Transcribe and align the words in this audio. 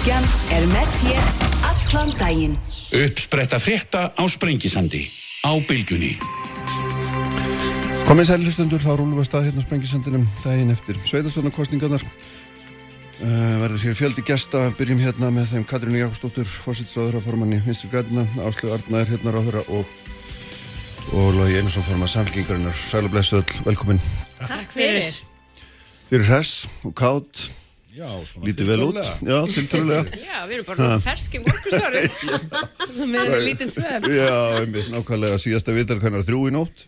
Bilgjan 0.00 0.26
er 0.56 0.62
með 0.70 0.92
þér 0.96 1.26
allan 1.68 2.12
daginn. 2.16 2.52
Uppspretta 2.96 3.58
frétta 3.60 4.06
á 4.16 4.22
Sprengisandi 4.32 5.02
á 5.44 5.52
Bilgunni. 5.68 6.14
Komið 8.08 8.30
sæli 8.30 8.48
hlustundur, 8.48 8.80
þá 8.80 8.94
rúlum 8.94 9.18
við 9.18 9.26
að 9.26 9.28
stað 9.28 9.44
hérna 9.50 9.60
á 9.60 9.66
Sprengisandinum 9.66 10.24
daginn 10.40 10.72
eftir 10.72 10.96
sveitarstofnarkostningarnar. 11.04 12.06
Uh, 13.20 13.60
verður 13.66 13.84
hér 13.84 14.00
fjöldi 14.00 14.24
gesta, 14.24 14.64
byrjum 14.80 15.04
hérna 15.04 15.34
með 15.36 15.52
þeim 15.52 15.68
Katrínu 15.68 16.00
Jakobsdóttur, 16.00 16.48
fórsýtsráður 16.64 17.20
af 17.20 17.28
formanni 17.28 17.60
Vinstri 17.68 17.92
Grætina, 17.92 18.24
Áslu 18.48 18.72
Arnaður 18.72 19.12
hérna 19.18 19.36
ráður 19.36 19.62
og, 19.66 19.96
og 21.12 21.32
Lógi 21.42 21.60
Einarsson 21.60 21.84
forman 21.92 22.14
samfélkingarinnar. 22.16 22.84
Sælu 22.88 23.12
blessu 23.12 23.42
öll, 23.44 23.64
velkomin. 23.68 24.00
Takk 24.40 24.72
fyrir. 24.80 25.12
Þið 26.08 26.22
eru 26.22 26.30
hress 26.32 26.70
og 26.88 26.96
kátt, 26.96 27.50
Já, 27.90 28.06
svona 28.22 28.46
lítið 28.46 28.68
vel 28.70 28.82
út. 28.86 28.98
Já, 29.26 29.36
tiltölulega. 29.50 30.18
Já, 30.30 30.38
við 30.46 30.56
erum 30.60 30.66
bara 30.68 30.88
ferski 31.02 31.40
morgusári. 31.42 32.04
Með 33.10 33.36
lítinn 33.48 33.72
svef. 33.72 34.06
Já, 34.06 34.34
einmitt, 34.60 34.90
nákvæmlega 34.92 35.40
síðasta 35.42 35.74
vitar 35.74 35.98
hvernig 36.02 36.26
þrjú 36.28 36.44
í 36.46 36.54
nótt. 36.54 36.84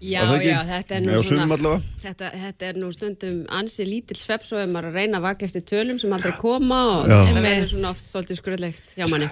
Já, 0.00 0.22
það 0.24 0.44
já, 0.46 0.56
þetta 0.64 0.96
er 0.96 1.02
nú 1.04 1.12
Já, 1.12 1.20
sumum 1.28 1.50
svona, 1.50 1.72
þetta, 2.00 2.28
þetta 2.40 2.68
er 2.70 2.78
nú 2.80 2.90
stundum 2.94 3.38
ansi 3.52 3.84
lítill 3.84 4.16
svepp 4.16 4.46
svo 4.48 4.60
ef 4.62 4.70
maður 4.70 4.92
að 4.92 4.98
reyna 5.00 5.18
að 5.18 5.26
vaka 5.26 5.44
eftir 5.48 5.64
tölum 5.66 5.98
sem 6.00 6.12
aldrei 6.14 6.32
koma 6.40 6.78
og 6.94 7.10
Já. 7.10 7.16
þetta 7.28 7.42
verður 7.44 7.70
svona 7.72 7.90
oft 7.90 8.06
stoltið 8.06 8.40
skröðlegt 8.40 8.94
hjá 8.96 9.08
manni. 9.10 9.28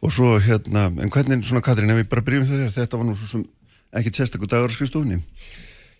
Og 0.00 0.14
svo 0.16 0.32
hérna, 0.42 0.88
en 0.88 1.12
hvernig 1.12 1.44
svona 1.46 1.62
Katrín, 1.62 1.92
ef 1.92 2.00
við 2.00 2.10
bara 2.10 2.24
byrjum 2.26 2.48
þegar 2.48 2.72
þetta 2.74 3.00
var 3.00 3.06
nú 3.10 3.16
svo 3.20 3.28
sem 3.34 3.44
ekki 4.00 4.14
sérstakur 4.16 4.50
dagur 4.50 4.72
á 4.72 4.74
skrifstofunni 4.74 5.20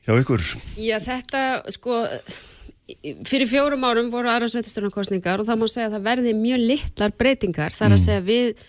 hjá 0.08 0.14
ykkur. 0.16 0.46
Já, 0.80 0.96
þetta, 1.04 1.44
sko, 1.76 2.00
fyrir 3.28 3.48
fjórum 3.50 3.86
árum 3.86 4.10
voru 4.12 4.30
aðra 4.32 4.48
sveitisturnar 4.50 4.92
og 4.92 5.46
það 5.48 5.58
má 5.60 5.66
segja 5.70 5.88
að 5.88 5.96
það 5.96 6.06
verði 6.08 6.36
mjög 6.38 6.66
litlar 6.72 7.16
breytingar. 7.18 7.74
Það 7.74 7.88
er 7.88 7.96
að 7.96 8.04
segja 8.04 8.26
við 8.26 8.62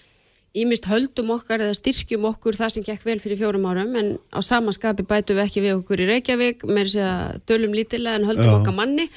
ímist 0.61 0.87
höldum 0.91 1.31
okkar 1.37 1.63
eða 1.63 1.77
styrkjum 1.77 2.27
okkur 2.27 2.57
það 2.57 2.73
sem 2.73 2.83
gekk 2.83 3.05
vel 3.07 3.17
fyrir 3.23 3.39
fjórum 3.39 3.67
árum 3.71 3.93
en 3.95 4.09
á 4.35 4.39
sama 4.43 4.73
skapi 4.75 5.05
bætum 5.07 5.39
við 5.39 5.45
ekki 5.45 5.63
við 5.63 5.77
okkur 5.77 6.03
í 6.03 6.07
Reykjavík 6.09 6.65
með 6.67 6.89
þess 6.89 6.97
að 7.05 7.37
dölum 7.47 7.75
lítilega 7.77 8.19
en 8.19 8.27
höldum 8.27 8.49
Já. 8.49 8.55
okkar 8.57 8.75
manni. 8.75 9.07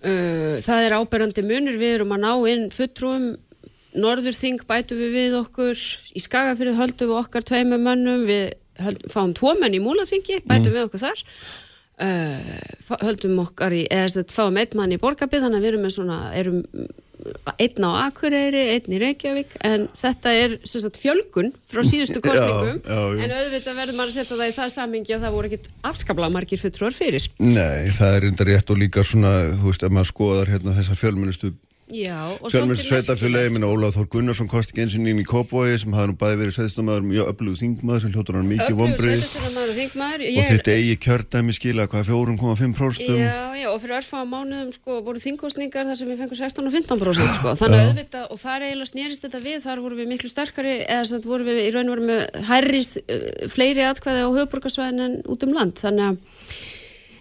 Uh, 0.00 0.58
það 0.64 0.86
er 0.86 0.96
áberandi 0.96 1.44
munur, 1.44 1.78
við 1.78 1.98
erum 1.98 2.16
að 2.16 2.24
ná 2.24 2.32
inn 2.50 2.66
fulltrúum, 2.74 3.30
Norðurþing 3.90 4.62
bætum 4.70 5.00
við 5.02 5.16
við 5.16 5.32
okkur, 5.34 5.80
í 6.14 6.20
Skagafyrðu 6.22 6.76
höldum 6.78 7.10
við 7.10 7.20
okkar 7.20 7.46
tveimur 7.46 7.80
mönnum, 7.82 8.22
við 8.28 8.52
höld, 8.80 9.02
fáum 9.10 9.34
tvo 9.34 9.56
menn 9.58 9.74
í 9.74 9.80
Múlaþingi, 9.82 10.40
bætum 10.46 10.72
við 10.76 10.84
okkur 10.86 11.02
þar, 11.02 11.24
uh, 12.00 12.96
höldum 13.04 13.38
okkar 13.44 13.76
í, 13.76 13.84
eða 13.90 14.08
þess 14.08 14.24
að 14.24 14.34
fáum 14.36 14.58
einn 14.60 14.74
mann 14.78 14.96
í 14.96 15.00
Borgarbið, 15.00 15.46
þannig 15.46 15.60
að 15.60 15.64
við 15.66 15.72
erum 15.72 15.86
með 15.86 15.96
svona, 15.98 16.18
erum 16.38 16.60
einn 17.60 17.84
á 17.84 17.90
Akureyri, 18.06 18.62
einn 18.74 18.94
í 18.94 19.00
Reykjavík, 19.00 19.56
en 19.66 19.86
þetta 19.98 20.32
er 20.36 20.56
sagt, 20.64 21.00
fjölgun 21.00 21.50
frá 21.68 21.82
síðustu 21.86 22.22
kostningum, 22.24 22.80
já, 22.80 23.00
já. 23.16 23.24
en 23.24 23.34
auðvitað 23.36 23.80
verður 23.82 23.98
maður 23.98 24.12
að 24.12 24.16
setja 24.16 24.38
það 24.40 24.52
í 24.52 24.56
það 24.56 24.70
samingi 24.76 25.16
að 25.16 25.26
það 25.26 25.36
voru 25.36 25.50
ekkit 25.50 25.68
afskaplega 25.90 26.34
margir 26.36 26.62
fulltrúar 26.62 26.96
fyrir. 26.96 27.28
Nei, 27.42 27.90
það 27.96 28.16
er 28.16 28.28
enda 28.30 28.48
rétt 28.48 28.72
og 28.72 28.80
líka 28.80 29.04
svona, 29.06 29.34
þú 29.52 29.72
veist, 29.72 29.84
ef 29.84 29.96
maður 29.96 30.12
skoðar 30.14 30.54
hérna 30.54 30.76
þessar 30.78 31.02
fjölmennustu 31.02 31.52
Já, 31.90 32.38
og 32.38 32.52
fjölmennustu 32.52 32.86
svolítið 32.86 33.08
sveitafélagi, 33.08 33.50
minna 33.54 33.66
Ólaf 33.66 33.96
Þór 33.96 34.06
Gunnarsson 34.12 34.48
kosti 34.50 34.70
ekki 34.70 34.84
eins 34.84 34.92
og 34.94 35.08
inn 35.10 35.18
í 35.18 35.24
Kópói 35.26 35.74
sem 35.80 35.94
hafði 35.96 36.12
nú 36.12 36.16
bæði 36.20 36.36
verið 36.38 36.54
sveitstofmaður, 36.54 37.06
mjög 37.08 37.30
öflugur 37.32 37.58
þingmaður 37.58 38.04
sem 38.04 38.12
hljóttur 38.14 38.38
hann 38.38 38.50
mikið 38.50 38.78
vonbrið 38.78 39.24
og 40.30 40.46
þitt 40.50 40.70
eigi 40.70 40.94
kjördæmi 41.02 41.56
skila 41.56 41.88
hvað 41.90 42.12
4,5% 42.12 43.02
Já, 43.10 43.42
já, 43.58 43.66
og 43.72 43.82
fyrir 43.82 43.98
örfá 43.98 44.22
mánuðum 44.22 44.70
sko, 44.76 45.00
voru 45.08 45.22
þingkostningar 45.24 45.90
þar 45.90 45.98
sem 45.98 46.12
við 46.12 46.22
fengum 46.22 46.38
16 46.38 46.70
og 46.70 46.76
15% 46.78 47.38
sko. 47.40 47.54
þannig 47.58 47.82
að 47.82 47.90
auðvitað, 47.90 48.26
og 48.30 48.42
þar 48.44 48.66
eiginlega 48.68 48.92
snerist 48.92 49.26
þetta 49.26 49.44
við, 49.48 49.62
þar 49.66 49.82
vorum 49.82 50.02
við 50.04 50.12
miklu 50.14 50.30
sterkari 50.30 50.76
eða 50.84 51.02
þess 51.02 51.18
að 51.18 51.30
vorum 51.32 51.50
við 51.50 51.64
í 51.64 51.70
raun 51.74 51.90
og 51.90 51.96
veru 51.98 52.10
með 52.12 52.44
hærri 52.50 52.84
uh, 52.86 53.30
fleiri 53.50 53.88
atkvæði 53.90 54.22
á 54.22 54.30
höfuborgarsvæðin 54.30 55.08
en 55.08 55.18
út 55.26 55.48
um 55.48 55.56
land, 55.58 55.80
þannig 55.82 56.12
að 56.12 56.78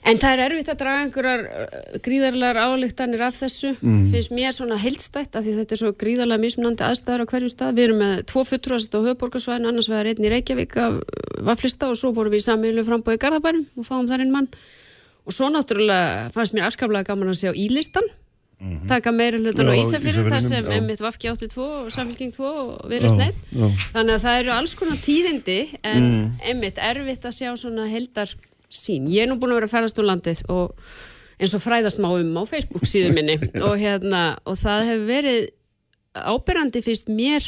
en 0.07 0.19
það 0.21 0.31
er 0.33 0.43
erfitt 0.45 0.69
að 0.71 0.79
draga 0.79 1.03
einhverjar 1.03 1.41
uh, 1.45 1.97
gríðarlegar 2.05 2.59
álíktanir 2.63 3.23
af 3.27 3.35
þessu 3.39 3.73
finnst 3.81 4.31
mér 4.35 4.53
svona 4.55 4.77
heildstætt 4.79 5.35
af 5.35 5.43
því 5.43 5.55
þetta 5.59 5.75
er 5.75 5.81
svo 5.83 5.91
gríðarlega 6.03 6.43
mismunandi 6.45 6.85
aðstæður 6.87 7.25
á 7.25 7.29
hverjum 7.33 7.53
stað 7.53 7.75
við 7.79 7.87
erum 7.89 7.99
með 8.03 8.13
tvo 8.31 8.45
fulltrúast 8.47 8.95
á 8.95 8.99
höfuborgarsvæðin 9.03 9.69
annars 9.71 9.89
vegar 9.91 10.11
einn 10.13 10.23
í 10.23 10.31
Reykjavík 10.35 10.77
af 10.79 11.01
vaflista 11.49 11.91
og 11.91 11.99
svo 11.99 12.13
fórum 12.15 12.31
við 12.33 12.43
í 12.43 12.47
samílu 12.47 12.85
frambóði 12.87 13.19
Garðabærum 13.25 13.67
og 13.75 13.89
fáum 13.89 14.07
þar 14.07 14.23
einn 14.23 14.33
mann 14.37 14.49
og 15.27 15.35
svo 15.35 15.51
náttúrulega 15.53 16.31
fannst 16.33 16.55
mér 16.55 16.69
afskaplega 16.71 17.11
gaman 17.11 17.33
að 17.33 17.41
sjá 17.43 17.51
ílistan 17.53 18.07
taka 18.89 19.11
meira 19.15 19.37
hlutan 19.39 19.69
á 19.71 19.75
Já, 19.75 19.81
Ísafjörðu 19.85 20.23
þar 20.33 20.43
sem 20.43 20.65
já. 20.65 20.71
Emmitt 20.75 20.99
Vafki 20.99 21.29
82 21.31 21.61
og 21.63 21.91
Samfélking 21.95 22.33
2 22.35 22.43
og 22.49 22.89
verið 22.91 23.13
sneitt 23.13 23.37
já. 23.55 23.67
þannig 23.93 24.17
að 24.17 24.25
það 24.25 24.39
eru 24.41 24.51
alls 24.51 24.73
konar 24.75 24.99
tíðindi 24.99 25.59
en 25.79 26.03
Mm. 26.09 26.25
Emmitt 26.51 26.81
erfitt 26.83 27.23
að 27.29 27.37
sjá 27.37 27.53
svona 27.55 27.85
heldar 27.87 28.33
sín. 28.69 29.09
Ég 29.11 29.25
er 29.25 29.31
nú 29.31 29.39
búin 29.39 29.53
að 29.53 29.61
vera 29.61 29.69
að 29.69 29.75
ferðast 29.75 30.01
úr 30.01 30.09
landið 30.09 30.43
og 30.53 30.93
eins 31.39 31.55
og 31.55 31.63
fræðast 31.63 32.01
má 32.03 32.09
um 32.11 32.39
á 32.39 32.43
Facebook 32.49 32.87
síðu 32.89 33.13
minni. 33.15 33.37
Og 33.67 33.77
hérna 33.79 34.23
og 34.45 34.59
það 34.59 34.87
hefur 34.91 35.05
verið 35.07 35.49
ábyrrandi 36.19 36.81
fyrst 36.83 37.11
mér. 37.11 37.45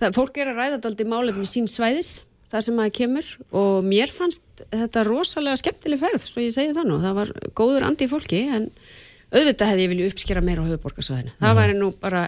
Það, 0.00 0.14
fólk 0.16 0.38
er 0.40 0.50
að 0.50 0.60
ræða 0.60 0.78
daldi 0.84 1.06
málefni 1.06 1.46
sín 1.48 1.68
svæðis 1.70 2.22
þar 2.54 2.64
sem 2.66 2.76
maður 2.78 2.94
kemur 2.98 3.28
og 3.58 3.86
mér 3.86 4.10
fannst 4.14 4.64
þetta 4.70 5.02
rosalega 5.08 5.58
skemmtileg 5.58 6.00
ferð 6.00 6.22
svo 6.22 6.42
ég 6.44 6.54
segi 6.54 6.74
það 6.76 6.90
nú, 6.90 6.98
það 7.02 7.16
var 7.18 7.32
góður 7.58 7.86
andi 7.88 8.06
í 8.06 8.10
fólki 8.10 8.42
en 8.46 8.68
auðvitað 9.34 9.70
hefði 9.72 9.84
ég 9.84 9.90
vilju 9.90 10.10
uppskera 10.12 10.42
meira 10.44 10.62
á 10.62 10.68
höfuborgarsvæðinu, 10.68 11.34
það 11.40 11.58
væri 11.58 11.76
nú 11.80 11.88
bara 11.98 12.22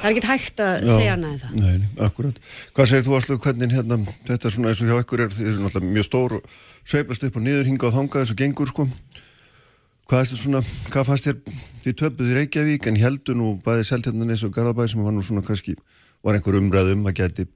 það 0.00 0.06
er 0.08 0.12
ekkert 0.12 0.28
hægt 0.30 0.62
að 0.64 0.74
Já. 0.74 0.92
segja 0.94 1.14
annað 1.16 1.34
en 1.34 1.42
það 1.42 1.54
Nei, 1.60 1.74
nei, 1.82 1.88
akkurat. 2.06 2.40
Hvað 2.74 2.90
segir 2.90 3.06
þú 3.06 3.16
Aslu, 3.18 3.38
hvernig 3.44 3.74
hérna, 3.74 3.98
þetta 4.28 4.48
er 4.48 4.54
svona 4.56 4.72
eins 4.72 4.82
og 4.84 4.90
hjá 4.90 4.98
ykkur 5.04 5.24
er, 5.24 5.34
þið 5.36 5.50
eru 5.52 5.64
náttúrulega 5.64 5.94
mjög 5.98 6.08
stór 6.08 6.36
og 6.38 6.56
sveiflast 6.84 7.28
upp 7.28 7.38
og 7.40 7.46
niður 7.46 7.70
hinga 7.70 7.88
og 7.88 7.96
þanga 7.98 8.22
þess 8.22 8.34
að 8.34 8.40
gengur 8.42 8.72
sko. 8.72 8.88
Hvað 10.04 10.20
er 10.20 10.28
þetta 10.28 10.42
svona, 10.42 10.62
hvað 10.92 11.08
fannst 11.08 11.28
þér, 11.30 11.60
þið 11.86 11.98
töpuð 12.02 12.30
í 12.30 12.38
Reykjavík 12.40 12.88
en 12.90 13.00
heldur 13.00 13.38
nú 13.40 13.54
bæði 13.64 13.86
Seltjarnanes 13.88 14.44
og 14.44 14.52
Garðabæði 14.52 14.92
sem 14.92 15.04
var 15.06 15.16
nú 15.16 15.24
svona 15.24 15.44
kannski, 15.46 15.78
var 16.24 16.36
einhver 16.36 16.58
umræðum 16.60 17.08
að 17.08 17.22
geti 17.22 17.46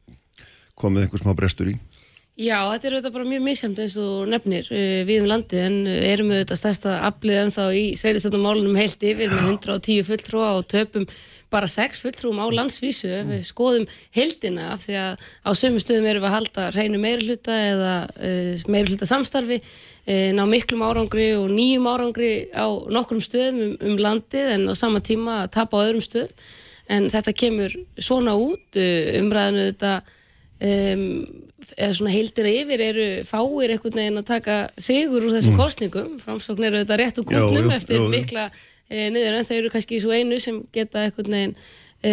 komið 0.79 1.05
einhver 1.05 1.21
smá 1.21 1.35
brestur 1.37 1.75
í. 1.75 1.77
Já, 2.39 2.61
þetta 2.71 2.87
er 2.87 2.95
auðvitað 2.95 3.15
bara 3.17 3.27
mjög 3.27 3.41
misjæmt 3.43 3.81
eins 3.83 3.95
og 3.99 4.11
þú 4.13 4.27
nefnir 4.31 4.69
uh, 4.71 5.01
við 5.09 5.25
um 5.25 5.31
landið 5.33 5.63
en 5.65 5.79
uh, 5.91 5.95
erum 6.07 6.29
auðvitað 6.31 6.61
stærsta 6.61 6.93
aflið 7.09 7.41
ennþá 7.41 7.65
í 7.75 7.83
sveitistöndumálunum 7.99 8.79
heilt 8.79 9.03
yfir 9.03 9.33
með 9.33 9.49
110 9.57 10.05
fulltrúa 10.07 10.53
og 10.61 10.69
töpum 10.71 11.09
bara 11.53 11.69
6 11.71 12.03
fulltrúum 12.05 12.41
á 12.43 12.47
landsvísu 12.53 13.09
ef 13.09 13.29
við 13.29 13.45
skoðum 13.49 13.87
heildina 14.17 14.73
af 14.75 14.85
því 14.85 14.99
að 15.01 15.27
á 15.49 15.51
sömu 15.57 15.83
stöðum 15.83 16.09
erum 16.11 16.25
við 16.25 16.29
að 16.29 16.37
halda 16.37 16.67
reynu 16.77 17.01
meirhluta 17.03 17.57
eða 17.71 17.95
uh, 18.09 18.67
meirhluta 18.69 19.09
samstarfi 19.09 19.61
uh, 19.63 20.31
ná 20.37 20.45
miklum 20.51 20.85
árangri 20.85 21.31
og 21.39 21.49
nýjum 21.53 21.89
árangri 21.89 22.33
á 22.53 22.69
nokkrum 22.69 23.25
stöðum 23.25 23.65
um, 23.65 23.75
um 23.93 23.99
landið 24.05 24.55
en 24.57 24.69
á 24.69 24.75
sama 24.77 25.01
tíma 25.01 25.43
að 25.45 25.53
tapa 25.57 25.81
á 25.81 25.85
öðrum 25.87 26.05
stöðum. 26.05 26.33
En 26.89 27.11
þetta 27.13 27.35
kemur 27.37 27.75
svona 28.01 28.37
út 28.41 28.79
uh, 28.81 29.19
umræðinu 29.21 29.69
þetta 29.73 29.93
um, 30.65 31.05
eða 31.77 31.95
svona 31.99 32.15
heildina 32.15 32.53
yfir 32.55 32.83
eru 32.83 33.07
fáir 33.29 33.75
einhvern 33.75 34.01
veginn 34.01 34.21
að 34.21 34.29
taka 34.31 34.57
sigur 34.81 35.27
úr 35.27 35.35
þessum 35.37 35.59
kostningum, 35.59 36.17
framsókn 36.23 36.69
eru 36.69 36.83
þetta 36.83 36.99
rétt 37.01 37.21
úr 37.21 37.29
Mm. 37.29 37.57
Jú, 37.59 37.71
eftir 37.75 38.05
mikla 38.13 38.49
e, 38.91 39.11
niður 39.11 39.39
en 39.39 39.45
þau 39.49 39.57
eru 39.59 39.71
kannski 39.75 40.01
svo 40.01 40.11
einu 40.17 40.39
sem 40.41 40.63
geta 40.73 41.05
einhvern 41.07 41.33
veginn 41.35 41.55
e, 42.03 42.13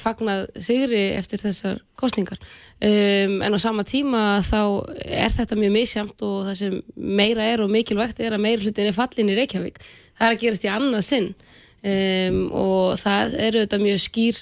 fagnað 0.00 0.46
sigri 0.64 1.02
eftir 1.16 1.38
þessar 1.42 1.78
kostningar 2.00 2.38
um, 2.40 3.42
en 3.44 3.52
á 3.56 3.58
sama 3.60 3.84
tíma 3.84 4.40
þá 4.44 4.60
er 5.04 5.32
þetta 5.36 5.58
mjög 5.60 5.72
misjamt 5.76 6.22
og 6.24 6.46
það 6.48 6.56
sem 6.62 6.78
meira 6.96 7.44
er 7.44 7.62
og 7.64 7.70
mikilvægt 7.72 8.20
er 8.24 8.32
að 8.36 8.44
meira 8.46 8.62
hlutin 8.64 8.88
er 8.90 8.96
fallin 8.96 9.32
í 9.32 9.36
Reykjavík. 9.36 9.78
Það 10.16 10.26
er 10.30 10.34
að 10.36 10.42
gerast 10.42 10.64
í 10.64 10.72
annað 10.72 11.04
sinn. 11.04 11.30
Um, 11.86 12.38
og 12.56 12.96
það 12.98 13.34
eru 13.46 13.60
þetta 13.66 13.78
mjög 13.82 13.98
skýr 14.08 14.38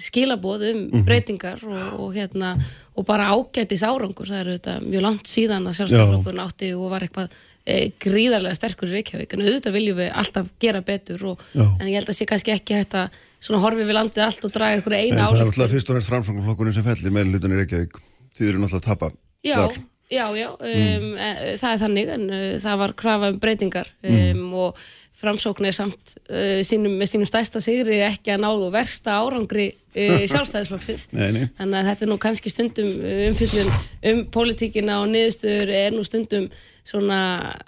skilaboð 0.00 0.62
um 0.70 0.78
Mhm. 0.92 1.04
breytingar 1.04 1.64
og, 1.64 2.00
og 2.00 2.14
hérna 2.14 2.54
og 2.96 3.04
bara 3.04 3.26
ágætis 3.34 3.82
árangur, 3.84 4.28
það 4.28 4.40
eru 4.40 4.52
þetta 4.58 4.74
mjög 4.84 5.02
langt 5.02 5.26
síðan 5.28 5.66
að 5.68 5.76
sjálfstæðarflokkurinn 5.80 6.44
átti 6.44 6.70
og 6.76 6.90
var 6.92 7.04
eitthvað 7.04 7.28
gríðarlega 7.64 8.58
sterkur 8.58 8.90
í 8.90 8.98
Reykjavík 8.98 9.30
en 9.32 9.44
auðvitað 9.44 9.76
viljum 9.78 10.00
við 10.02 10.10
alltaf 10.12 10.50
gera 10.60 10.82
betur 10.84 11.22
og, 11.30 11.44
en 11.56 11.86
ég 11.88 11.96
held 11.96 12.10
að 12.12 12.18
sé 12.18 12.26
kannski 12.28 12.52
ekki 12.52 12.76
að 12.82 13.14
svona 13.44 13.62
horfi 13.62 13.84
við 13.84 13.96
landið 13.98 14.24
allt 14.24 14.46
og 14.46 14.52
draga 14.54 14.80
En 14.80 14.96
eina 14.96 15.28
það 15.28 15.38
er 15.38 15.48
náttúrulega 15.48 15.72
fyrst 15.74 15.90
og 15.90 15.98
næst 15.98 16.12
framsóknarflokkurinn 16.12 16.76
sem 16.76 16.86
fellir 16.86 17.14
með 17.14 17.32
hlutan 17.32 17.54
í 17.54 17.60
Reykjavík. 17.60 18.02
Þið 18.34 18.50
eru 18.50 18.62
náttúrulega 18.62 18.80
að 18.80 18.88
tapa. 18.88 19.10
Já, 19.44 19.56
þar. 19.60 19.78
já, 20.08 20.24
já, 20.38 20.48
um, 20.50 21.06
mm. 21.06 21.14
það 21.60 21.70
er 21.70 21.80
þannig 21.84 22.12
en 22.16 22.26
uh, 22.32 22.50
það 22.64 22.82
var 22.82 22.94
krafa 23.04 23.32
um 23.32 23.40
breytingar 23.42 23.90
um, 24.02 24.14
Mm. 24.14 24.52
og 24.64 24.84
framsókn 25.14 25.68
er 25.68 25.76
samt 25.76 26.16
uh, 26.26 26.60
sínum, 26.66 26.96
með 26.98 27.12
sínum 27.12 27.28
stærsta 27.28 27.60
sigri 27.62 28.00
ekki 28.02 28.32
að 28.34 28.42
ná 28.42 28.48
versta 28.74 29.18
árangri 29.20 29.68
uh, 29.70 30.24
sjálfstæðisflokksins 30.32 31.06
þannig 31.12 31.78
að 31.78 31.90
þetta 31.90 32.06
er 32.06 32.10
nú 32.10 32.18
kannski 32.22 32.52
stundum 32.52 32.90
umfyllun 33.28 33.70
um 34.10 34.24
pólitíkina 34.34 35.02
og 35.04 35.12
niðurstöður 35.12 35.74
er 35.84 35.94
nú 35.94 36.04
stundum 36.08 36.48
svona, 36.84 37.18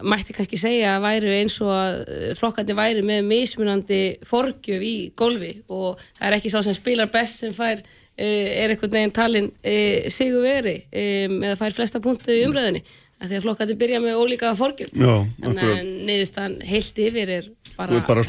mætti 0.05 0.35
kannski 0.37 0.59
segja 0.61 0.97
að 0.97 1.07
væru 1.07 1.35
eins 1.39 1.57
og 1.65 1.73
að 1.73 2.01
eh, 2.05 2.33
flokkandi 2.39 2.77
væri 2.77 3.05
með 3.07 3.29
mismunandi 3.31 4.01
forgjöf 4.29 4.85
í 4.85 4.97
golfi 5.17 5.53
og 5.73 6.03
það 6.19 6.27
er 6.29 6.37
ekki 6.39 6.53
sá 6.53 6.59
sem 6.65 6.77
spilar 6.77 7.11
best 7.13 7.41
sem 7.45 7.55
fær 7.57 7.81
eh, 7.81 8.63
er 8.63 8.75
einhvern 8.75 8.93
veginn 8.99 9.17
talin 9.17 9.51
e, 9.65 10.11
sigur 10.13 10.45
veri 10.45 10.79
eða 10.93 11.57
fær 11.61 11.77
flesta 11.77 12.03
punktu 12.05 12.35
í 12.35 12.45
umræðinni 12.49 12.85
af 13.17 13.31
því 13.31 13.39
að 13.39 13.47
flokkandi 13.47 13.79
byrja 13.81 14.03
með 14.05 14.19
ólíka 14.21 14.51
forgjöf. 14.59 14.91
Já, 14.93 15.25
þannig 15.41 15.71
að 15.71 15.87
niðurstaðan 16.11 16.59
heilt 16.69 17.01
yfir 17.07 17.33
er 17.39 17.49
bara, 17.79 18.03
bara 18.05 18.27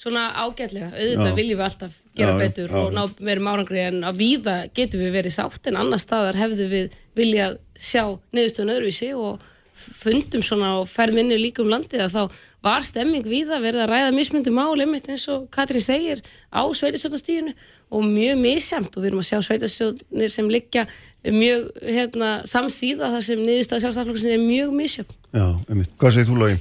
svona 0.00 0.26
ágætlega, 0.40 0.90
auðvitað 0.94 1.36
viljum 1.36 1.60
við 1.60 1.66
alltaf 1.66 1.96
gera 2.16 2.32
Já, 2.32 2.40
betur 2.40 2.72
já. 2.72 2.78
og 2.80 2.92
ná 2.96 3.02
merum 3.20 3.50
árangri 3.52 3.82
en 3.84 4.04
að 4.08 4.20
víða 4.22 4.56
getum 4.76 5.02
við 5.04 5.16
verið 5.18 5.36
sátt 5.36 5.68
en 5.68 5.80
annar 5.80 6.00
staðar 6.00 6.38
hefðu 6.40 6.68
við 6.70 6.94
viljað 7.18 7.58
sjá 7.76 8.04
niðurstöðun 8.32 8.74
öðruvísi 8.76 9.10
og 9.16 9.44
fundum 9.80 10.44
svona 10.44 10.74
og 10.80 10.88
ferðum 10.88 11.22
inni 11.24 11.40
líka 11.40 11.62
um 11.64 11.70
landið 11.72 12.06
að 12.06 12.16
þá 12.16 12.40
var 12.64 12.84
stemming 12.84 13.24
víða 13.24 13.60
verið 13.62 13.84
að 13.84 13.92
ræða 13.94 14.16
mismundi 14.16 14.52
mál 14.52 14.74
einmitt 14.76 15.08
eins 15.08 15.24
og 15.32 15.46
Katrín 15.52 15.84
segir 15.84 16.20
á 16.52 16.60
sveitasjóðastíðinu 16.64 17.54
og 17.90 18.04
mjög 18.04 18.42
misjamt 18.42 18.96
og 18.96 19.02
við 19.02 19.10
erum 19.10 19.22
að 19.22 19.30
sjá 19.30 19.38
sveitasjóðnir 19.46 20.32
sem 20.32 20.50
liggja 20.52 20.84
mjög 21.24 21.70
hérna, 21.84 22.28
samsíða 22.48 23.10
þar 23.14 23.24
sem 23.24 23.40
niðurstað 23.40 23.82
sjálfstæðarflokksins 23.84 24.36
er 24.36 24.44
mjög 24.44 24.76
misjamt. 24.76 25.16
Já, 25.36 25.46
einmitt. 25.68 25.90
Hvað 26.00 26.14
segir 26.16 26.28
þú, 26.30 26.38
Lógi? 26.40 26.60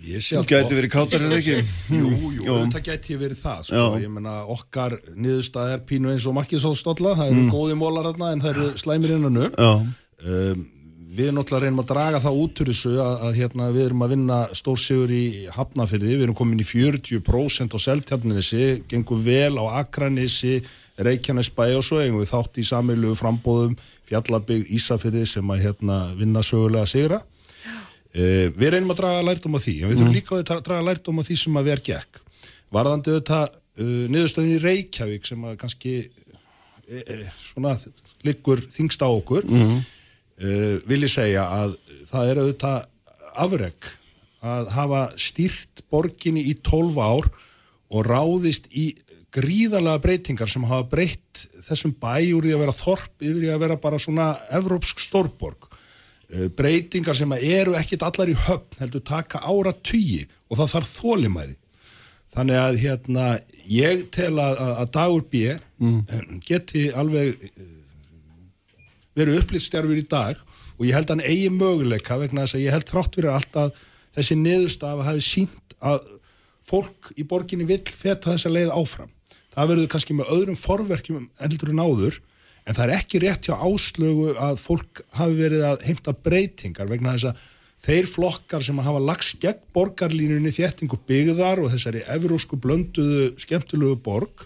Þú 0.00 0.42
gæti 0.48 0.76
verið 0.78 0.92
kátar 0.94 1.24
en 1.26 1.36
ekki. 1.36 1.56
Jú, 1.92 2.10
jú, 2.38 2.44
þetta 2.64 2.82
gæti 2.86 3.16
verið 3.20 3.40
það 3.42 3.62
sko. 3.68 3.86
Ég 4.00 4.12
meina 4.12 4.34
okkar 4.48 4.96
niðurstað 5.14 5.74
er 5.76 5.86
pínu 5.88 6.12
eins 6.14 6.26
og 6.26 6.36
makkisóðstólla 6.38 7.16
það 7.18 7.32
eru 7.34 7.46
góði 7.52 7.78
mólar 7.78 8.08
þarna 8.10 8.32
en 8.34 8.44
það 8.44 8.52
eru 8.54 8.68
slæmir 8.80 9.16
innanu 9.18 9.48
Mm. 9.50 9.56
Já, 9.60 9.72
um, 10.26 10.68
við 11.10 11.30
náttúrulega 11.34 11.64
reynum 11.64 11.82
að 11.82 11.88
draga 11.90 12.20
það 12.22 12.36
út 12.44 12.60
úr 12.62 12.68
þessu 12.70 12.90
að, 13.02 13.14
að 13.26 13.38
hérna, 13.40 13.70
við 13.74 13.86
erum 13.88 14.04
að 14.04 14.12
vinna 14.14 14.36
stórsigur 14.54 15.10
í 15.10 15.24
Hafnafyrði, 15.56 16.12
við 16.14 16.26
erum 16.28 16.36
komin 16.38 16.62
í 16.62 16.66
40% 16.68 17.74
á 17.74 17.78
Seltjarnissi, 17.82 18.68
gengum 18.90 19.24
vel 19.26 19.58
á 19.58 19.64
Akranissi, 19.82 20.60
Reykjanesbæ 21.00 21.64
og 21.78 21.84
svo 21.86 21.98
eigum 22.02 22.20
við 22.22 22.30
þátt 22.30 22.60
í 22.60 22.66
samilu 22.68 23.14
frambóðum 23.18 23.74
Fjallabygg 24.08 24.70
Ísafyrði 24.76 25.24
sem 25.26 25.50
að 25.50 25.64
hérna, 25.66 25.98
vinna 26.18 26.44
sögulega 26.46 26.86
sigra 26.90 27.20
Uh, 28.10 28.48
við 28.58 28.72
reynum 28.74 28.90
að 28.90 28.98
draga 29.04 29.22
lærdom 29.28 29.54
af 29.54 29.62
því 29.62 29.74
en 29.84 29.90
við 29.92 30.00
þurfum 30.00 30.16
líka 30.16 30.34
að 30.34 30.46
dra- 30.48 30.62
draga 30.66 30.86
lærdom 30.88 31.20
af 31.22 31.28
því 31.28 31.36
sem 31.44 31.58
að 31.60 31.68
vera 31.70 31.84
gekk. 31.86 32.20
Varðandi 32.74 33.14
þetta 33.18 33.38
uh, 33.46 34.04
niðurstöðin 34.10 34.56
í 34.56 34.62
Reykjavík 34.64 35.28
sem 35.30 35.44
að 35.46 35.54
kannski 35.62 35.92
e, 36.90 37.04
e, 37.06 37.18
svona 37.38 37.76
liggur 38.26 38.64
þingst 38.66 39.04
á 39.06 39.08
okkur 39.14 39.46
uh, 39.46 40.74
vil 40.90 41.00
ég 41.06 41.12
segja 41.12 41.46
að 41.54 41.76
það 42.10 42.32
er 42.32 42.42
auðvitað 42.42 42.88
afreg 43.46 43.90
að 44.42 44.72
hafa 44.74 45.04
stýrt 45.20 45.84
borginni 45.92 46.42
í 46.50 46.56
12 46.66 46.98
ár 46.98 47.30
og 47.90 48.06
ráðist 48.06 48.66
í 48.74 48.88
gríðarlega 49.30 50.02
breytingar 50.02 50.50
sem 50.50 50.64
hafa 50.66 50.88
breytt 50.90 51.44
þessum 51.68 51.92
bæ 52.02 52.18
úr 52.34 52.42
því 52.48 52.56
að 52.56 52.62
vera 52.64 52.74
þorp 52.74 53.22
yfir 53.22 53.44
í 53.46 53.50
að 53.54 53.62
vera 53.62 53.76
bara 53.78 53.98
svona 54.02 54.32
evrópsk 54.58 54.98
stórborg. 54.98 55.68
Eh, 55.68 55.69
breytingar 56.56 57.16
sem 57.18 57.32
eru 57.38 57.74
ekkit 57.78 58.04
allar 58.06 58.30
í 58.30 58.36
höfn 58.38 58.82
heldur 58.82 59.02
taka 59.06 59.42
ára 59.42 59.72
tugi 59.82 60.22
og 60.48 60.60
það 60.60 60.72
þarf 60.74 60.92
þólimæði 61.00 61.56
þannig 62.34 62.60
að 62.60 62.78
hérna 62.84 63.26
ég 63.66 64.06
tel 64.14 64.34
að, 64.38 64.60
að, 64.68 64.84
dagur 64.94 65.26
B 65.30 65.42
mm. 65.82 65.98
geti 66.46 66.86
alveg 66.94 67.34
eh, 67.48 67.66
verið 69.18 69.40
upplýstjárfur 69.42 69.98
í 69.98 70.06
dag 70.06 70.38
og 70.78 70.86
ég 70.86 70.96
held 70.96 71.10
að 71.10 71.18
hann 71.18 71.26
eigi 71.26 71.50
möguleika 71.52 72.18
vegna 72.20 72.46
þess 72.46 72.58
að 72.58 72.64
ég 72.64 72.76
held 72.76 72.88
þrátt 72.88 73.18
fyrir 73.18 73.34
allt 73.34 73.60
að 73.64 73.72
þessi 74.16 74.38
niðurstafa 74.38 75.06
hafi 75.08 75.24
sínt 75.26 75.76
að 75.80 76.06
fólk 76.70 77.10
í 77.18 77.26
borginni 77.26 77.66
vill 77.66 77.82
feta 77.82 78.30
þessa 78.30 78.52
leið 78.52 78.72
áfram. 78.76 79.10
Það 79.50 79.70
verður 79.72 79.90
kannski 79.90 80.14
með 80.14 80.32
öðrum 80.36 80.58
forverkjum 80.58 81.26
heldur 81.40 81.72
en 81.72 81.82
áður 81.82 82.18
en 82.70 82.76
það 82.76 82.84
er 82.86 82.96
ekki 82.96 83.20
rétt 83.24 83.48
hjá 83.48 83.56
áslögu 83.58 84.34
að 84.38 84.60
fólk 84.62 85.02
hafi 85.18 85.38
verið 85.40 85.64
að 85.66 85.86
heimta 85.88 86.14
breytingar 86.14 86.90
vegna 86.90 87.16
þess 87.16 87.32
að 87.32 87.46
þeir 87.80 88.10
flokkar 88.12 88.64
sem 88.64 88.78
hafa 88.84 89.00
lagst 89.02 89.40
gegn 89.42 89.62
borgarlínunni 89.74 90.52
þéttingu 90.54 91.00
byggðar 91.08 91.62
og 91.64 91.72
þessari 91.72 92.04
evrósku 92.14 92.58
blönduðu 92.60 93.30
skemmtulugu 93.40 93.96
borg 94.04 94.44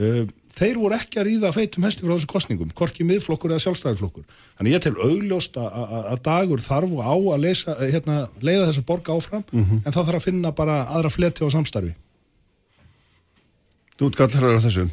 uh, 0.00 0.24
þeir 0.54 0.80
voru 0.80 0.96
ekki 0.96 1.20
að 1.20 1.28
ríða 1.28 1.52
feitum 1.54 1.86
hesti 1.86 2.06
frá 2.06 2.14
þessu 2.14 2.30
kostningum, 2.30 2.72
hvorki 2.78 3.06
miðflokkur 3.06 3.52
eða 3.52 3.64
sjálfstæðarflokkur. 3.64 4.26
Þannig 4.58 4.76
ég 4.76 4.84
tel 4.84 4.94
augljóst 4.94 5.58
að, 5.58 5.78
að, 5.82 5.94
að 6.12 6.20
dagur 6.28 6.62
þarf 6.62 6.94
og 6.94 7.02
á 7.02 7.14
að 7.14 7.40
leysa, 7.42 7.76
hérna, 7.82 8.18
leiða 8.38 8.68
þessa 8.70 8.84
borg 8.86 9.10
áfram 9.16 9.46
en 9.50 9.90
þá 9.90 10.00
þarf 10.00 10.20
að 10.20 10.26
finna 10.28 10.54
bara 10.54 10.84
aðra 10.94 11.10
fleti 11.10 11.42
á 11.42 11.54
samstarfi. 11.54 11.94
þú 13.98 14.10
útkallar 14.10 14.58
á 14.58 14.62
þessu 14.62 14.86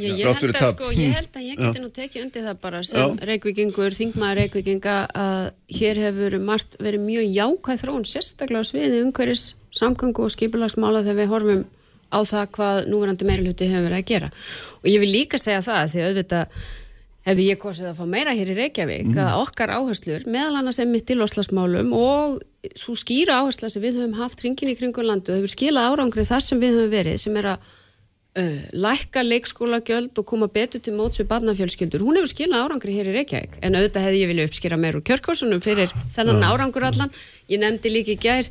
Ég, 0.00 0.14
ég, 0.16 0.24
held 0.24 0.56
að, 0.56 0.70
sko, 0.72 0.90
ég 0.96 1.12
held 1.12 1.34
að 1.36 1.46
ég 1.50 1.58
geti 1.60 1.80
nú 1.82 1.90
tekið 1.92 2.22
undir 2.24 2.44
það 2.46 2.60
bara 2.62 2.78
sem 2.88 3.16
reykvikingur, 3.28 3.92
þingmaður 3.92 4.38
reykvikinga 4.40 4.94
að 5.20 5.42
hér 5.76 6.00
hefur 6.06 6.36
margt 6.40 6.78
verið 6.80 7.04
mjög 7.04 7.26
jákvæð 7.36 7.82
þróun, 7.82 8.06
sérstaklega 8.08 8.64
á 8.64 8.70
sviði 8.70 9.02
umhverjus, 9.04 9.42
samgöngu 9.76 10.24
og 10.24 10.32
skipulagsmála 10.32 11.04
þegar 11.04 11.18
við 11.20 11.32
horfum 11.34 11.66
á 12.08 12.18
það 12.28 12.46
hvað 12.56 12.80
núverandi 12.92 13.28
meiruluti 13.28 13.68
hefur 13.68 13.88
verið 13.90 13.98
að 13.98 14.08
gera. 14.12 14.30
Og 14.80 14.88
ég 14.92 15.04
vil 15.04 15.12
líka 15.12 15.40
segja 15.40 15.60
það 15.64 15.92
því 15.92 16.06
auðvitað 16.06 16.64
hefði 17.26 17.46
ég 17.50 17.60
kosið 17.62 17.90
að 17.90 18.00
fá 18.00 18.06
meira 18.10 18.34
hér 18.34 18.50
í 18.50 18.56
Reykjavík 18.58 19.12
að 19.20 19.36
okkar 19.44 19.74
áherslur, 19.76 20.24
meðal 20.26 20.56
annars 20.58 20.80
einmitt 20.82 21.12
í 21.12 21.18
loslasmálum 21.18 21.92
og 21.94 22.40
svo 22.78 22.96
skýra 22.98 23.38
áhersla 23.42 23.70
sem 23.70 23.84
við 23.84 24.00
höfum 24.00 24.18
haft 24.18 24.42
hringin 24.42 24.72
í 24.72 24.76
kringu 24.78 25.04
landu 25.06 25.30
og 25.30 25.38
hefur 25.38 25.52
skilað 25.54 25.92
árangri 25.92 26.26
þar 26.26 26.42
sem 26.42 26.62
við 26.62 26.80
höfum 26.80 26.92
verið 26.96 27.22
sem 27.22 27.38
er 27.38 27.52
að 27.54 27.70
uh, 28.38 28.60
lækka 28.72 29.22
leikskólagjöld 29.26 30.18
og 30.18 30.26
koma 30.28 30.48
betur 30.52 30.82
til 30.82 30.94
móts 30.96 31.20
við 31.20 31.30
barnafjölskyldur. 31.32 32.04
Hún 32.04 32.18
hefur 32.20 32.32
skilað 32.32 32.66
árangri 32.66 32.96
hér 32.96 33.10
í 33.12 33.16
Reykjavík 33.18 33.58
en 33.60 33.78
auðvitað 33.78 34.06
hefði 34.08 34.22
ég 34.22 34.32
vilja 34.32 34.46
uppskýra 34.50 34.78
meir 34.80 34.98
úr 34.98 35.06
kjörkórsunum 35.08 35.64
fyrir 35.64 35.92
þennan 36.16 36.46
árangur 36.46 36.86
allan. 36.88 37.12
Ég 37.52 37.62
nefndi 37.62 37.92
líka 37.92 38.14
í 38.14 38.20
gær 38.20 38.48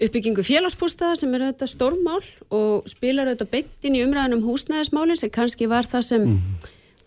uppbyggingu 0.00 0.44
félagsbústaða 0.46 1.18
sem 1.20 1.32
er 1.36 1.46
auðvitað 1.46 1.72
stórmál 1.74 2.20
og 2.48 2.88
spilar 2.88 3.28
auðvitað 3.28 3.52
beint 3.52 3.88
inn 3.88 3.98
í 3.98 4.04
umræðan 4.06 4.38
um 4.38 4.46
húsnæðismálin 4.48 5.20
sem 5.20 5.32
kannski 5.32 5.68
var 5.68 5.88
það 5.88 6.06
sem 6.06 6.28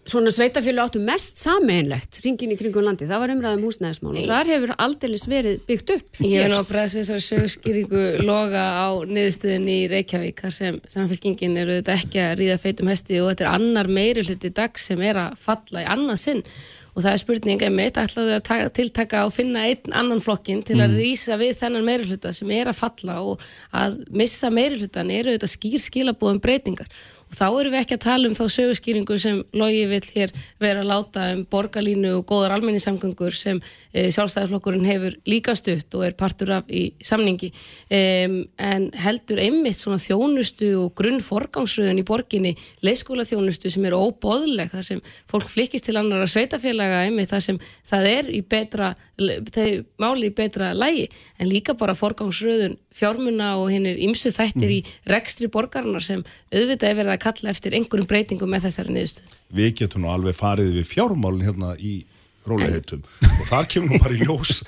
svona 0.10 0.32
sveitafjölu 0.34 0.82
áttu 0.84 1.00
mest 1.04 1.40
sameinlegt 1.42 2.20
ringin 2.24 2.52
í 2.54 2.58
kringum 2.60 2.84
landi, 2.86 3.08
það 3.08 3.22
var 3.24 3.34
umræðum 3.34 3.64
húsnæðismál 3.68 4.12
og 4.18 4.28
þar 4.28 4.52
hefur 4.52 4.76
aldeilis 4.84 5.26
verið 5.32 5.64
byggt 5.68 5.96
upp. 5.96 6.20
Ég 6.20 6.44
hef 6.44 6.52
nú 6.52 6.60
að 6.60 6.70
bregðast 6.72 6.98
við 6.98 7.08
þessari 7.08 7.26
sögurskýringu 7.30 8.04
loga 8.28 8.66
á 8.84 8.88
niðurstöðin 9.08 9.72
í 9.72 9.80
Reykjavík 9.94 10.44
þar 10.44 10.56
sem 10.58 10.80
samfélkingin 10.92 11.58
eru 11.64 11.80
þetta 11.80 11.98
ekki 12.02 12.24
að 12.26 12.38
ríða 12.42 12.62
feitum 12.66 12.92
hesti 12.92 13.20
og 13.24 13.32
þetta 13.32 13.48
er 13.48 13.58
annar 13.58 13.92
meiri 14.00 14.28
hluti 14.28 14.54
dag 14.54 14.80
sem 14.82 15.04
er 15.08 15.22
að 15.24 15.44
falla 15.48 15.86
í 15.86 15.92
annað 15.96 16.24
sinn. 16.28 16.48
Og 16.94 17.02
það 17.02 17.16
er 17.16 17.22
spurning 17.24 17.64
einmitt, 17.66 17.96
ætlaðu 17.98 18.36
að 18.36 18.44
taka, 18.46 18.68
tiltaka 18.78 19.24
og 19.26 19.32
finna 19.34 19.64
einn 19.66 19.96
annan 19.98 20.20
flokkin 20.22 20.60
til 20.62 20.78
að 20.84 21.00
rýsa 21.00 21.40
við 21.42 21.56
þennan 21.64 21.88
meiri 21.88 22.06
hluta 22.06 22.30
sem 22.38 22.52
er 22.54 22.70
að 22.70 22.78
falla 22.84 23.16
og 23.32 23.42
að 23.74 23.98
missa 24.14 24.52
meiri 24.54 24.78
hlutan 24.78 25.10
eru 25.10 25.34
þetta 25.34 25.50
skýr 25.50 25.82
skilabúðum 25.82 26.44
breytingar 26.44 26.92
og 27.34 27.40
þá 27.40 27.48
erum 27.50 27.74
við 27.74 27.80
ekki 27.82 27.96
að 27.98 28.04
tala 28.04 28.30
um 28.30 28.36
þá 28.38 28.44
sögurskýringu 28.54 29.16
sem 29.18 29.40
Logi 29.58 29.86
vill 29.90 30.06
hér 30.14 30.34
vera 30.62 30.84
að 30.84 30.90
láta 30.92 31.24
um 31.34 31.42
borgarlínu 31.50 32.12
og 32.20 32.28
góðar 32.30 32.54
almenningssamgöngur 32.60 33.34
sem 33.34 33.62
e, 33.90 34.12
sjálfstæðarflokkurinn 34.14 34.86
hefur 34.86 35.18
líka 35.26 35.56
stutt 35.58 35.98
og 35.98 36.06
er 36.06 36.18
partur 36.20 36.52
af 36.60 36.70
í 36.70 36.84
samningi. 37.02 37.50
Um, 37.90 38.38
en 38.62 38.90
heldur 39.02 39.42
einmitt 39.42 39.80
svona 39.80 39.98
þjónustu 40.04 40.70
og 40.84 40.94
grunnforgangsröðun 41.00 42.04
í 42.04 42.06
borginni 42.06 42.54
leiskóla 42.86 43.26
þjónustu 43.26 43.74
sem 43.74 43.90
er 43.90 43.98
óbóðleg 43.98 44.70
þar 44.76 44.88
sem 44.92 45.02
fólk 45.30 45.50
flikkist 45.50 45.90
til 45.90 45.98
annara 45.98 46.30
sveitafélaga 46.30 47.02
einmitt 47.08 47.34
þar 47.34 47.48
sem 47.48 47.62
það 47.90 48.12
er 48.14 48.30
í 48.30 48.44
betra 48.46 48.94
máli 50.02 50.30
í 50.30 50.34
betra 50.34 50.72
lægi 50.74 51.06
en 51.38 51.50
líka 51.50 51.76
bara 51.78 51.94
forgangsröðun 51.98 52.78
fjármuna 52.94 53.54
og 53.62 53.70
hinn 53.74 53.86
er 53.90 54.00
ymsu 54.06 54.32
þættir 54.34 54.74
í 54.74 54.80
rekstri 55.10 55.50
borgarinnar 55.54 56.04
sem 56.06 56.24
auðvitað 56.54 56.90
er 56.90 56.98
verið 57.00 57.14
að 57.14 57.22
kalla 57.24 57.54
eftir 57.54 57.76
einhverjum 57.78 58.10
breytingum 58.10 58.52
með 58.54 58.68
þessari 58.68 58.96
niðurstöð. 58.96 59.38
Við 59.60 59.72
getum 59.82 60.04
nú 60.04 60.12
alveg 60.14 60.38
farið 60.38 60.74
við 60.78 60.90
fjármálin 60.90 61.46
hérna 61.48 61.74
í 61.80 61.94
róliheitum 62.48 63.04
og 63.24 63.46
þar 63.48 63.70
kemur 63.72 63.94
nú 63.94 64.02
bara 64.04 64.18
í 64.18 64.26
ljós 64.28 64.60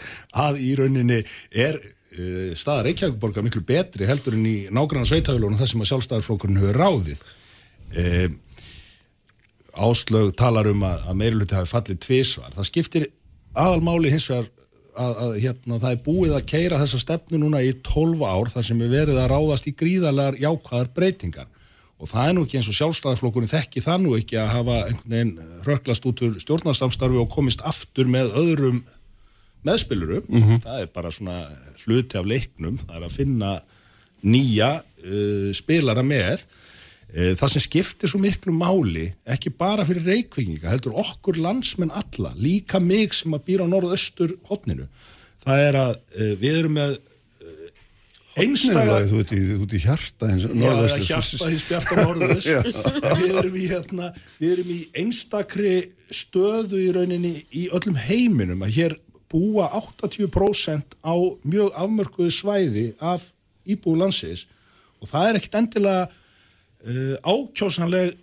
að 0.45 0.61
í 0.63 0.71
rauninni 0.79 1.19
er 1.51 1.77
uh, 1.79 2.55
staða 2.57 2.87
Reykjavíkborgar 2.87 3.45
miklu 3.45 3.63
betri 3.67 4.07
heldur 4.09 4.37
en 4.37 4.47
í 4.47 4.55
nágranna 4.73 5.07
sveitafélunum 5.09 5.59
þar 5.59 5.71
sem 5.71 5.83
að 5.83 5.91
sjálfstæðarflokkurinn 5.91 6.61
hefur 6.61 6.81
ráðið. 6.81 7.23
Uh, 7.95 8.41
Áslög 9.75 10.29
talar 10.39 10.69
um 10.71 10.85
að, 10.87 11.01
að 11.11 11.17
meiruluti 11.19 11.55
hafi 11.57 11.67
fallið 11.67 11.97
tvísvar. 12.05 12.53
Það 12.55 12.67
skiptir 12.69 13.09
aðalmáli 13.59 14.13
hins 14.13 14.29
vegar 14.31 14.47
að, 14.95 15.17
að 15.25 15.33
hérna, 15.43 15.79
það 15.81 15.89
er 15.89 16.01
búið 16.05 16.35
að 16.37 16.45
keira 16.47 16.79
þessa 16.79 17.01
stefnu 17.01 17.39
núna 17.41 17.59
í 17.63 17.73
12 17.83 18.23
ár 18.23 18.51
þar 18.53 18.67
sem 18.69 18.83
er 18.85 18.93
verið 18.93 19.19
að 19.19 19.29
ráðast 19.33 19.67
í 19.67 19.75
gríðarlegar 19.75 20.39
jákvæðar 20.39 20.91
breytingar 20.95 21.51
og 21.95 22.09
það 22.11 22.27
er 22.27 22.35
nú 22.35 22.43
ekki 22.43 22.59
eins 22.59 22.67
og 22.71 22.75
sjálfstæðarflokkurinn 22.79 23.51
þekki 23.51 23.83
það 23.85 24.01
nú 24.03 24.17
ekki 24.17 24.39
að 24.41 24.51
hafa 24.51 24.81
einhvern 24.89 25.13
veginn 25.13 25.61
röklast 25.67 26.07
út 26.09 26.23
úr 26.25 26.35
stjórnarsamstarfi 26.43 27.21
og 27.21 27.31
komist 27.31 27.63
aftur 27.63 28.09
með 28.11 28.35
öðrum 28.41 28.81
meðspilurum, 29.65 30.27
það 30.63 30.83
er 30.83 30.91
bara 30.93 31.11
svona 31.13 31.39
hluti 31.85 32.19
af 32.19 32.27
leiknum, 32.29 32.77
það 32.83 32.99
er 32.99 33.07
að 33.07 33.15
finna 33.15 33.55
nýja 34.25 34.69
uh, 34.81 35.49
spilara 35.57 36.03
með. 36.05 36.45
Uh, 37.15 37.33
það 37.37 37.51
sem 37.53 37.63
skiptir 37.65 38.11
svo 38.11 38.21
miklu 38.21 38.53
máli, 38.55 39.07
ekki 39.29 39.53
bara 39.53 39.85
fyrir 39.87 40.05
reikvinginga, 40.09 40.69
heldur 40.73 40.97
okkur 41.01 41.39
landsmenn 41.41 41.93
alla, 41.95 42.33
líka 42.37 42.81
mig 42.81 43.15
sem 43.17 43.33
að 43.37 43.45
býra 43.49 43.65
á 43.65 43.71
norðaustur 43.71 44.35
hotninu, 44.49 44.87
það 45.45 45.67
er 45.67 45.81
að 45.81 45.93
uh, 45.97 46.33
við 46.41 46.61
erum 46.61 46.79
með 46.81 46.97
einstæða 48.35 48.97
Þú 49.09 49.21
ert 49.23 49.33
í, 49.35 49.41
í 49.63 49.81
hjarta 49.85 50.29
eins 50.31 50.45
og 50.47 50.55
Já, 50.55 50.59
norðaustur. 50.63 51.05
hjarta 51.07 51.49
hins 51.51 51.65
bjarta 51.69 51.97
norðus 52.01 52.49
við 53.21 53.39
erum 53.41 53.55
í 53.55 53.65
hérna 53.69 54.11
við 54.41 54.55
erum 54.57 54.73
í 54.75 54.79
einstakri 55.01 55.75
stöðu 56.13 56.81
í 56.83 56.91
rauninni 56.95 57.33
í 57.55 57.67
öllum 57.75 57.97
heiminum 58.07 58.65
að 58.65 58.75
hér 58.79 58.97
búa 59.31 59.69
80% 59.73 60.97
á 61.01 61.15
mjög 61.43 61.71
afmörkuðu 61.75 62.33
svæði 62.33 62.85
af 63.03 63.25
íbúi 63.67 63.97
landsins. 63.99 64.45
Og 65.01 65.09
það 65.09 65.29
er 65.29 65.39
ekkit 65.39 65.57
endilega 65.59 66.05
uh, 66.05 67.15
ákjósanleg 67.25 68.13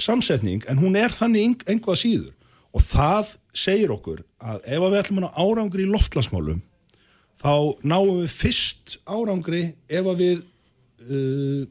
samsetning 0.00 0.64
en 0.70 0.80
hún 0.80 0.96
er 0.98 1.12
þannig 1.14 1.62
einhvað 1.68 2.00
síður. 2.00 2.32
Og 2.74 2.82
það 2.82 3.34
segir 3.54 3.92
okkur 3.94 4.24
að 4.42 4.64
ef 4.66 4.80
að 4.80 4.90
við 4.90 5.00
ætlum 5.02 5.26
að 5.28 5.36
árangri 5.44 5.84
í 5.84 5.92
loftlasmálum 5.92 6.62
þá 7.44 7.84
náum 7.84 8.22
við 8.22 8.32
fyrst 8.32 8.96
árangri 9.04 9.74
ef 9.92 10.08
að 10.08 10.22
við 10.22 10.42
uh, 11.04 11.62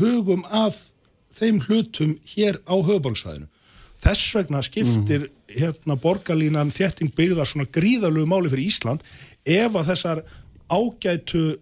hugum 0.00 0.46
að 0.48 0.80
þeim 1.38 1.60
hlutum 1.66 2.16
hér 2.32 2.58
á 2.64 2.74
höfuborgsvæðinu. 2.74 3.48
Þess 3.98 4.34
vegna 4.36 4.62
skiptir 4.62 5.26
hérna 5.50 5.96
borgarlínan 5.98 6.72
þétting 6.72 7.10
byggðar 7.18 7.48
svona 7.50 7.68
gríðalögu 7.74 8.30
máli 8.30 8.50
fyrir 8.52 8.70
Ísland 8.70 9.02
ef 9.44 9.74
að 9.74 9.90
þessar 9.90 10.20
ágætu 10.70 11.58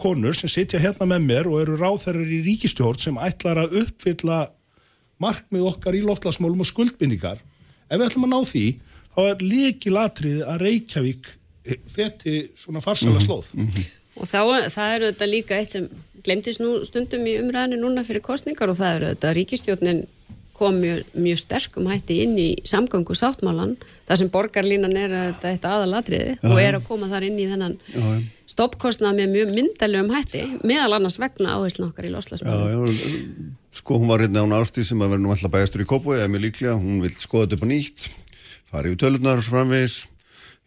konur 0.00 0.36
sem 0.36 0.50
sitja 0.50 0.80
hérna 0.80 1.08
með 1.10 1.26
mér 1.26 1.50
og 1.50 1.60
eru 1.60 1.76
ráþærar 1.78 2.24
í 2.24 2.40
ríkistjórn 2.46 3.02
sem 3.02 3.18
ætlar 3.20 3.60
að 3.60 3.76
uppfylla 3.82 4.46
markmið 5.20 5.66
okkar 5.74 5.98
í 5.98 6.04
loftlasmálum 6.06 6.64
og 6.64 6.70
skuldbindingar 6.70 7.42
ef 7.42 7.98
við 7.98 8.06
ætlum 8.06 8.26
að 8.28 8.32
ná 8.32 8.40
því 8.48 8.64
þá 9.10 9.20
er 9.26 9.44
líkilatrið 9.44 10.40
að 10.46 10.64
Reykjavík 10.64 11.30
feti 11.94 12.36
svona 12.58 12.82
farsala 12.84 13.20
slóð. 13.22 13.52
Og 14.20 14.26
þá, 14.28 14.40
það 14.68 14.94
eru 14.94 15.10
þetta 15.12 15.28
líka 15.30 15.58
eitt 15.60 15.74
sem 15.74 15.90
glemtist 16.24 16.60
nú 16.60 16.80
stundum 16.84 17.26
í 17.28 17.38
umræðinu 17.40 17.80
núna 17.80 18.04
fyrir 18.04 18.24
kostningar 18.24 18.72
og 18.72 18.80
það 18.80 18.96
eru 18.96 19.12
þetta 19.14 19.36
ríkistjórnin 19.38 20.02
kom 20.60 20.76
mjög, 20.76 21.06
mjög 21.16 21.38
sterkum 21.40 21.86
hætti 21.88 22.18
inn 22.26 22.34
í 22.36 22.48
samgöngu 22.68 23.14
sáttmálan 23.16 23.78
það 24.08 24.18
sem 24.20 24.30
borgarlínan 24.34 24.96
er 24.98 25.14
að 25.16 25.30
þetta 25.30 25.52
eitt 25.54 25.68
aðalatriði 25.70 26.34
og 26.50 26.60
er 26.60 26.76
að 26.76 26.84
koma 26.90 27.08
þar 27.08 27.26
inn 27.30 27.38
í 27.40 27.46
þennan 27.48 27.78
stoppkostnað 28.50 29.16
með 29.22 29.32
mjög 29.36 29.54
myndalegum 29.56 30.12
hætti 30.12 30.42
meðal 30.68 30.98
annars 30.98 31.16
vegna 31.22 31.56
áherslu 31.56 31.86
okkar 31.88 32.08
í 32.08 32.10
Já, 32.10 32.16
loslasmálum. 32.18 33.50
sko 33.72 34.00
hún 34.02 34.10
var 34.10 34.24
hérna 34.24 34.44
án 34.44 34.56
ástíð 34.58 34.90
sem 34.90 35.00
að 35.00 35.14
vera 35.14 35.24
nú 35.24 35.32
alltaf 35.32 35.54
bæjastur 35.54 35.84
í 35.84 35.88
Kópói, 35.88 36.18
eða 36.18 36.32
mér 36.34 36.44
líklega, 36.48 36.76
hún 36.76 37.00
vil 37.04 37.12
skoða 37.16 37.46
þetta 37.46 37.56
upp 37.56 37.64
á 37.64 37.68
nýtt, 37.72 38.10
fara 38.68 38.90
yfir 38.90 39.00
tölunar 39.04 39.40
og 39.40 39.46
svo 39.46 39.56
framvegis, 39.56 40.00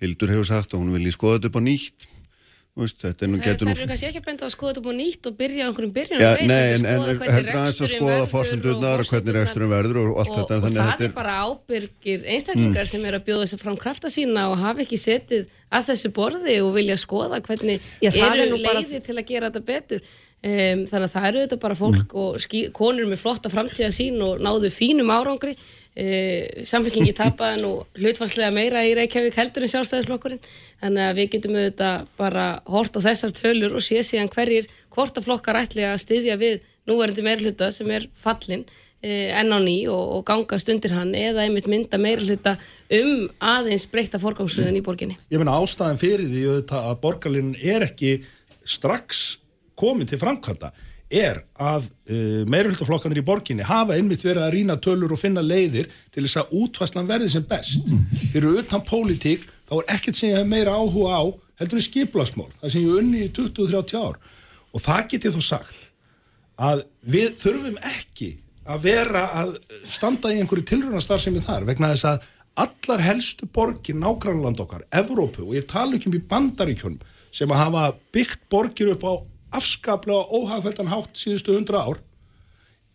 Hildur 0.03 0.35
hefur 0.35 0.49
sagt 0.51 0.75
að 0.75 0.83
hún 0.83 0.93
vil 0.97 1.07
í 1.07 1.15
skoða 1.15 1.39
þetta 1.39 1.51
upp 1.53 1.59
á 1.59 1.63
nýtt, 1.63 2.09
Þú 2.73 2.81
veist, 2.81 3.03
þetta 3.03 3.21
er 3.25 3.29
nú 3.29 3.37
Það 3.37 3.45
getur 3.45 3.67
nú... 3.67 3.73
eru 3.75 3.85
kannski 3.91 4.07
ekki 4.07 4.19
að 4.19 4.27
benda 4.27 4.45
að 4.47 4.51
skoða 4.55 4.69
þetta 4.71 4.81
búið 4.87 4.95
nýtt 4.97 5.27
og 5.29 5.33
byrja 5.37 5.61
á 5.61 5.67
einhverjum 5.69 5.91
byrjun 5.93 6.23
Já, 6.23 6.29
nei, 6.49 6.61
en, 6.73 6.85
en 6.89 7.03
heldur 7.05 7.57
aðeins 7.59 7.81
að 7.85 7.91
skoða 7.91 8.23
fórsendurnar 8.31 9.03
og 9.03 9.11
hvernig 9.11 9.35
reksturinn 9.37 9.69
verður 9.69 9.99
og 10.01 10.21
allt 10.23 10.31
og, 10.31 10.39
þetta, 10.39 10.57
og 10.57 10.63
þannig 10.63 10.79
að 10.81 10.87
það 10.87 10.89
þetta 10.95 11.05
er 11.05 11.13
bara 11.19 11.35
ábyrgir 11.43 12.25
einstaklingar 12.33 12.89
sem 12.89 13.05
eru 13.05 13.19
að 13.19 13.27
bjóða 13.27 13.43
þessu 13.45 13.59
fram 13.61 13.77
krafta 13.83 14.11
sína 14.15 14.47
og 14.49 14.57
hafa 14.63 14.83
ekki 14.87 14.99
setið 15.03 15.53
að 15.69 15.85
þessu 15.91 16.11
borði 16.17 16.57
og 16.65 16.73
vilja 16.79 16.97
skoða 17.03 17.43
hvernig 17.45 17.77
Já, 18.01 18.09
það 18.09 18.25
er 18.31 18.41
eru 18.47 18.55
nú 18.55 18.59
bara- 18.65 18.81
leiði 18.81 19.03
til 19.05 19.17
að 19.19 19.29
gera 19.29 19.53
þetta 19.53 19.65
betur. 19.69 20.09
Um, 20.43 20.81
þannig 20.89 21.05
að 21.05 21.13
það 21.13 21.27
eru 21.29 21.43
þetta 21.45 21.57
bara 21.61 21.75
fólk 21.79 22.17
og 22.19 22.41
skí, 22.43 22.65
konur 22.75 23.05
með 23.07 23.21
flotta 23.21 23.53
framtíða 23.53 23.93
sín 23.95 24.17
og 24.25 24.41
náðu 24.43 24.73
fínum 24.75 25.13
árangri 25.13 25.53
uh, 25.99 26.63
samfélkingi 26.69 27.15
tapaði 27.17 27.63
nú 27.63 27.73
hlutfarslega 27.99 28.51
meira 28.55 28.83
í 28.87 28.93
Reykjavík 28.97 29.37
heldur 29.39 29.65
en 29.65 29.73
sjálfstæðisflokkurinn 29.73 30.43
þannig 30.81 31.07
að 31.07 31.19
við 31.19 31.33
getum 31.35 31.57
auðvitað 31.57 32.07
bara 32.19 32.45
hort 32.69 32.97
á 32.97 33.05
þessar 33.07 33.35
tölur 33.37 33.75
og 33.77 33.85
sé 33.85 34.03
síðan 34.05 34.31
hverjir 34.33 34.69
hvort 34.93 35.17
að 35.17 35.27
flokkar 35.29 35.59
ætli 35.63 35.85
að 35.87 36.01
styðja 36.03 36.39
við 36.41 36.63
núverandi 36.89 37.25
meirhluta 37.25 37.71
sem 37.73 37.89
er 37.95 38.07
fallin 38.19 38.65
eh, 39.03 39.31
enn 39.33 39.53
á 39.53 39.59
ný 39.63 39.75
og, 39.91 40.03
og 40.17 40.25
gangast 40.27 40.69
undir 40.73 40.93
hann 40.95 41.13
eða 41.17 41.45
einmitt 41.45 41.69
mynda 41.71 41.99
meirhluta 42.01 42.57
um 42.93 43.27
aðeins 43.39 43.87
breyta 43.91 44.21
forgangsröðun 44.21 44.79
í 44.79 44.85
borginni. 44.85 45.17
Ég 45.31 45.41
meina 45.41 45.55
ástæðan 45.59 46.01
fyrir 46.01 46.27
því 46.29 46.47
auðvitað 46.49 46.89
að 46.89 46.99
borgarlínan 47.05 47.59
er 47.61 47.87
ekki 47.87 48.17
strax 48.63 49.23
komin 49.79 50.09
til 50.09 50.19
framkvæmda 50.21 50.71
er 51.13 51.39
að 51.61 51.85
uh, 51.87 52.43
meirhaldaflokkanir 52.49 53.21
í 53.21 53.25
borginni 53.25 53.65
hafa 53.67 53.97
einmitt 53.97 54.25
verið 54.25 54.45
að 54.47 54.53
rýna 54.57 54.77
tölur 54.81 55.13
og 55.15 55.21
finna 55.21 55.43
leiðir 55.45 55.89
til 56.13 56.25
þess 56.25 56.41
að 56.41 56.53
útfæslan 56.63 57.09
verði 57.09 57.31
sem 57.35 57.47
best. 57.47 57.89
Fyrir 58.33 58.59
utan 58.63 58.85
pólitík 58.87 59.45
þá 59.69 59.75
er 59.79 59.95
ekkert 59.95 60.19
sem 60.19 60.33
ég 60.33 60.41
hef 60.41 60.49
meira 60.49 60.75
áhuga 60.75 61.19
á 61.19 61.23
heldur 61.61 61.79
en 61.79 61.85
skiplasmál, 61.85 62.49
það 62.59 62.73
sem 62.73 62.85
ég 62.85 63.01
unni 63.01 63.25
í 63.27 63.31
20-30 63.33 63.99
ár. 64.01 64.21
Og 64.73 64.81
það 64.81 65.03
get 65.11 65.27
ég 65.29 65.35
þó 65.35 65.43
sagt 65.53 65.89
að 66.63 66.85
við 67.09 67.35
þurfum 67.41 67.77
ekki 67.89 68.29
að 68.69 68.85
vera 68.85 69.23
að 69.41 69.57
standa 69.89 70.31
í 70.31 70.39
einhverju 70.41 70.65
tilrunastar 70.69 71.21
sem 71.21 71.35
er 71.37 71.45
þar 71.45 71.67
vegna 71.67 71.91
þess 71.93 72.09
að 72.13 72.31
allar 72.63 73.01
helstu 73.01 73.47
borgir 73.49 73.97
nágrannland 73.97 74.59
okkar, 74.61 74.83
Evrópu 74.93 75.47
og 75.47 75.55
ég 75.57 75.65
tala 75.69 75.97
ekki 75.97 76.11
um 76.11 76.17
í 76.17 76.21
bandaríkjunum 76.29 77.01
sem 77.33 77.49
að 77.49 77.63
hafa 77.63 77.85
byggt 78.13 78.43
borgir 78.53 78.91
upp 78.93 79.05
á 79.09 79.13
afskaplega 79.59 80.25
óhagfældan 80.33 80.91
hátt 80.91 81.19
síðustu 81.19 81.55
hundra 81.57 81.83
ár 81.85 82.01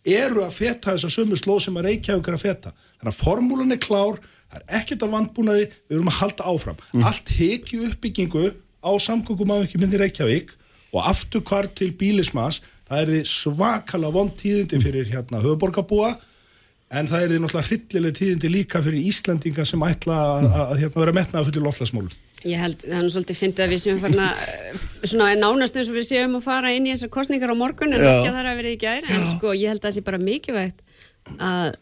eru 0.07 0.43
að 0.45 0.55
feta 0.55 0.93
þessa 0.93 1.11
sömu 1.11 1.37
slóð 1.37 1.65
sem 1.65 1.77
að 1.79 1.89
Reykjavík 1.89 2.29
er 2.29 2.37
að 2.37 2.45
feta. 2.45 2.71
Þannig 2.99 3.11
að 3.11 3.19
formúlan 3.19 3.75
er 3.75 3.81
klár, 3.83 4.21
það 4.49 4.61
er 4.61 4.77
ekkert 4.79 5.05
af 5.05 5.13
vandbúnaði, 5.13 5.67
við 5.89 5.97
erum 5.97 6.11
að 6.11 6.19
halda 6.21 6.47
áfram. 6.53 6.81
Allt 7.03 7.33
hekju 7.35 7.89
uppbyggingu 7.89 8.45
á 8.79 8.91
samgöngum 9.03 9.53
af 9.55 9.67
ekki 9.67 9.81
myndi 9.81 9.99
Reykjavík 9.99 10.55
og 10.95 11.03
aftur 11.05 11.43
hvar 11.45 11.67
til 11.77 11.91
bílismas, 11.99 12.61
það 12.89 13.03
er 13.03 13.11
því 13.11 13.19
svakalega 13.29 14.15
vond 14.15 14.33
tíðindi 14.39 14.79
fyrir 14.81 15.11
hérna 15.11 15.43
höfuborgarbúa 15.43 16.15
en 16.89 17.09
það 17.09 17.21
er 17.25 17.29
því 17.29 17.41
náttúrulega 17.43 17.67
hryllileg 17.67 18.15
tíðindi 18.17 18.49
líka 18.49 18.81
fyrir 18.81 19.09
Íslandinga 19.11 19.65
sem 19.67 19.83
ætla 19.85 20.17
að, 20.17 20.47
að, 20.47 20.63
að 20.63 20.81
hérna, 20.81 21.03
vera 21.03 21.15
metnaða 21.19 21.49
fyrir 21.51 21.65
loflasmálum. 21.67 22.15
Ég 22.47 22.55
held, 22.61 22.83
það 22.85 22.95
er 22.95 23.03
nú 23.03 23.11
svolítið 23.11 23.39
fyndið 23.41 23.65
að 23.65 23.73
við 23.73 23.81
séum 23.83 23.97
farin 23.99 24.21
að, 24.23 24.83
svona 25.03 25.33
nánast 25.35 25.75
eins 25.75 25.89
og 25.91 25.97
við 25.97 26.05
séum 26.07 26.37
að 26.37 26.45
fara 26.45 26.71
inn 26.71 26.87
í 26.87 26.93
þessar 26.93 27.11
kostningar 27.11 27.51
á 27.51 27.55
morgun 27.59 27.91
en 27.91 27.99
Já. 27.99 28.11
ekki 28.13 28.29
að 28.29 28.37
það 28.37 28.39
er 28.39 28.49
að 28.51 28.59
vera 28.61 28.71
í 28.71 28.79
gæri, 28.79 29.11
en 29.11 29.25
sko 29.33 29.51
ég 29.57 29.73
held 29.73 29.81
að 29.81 29.87
það 29.89 29.95
sé 29.97 30.03
bara 30.07 30.21
mikilvægt 30.23 30.79
að 31.43 31.75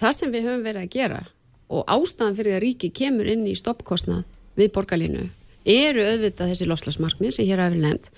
það 0.00 0.16
sem 0.18 0.34
við 0.34 0.48
höfum 0.48 0.66
verið 0.66 0.82
að 0.82 0.92
gera 0.96 1.22
og 1.70 1.94
ástæðan 1.94 2.36
fyrir 2.38 2.50
því 2.50 2.56
að 2.56 2.64
ríki 2.66 2.92
kemur 2.98 3.30
inn 3.30 3.46
í 3.46 3.54
stoppkostnað 3.58 4.24
við 4.58 4.72
borgarlínu 4.74 5.24
eru 5.66 6.04
auðvitað 6.06 6.52
þessi 6.52 6.68
lofslagsmarkmið 6.70 7.34
sem 7.34 7.46
hér 7.46 7.62
hafi 7.62 7.74
verið 7.74 7.86
nefnt, 7.86 8.12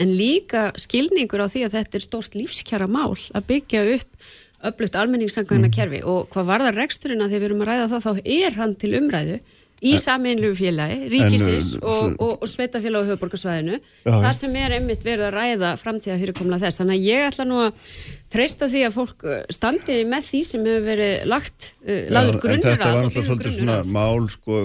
en 0.00 0.16
líka 0.16 0.66
skilningur 0.80 1.44
á 1.44 1.52
því 1.52 1.68
að 1.68 1.76
þetta 1.78 1.96
er 1.96 2.04
stort 2.04 2.36
lífskjara 2.36 2.88
mál 2.88 3.16
að 3.16 3.46
byggja 3.48 3.84
upp 3.96 4.30
öflutt 4.68 4.96
almenningssangana 5.00 5.70
kerfi 5.72 6.02
og 6.04 6.28
hvað 6.32 6.50
varðar 6.50 6.76
reksturinn 6.76 7.24
að 7.24 7.32
því 7.32 7.38
við 7.38 7.48
erum 7.48 7.64
að 7.64 7.70
ræða 7.70 7.88
það 7.94 8.06
þá 8.06 8.30
er 8.36 8.56
hann 8.58 8.74
til 8.80 8.92
umræðu 8.98 9.38
í 9.80 9.96
sameinlegu 10.00 10.56
félagi, 10.58 11.08
ríkisins 11.12 11.72
En, 11.78 11.82
uh, 11.82 11.90
og, 11.90 12.14
og, 12.20 12.32
og 12.44 12.50
sveitafélag 12.50 13.06
á 13.06 13.08
höfuborgarsvæðinu 13.10 13.80
þar 14.04 14.36
sem 14.36 14.56
er 14.60 14.76
einmitt 14.76 15.04
verið 15.06 15.28
að 15.28 15.36
ræða 15.36 15.74
framtíða 15.80 16.18
fyrirkomla 16.20 16.60
þess, 16.62 16.80
þannig 16.80 16.98
að 16.98 17.06
ég 17.08 17.28
ætla 17.30 17.46
nú 17.48 17.60
að 17.66 17.84
treysta 18.34 18.70
því 18.70 18.86
að 18.86 18.96
fólk 18.96 19.28
uh, 19.28 19.38
standi 19.52 20.00
með 20.08 20.26
því 20.30 20.42
sem 20.52 20.66
hefur 20.68 20.88
verið 20.88 21.28
lagt 21.32 21.70
uh, 21.86 22.02
lagður 22.12 22.34
en 22.34 22.42
grunnur 22.46 22.66
þetta 22.68 22.90
að 22.90 22.98
var 22.98 23.04
og 23.04 23.08
náttúrulega 23.08 23.30
svolítið 23.30 23.56
svona 23.60 23.78
mál 23.94 24.28
sko 24.30 24.64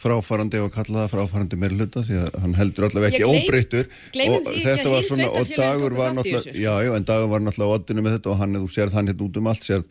fráfarandi 0.00 0.60
og 0.64 0.72
kalla 0.72 1.04
það 1.04 1.12
fráfarandi 1.14 1.58
meirhluta 1.60 2.02
því 2.06 2.20
að 2.22 2.38
hann 2.44 2.54
heldur 2.56 2.86
allavega 2.86 3.18
ekki 3.18 3.28
óbreyttur. 3.28 3.90
og 4.24 4.48
þetta 4.48 4.92
var 4.94 5.04
svona 5.06 5.28
og 5.28 5.52
dagur 5.52 5.96
var 5.98 6.14
náttúrulega 6.16 6.44
sko. 6.46 6.56
já, 6.56 6.72
já, 6.86 6.92
en 6.96 7.08
dagur 7.10 7.28
var 7.34 7.44
náttúrulega 7.44 7.68
á 7.68 7.76
oddinu 7.76 8.04
með 8.06 8.16
þetta 8.16 8.32
og 8.32 8.40
hann, 8.40 8.60
þú 8.62 8.70
sérð 8.72 8.96
hann 8.96 9.10
hérna 9.10 9.26
út 9.26 9.40
um 9.40 9.50
allt 9.52 9.66
sérð, 9.66 9.90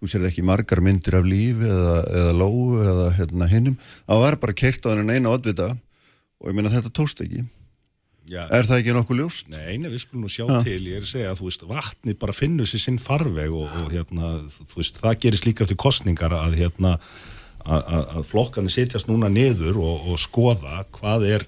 þú 0.00 0.10
sérð 0.10 0.30
ekki 0.30 0.44
margar 0.48 0.82
myndir 0.84 1.18
af 1.18 1.28
lífi 1.28 1.68
eða, 1.68 1.96
eða 2.22 2.34
lóu 2.40 2.80
eða 2.80 3.06
hérna 3.18 3.48
hinnum 3.50 3.78
það 3.84 4.26
var 4.26 4.40
bara 4.42 4.58
keirt 4.62 4.86
á 4.88 4.92
henni 4.94 5.18
eina 5.18 5.32
oddvita 5.32 5.72
og 6.40 6.50
ég 6.50 6.56
meina 6.56 6.72
þetta 6.72 6.92
tókst 6.96 7.20
ekki 7.24 7.44
Já. 8.30 8.44
er 8.46 8.66
það 8.68 8.78
ekki 8.78 8.94
nokkuð 8.94 9.18
ljóst? 9.18 9.48
Nei, 9.50 9.74
nei, 9.80 9.88
við 9.90 10.04
skulum 10.04 10.24
nú 10.24 10.30
sjá 10.30 10.44
til, 10.62 10.78
ég 10.86 11.00
er 11.00 11.06
að 11.06 11.10
segja 11.10 11.30
að 11.32 11.40
þú 11.40 11.48
veist, 11.48 11.64
vatni 11.66 12.14
bara 12.20 12.34
finnur 12.36 12.68
sér 12.68 12.82
sinn 12.84 13.00
farveg 13.02 13.50
og, 13.50 13.72
og 13.80 13.88
hérna, 13.90 14.30
þú 14.60 14.78
veist, 14.78 15.00
það 15.02 15.16
gerist 15.24 15.48
líka 15.48 15.64
eftir 15.66 15.78
kostningar 15.80 16.36
að 16.36 16.54
hérna 16.60 16.92
að, 17.64 17.88
að, 17.90 18.20
flokkarnir 18.28 18.74
setjast 18.74 19.10
núna 19.10 19.30
niður 19.32 19.80
og, 19.82 20.12
og 20.12 20.20
skoða 20.22 20.84
hvað 20.94 21.26
er 21.30 21.46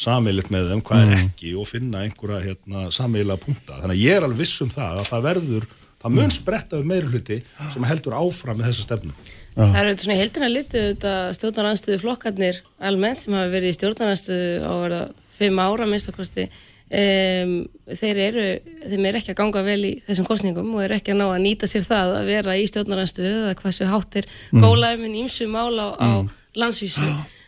sameilit 0.00 0.48
með 0.50 0.72
þeim, 0.72 0.82
hvað 0.88 1.04
er 1.04 1.16
ekki 1.20 1.52
og 1.60 1.68
finna 1.70 2.02
einhverja 2.02 2.40
hérna, 2.48 2.88
sameilega 2.94 3.38
punta. 3.44 3.76
Þannig 3.82 3.94
að 3.94 4.02
ég 4.02 4.16
er 4.16 4.26
alveg 4.26 4.40
viss 4.42 4.64
um 4.64 4.72
það 4.72 5.02
að 5.02 5.10
það 5.12 5.26
verður, 5.28 5.68
það 6.04 6.18
mun 6.18 6.34
spretta 6.34 6.80
um 6.80 6.86
meiri 6.88 7.08
hluti 7.08 7.40
sem 7.72 7.88
heldur 7.88 8.18
áfram 8.18 8.60
með 8.60 8.70
þessa 8.70 8.86
stefnu. 8.88 9.16
Það 9.54 9.80
eru 9.80 9.90
þetta 9.92 10.04
svona 10.04 10.18
heildina 10.18 10.50
litið 10.50 10.86
þetta 10.90 11.16
stjórnaranstöðu 11.38 11.98
flokkarnir 12.02 12.60
almennt 12.82 13.22
sem 13.22 13.36
hafa 13.36 13.52
verið 13.52 13.70
í 13.70 13.76
stjórnaranstöðu 13.78 14.54
á 14.66 14.72
verða 14.82 15.02
fimm 15.34 15.60
ára 15.62 15.86
minnst 15.88 16.10
okkarsti 16.10 16.48
um, 16.48 17.54
þeir 18.00 18.20
eru 18.28 18.46
þeim 18.82 19.06
er 19.08 19.18
ekki 19.20 19.32
að 19.34 19.38
ganga 19.40 19.62
vel 19.66 19.78
í 19.86 19.92
þessum 20.06 20.28
kostningum 20.28 20.74
og 20.74 20.84
er 20.84 20.96
ekki 20.98 21.14
að 21.14 21.20
ná 21.22 21.26
að 21.28 21.44
nýta 21.46 21.70
sér 21.70 21.86
það 21.86 22.16
að 22.18 22.30
vera 22.32 22.56
í 22.58 22.66
stjórnaranstöðu 22.70 23.32
eða 23.44 23.54
hvað 23.60 23.76
svo 23.78 23.88
háttir 23.92 24.28
mm. 24.50 24.64
gólaðum 24.64 25.06
en 25.08 25.16
ímsu 25.22 25.48
mál 25.50 25.72
á, 25.78 25.88
á 25.94 26.10
landsvísu 26.58 27.06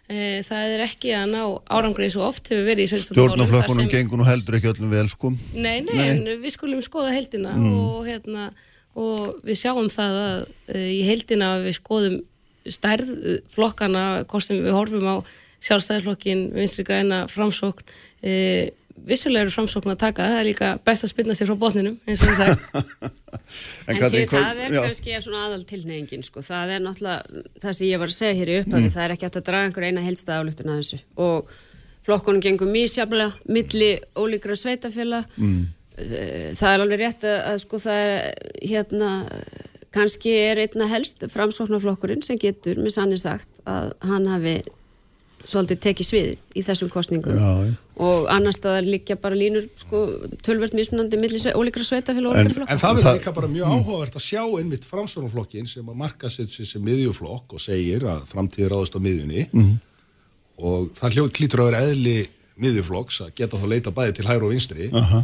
Eh, 0.09 0.39
það 0.47 0.73
er 0.77 0.83
ekki 0.85 1.11
að 1.19 1.33
ná 1.33 1.41
árangri 1.75 2.05
eins 2.07 2.15
og 2.21 2.29
oft 2.29 2.47
hefur 2.53 2.63
verið 2.69 2.85
í 2.87 2.99
Stjórnarflokkunum 3.03 3.89
sem- 3.89 3.91
gengur 3.91 4.21
nú 4.21 4.27
heldur 4.29 4.55
ekki 4.55 4.69
öllum 4.71 4.93
vel 4.93 5.09
sko 5.11 5.33
Nei, 5.55 5.81
nei, 5.83 5.97
Nei. 5.97 6.05
en 6.13 6.21
við 6.45 6.53
skulum 6.55 6.79
skoða 6.85 7.11
heildina 7.17 7.57
og, 7.59 8.05
hérna, 8.07 8.45
og 8.95 9.41
við 9.43 9.59
sjáum 9.65 9.89
það 9.91 10.19
að 10.23 10.45
uh, 10.47 10.87
í 10.95 11.01
heildina 11.09 11.49
að 11.57 11.67
við 11.67 11.75
skoðum 11.81 12.21
stærð 12.71 13.11
uh, 13.17 13.37
flokkana, 13.51 14.05
hvort 14.31 14.47
sem 14.47 14.63
við 14.63 14.77
horfum 14.79 15.11
á 15.11 15.17
sjálfstæðarflokkin, 15.67 16.45
vinstri 16.55 16.85
græna, 16.87 17.25
framsókn, 17.33 17.83
uh, 18.23 18.71
vissulega 19.07 19.47
eru 19.47 19.53
framsókn 19.55 19.93
að 19.93 20.01
taka, 20.01 20.27
það 20.31 20.41
er 20.41 20.49
líka 20.49 20.73
best 20.87 21.07
að 21.07 21.13
spynna 21.13 21.37
sér 21.37 21.51
frá 21.51 21.61
botninum, 21.61 21.99
eins 22.07 22.25
og 22.25 22.33
við 22.33 22.43
sagt. 22.43 22.69
En 23.87 23.99
Katrín, 24.01 24.25
til, 24.25 24.27
hvað- 24.33 24.45
það 24.47 24.61
er 24.65 24.73
kannski 24.75 25.19
svona 25.23 25.43
aðal 25.47 25.65
tilnefingin 25.69 26.25
sko. 26.27 26.43
það 26.43 26.73
er 26.75 26.81
náttúrulega, 26.83 27.43
það 27.63 27.77
sem 27.79 27.87
ég 27.87 28.01
var 28.03 28.11
að 28.11 28.17
segja 28.17 28.39
hér 28.41 28.51
í 28.51 28.57
upphafi, 28.63 28.91
það 28.95 29.05
er 29.05 29.15
ekki 29.15 29.27
hægt 29.27 29.39
að 29.39 29.47
draga 29.47 29.69
einhver 29.69 29.87
eina 29.87 30.05
helsta 30.07 30.39
álutun 30.41 30.73
að 30.73 30.81
þessu 30.81 30.99
og 31.27 31.53
flokkunum 32.07 32.43
gengur 32.43 32.71
mísjaflega 32.71 33.53
milli 33.53 33.91
ólíkra 34.19 34.57
sveitafjöla 34.59 35.23
mm. 35.37 35.63
það 36.59 36.73
er 36.73 36.85
alveg 36.85 37.03
rétt 37.03 37.27
að, 37.27 37.39
að 37.53 37.61
sko 37.65 37.81
það 37.83 38.03
er 38.07 38.43
hérna 38.73 39.13
kannski 39.97 40.35
er 40.37 40.61
einna 40.67 40.89
helst 40.91 41.25
framsóknarflokkurinn 41.33 42.25
sem 42.25 42.41
getur 42.41 42.81
með 42.83 42.97
sannig 42.99 43.23
sagt 43.23 43.63
að 43.69 43.95
hann 44.07 44.29
hafi 44.31 44.59
svolítið 45.47 45.79
tekið 45.85 46.07
sviðið 46.11 46.39
í 46.59 46.63
þessum 46.67 46.89
kostningum 46.91 47.37
Já, 47.39 47.51
og 48.03 48.27
annars 48.35 48.59
staðar 48.59 48.87
líkja 48.91 49.17
bara 49.23 49.39
línur 49.39 49.65
sko, 49.79 50.01
tölvert 50.43 50.75
mismunandi 50.75 51.21
milli 51.23 51.39
sve, 51.39 51.53
ólíkra 51.55 51.87
sveitafjöla 51.87 52.33
og 52.33 52.37
En- 52.37 52.47
ólíkra 52.49 52.57
flokka. 52.59 52.73
En 52.73 52.79
það 52.83 52.97
Það- 53.03 53.11
er 53.15 53.19
líka 53.21 53.35
bara 53.39 53.49
mjög 53.55 53.67
áhugavert 53.77 54.17
að 54.19 54.27
sjá 54.27 54.43
einmitt 54.59 54.85
framstofnflokkin 54.91 55.69
sem 55.71 55.87
að 55.87 55.95
marka 56.03 56.27
sér 56.29 56.67
sem 56.67 56.83
miðjuflokk 56.83 57.55
og 57.55 57.61
segir 57.63 58.03
að 58.03 58.27
framtíði 58.33 58.69
ráðast 58.75 58.99
á 58.99 59.01
miðjunni. 59.01 59.47
Og 60.59 60.91
það 60.97 61.13
hljóð 61.17 61.33
klítur 61.37 61.61
að 61.63 61.71
vera 61.71 61.83
eðli 61.87 62.17
miðjuflokks 62.65 63.21
að 63.27 63.35
geta 63.37 63.57
þá 63.61 63.67
leita 63.69 63.91
bæði 63.93 64.15
til 64.17 64.25
hægri 64.31 64.47
og 64.47 64.53
vinstri. 64.55 64.91
Uh 64.93 65.23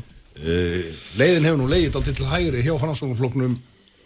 leiðin 1.21 1.45
hefur 1.45 1.59
nú 1.61 1.67
leiðið 1.69 1.97
aldrei 1.99 2.15
til 2.17 2.25
hægri 2.31 2.63
hjá 2.65 2.73
framstofnflokknum 2.81 3.59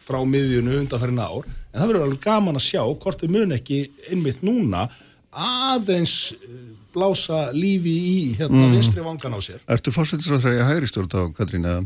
frá 0.07 0.19
miðjunu 0.27 0.73
undanferðin 0.81 1.21
ár. 1.23 1.45
En 1.75 1.81
það 1.83 1.89
verður 1.93 2.05
alveg 2.07 2.21
gaman 2.25 2.59
að 2.59 2.65
sjá 2.67 2.83
hvort 3.03 3.21
þau 3.23 3.29
mun 3.31 3.55
ekki 3.55 3.79
einmitt 4.11 4.43
núna 4.47 4.89
aðeins 5.37 6.15
eh, 6.33 6.57
blása 6.97 7.51
lífi 7.53 7.93
í 7.93 8.17
hérna 8.39 8.71
vinstri 8.73 9.05
vangan 9.05 9.37
á 9.37 9.41
sér 9.45 9.61
Ertu 9.69 9.93
fórsetisráðræði 9.95 10.63
að 10.65 10.71
hægri 10.73 10.91
stjórn 10.91 11.13
á 11.13 11.23
Katrín 11.37 11.69
eða? 11.69 11.85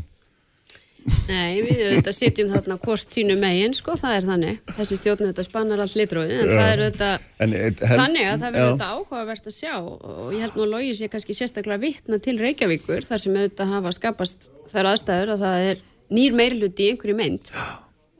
Nei, 1.31 1.63
við 1.65 1.79
auðvitað 1.81 2.13
sitjum 2.13 2.49
þarna 2.51 2.75
hvort 2.83 3.09
sínu 3.15 3.33
megin, 3.41 3.73
sko, 3.73 3.95
það 3.97 4.15
er 4.19 4.25
þannig. 4.27 4.57
Þessi 4.77 4.97
stjórn 4.99 5.23
auðvitað 5.25 5.47
spannar 5.47 5.81
allt 5.81 5.95
litróði, 5.97 6.35
en 6.43 6.51
það 6.51 6.67
er 6.75 6.83
auðvitað 6.83 7.23
En, 7.41 7.55
eh, 7.57 7.63
hel- 7.81 7.97
þannig 8.03 8.27
að 8.29 8.35
það 8.35 8.43
verður 8.45 8.67
auðvitað 8.67 8.91
áhugavert 8.99 9.47
að 9.49 9.55
sjá 9.55 9.73
og 9.81 10.27
ég 10.35 10.43
held 10.45 10.59
nú 10.59 10.65
að 10.67 10.73
logi 10.75 10.91
sé 10.99 11.09
kannski 11.09 11.33
sérstaklega 11.39 11.81
vitna 11.81 12.19
til 12.21 12.37
Reykjavíkur 12.37 13.07
þar 13.09 13.23
sem 13.25 13.33
auðvitað 13.39 13.73
hafa 13.73 13.95
skapast 13.97 14.47
þær 14.75 14.91
aðstæður 14.91 15.33
að 15.33 15.41
það 15.47 15.65
er 15.71 15.81
nýr 16.13 16.37
meirluti 16.37 16.85
í 16.85 16.91
einhverju 16.93 17.17
mynd 17.17 17.51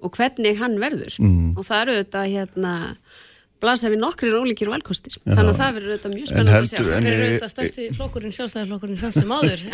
og 0.01 0.17
hvernig 0.17 0.57
hann 0.57 0.79
verður 0.81 1.19
Mm. 1.21 1.53
og 1.53 1.63
það 1.69 1.81
eru 1.85 1.99
auðvitað 1.99 2.33
hérna 2.33 2.73
blasa 3.61 3.89
við 3.93 3.99
nokkrir 4.01 4.33
ólíkir 4.41 4.69
valkostir 4.71 5.15
þannig 5.21 5.51
að 5.51 5.59
það 5.61 5.75
verður 5.77 5.91
auðvitað 5.93 6.15
mjög 6.15 6.23
En 6.25 6.31
spennandi 6.31 6.75
að 6.81 6.87
Hver 6.91 7.07
eru 7.11 7.25
ég- 7.27 7.33
þetta 7.35 7.49
stærsti 7.53 7.87
flokkurinn, 7.97 8.33
sjálfstæðarflokkurinn 8.37 9.01
samt 9.01 9.19
sem 9.19 9.33
áður? 9.37 9.65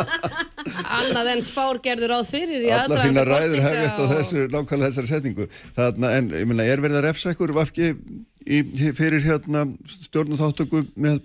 Annað 1.00 1.30
en 1.34 1.42
spár 1.44 1.80
gerður 1.84 2.14
áð 2.18 2.30
fyrir 2.30 2.64
í 2.66 2.70
Allar 2.74 3.02
þína 3.04 3.24
ræður 3.28 3.64
hefjast 3.64 3.98
á 3.98 4.02
og- 4.04 4.12
þessu, 4.14 4.44
nákvæmlega 4.52 4.90
þessari 4.90 5.10
setningu. 5.14 5.46
Þarna, 5.76 6.12
en 6.18 6.30
ég 6.36 6.46
meina, 6.50 6.66
er 6.66 6.82
verið 6.84 7.00
að 7.00 7.06
refsa 7.08 7.34
ykkur 7.34 7.54
vafki 7.56 7.90
í, 8.46 8.62
fyrir 8.96 9.22
hérna 9.26 9.66
stjórnarþáttöku 9.86 10.84
með 10.96 11.20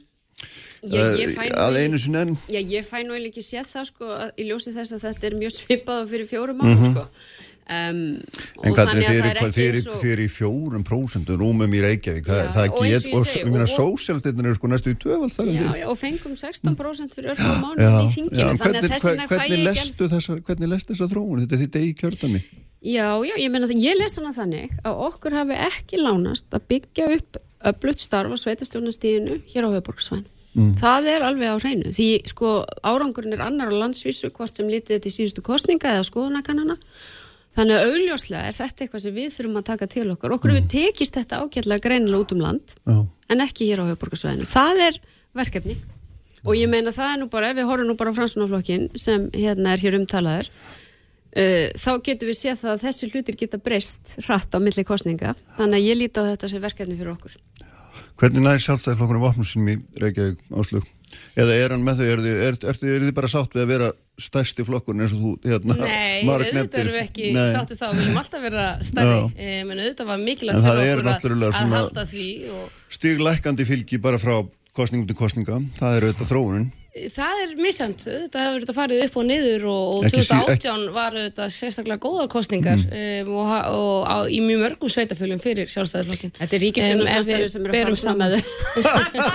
Ég- 0.86 1.16
ég 1.18 1.32
eh, 1.32 1.50
að? 1.58 2.36
Já, 2.52 2.60
ég 2.62 2.86
fæ 2.86 3.00
nú 3.08 3.16
eiginlega 3.16 3.32
ekki 3.32 3.42
séð 3.48 3.70
það 3.72 3.86
sko 3.90 4.10
að- 4.14 4.34
í 4.38 4.44
ljósi 4.52 4.74
þess 4.76 4.94
að 4.94 5.06
þetta 5.08 5.28
er 5.32 5.36
mjög 5.40 5.54
svipað 5.56 6.04
fyrir 6.12 6.28
fjórum 6.30 6.62
árum 6.62 6.84
sko. 6.92 7.06
Um, 7.66 8.22
En 8.62 8.76
að 8.78 8.92
er 9.26 9.38
hvað- 9.42 9.56
eins 9.74 9.88
og- 9.90 9.96
þið 9.98 10.12
eru 10.12 10.22
í 10.22 10.30
fjórum 10.30 10.84
prósentum 10.86 11.38
rúmum 11.42 11.72
í 11.74 11.80
Reykjavík. 11.82 12.26
Það, 12.28 12.42
Já, 12.46 12.52
það 12.54 12.68
get, 12.70 13.08
og 13.10 13.26
meina, 13.50 13.64
og- 13.66 13.74
sósjálfsdeitin 13.74 14.46
eru 14.46 14.54
sko 14.56 14.68
næstu 14.70 14.92
í 14.94 14.98
já, 15.80 15.88
og 15.90 15.98
fengum 15.98 16.36
16% 16.38 17.16
fyrir 17.18 17.32
örfum 17.34 17.58
mánuðum 17.64 17.82
Já, 17.82 18.06
í 18.06 18.12
að 18.46 18.62
hvernig, 18.62 18.92
hvernig, 19.02 19.50
ekki 19.50 19.64
lestu 19.66 20.10
þessa, 20.14 20.38
hvernig 20.46 20.70
lestu 20.70 20.94
þessa 20.94 21.10
þróun? 21.10 21.42
Þetta 21.42 21.54
er 21.58 21.62
þitt 21.66 21.80
eigi 21.82 21.96
kjördami. 22.04 22.44
Já, 22.86 23.08
já, 23.26 23.34
ég 23.42 23.50
meina 23.50 23.66
það, 23.66 23.82
ég 23.82 23.98
les 23.98 24.16
hana 24.16 24.32
þannig 24.32 24.70
að 24.86 25.02
okkur 25.10 25.34
hafi 25.34 25.58
ekki 25.58 25.98
lánast 26.06 26.46
að 26.54 26.62
byggja 26.70 27.10
upp 27.18 27.38
öflutt 27.66 27.98
starf 27.98 28.30
á 28.30 28.38
sveitastjórnastíðinu 28.38 29.42
hér 29.50 29.66
á 29.66 29.70
höfuborgsvæn. 29.74 30.26
Það 30.56 31.08
er 31.12 31.22
alveg 31.28 31.50
á 31.52 31.58
hreinu, 31.60 31.90
því 31.92 32.26
sko 32.30 32.64
árangurinn 32.86 33.34
er 33.34 33.42
annar 33.44 33.68
á 33.68 33.76
landsvísu 33.76 34.30
hvort 34.32 34.56
sem 34.56 34.70
lítið 34.70 35.04
í 35.04 35.12
síðustu 35.12 35.42
kostninga 35.44 35.98
eða 35.98 36.06
skoðunakannana. 36.08 36.78
Þannig 37.56 37.78
að 37.78 37.90
augljóslega 37.90 38.48
er 38.50 38.56
þetta 38.56 38.84
eitthvað 38.84 39.04
sem 39.06 39.16
við 39.16 39.28
þurfum 39.38 39.60
að 39.60 39.68
taka 39.70 39.88
til 39.92 40.06
okkar. 40.12 40.34
Okkur 40.36 40.52
hefur 40.52 40.72
tekist 40.74 41.16
þetta 41.16 41.40
ágætlega 41.40 41.84
greinilega 41.86 42.24
út 42.26 42.34
um 42.36 42.42
land, 42.44 42.74
Já. 42.84 42.98
en 43.32 43.44
ekki 43.46 43.70
hér 43.70 43.84
á 43.84 43.88
höfuborgarsvæðinu. 43.88 44.48
Það 44.50 44.82
er 44.90 44.98
verkefni 45.40 45.76
og 46.46 46.58
ég 46.60 46.70
meina 46.70 46.94
það 46.94 47.14
er 47.14 47.22
nú 47.22 47.30
bara, 47.32 47.52
ef 47.52 47.58
við 47.58 47.70
horfum 47.70 47.90
nú 47.90 47.96
bara 47.98 48.12
á 48.12 48.18
fransunaflokkin 48.18 48.90
sem 49.00 49.30
hérna 49.34 49.72
er 49.74 49.82
hér 49.82 49.98
umtalaður, 49.98 50.50
uh, 50.52 51.68
þá 51.80 51.92
getum 52.06 52.30
við 52.30 52.40
séð 52.42 52.60
það 52.66 52.74
að 52.76 52.84
þessi 52.90 53.10
hlutir 53.14 53.40
geta 53.40 53.62
breyst 53.62 54.18
hratt 54.28 54.52
á 54.52 54.60
milli 54.60 54.86
kostninga. 54.86 55.34
Þannig 55.56 55.80
að 55.80 55.88
ég 55.88 56.00
líti 56.04 56.22
á 56.22 56.30
þetta 56.36 56.52
sem 56.52 56.66
verkefni 56.68 57.00
fyrir 57.00 57.16
okkur. 57.16 57.40
Hvernig 58.20 58.46
næri 58.46 58.64
sjálfstæðiflokkurinn 58.64 59.24
vopnum 59.26 59.48
sínum 59.48 59.72
í 59.74 59.80
Reykjavík 60.04 60.44
áslug? 60.56 60.86
Eða 61.36 61.56
er 61.60 61.76
hann 61.76 61.86
með 61.86 62.02
þau, 62.02 62.08
er 62.14 62.22
þið, 62.26 62.42
er, 62.48 62.58
er, 62.72 62.78
er, 62.90 63.06
þið 63.06 63.14
bara 63.18 63.32
sátt 63.32 63.56
við 63.56 63.64
að 63.66 63.72
vera 63.74 63.90
stærsti 64.26 64.66
flokkurinn 64.68 65.04
eins 65.04 65.16
og 65.16 65.24
þú, 65.24 65.32
hérna, 65.44 65.76
Nei, 65.82 66.24
Mark 66.30 66.46
auðvitað 66.46 66.60
nefndir? 66.62 66.84
erum 66.86 66.96
við 66.96 67.02
ekki 67.02 67.32
Nei. 67.36 67.42
sáttu 67.52 67.76
þá, 67.76 67.86
við 67.90 68.02
viljum 68.04 68.22
alltaf 68.22 68.46
vera 68.46 68.68
stærri, 68.88 69.18
e, 69.36 69.58
menn 69.68 69.82
auðvitað 69.84 70.12
var 70.12 70.22
mikilvægt 70.24 70.70
fyrir 70.70 71.12
okkur 71.16 71.36
að, 71.36 71.46
að 71.50 71.76
halda 71.76 72.06
því 72.14 72.30
og 72.56 72.96
Stiglækandi 72.96 73.68
fylgi 73.68 74.00
bara 74.00 74.22
frá 74.22 74.38
kostningum 74.76 75.08
til 75.10 75.20
kostninga, 75.20 75.60
það 75.80 75.98
er 75.98 76.08
auðvitað 76.08 76.32
þróunin. 76.32 76.72
Það 76.96 77.40
er 77.44 77.54
misjant, 77.60 78.06
auðvitað 78.08 78.46
hefur 78.46 78.62
þetta 78.64 78.74
farið 78.78 79.02
upp 79.04 79.16
og 79.20 79.26
niður 79.28 79.64
og, 79.68 79.82
og 79.96 80.06
Ekki 80.08 80.22
sí- 80.24 80.38
2018 80.40 80.86
var 80.96 81.18
auðvitað 81.18 81.50
sérstaklega 81.52 82.00
góðar 82.06 82.30
kostningar 82.32 82.80
mm. 82.80 82.94
um, 83.28 83.32
og, 83.36 83.50
ha- 83.50 83.66
og 83.76 84.08
á, 84.08 84.18
í 84.32 84.40
mjög 84.46 84.62
mörgum 84.64 84.94
sveitafölum 84.94 85.42
fyrir 85.44 85.68
sjálfstæðisflokkin. 85.74 86.32
Þetta 86.40 86.56
er 86.56 86.64
ríkisstjórnarsamstæður 86.64 87.52
sem 87.52 87.68
eru 87.68 87.74
að 87.76 88.00
fara 88.00 88.30
þau. 88.32 88.42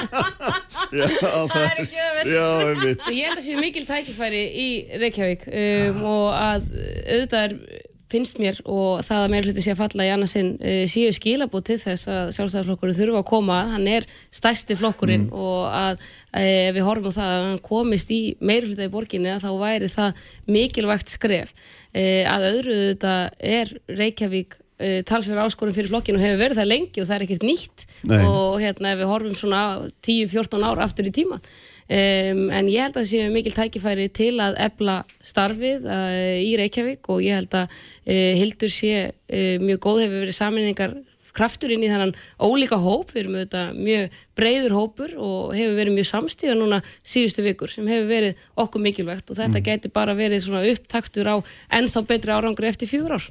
Já, 1.01 1.07
það 1.53 1.67
er 1.67 1.83
ekki 1.85 2.01
auðvelt. 2.01 2.33
Já, 2.33 2.47
einmitt. 2.71 3.05
Ég 3.13 3.29
held 3.29 3.37
að 3.37 3.45
séu 3.47 3.61
mikil 3.61 3.85
tækifæri 3.87 4.41
í 4.49 4.69
Reykjavík 5.05 5.45
um, 5.53 6.01
og 6.11 6.27
að 6.35 6.67
auðvitað 6.73 7.45
er, 7.45 7.80
finnst 8.11 8.41
mér 8.43 8.59
og 8.69 9.03
það 9.07 9.25
að 9.25 9.33
meira 9.33 9.49
hluti 9.49 9.65
sé 9.65 9.75
að 9.75 9.81
falla 9.81 10.07
í 10.07 10.13
annarsinn 10.15 10.51
uh, 10.59 10.85
séu 10.91 11.11
skilabúð 11.15 11.67
til 11.69 11.79
þess 11.83 12.11
að 12.11 12.33
sjálfstæðarflokkurinn 12.37 12.99
þurfa 12.99 13.23
að 13.23 13.29
koma, 13.31 13.59
hann 13.75 13.87
er 13.91 14.09
stærsti 14.35 14.77
flokkurinn 14.79 15.29
og 15.31 15.69
að 15.71 16.01
uh, 16.01 16.41
ef 16.41 16.75
við 16.77 16.87
horfum 16.89 17.13
á 17.15 17.19
það 17.19 17.35
að 17.35 17.45
hann 17.49 17.63
komist 17.71 18.15
í 18.15 18.21
meira 18.41 18.69
hluti 18.69 18.89
í 18.89 18.93
borginni 18.93 19.33
að 19.35 19.47
þá 19.47 19.51
væri 19.63 19.93
það 19.93 20.25
mikilvægt 20.57 21.15
skref. 21.15 21.55
Uh, 21.95 22.27
að 22.31 22.49
öðru 22.51 22.81
þetta 22.81 23.15
er 23.57 23.75
Reykjavík 24.01 24.59
uh, 24.59 25.01
talsverð 25.09 25.47
áskorun 25.47 25.77
fyrir 25.77 25.93
flokkinu 25.93 26.23
hefur 26.23 26.45
verið 26.45 26.63
það 26.63 26.73
lengi 26.75 27.03
og 27.03 27.11
það 27.11 27.17
er 27.17 27.27
ekkert 27.27 27.49
nýtt. 27.49 27.89
Nei. 28.11 28.21
og 28.25 28.61
hérna 28.63 28.95
ef 28.95 29.03
við 29.03 29.13
horfum 29.13 29.37
svona 29.39 29.65
10-14 30.07 30.65
ár 30.67 30.87
aftur 30.87 31.11
í 31.11 31.15
tíman 31.15 31.43
um, 31.91 32.43
en 32.55 32.71
ég 32.71 32.85
held 32.85 32.97
að 32.97 33.03
það 33.03 33.11
séu 33.11 33.35
mikil 33.35 33.55
tækifæri 33.57 34.09
til 34.15 34.33
að 34.43 34.59
ebla 34.67 35.01
starfið 35.21 35.87
uh, 35.91 36.39
í 36.41 36.55
Reykjavík 36.61 37.11
og 37.13 37.23
ég 37.27 37.41
held 37.41 37.57
að 37.63 37.71
uh, 37.71 38.33
Hildur 38.41 38.73
sé 38.73 38.95
uh, 39.11 39.57
mjög 39.63 39.83
góð 39.87 40.05
hefur 40.05 40.25
verið 40.25 40.39
saminningar 40.39 40.99
kraftur 41.37 41.73
inn 41.75 41.85
í 41.85 41.91
þannan 41.91 42.15
ólíka 42.43 42.79
hóp, 42.81 43.13
við 43.15 43.23
erum 43.25 43.37
auðvitað 43.39 43.77
mjög 43.79 44.17
breyður 44.39 44.77
hópur 44.77 45.13
og 45.17 45.53
hefur 45.57 45.77
verið 45.79 45.97
mjög 45.99 46.09
samstíða 46.11 46.57
núna 46.59 46.81
síðustu 47.07 47.45
vikur 47.47 47.73
sem 47.73 47.91
hefur 47.91 48.09
verið 48.11 48.47
okkur 48.65 48.85
mikilvægt 48.87 49.31
og 49.31 49.39
þetta 49.39 49.63
gæti 49.67 49.93
bara 49.95 50.17
verið 50.19 50.47
svona 50.47 50.65
upptaktur 50.73 51.31
á 51.31 51.37
ennþá 51.79 52.07
betri 52.09 52.35
árangur 52.35 52.71
eftir 52.71 52.91
fjögur 52.91 53.19
ár. 53.19 53.31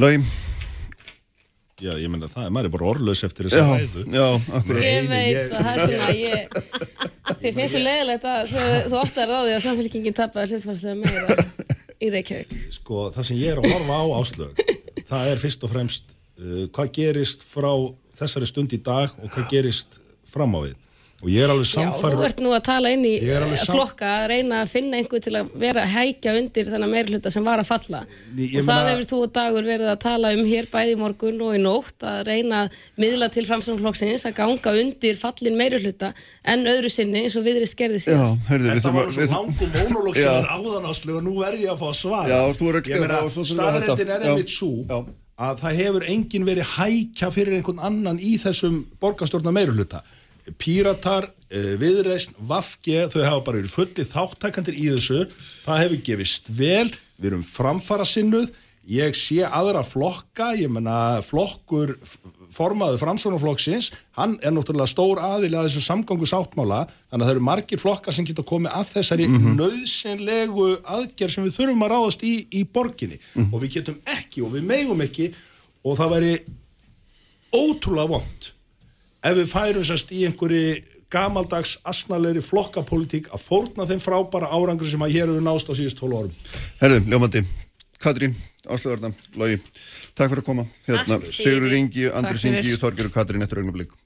Lói, 0.00 0.16
Já, 1.80 1.92
ég 1.96 2.10
menna 2.12 2.28
það, 2.28 2.48
maður 2.52 2.68
er 2.68 2.72
bara 2.74 2.88
orðlaus 2.90 3.22
eftir 3.24 3.46
þess 3.48 3.56
að 3.60 3.70
ræðu. 3.80 4.02
já, 4.12 4.24
akkurat. 4.58 4.82
Ég 4.84 5.06
veit 5.08 5.28
ég- 5.32 5.54
að 5.56 5.64
það 5.64 5.72
er 5.72 5.80
svona 5.86 6.10
ég, 6.20 6.40
Þið 7.40 7.54
finnst 7.56 7.74
þið 7.76 7.84
leiðilegt 7.86 8.26
að 8.28 8.50
þú, 8.50 8.64
þú 8.92 8.98
oftar 9.00 9.30
á 9.32 9.38
því 9.40 9.54
að 9.54 9.62
samfélkingin 9.64 10.16
tapar 10.18 10.50
hlutfalslega 10.50 10.96
meira 11.00 11.36
í 12.00 12.10
Reykjavík 12.12 12.52
Sko, 12.76 13.06
það 13.14 13.28
sem 13.30 13.40
ég 13.40 13.54
er 13.54 13.62
að 13.62 13.70
horfa 13.72 13.96
á 13.96 14.04
áslög, 14.20 14.62
það 15.08 15.30
er 15.32 15.40
fyrst 15.46 15.64
og 15.66 15.72
fremst 15.72 16.12
uh, 16.42 16.66
hvað 16.74 16.92
gerist 16.98 17.46
frá 17.48 17.70
þessari 18.20 18.50
stund 18.50 18.76
í 18.76 18.80
dag 18.84 19.14
og 19.22 19.32
hvað 19.32 19.48
gerist 19.54 20.00
fram 20.30 20.52
á 20.58 20.60
við 20.68 20.76
og 21.20 21.28
ég 21.28 21.42
er 21.44 21.50
alveg 21.52 21.68
Já, 21.68 21.90
þú 22.00 22.22
ert 22.24 22.38
nú 22.40 22.52
að 22.56 22.62
tala 22.64 22.90
inn 22.94 23.02
í 23.04 23.12
er 23.20 23.42
eh, 23.44 23.64
flokka 23.68 24.08
að 24.22 24.26
reyna 24.32 24.60
að 24.64 24.70
finna 24.72 24.96
einhver 25.00 25.20
til 25.20 25.34
að 25.36 25.50
vera 25.60 25.82
að 25.84 25.90
hækja 25.94 26.32
undir 26.40 26.70
þennan 26.72 26.92
meirhluta 26.94 27.32
sem 27.34 27.44
var 27.44 27.60
að 27.60 27.68
falla 27.68 28.00
Ég- 28.38 28.54
ég 28.54 28.62
og 28.62 28.68
það 28.70 28.88
hefur 28.90 29.08
þú 29.10 29.18
og 29.26 29.32
dagur 29.36 29.68
verið 29.68 29.90
að 29.92 29.98
tala 30.06 30.30
um 30.36 30.44
hér 30.48 30.68
bæði 30.72 30.96
morgun 31.02 31.42
og 31.44 31.54
í 31.58 31.60
nótt 31.60 32.06
að 32.08 32.22
reyna 32.30 32.62
að 32.64 32.78
miðla 33.04 33.28
til 33.34 33.44
framstofnflokksins 33.50 34.24
að 34.30 34.36
ganga 34.40 34.74
undir 34.80 35.20
fallin 35.20 35.58
meirhluta 35.60 36.12
en 36.44 36.64
öðru 36.72 36.88
sinni 36.94 37.24
eins 37.26 37.36
og 37.36 37.44
viðri 37.44 37.68
skerði 37.68 38.00
Já, 38.00 38.06
síðast 38.08 38.48
heyrðu, 38.48 38.70
við 38.70 38.80
Þetta 38.80 38.94
var 38.96 39.04
að... 39.04 39.12
svo 39.12 39.22
við- 39.22 39.34
langum 39.36 39.74
mónólóg 39.76 40.14
sem 40.16 40.24
Já. 40.24 40.32
er 40.40 40.52
áðanáslu 40.56 41.16
og 41.20 41.26
nú 41.28 41.34
verð 41.42 41.64
ég 41.66 41.74
að 41.74 41.82
fá 41.82 41.88
að 41.92 41.98
svara 42.00 42.28
Já, 42.32 42.40
þú 42.56 42.70
er 42.72 42.80
ekki 42.80 42.96
að 42.96 43.04
hætta. 43.04 43.98
er 44.00 44.24
Já. 44.24 44.30
einmitt 44.32 44.54
svo 44.56 44.72
Já. 44.88 44.98
að 45.40 45.60
það 45.64 45.76
hefur 45.82 46.08
enginn 46.14 46.48
verið 46.48 46.72
hækja 46.78 47.30
fyrir 47.32 47.54
einhvern 47.60 47.84
annan 47.90 48.18
í 48.20 48.32
þessum 48.40 48.80
borgarstjórna 49.00 49.52
meiruluta 49.56 50.00
Píratar, 50.58 51.28
eh, 51.50 51.76
Viðreisn, 51.80 52.34
Vafge 52.48 53.06
þau 53.12 53.22
hafa 53.24 53.44
bara 53.44 53.58
verið 53.60 53.76
fulli 53.76 54.04
þáttakandir 54.08 54.74
í 54.78 54.88
þessu. 54.94 55.26
Það 55.66 55.82
hefur 55.84 56.02
gefist 56.08 56.48
vel. 56.50 56.90
Við 57.20 57.30
erum 57.32 57.44
framfara 57.44 58.04
sinnuð 58.08 58.50
ég 58.90 59.12
sé 59.14 59.44
aðra 59.44 59.82
flokka 59.86 60.54
ég 60.58 60.70
menna 60.72 61.20
flokkur 61.22 61.92
f- 62.02 62.16
formaður 62.50 62.98
framsvonarflokksins, 62.98 63.90
hann 64.16 64.38
er 64.42 64.50
náttúrulega 64.56 64.88
stór 64.90 65.20
aðili 65.22 65.54
að 65.54 65.68
þessu 65.68 65.82
samgangu 65.84 66.26
sáttmála 66.26 66.88
þannig 66.88 67.20
að 67.22 67.26
það 67.28 67.34
eru 67.36 67.44
margir 67.46 67.78
flokkar 67.78 68.16
sem 68.16 68.24
geta 68.26 68.42
komið 68.42 68.72
að 68.74 68.88
þessari 68.96 69.28
nöðsynlegu 69.30 70.66
aðgerð 70.82 71.30
sem 71.36 71.44
við 71.44 71.54
þurfum 71.60 71.84
að 71.86 71.92
ráðast 71.92 72.24
í 72.26 72.32
í 72.56 72.64
borginni. 72.64 73.20
Og 73.52 73.60
við 73.62 73.76
getum 73.76 74.00
ekki 74.16 74.42
og 74.42 74.56
við 74.56 74.66
megum 74.72 75.04
ekki 75.06 75.28
og 75.84 75.96
það 76.00 76.10
væri 76.16 76.32
ótrúlega 77.54 78.08
vond 78.16 78.50
ef 79.20 79.36
við 79.36 79.50
færum 79.50 79.84
sérst 79.84 80.12
í 80.14 80.24
einhverju 80.28 80.80
gamaldags 81.10 81.76
asnalegri 81.90 82.42
flokkapolítík 82.44 83.30
að 83.34 83.42
fórna 83.42 83.86
þeim 83.88 84.02
frábæra 84.02 84.50
árangur 84.54 84.88
sem 84.88 85.02
að 85.02 85.16
hér 85.16 85.32
hefur 85.32 85.44
nást 85.44 85.70
á 85.70 85.74
síðust 85.74 85.98
12 85.98 86.20
árum. 86.20 86.36
Herðu, 86.80 87.00
ljómandi, 87.10 87.42
Katrín, 88.00 88.36
Áslöðarna, 88.70 89.10
Lógi, 89.34 89.58
takk 90.14 90.30
fyrir 90.30 90.44
að 90.44 90.46
koma. 90.46 90.66
Hérna. 90.86 91.18
Sigur 91.34 91.74
Ingi, 91.74 92.06
Andri 92.12 92.36
Takk 92.36 92.44
fyrir. 92.44 92.62
Singi, 92.62 92.78
Þorger 92.80 93.10
og 93.10 93.16
Katrín 93.16 93.44
eftir 93.44 93.62
augnablík. 93.62 93.96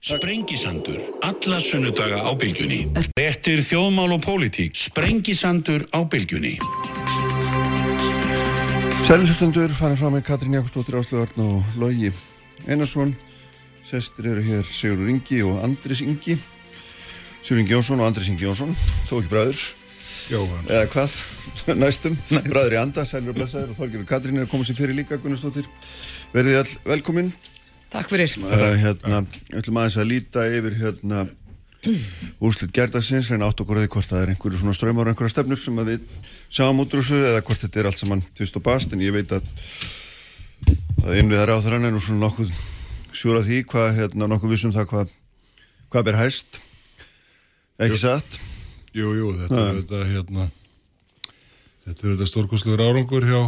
Sprengisandur, 0.00 1.00
alla 1.22 1.58
sunnudaga 1.60 2.22
á 2.24 2.32
bylgjunni. 2.32 2.80
Bettir 3.14 3.60
þjóðmál 3.60 4.16
og 4.16 4.22
pólitík. 4.24 4.72
Sprengisandur 4.74 5.84
á 5.92 6.00
bylgjunni. 6.08 6.56
Sælilustundur 9.04 9.72
fara 9.76 9.96
frá 10.00 10.08
með 10.08 10.24
Katrín 10.26 10.56
Jakobsdóttir, 10.56 10.96
Áslöðarna 11.00 11.50
og 11.52 11.76
Lógi 11.80 12.14
Einarsson. 12.66 13.12
Sestir 13.90 14.28
eru 14.30 14.42
hér 14.46 14.66
Sigur 14.70 15.08
Ingi 15.10 15.40
og 15.42 15.64
Andris 15.66 15.98
Ingi. 16.04 16.36
Sigur 17.42 17.58
Ingi 17.58 17.74
Jónsson 17.74 17.98
og 17.98 18.06
Andris 18.06 18.28
Ingi 18.30 18.46
Jónsson, 18.46 18.70
þó 19.08 19.16
ekki 19.18 19.30
bræður. 19.32 19.64
Jóhann. 20.30 20.68
Eða 20.70 20.86
hvað, 20.92 21.16
næstum, 21.82 22.18
bræður 22.46 22.76
í 22.76 22.78
anda, 22.78 23.04
sælir 23.08 23.32
og 23.32 23.40
blessaður 23.40 23.72
og 23.72 23.80
Þorger 23.80 24.04
og 24.04 24.06
Katrín 24.12 24.38
er 24.38 24.46
að 24.46 24.52
koma 24.52 24.68
sér 24.68 24.78
fyrir 24.78 24.94
líka, 24.94 25.18
Gunnarsdóttir. 25.18 25.66
Verðið 26.30 26.60
all 26.60 26.76
velkomin. 26.86 27.34
Takk 27.90 28.12
fyrir. 28.12 28.38
Uh, 28.46 28.64
hérna, 28.78 29.24
við 29.50 29.58
ætlum 29.64 29.82
aðeins 29.82 29.98
að 29.98 30.10
líta 30.12 30.46
yfir 30.54 30.80
hérna 30.84 31.26
úrslit 32.44 32.70
gerdagsins 32.76 33.32
en 33.34 33.42
átt 33.42 33.64
okkur 33.64 33.80
eða 33.80 33.90
hvort 33.90 34.06
það 34.06 34.22
er 34.22 34.34
einhverju 34.36 34.60
svona 34.60 34.76
ströymar 34.76 35.08
og 35.08 35.16
einhverja 35.16 35.34
stefnur 35.34 35.58
sem 35.58 35.78
að 35.80 35.94
við 35.96 36.18
sjáum 36.52 36.82
út 36.84 36.92
úr 36.94 37.00
þessu 37.00 37.22
eða 37.24 37.40
hvort 37.40 37.64
þetta 37.64 37.80
er 37.80 37.88
allt 37.88 38.02
saman 38.04 38.22
tvist 38.36 38.58
og 38.60 38.66
bast 38.68 38.92
en 38.92 39.00
ég 39.02 39.16
veit 39.16 39.32
að 39.32 39.48
að 41.06 41.22
innviðar 41.22 41.54
á 41.56 41.64
þrann 41.64 41.88
er 41.88 41.96
nú 41.96 42.02
svona 42.04 42.26
nokkuð 42.26 42.52
sjúra 43.16 43.42
því 43.46 43.64
hvað, 43.70 43.90
hérna, 43.98 44.28
nokkuð 44.30 44.54
vissum 44.54 44.74
það 44.74 44.88
hvað 44.92 45.16
hvað 45.90 46.06
ber 46.06 46.20
hæst. 46.20 46.60
Ekki 47.80 47.98
satt? 47.98 48.38
Jú, 48.94 49.10
jú, 49.16 49.32
þetta 49.38 49.60
er 49.64 49.80
þetta 49.80 50.00
hérna 50.10 50.46
þetta 51.86 52.06
er 52.06 52.14
þetta 52.14 52.28
stórkostlegur 52.30 52.82
árangur 52.84 53.26
hjá 53.26 53.40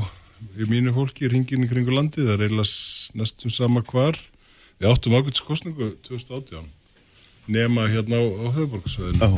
í 0.59 0.67
mínu 0.67 0.95
fólki, 0.97 1.29
ringin 1.31 1.63
í 1.63 1.71
kringu 1.71 1.95
landi 1.95 2.25
það 2.27 2.47
eiginlega 2.47 3.19
næstum 3.19 3.55
sama 3.55 3.85
hvar. 3.87 4.19
Við 4.81 4.91
áttum 4.91 5.15
ákveðs 5.15 5.45
kostningu 5.47 5.93
2018 6.09 6.67
nema 7.53 7.87
hérna 7.91 8.19
á, 8.19 8.25
á 8.27 8.47
höfuborgarsvæðinu 8.55 9.29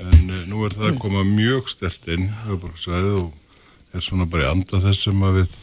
en 0.00 0.32
uh, 0.32 0.42
nú 0.48 0.64
er 0.64 0.74
það 0.76 0.90
að 0.90 1.00
koma 1.00 1.24
mjög 1.28 1.68
stert 1.72 2.08
inn 2.12 2.28
höfuborgarsvæðið 2.46 3.20
og 3.20 3.96
er 3.96 4.04
svona 4.04 4.28
bara 4.30 4.46
í 4.46 4.50
anda 4.54 4.80
þess 4.84 5.08
sem 5.08 5.24
að 5.26 5.40
við 5.40 5.54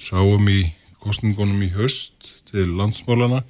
sáum 0.00 0.48
í 0.52 0.60
kostningunum 1.00 1.64
í 1.64 1.70
höst 1.76 2.33
til 2.54 2.68
landsmálana 2.78 3.42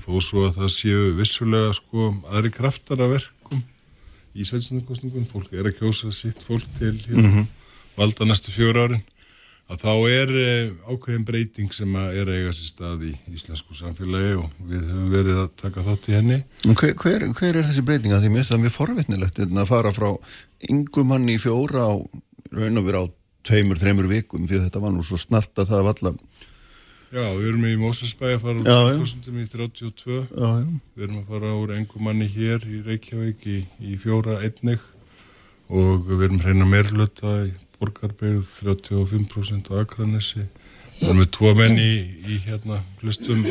þó 0.00 0.18
svo 0.24 0.46
að 0.48 0.58
það 0.58 0.74
séu 0.74 1.06
vissulega 1.18 1.74
sko 1.76 2.10
aðri 2.30 2.52
kraftar 2.54 3.02
að 3.04 3.16
verkum 3.18 3.62
í 4.34 4.46
sveinstundarkostningun, 4.46 5.28
fólk 5.28 5.52
er 5.54 5.70
að 5.70 5.80
kjósa 5.80 6.12
sitt 6.14 6.42
fólk 6.46 6.66
til 6.78 6.94
hérna, 7.06 7.46
valda 7.98 8.28
næstu 8.28 8.54
fjóra 8.54 8.86
árin 8.88 9.02
að 9.70 9.84
þá 9.84 9.92
er 10.10 10.32
eh, 10.34 10.70
ákveðin 10.90 11.26
breyting 11.26 11.74
sem 11.74 11.92
að 11.94 12.16
er 12.18 12.30
að 12.30 12.38
eiga 12.40 12.54
sér 12.56 12.70
stað 12.72 13.04
í 13.06 13.10
íslensku 13.30 13.76
samfélagi 13.78 14.32
og 14.40 14.48
við 14.66 14.80
höfum 14.88 15.12
verið 15.12 15.42
að 15.44 15.52
taka 15.60 15.84
þátt 15.86 16.08
í 16.10 16.16
henni. 16.16 16.38
En 16.66 16.78
hver, 16.80 16.96
hver, 16.98 17.26
hver 17.38 17.60
er 17.60 17.68
þessi 17.68 17.84
breyting? 17.86 18.14
Að 18.16 18.24
því 18.24 18.32
mér 18.32 18.42
finnst 18.42 18.54
það 18.54 18.64
mjög 18.64 18.74
forvitnilegt 18.74 19.38
hérna, 19.38 19.62
að 19.62 19.70
fara 19.70 19.94
frá 19.94 20.08
yngumann 20.66 21.30
í 21.30 21.38
fjóra 21.38 21.86
á 21.86 21.94
raun 22.50 22.82
og 22.82 22.88
vera 22.88 23.04
á 23.06 23.12
tveimur, 23.46 23.78
þreimur 23.78 24.10
vikum 24.10 24.48
því 24.50 24.64
þetta 24.66 24.82
var 24.82 24.94
nú 24.96 25.06
svo 25.06 25.20
snart 25.20 25.54
að 25.62 25.70
það 25.70 25.86
var 25.86 26.00
alla 26.00 26.14
Já, 27.10 27.24
við 27.34 27.46
erum 27.50 27.66
í 27.66 27.72
Mósesbæ 27.80 28.26
að 28.36 28.44
fara 28.44 28.60
úr 28.60 28.68
Já, 28.70 28.78
já. 28.86 29.00
1000 29.02 29.40
í 29.42 29.46
32 29.50 30.18
já, 30.30 30.50
já. 30.60 30.68
við 30.94 31.06
erum 31.06 31.18
að 31.18 31.32
fara 31.32 31.54
úr 31.58 31.72
engumanni 31.74 32.28
hér 32.30 32.66
í 32.70 32.82
Reykjavík 32.86 33.42
í, 33.50 33.58
í 33.82 33.96
fjóra 33.98 34.38
einnig. 34.44 34.84
Og 35.70 36.06
við 36.06 36.24
erum 36.28 36.40
hreina 36.44 36.68
meirlöta 36.70 37.34
í 37.48 37.50
Borgarbyggð 37.80 38.46
35% 38.62 39.72
á 39.74 39.82
Akranesi. 39.82 40.46
Við 41.00 41.08
erum 41.08 41.20
með 41.22 41.32
tvo 41.34 41.52
menn 41.58 41.82
í, 41.82 41.92
í 42.30 42.38
hérna 42.46 42.78
flestum, 43.00 43.42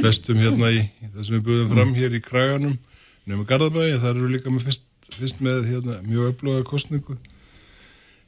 flestum 0.00 0.42
hérna 0.42 0.74
í, 0.74 0.82
í 0.82 1.10
það 1.12 1.22
sem 1.22 1.38
við 1.38 1.46
buðum 1.50 1.72
fram 1.76 1.96
hér 1.98 2.18
í 2.18 2.22
Kraganum 2.24 2.76
nefnum 3.26 3.46
Garðabæði, 3.46 3.96
þar 4.02 4.18
eru 4.20 4.28
líka 4.30 4.52
með 4.54 4.68
fyrst, 4.68 4.84
fyrst 5.16 5.40
með 5.42 5.64
hérna, 5.70 5.96
mjög 6.06 6.32
öfluga 6.32 6.66
kostningu 6.66 7.16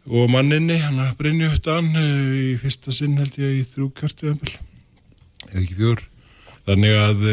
og 0.08 0.30
manninni, 0.32 0.78
hann 0.82 0.98
að 1.04 1.12
Brynju 1.20 1.50
Dan 1.62 1.90
í 1.94 2.56
fyrsta 2.58 2.94
sinn 2.94 3.18
held 3.20 3.36
ég 3.38 3.60
í 3.60 3.66
þrjú 3.68 3.92
kjörtuðanbel 3.98 4.56
eða 5.48 5.62
ekki 5.62 5.78
fjór 5.78 6.04
þannig 6.68 6.96
að 7.00 7.26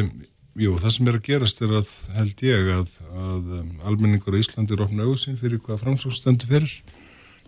jú, 0.55 0.75
það 0.79 0.93
sem 0.95 1.09
er 1.09 1.17
að 1.17 1.25
gerast 1.27 1.63
er 1.63 1.73
að 1.79 1.93
held 2.15 2.43
ég 2.45 2.69
að, 2.75 2.91
að 3.11 3.49
almenningur 3.89 4.37
á 4.37 4.41
Íslandi 4.41 4.75
er 4.75 4.83
opna 4.85 5.07
auðsinn 5.07 5.39
fyrir 5.39 5.61
hvað 5.63 5.81
framsókstendur 5.83 6.51
fyrir. 6.51 6.75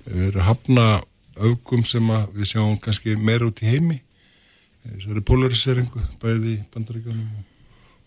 Er 0.07 0.35
að 0.35 0.47
hafna 0.49 0.87
augum 1.37 1.85
sem 1.87 2.09
að 2.11 2.33
við 2.35 2.51
sjáum 2.51 2.77
kannski 2.83 3.15
meira 3.19 3.47
út 3.47 3.61
í 3.63 3.69
heimi. 3.69 3.99
Þessari 4.87 5.23
polariseringu 5.27 6.01
bæði 6.21 6.57
í 6.57 6.63
bandaríkanum 6.73 7.29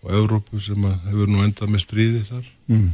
og, 0.00 0.10
Evrópu 0.16 0.60
sem 0.64 0.84
að 0.88 1.08
hefur 1.10 1.28
nú 1.28 1.42
endað 1.44 1.72
með 1.72 1.86
stríði 1.86 2.26
þar. 2.28 2.50
Mm. 2.72 2.90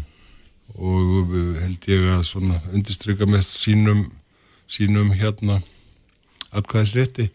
og 0.82 1.28
við 1.30 1.50
held 1.62 1.84
ég 1.92 2.06
að 2.10 2.22
svona 2.26 2.56
undistrykka 2.74 3.26
með 3.30 3.44
sínum 3.46 4.00
sínum 4.66 5.12
hérna 5.14 5.60
atkvæðisrétti 6.50 7.28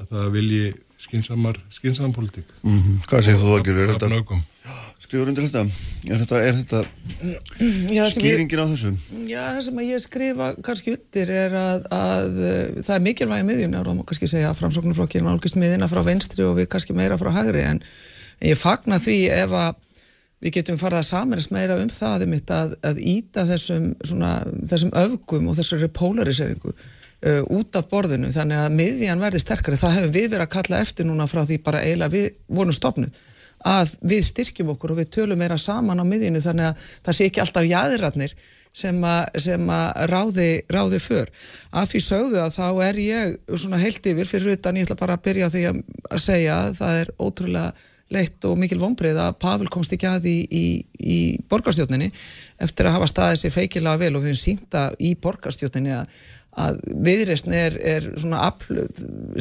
að 0.00 0.14
það 0.14 0.30
vilji 0.38 0.62
skinsamar, 0.98 1.58
skinsamar 1.72 2.14
politík 2.16 2.48
Mm 2.62 3.00
Hvað 3.08 3.26
segir 3.28 3.40
þú 3.42 3.56
er 3.58 3.92
þetta 3.92 4.08
Hafna 4.08 4.20
augum. 4.22 4.40
skrifur 4.98 5.30
undir 5.30 5.46
þetta? 5.46 5.62
Er 6.10 6.20
þetta, 6.22 6.40
er 6.44 6.56
þetta 6.58 6.80
Já, 6.82 7.38
það 7.48 7.88
sem 7.88 7.96
ég, 7.96 8.14
skýringin 8.18 8.60
á 8.60 8.66
þessu? 8.72 8.90
já, 9.30 9.40
það 9.54 9.60
sem 9.68 9.78
að 9.80 9.88
ég 9.88 10.02
skrifa 10.04 10.48
kannski 10.66 10.94
undir 10.96 11.32
er 11.32 11.56
að, 11.56 11.86
að 11.94 12.40
uh, 12.42 12.82
það 12.84 12.94
er 12.98 13.04
mikilvægi 13.06 13.48
miðjun 13.48 13.78
og 13.80 13.90
má 13.96 14.04
kannski 14.10 14.28
segja 14.28 14.50
að 14.50 14.58
framsóknarflokkin 14.60 15.24
nálgist 15.28 15.56
miðina 15.60 15.88
frá 15.88 16.02
venstri 16.04 16.44
og 16.44 16.58
við 16.58 16.68
kannski 16.74 16.96
meira 16.98 17.16
frá 17.20 17.30
hægri 17.38 17.62
en, 17.70 17.80
en 18.42 18.50
ég 18.52 18.58
fagna 18.60 18.98
því 19.00 19.18
ef 19.38 19.54
að 19.62 19.78
við 20.44 20.54
getum 20.58 20.76
farið 20.78 21.00
að 21.00 21.08
saminast 21.08 21.50
meira 21.54 21.78
um 21.80 21.88
það 21.90 22.26
einmitt, 22.26 22.50
að, 22.54 22.76
að 22.86 23.00
íta 23.02 23.42
þessum, 23.48 23.88
svona, 24.06 24.36
þessum 24.70 24.92
öfgum 24.94 25.48
og 25.50 25.56
þessari 25.58 25.88
polariseringu 25.90 26.74
uh, 27.26 27.42
út 27.54 27.78
af 27.78 27.88
borðinu 27.90 28.30
þannig 28.34 28.62
að 28.64 28.76
miðjan 28.82 29.24
verði 29.24 29.42
sterkari 29.42 29.80
það 29.80 29.96
hefur 29.98 30.14
við 30.18 30.28
verið 30.34 30.46
að 30.46 30.54
kalla 30.56 30.84
eftir 30.84 31.08
núna 31.08 31.26
frá 31.30 31.42
því 31.44 31.62
bara 31.64 31.82
eiginlega 31.86 32.14
við 32.14 32.30
vorum 32.46 32.76
stopnuð 32.76 33.24
að 33.66 33.96
við 34.06 34.22
styrkjum 34.28 34.70
okkur 34.74 34.94
og 34.94 35.00
við 35.00 35.10
tölum 35.16 35.40
meira 35.40 35.58
saman 35.58 35.98
á 35.98 36.04
miðjunu 36.06 36.42
þannig 36.44 36.70
að 36.70 36.86
það 37.08 37.18
sé 37.18 37.26
ekki 37.26 37.42
alltaf 37.42 37.66
jæðirarnir 37.66 38.36
sem 38.78 39.02
að, 39.04 39.40
sem 39.42 39.70
að 39.72 39.86
ráði, 40.12 40.48
ráði 40.70 41.00
för. 41.02 41.30
Að 41.74 41.92
því 41.92 42.02
sögðu 42.04 42.40
að 42.44 42.56
þá 42.58 42.66
er 42.86 43.02
ég 43.02 43.36
svona 43.56 43.80
heilt 43.82 44.06
yfir 44.06 44.28
fyrir 44.28 44.56
utan, 44.56 44.78
ég 44.78 44.88
ætla 44.88 44.98
bara 45.00 45.18
að 45.18 45.24
byrja 45.26 45.52
því 45.54 45.64
að, 45.70 45.80
segja 46.22 46.58
að 46.66 46.80
það 46.82 47.00
er 47.02 47.14
ótrúlega 47.18 47.70
leitt 48.08 48.44
og 48.48 48.56
mikil 48.56 48.78
vonbreið 48.80 49.18
að 49.20 49.34
Pavel 49.42 49.68
komst 49.68 49.92
ekki 49.92 50.08
að 50.08 50.30
í, 50.30 50.38
í, 50.48 50.64
í 50.96 51.18
borgarstjórninni 51.50 52.08
eftir 52.64 52.88
að 52.88 52.94
hafa 52.96 53.08
staðið 53.10 53.42
sér 53.42 53.52
feikilega 53.52 54.00
vel 54.00 54.14
og 54.14 54.22
við 54.22 54.32
höfum 54.32 54.40
sínta 54.40 54.84
í 54.96 55.10
borgarstjórninni 55.20 55.92
að, 55.98 56.14
að 56.58 56.78
viðreysn 57.06 57.54
er, 57.54 57.76
er 57.78 58.06
svona 58.18 58.42
afl 58.48 58.82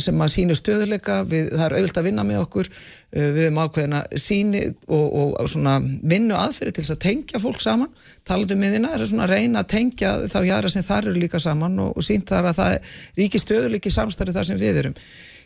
sem 0.01 0.21
að 0.23 0.33
sínu 0.33 0.57
stöðuleika, 0.57 1.19
við, 1.29 1.49
það 1.53 1.65
er 1.67 1.75
auðvilt 1.77 2.01
að 2.01 2.07
vinna 2.09 2.25
með 2.27 2.43
okkur, 2.43 2.69
uh, 2.71 3.29
við 3.37 3.41
erum 3.47 3.61
ákveðina 3.63 4.03
síni 4.27 4.63
og, 4.85 5.07
og 5.41 5.49
svona 5.51 5.77
vinnu 5.81 6.37
aðferði 6.37 6.75
til 6.77 6.85
þess 6.85 6.95
að 6.97 7.01
tengja 7.07 7.41
fólk 7.43 7.63
saman, 7.63 7.91
talandu 8.27 8.59
miðina 8.59 8.93
er 8.95 9.07
svona 9.09 9.25
að 9.27 9.35
reyna 9.35 9.65
að 9.65 9.73
tengja 9.73 10.13
þá 10.31 10.39
jára 10.51 10.71
sem 10.73 10.85
þar 10.85 11.09
eru 11.09 11.25
líka 11.25 11.41
saman 11.43 11.81
og, 11.83 11.97
og 11.97 12.05
sínt 12.05 12.29
þar 12.29 12.51
að 12.51 12.61
það 12.61 12.77
er 12.77 12.93
ríki 13.21 13.43
stöðuleiki 13.43 13.93
samstarfi 13.93 14.37
þar 14.37 14.49
sem 14.51 14.61
við 14.61 14.81
erum. 14.83 15.01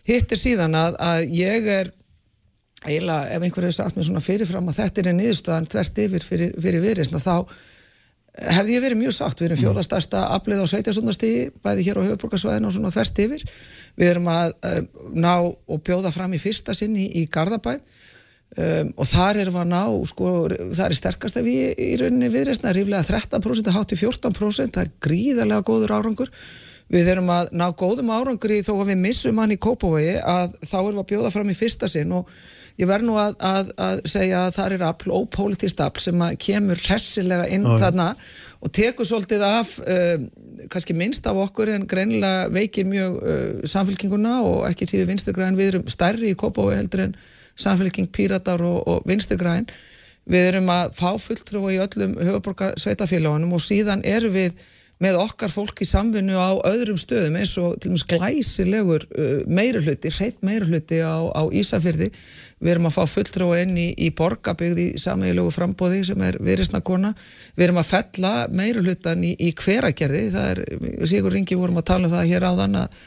Hitt 0.07 0.31
er 0.34 0.39
síðan 0.41 0.77
að, 0.77 0.95
að 1.01 1.25
ég 1.38 1.67
er 1.69 1.91
eiginlega 2.88 3.36
ef 3.36 3.43
einhver 3.45 3.67
hefur 3.67 3.77
sagt 3.77 3.97
mér 3.97 4.07
svona 4.07 4.23
fyrirfram 4.25 4.69
að 4.71 4.79
þetta 4.79 5.03
er 5.03 5.13
niðurstöðan 5.17 5.67
þvert 5.69 6.01
yfir 6.05 6.25
fyrir, 6.25 6.55
fyrir 6.62 6.81
viðreysna 6.86 7.21
þá 7.21 7.36
hefði 8.32 8.78
ég 8.78 8.84
verið 8.86 9.00
mjög 9.02 9.15
sátt, 9.15 9.41
við 9.41 9.50
erum 9.50 9.60
fjólastærsta 9.60 10.22
aflið 10.38 10.63
á 10.63 10.72
sveitjasundastígi, 10.72 11.41
bæði 11.63 11.88
hér 11.88 12.00
á 12.00 12.08
höfuborgarsvæðinu 12.08 12.70
og 12.70 12.76
svona 12.76 12.94
þvert 12.94 13.20
yfir. 13.26 13.44
Við 14.00 14.12
erum 14.13 14.30
að 14.32 14.54
uh, 14.56 14.80
ná 15.12 15.34
og 15.44 15.84
bjóða 15.84 16.13
fram 16.15 16.32
í 16.38 16.39
fyrsta 16.41 16.76
sinn 16.78 16.96
í, 16.96 17.10
í 17.20 17.26
Garðabæ 17.32 17.74
um, 17.76 18.94
og 18.96 19.10
þar 19.12 19.41
erum 19.44 19.58
við 19.58 19.63
að 19.65 19.72
ná, 19.74 19.84
sko, 20.13 20.34
það 20.72 20.86
er 20.88 20.98
sterkast 21.02 21.39
ef 21.41 21.48
við 21.48 21.76
í 21.76 21.91
rauninni 22.00 22.32
viðreysna, 22.32 22.74
ríflega 22.76 23.04
13%, 23.10 23.72
hátt 23.76 23.96
í 23.96 24.00
14%, 24.00 24.76
það 24.78 24.88
er 24.88 24.96
gríðarlega 25.04 25.67
góður 25.67 25.96
árangur. 26.00 26.32
Við 26.91 27.08
erum 27.13 27.30
að 27.32 27.54
ná 27.56 27.70
góðum 27.80 28.10
árangri 28.12 28.63
þó 28.67 28.74
að 28.82 28.89
við 28.91 29.04
missum 29.06 29.38
hann 29.39 29.54
í 29.54 29.60
Kópavogi 29.60 30.17
að 30.20 30.58
þá 30.65 30.78
erum 30.82 30.98
við 30.98 31.04
að 31.04 31.12
bjóða 31.13 31.36
fram 31.36 31.52
í 31.52 31.56
fyrsta 31.56 31.88
sinn 31.91 32.12
og 32.17 32.32
ég 32.79 32.89
verð 32.89 33.07
nú 33.10 33.17
að, 33.19 33.36
að, 33.43 33.73
að 33.81 33.99
segja 34.10 34.45
að 34.45 34.55
það 34.57 34.75
er 34.77 34.86
afl, 34.88 35.12
ópolítist 35.12 35.84
afl 35.84 36.03
sem 36.03 36.23
kemur 36.41 36.79
hressilega 36.86 37.49
inn 37.51 37.67
Ó, 37.67 37.75
þarna 37.81 38.07
og 38.62 38.73
tekur 38.75 39.07
svolítið 39.07 39.45
af 39.45 39.75
uh, 39.81 40.25
kannski 40.71 40.95
minnst 40.97 41.27
af 41.29 41.39
okkur 41.47 41.73
en 41.75 41.88
greinilega 41.89 42.49
veikir 42.53 42.89
mjög 42.89 43.21
uh, 43.21 43.62
samfélkinguna 43.69 44.39
og 44.45 44.67
ekki 44.69 44.89
síðu 44.89 45.10
vinsturgræn 45.12 45.60
við 45.60 45.73
erum 45.73 45.88
stærri 45.91 46.34
í 46.34 46.38
Kópói 46.38 46.75
heldur 46.77 47.07
en 47.07 47.15
samfélking 47.60 48.12
píratar 48.13 48.62
og, 48.65 48.84
og 48.88 49.07
vinsturgræn 49.10 49.67
við 50.29 50.51
erum 50.51 50.69
að 50.71 50.93
fá 50.97 51.10
fulltrú 51.19 51.65
í 51.73 51.79
öllum 51.81 52.13
höfuborga 52.19 52.75
sveitafélagunum 52.79 53.57
og 53.57 53.65
síðan 53.65 54.05
erum 54.07 54.36
við 54.36 54.62
með 55.01 55.17
okkar 55.17 55.49
fólk 55.49 55.81
í 55.81 55.88
samvinnu 55.89 56.38
á 56.38 56.62
öðrum 56.69 56.99
stöðum 57.01 57.39
eins 57.39 57.55
og 57.57 57.79
til 57.81 57.89
og 57.89 57.95
meins 57.95 58.05
glæsilegur 58.05 59.07
uh, 59.10 59.41
meiruluti, 59.49 60.12
hreitt 60.13 60.43
meiruluti 60.45 61.01
á, 61.01 61.25
á 61.34 61.41
Ísafyrði 61.49 62.12
við 62.62 62.74
erum 62.76 62.89
að 62.89 62.95
fá 62.97 63.06
fulltrúa 63.10 63.62
inn 63.63 63.76
í, 63.80 63.88
í 63.97 64.10
borgabygði 64.15 64.88
í 64.93 65.02
sameiglegu 65.02 65.52
frambóði 65.54 66.04
sem 66.12 66.26
er 66.26 66.38
viðrisnakona, 66.43 67.13
við 67.58 67.67
erum 67.67 67.82
að 67.82 67.91
fella 67.91 68.34
meira 68.54 68.84
hlutan 68.86 69.24
í, 69.26 69.34
í 69.36 69.52
hveragerði. 69.58 70.26
Það 70.36 70.50
er, 70.54 70.63
Sigur 71.10 71.36
Ringi 71.36 71.58
vorum 71.60 71.82
að 71.82 71.89
tala 71.91 72.10
um 72.10 72.15
það 72.15 72.34
hér 72.34 72.50
áðan 72.52 72.82
að, 72.84 73.00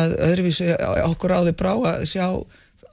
að 0.00 0.16
öðruvísi 0.30 0.70
okkur 1.06 1.36
áður 1.36 1.58
brá 1.60 1.74
að 1.76 2.06
sjá 2.12 2.28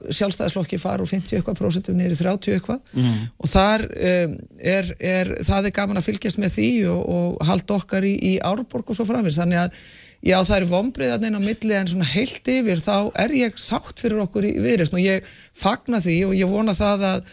sjálfstæðisflokki 0.04 0.78
fara 0.80 1.00
úr 1.04 1.08
50 1.08 1.38
eitthvað 1.38 1.58
prosentum 1.58 1.96
niður 1.96 2.12
í 2.12 2.18
30 2.20 2.56
eitthvað. 2.58 2.80
Mm. 2.92 3.20
og 3.40 3.50
þar 3.50 3.84
um, 3.88 4.34
er, 4.58 4.90
er, 4.98 5.30
það 5.46 5.68
er 5.68 5.76
gaman 5.78 6.00
að 6.00 6.08
fylgjast 6.10 6.40
með 6.42 6.56
því 6.58 6.70
og, 6.92 7.02
og 7.14 7.46
halda 7.48 7.78
okkar 7.78 8.04
í, 8.04 8.14
í 8.18 8.32
Árborg 8.44 8.90
og 8.90 8.98
svo 8.98 9.06
framins, 9.08 9.38
þannig 9.40 9.62
að 9.64 9.78
Já, 10.24 10.38
það 10.40 10.56
eru 10.56 10.68
vombriðarnir 10.70 11.34
á 11.36 11.42
milli 11.42 11.74
en 11.76 11.88
svona 11.90 12.06
heilt 12.08 12.46
yfir 12.48 12.80
þá 12.80 12.94
er 13.20 13.32
ég 13.36 13.58
sátt 13.60 13.98
fyrir 14.00 14.22
okkur 14.22 14.46
í 14.48 14.52
viðreysn 14.64 14.96
og 14.96 15.02
ég 15.02 15.26
fagna 15.52 16.00
því 16.00 16.14
og 16.30 16.38
ég 16.38 16.48
vona 16.48 16.72
það 16.76 17.04
að, 17.10 17.26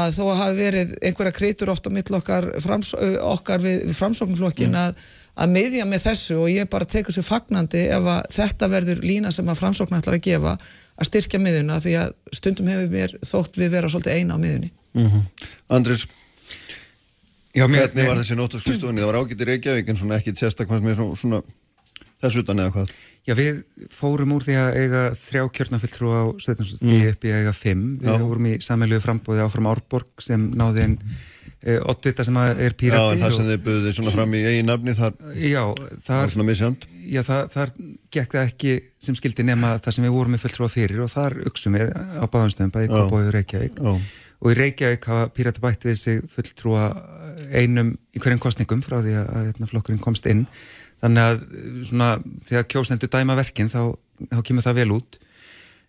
að 0.00 0.10
þó 0.18 0.20
að 0.26 0.40
hafi 0.42 0.58
verið 0.58 0.92
einhverja 1.00 1.36
kritur 1.38 1.72
ofta 1.72 1.88
á 1.88 1.96
mill 1.96 2.18
okkar, 2.18 2.50
frams, 2.60 2.92
okkar 2.98 3.64
við, 3.64 3.78
við 3.88 3.96
framsóknflokkin 3.96 4.74
mm. 4.74 4.82
að, 4.82 5.00
að 5.40 5.54
miðja 5.54 5.86
með 5.88 6.04
þessu 6.10 6.36
og 6.42 6.52
ég 6.52 6.68
bara 6.68 6.90
tekur 6.92 7.16
sér 7.16 7.24
fagnandi 7.30 7.86
ef 7.96 8.12
að 8.12 8.28
þetta 8.36 8.68
verður 8.74 9.00
lína 9.08 9.32
sem 9.32 9.48
að 9.48 9.60
framsókn 9.62 9.96
ætlar 9.96 10.18
að 10.18 10.26
gefa 10.28 10.56
að 10.98 11.08
styrkja 11.08 11.40
miðuna 11.40 11.80
því 11.80 11.96
að 12.02 12.12
stundum 12.36 12.68
hefur 12.68 12.92
mér 12.92 13.16
þótt 13.24 13.56
við 13.56 13.72
vera 13.72 13.88
svolítið 13.88 14.20
eina 14.20 14.36
á 14.36 14.42
miðunni. 14.42 14.72
Mm 14.98 15.08
-hmm. 15.08 15.48
Andris, 15.78 16.04
Já, 17.56 17.64
mér, 17.64 17.88
hvernig 17.88 18.10
var 18.10 18.18
þessi 18.20 18.36
nótaskristofunni? 18.36 19.00
Það 19.00 19.08
var 19.08 19.18
ágættir 19.22 19.48
Reykjavík 19.48 19.88
en 19.88 19.96
svona 19.96 20.18
ekkit 20.18 20.42
sérstakvæmst 20.42 20.84
með 20.84 21.00
svona 21.16 21.40
þessu 22.22 22.44
utan 22.44 22.62
eða 22.62 22.74
hvað? 22.74 22.92
Já, 23.28 23.34
við 23.36 23.58
fórum 23.92 24.30
úr 24.38 24.44
því 24.46 24.54
að 24.56 24.76
eiga 24.80 25.00
þrjá 25.18 25.42
kjörnafylltrú 25.58 26.12
á 26.16 26.22
Sveitarnsdóttir 26.40 26.94
mm. 26.94 27.08
upp 27.12 27.26
í 27.26 27.32
að 27.32 27.42
eiga 27.42 27.56
fimm. 27.56 27.82
Við 28.00 28.08
Já. 28.14 28.20
vorum 28.22 28.46
í 28.48 28.52
sammeilegu 28.64 29.04
frambóði 29.04 29.42
áfram 29.44 29.68
Árborg 29.68 30.24
sem 30.24 30.46
náði 30.56 30.84
en 30.86 30.94
e, 31.60 31.74
Ottvita 31.92 32.24
sem 32.24 32.38
er 32.40 32.76
pírati. 32.78 33.02
Já, 33.02 33.12
en 33.12 33.20
það 33.26 33.34
sem 33.36 33.50
þið 33.50 33.60
buðið 33.66 33.96
svona 33.98 34.14
fram 34.14 34.38
í 34.38 34.40
eigin 34.46 34.70
nafni 34.70 34.96
þar 34.96 35.20
Já, 35.36 35.60
þar. 36.06 36.32
Já, 37.08 37.20
þar, 37.28 37.44
þar 37.52 37.74
gekk 38.16 38.38
það 38.38 38.46
ekki 38.46 38.74
sem 39.08 39.20
skildi 39.20 39.46
nema 39.50 39.76
það 39.76 39.98
sem 39.98 40.08
við 40.08 40.16
vorum 40.16 40.36
með 40.36 40.44
fylltrú 40.46 40.68
á 40.68 40.70
fyrir 40.72 41.04
og 41.04 41.12
þar 41.12 41.38
uksum 41.52 41.76
við 41.76 41.92
á 41.92 42.24
báðanstöðum 42.24 42.74
bæði 42.78 42.92
Kópóið 42.94 43.28
og 43.28 43.36
Reykjavík. 43.36 43.78
Já. 43.84 43.94
Og 44.38 44.54
í 44.54 44.56
Reykjavík 44.56 45.08
hafa 45.10 45.30
pírati 45.34 45.60
bætt 45.60 45.84
við 45.84 46.00
sig 46.00 46.26
fulltrúa 46.32 46.88
einum 47.52 47.94
í 48.14 48.20
hverjum 48.22 48.40
kostningum 48.42 48.82
frá 48.84 49.00
því 49.02 49.16
að 49.20 49.48
hérna, 49.48 49.68
flokkurinn 49.70 50.02
komst 50.02 50.28
inn 50.30 50.46
þannig 51.02 51.24
að 51.24 51.40
svona, 51.90 52.10
þegar 52.44 52.68
kjósendur 52.74 53.12
dæma 53.12 53.38
verkinn 53.38 53.70
þá, 53.72 53.82
þá 54.32 54.40
kemur 54.46 54.66
það 54.66 54.80
vel 54.80 54.90
út. 54.98 55.18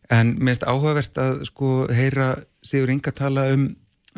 En 0.09 0.35
minnst 0.41 0.65
áhugavert 0.65 1.17
að 1.21 1.43
sko 1.49 1.73
heyra 1.93 2.31
Sigur 2.65 2.91
Inga 2.93 3.13
tala 3.15 3.49
um 3.53 3.69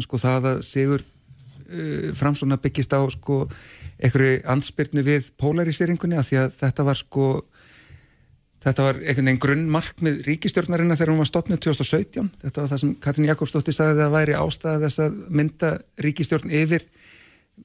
sko 0.01 0.19
það 0.21 0.49
að 0.53 0.61
Sigur 0.67 1.03
uh, 1.03 2.11
framsóna 2.17 2.59
byggist 2.61 2.93
á 2.95 3.01
sko 3.11 3.43
einhverju 4.01 4.41
ansbyrnu 4.49 5.03
við 5.05 5.31
polariseringunni 5.39 6.17
að 6.17 6.29
því 6.29 6.39
að 6.41 6.55
þetta 6.57 6.85
var 6.87 6.99
sko 6.99 7.27
þetta 8.61 8.85
var 8.85 8.99
einhvern 9.01 9.29
veginn 9.29 9.41
grunnmark 9.41 10.01
með 10.05 10.21
ríkistjórnarina 10.27 10.97
þegar 10.97 11.13
hún 11.13 11.21
var 11.21 11.29
stopnud 11.29 11.61
2017 11.63 12.31
þetta 12.43 12.63
var 12.63 12.71
það 12.71 12.81
sem 12.83 12.93
Katrín 13.03 13.29
Jakobsdóttir 13.29 13.77
sagði 13.77 13.95
að 13.95 14.01
það 14.03 14.15
væri 14.17 14.37
ástæða 14.37 14.81
þess 14.85 15.03
að 15.05 15.19
mynda 15.39 15.71
ríkistjórn 16.05 16.53
yfir 16.61 16.85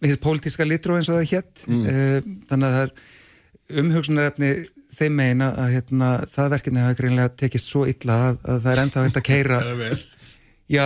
við 0.02 0.16
pólitíska 0.24 0.66
litró 0.66 0.96
eins 0.96 1.10
og 1.12 1.20
það 1.20 1.30
hétt 1.32 1.66
mm. 1.68 1.84
uh, 1.84 2.18
þannig 2.50 2.68
að 2.68 2.76
það 2.76 2.86
er 2.86 2.94
umhugsunarefni 3.82 4.50
þeim 4.96 5.16
meina 5.18 5.52
að 5.58 5.72
hérna, 5.76 6.10
það 6.32 6.52
verkefni 6.56 6.84
hafa 6.84 6.98
greinlega 7.00 7.32
tekist 7.42 7.70
svo 7.72 7.86
illa 7.90 8.18
að, 8.30 8.42
að 8.44 8.60
það 8.64 8.72
er 8.72 8.82
enda 8.82 9.06
hægt 9.06 9.20
að 9.20 9.26
keira 9.26 9.60
já, 10.76 10.84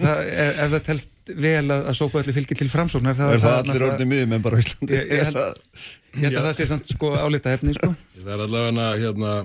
það, 0.00 0.22
ef, 0.28 0.62
ef 0.64 0.70
það 0.74 0.86
telst 0.88 1.34
vel 1.38 1.66
að, 1.70 1.82
að 1.92 1.98
sópa 1.98 2.22
öllu 2.22 2.36
fylgir 2.36 2.58
til 2.58 2.70
framsóknar 2.72 3.18
það, 3.18 3.34
Er 3.34 3.42
það, 3.42 3.50
það 3.50 3.74
allir 3.74 3.86
orðið 3.88 4.10
miðjum 4.12 4.36
en 4.36 4.46
bara 4.46 4.62
Íslandi? 4.62 4.96
Ég, 4.96 5.12
ég 5.12 5.28
held, 5.28 5.42
ég 6.16 6.24
held 6.26 6.40
að 6.40 6.48
það 6.48 6.56
sé 6.58 6.70
samt 6.72 6.90
sko 6.90 7.12
álita 7.14 7.52
efni 7.56 7.76
sko. 7.76 7.92
Það 8.18 8.32
er 8.34 8.46
allavega 8.46 8.88
hérna 9.04 9.36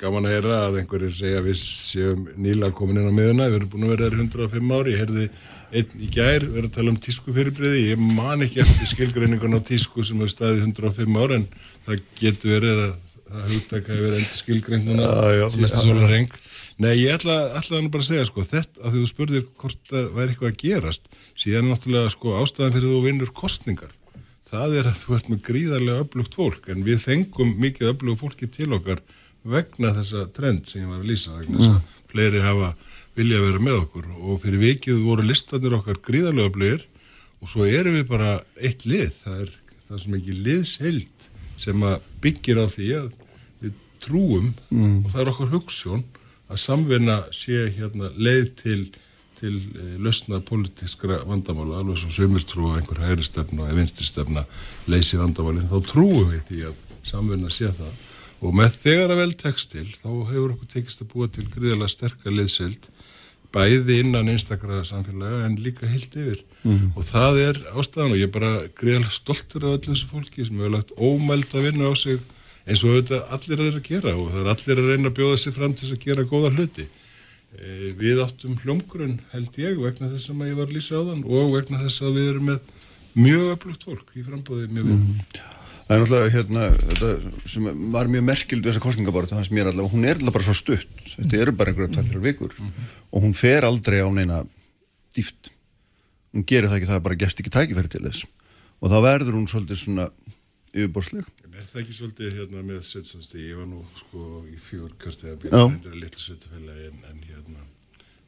gaman 0.00 0.28
að 0.28 0.34
heyra 0.36 0.58
að 0.66 0.78
einhverjir 0.80 1.16
segja 1.18 1.42
við 1.44 1.56
séum 1.60 2.26
nýla 2.38 2.70
komin 2.76 3.00
inn 3.00 3.10
á 3.10 3.14
miðuna, 3.14 3.48
við 3.50 3.58
erum 3.58 3.72
búin 3.72 3.86
að 3.88 3.94
vera 3.94 4.10
105 4.22 4.72
ári, 4.78 4.94
ég 4.94 5.02
heyrði 5.02 5.26
einn 5.68 5.98
í 5.98 6.08
gær 6.14 6.46
verið 6.46 6.70
að 6.70 6.76
tala 6.78 6.92
um 6.94 7.00
tísku 7.04 7.34
fyrirbreyði 7.36 7.82
ég 7.90 8.00
man 8.00 8.44
ekki 8.46 8.62
eftir 8.64 8.88
skilgreiningun 8.92 9.58
á 9.58 9.60
tísku 9.68 10.04
sem 10.06 10.20
hefur 10.22 10.32
staðið 10.32 10.64
105 10.70 11.20
ára 11.20 11.38
en 11.40 11.46
það 11.84 12.06
getur 12.20 12.54
verið 12.54 12.82
að 12.86 12.96
það 13.28 13.52
hugtak 13.52 13.90
hefur 13.92 14.16
endur 14.16 14.40
skilgreind 14.40 14.88
núna 14.88 15.08
síðustu 15.52 15.82
svolítið 15.82 16.12
reng 16.14 16.38
Nei, 16.78 16.92
ég 16.94 17.16
ætla, 17.16 17.34
ætla 17.58 17.80
að 17.80 17.88
bara 17.90 18.06
segja 18.06 18.26
sko 18.28 18.44
þetta 18.46 18.84
að 18.86 18.96
þú 18.96 19.06
spurðir 19.10 19.46
hvort 19.58 19.80
það 19.90 20.04
væri 20.14 20.32
eitthvað 20.32 20.52
að 20.52 20.60
gerast 20.62 21.08
síðan 21.34 21.72
náttúrulega 21.72 22.12
sko 22.14 22.36
ástæðan 22.38 22.76
fyrir 22.76 22.92
þú 22.92 23.00
vinnur 23.02 23.32
kostningar 23.34 23.94
það 24.48 24.76
er 24.78 24.88
að 24.88 25.00
þú 25.02 25.16
ert 25.16 25.30
með 25.32 25.40
gríðarlega 25.48 26.04
öflugt 26.04 26.38
fólk 26.38 26.68
en 26.72 26.84
við 26.86 27.02
fengum 27.02 27.50
mikið 27.60 27.90
öflugt 27.92 28.22
fólki 28.22 28.48
til 28.54 28.70
okkar 28.78 29.02
vegna 29.46 29.92
þessa 29.96 30.26
trend 30.34 30.66
sem 30.68 30.82
ég 30.82 30.90
var 30.90 31.02
að 31.02 31.10
lýsa 31.10 31.36
vegna 31.36 31.58
þess 31.58 31.70
að 31.70 31.78
mm. 31.78 31.96
fleiri 32.12 32.44
hafa 32.44 32.72
vilja 33.18 33.40
vera 33.42 33.62
með 33.62 33.80
okkur 33.82 34.10
og 34.18 34.42
fyrir 34.42 34.62
vikið 34.62 35.00
voru 35.02 35.26
listanir 35.26 35.74
okkar 35.78 35.98
gríðarlega 36.06 36.54
blöðir 36.54 36.84
og 37.42 37.50
svo 37.50 37.66
erum 37.66 37.96
við 37.98 38.06
bara 38.10 38.36
eitt 38.62 38.84
lið, 38.86 39.10
það 39.24 39.40
er 39.44 39.54
það 39.88 40.04
sem 40.04 40.16
ekki 40.18 40.36
liðsheld 40.46 41.26
sem 41.58 41.84
að 41.86 42.06
byggir 42.22 42.62
á 42.62 42.66
því 42.70 42.88
að 42.98 43.10
við 43.64 43.82
trúum 44.04 44.48
mm. 44.70 44.96
og 45.02 45.12
það 45.12 45.20
er 45.22 45.32
okkar 45.32 45.52
hugssjón 45.54 46.04
að 46.48 46.62
samvinna 46.62 47.18
sé 47.34 47.66
hérna 47.76 48.10
leið 48.16 48.50
til, 48.62 48.80
til 49.40 49.54
e, 49.58 49.88
lausna 50.02 50.40
politiskra 50.44 51.20
vandamála, 51.28 51.82
alveg 51.82 52.00
svo 52.00 52.12
sömur 52.14 52.44
trú 52.48 52.70
að 52.70 52.82
einhver 52.82 53.02
hægri 53.04 53.26
stefna 53.26 53.66
eða 53.68 53.80
vinstri 53.80 54.08
stefna 54.08 54.44
leysi 54.90 55.20
vandamálinn, 55.20 55.68
þá 55.70 55.90
trúum 55.90 56.30
við 56.30 56.44
því 56.50 56.62
að 56.70 56.84
samvinna 57.08 57.50
sé 57.52 57.72
það 57.74 58.07
og 58.38 58.54
með 58.54 58.76
þegar 58.84 59.12
að 59.14 59.20
vel 59.22 59.34
tekstil 59.42 59.88
þá 59.98 60.10
hefur 60.30 60.54
okkur 60.54 60.72
tekist 60.74 61.02
að 61.02 61.10
búa 61.12 61.28
til 61.32 61.46
gríðarlega 61.50 61.94
sterkar 61.94 62.36
liðsheld 62.36 62.88
bæði 63.54 64.02
innan 64.02 64.28
einstakra 64.28 64.82
samfélaga 64.86 65.46
en 65.46 65.56
líka 65.64 65.88
heilt 65.88 66.14
yfir 66.14 66.42
mm 66.62 66.74
-hmm. 66.74 66.90
og 66.96 67.04
það 67.04 67.40
er 67.48 67.56
ástæðan 67.74 68.12
og 68.12 68.18
ég 68.20 68.28
er 68.28 68.34
bara 68.38 68.52
greiðlega 68.80 69.10
stoltur 69.10 69.64
af 69.64 69.78
öllu 69.78 69.94
þessu 69.94 70.10
fólki 70.12 70.44
sem 70.44 70.58
hefur 70.58 70.74
lagt 70.76 70.92
ómæld 70.96 71.54
að 71.54 71.64
vinna 71.66 71.90
á 71.90 71.92
sig 71.96 72.18
eins 72.66 72.84
og 72.84 72.90
auðvitað 72.90 73.28
allir 73.34 73.60
er 73.60 73.76
að 73.80 73.88
gera 73.90 74.14
og 74.14 74.30
það 74.32 74.40
er 74.40 74.50
allir 74.52 74.78
að 74.78 74.88
reyna 74.90 75.08
að 75.08 75.18
bjóða 75.18 75.36
sig 75.38 75.54
fram 75.54 75.74
til 75.74 75.92
að 75.92 76.04
gera 76.04 76.30
góða 76.32 76.54
hluti 76.54 76.86
e, 77.58 77.92
við 78.02 78.16
áttum 78.24 78.58
hljómgrunn 78.62 79.20
held 79.32 79.52
ég 79.58 79.78
vegna 79.80 80.12
þess 80.12 80.30
að 80.30 80.48
ég 80.50 80.58
var 80.60 80.74
lýsa 80.74 81.00
á 81.00 81.02
þann 81.08 81.24
og 81.24 81.54
vegna 81.56 81.82
þess 81.84 82.02
að 82.02 82.16
við 82.18 82.28
erum 82.32 82.50
með 82.52 82.58
mjög 83.14 83.46
öflugt 83.54 83.84
fólk 83.88 84.08
í 84.14 84.26
frambóði 84.26 84.68
mjög 84.68 84.84
við 84.84 84.94
mm 84.94 85.06
-hmm. 85.06 85.57
Það 85.88 85.94
er 85.94 86.02
náttúrulega 86.02 86.32
hérna, 86.34 86.64
þetta 86.82 87.10
sem 87.48 87.68
var 87.94 88.10
mjög 88.12 88.24
merkild 88.28 88.60
við 88.60 88.74
þessa 88.74 88.84
kostningabortu, 88.84 89.32
þannig 89.32 89.48
að 89.48 89.54
mér 89.56 89.70
allavega, 89.70 89.92
hún 89.94 90.04
er 90.04 90.18
allavega 90.18 90.34
bara 90.36 90.44
svo 90.44 90.56
stutt, 90.58 90.98
þetta 91.14 91.38
eru 91.40 91.54
bara 91.56 91.72
einhverja 91.72 91.94
tvælir 91.94 92.24
vikur 92.26 92.56
og 92.60 93.24
hún 93.24 93.32
fer 93.38 93.64
aldrei 93.64 94.02
á 94.04 94.08
neina 94.12 94.42
dýft. 95.16 95.48
Hún 96.36 96.44
gerir 96.44 96.68
það 96.68 96.82
ekki, 96.82 96.90
það 96.92 97.02
bara 97.08 97.18
gest 97.24 97.40
ekki 97.40 97.54
tækifæri 97.54 97.92
til 97.94 98.02
þess 98.04 98.28
og 98.78 98.92
þá 98.92 98.98
verður 99.06 99.38
hún 99.38 99.48
svolítið 99.48 99.80
svona 99.80 100.08
yfirborsleg. 100.74 101.32
En 101.46 101.56
er 101.56 101.66
það 101.66 101.82
ekki 101.82 101.96
svolítið 101.96 102.36
hérna 102.36 102.68
með 102.68 102.84
Sveinslandstíð, 102.90 103.48
ég 103.48 103.58
var 103.62 103.68
nú 103.72 103.80
sko 103.98 104.44
í 104.44 104.60
fjór 104.68 104.92
kjörtið 105.00 105.32
að 105.32 105.38
byrja 105.46 105.62
reyndir 105.64 105.94
að 105.94 106.02
litla 106.04 106.24
sveitafélagi 106.26 106.88
en, 106.90 107.04
en 107.08 107.22
hérna, 107.30 107.68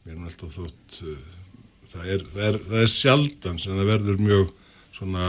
mér 0.07 0.17
er 0.17 0.29
alltaf 0.31 0.57
þótt, 0.57 1.01
uh, 1.05 1.41
það, 1.93 2.13
er, 2.17 2.25
það, 2.33 2.47
er, 2.49 2.61
það 2.71 2.85
er 2.87 2.93
sjaldan 2.95 3.61
sem 3.61 3.77
það 3.77 3.93
verður 3.93 4.23
mjög 4.25 4.55
svona 4.97 5.27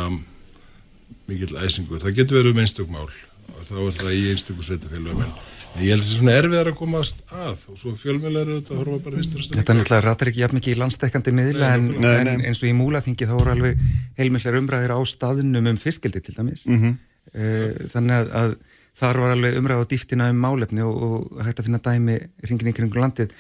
mikill 1.30 1.58
æsingur. 1.62 2.02
Það 2.04 2.18
getur 2.22 2.40
verið 2.40 2.56
um 2.56 2.64
einstök 2.64 2.92
mál 2.92 3.08
og 3.08 3.64
þá 3.68 3.78
er 3.86 3.98
það 4.00 4.14
í 4.18 4.22
einstöku 4.32 4.66
sveitafélagum 4.66 5.24
en 5.72 5.86
ég 5.86 5.94
held 5.94 6.02
að 6.02 6.08
það 6.08 6.14
er 6.14 6.18
svona 6.18 6.34
erfiðar 6.40 6.70
að 6.72 6.78
komast 6.80 7.22
að 7.32 7.62
og 7.72 7.78
svo 7.80 7.94
fjölmjölar 8.00 8.42
eru 8.44 8.58
þetta 8.58 8.74
að 8.74 8.82
horfa 8.82 8.98
bara 9.06 9.22
fyrstur 9.22 9.46
Þetta 9.46 9.74
er 9.74 9.78
náttúrulega 9.80 10.06
rættir 10.08 10.32
ekki 10.32 10.44
jafn 10.44 10.58
mikið 10.58 10.74
í 10.74 10.80
landstekkandi 10.82 11.34
miðla 11.38 11.70
en, 11.78 11.88
nei, 11.94 12.10
nei. 12.10 12.34
en 12.34 12.44
eins 12.50 12.64
og 12.64 12.68
í 12.68 12.74
múlaþingi 12.76 13.30
þá 13.30 13.34
voru 13.38 13.54
alveg 13.54 13.86
heilmillar 14.20 14.60
umræðir 14.60 14.96
á 14.96 15.00
staðnum 15.14 15.72
um 15.72 15.80
fiskildi 15.80 16.24
til 16.26 16.36
dæmis 16.36 16.66
mm 16.68 16.82
-hmm. 16.82 17.88
þannig 17.94 18.18
að, 18.18 18.34
að 18.42 18.56
þar 19.02 19.22
var 19.24 19.36
alveg 19.38 19.58
umræð 19.62 19.84
á 19.88 19.92
dýftina 19.94 20.30
um 20.34 20.44
málefni 20.44 20.84
og, 20.84 20.96
og 21.08 21.44
hægt 21.46 21.62
að 21.62 21.70
finna 21.70 21.84
dæmi 21.88 22.20
hringin 22.44 22.72
í 22.72 22.76
kringu 22.76 23.00
landið 23.00 23.32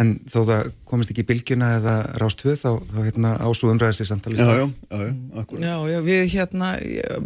en 0.00 0.12
þó 0.24 0.38
það 0.48 0.70
komist 0.88 1.12
ekki 1.12 1.24
í 1.24 1.28
bylgjuna 1.30 1.72
eða 1.78 1.96
rástvöð 2.20 2.60
þá, 2.60 2.70
þá 2.90 3.00
hérna, 3.06 3.32
ású 3.44 3.72
umræðið 3.72 3.98
sér 4.00 4.10
samtalið 4.10 4.40
Já, 4.40 4.46
já, 4.50 4.68
já, 4.90 5.00
já, 5.00 5.64
já, 5.64 5.74
já, 5.94 5.98
við 6.06 6.22
hérna 6.34 6.70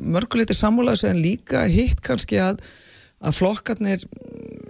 mörguleiti 0.00 0.56
sammálaðs 0.58 1.06
en 1.08 1.22
líka 1.22 1.66
hitt 1.70 2.02
kannski 2.04 2.42
að 2.42 2.64
að 3.24 3.36
flokkarnir 3.38 4.04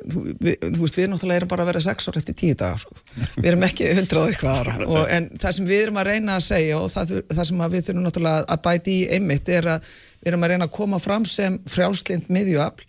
við, 0.04 0.58
þú 0.60 0.82
veist, 0.82 0.98
við 0.98 1.08
náttúrulega 1.10 1.40
erum 1.40 1.50
bara 1.50 1.64
að 1.64 1.70
vera 1.72 1.82
sex 1.84 2.08
ára 2.08 2.20
eftir 2.20 2.36
tíu 2.38 2.56
dagar, 2.58 2.82
sko. 2.82 2.96
við 3.38 3.48
erum 3.50 3.64
ekki 3.66 3.88
hundrað 3.98 4.30
eitthvað 4.30 4.60
ára, 4.60 4.74
og, 4.92 5.00
en 5.10 5.28
það 5.40 5.56
sem 5.58 5.70
við 5.70 5.84
erum 5.86 6.00
að 6.02 6.10
reyna 6.10 6.36
að 6.36 6.46
segja 6.48 6.80
og 6.80 6.92
það, 6.92 7.14
það 7.30 7.48
sem 7.50 7.64
við 7.64 7.88
þurfum 7.88 8.06
náttúrulega 8.06 8.44
að 8.54 8.62
bæti 8.68 8.98
í 8.98 9.08
einmitt 9.16 9.50
er 9.52 9.70
að 9.74 9.88
við 10.20 10.30
erum 10.32 10.46
að 10.46 10.54
reyna 10.54 10.68
að 10.68 10.76
koma 10.78 11.00
fram 11.02 11.26
sem 11.28 11.58
frjálslind 11.70 12.30
miðjuafl, 12.32 12.86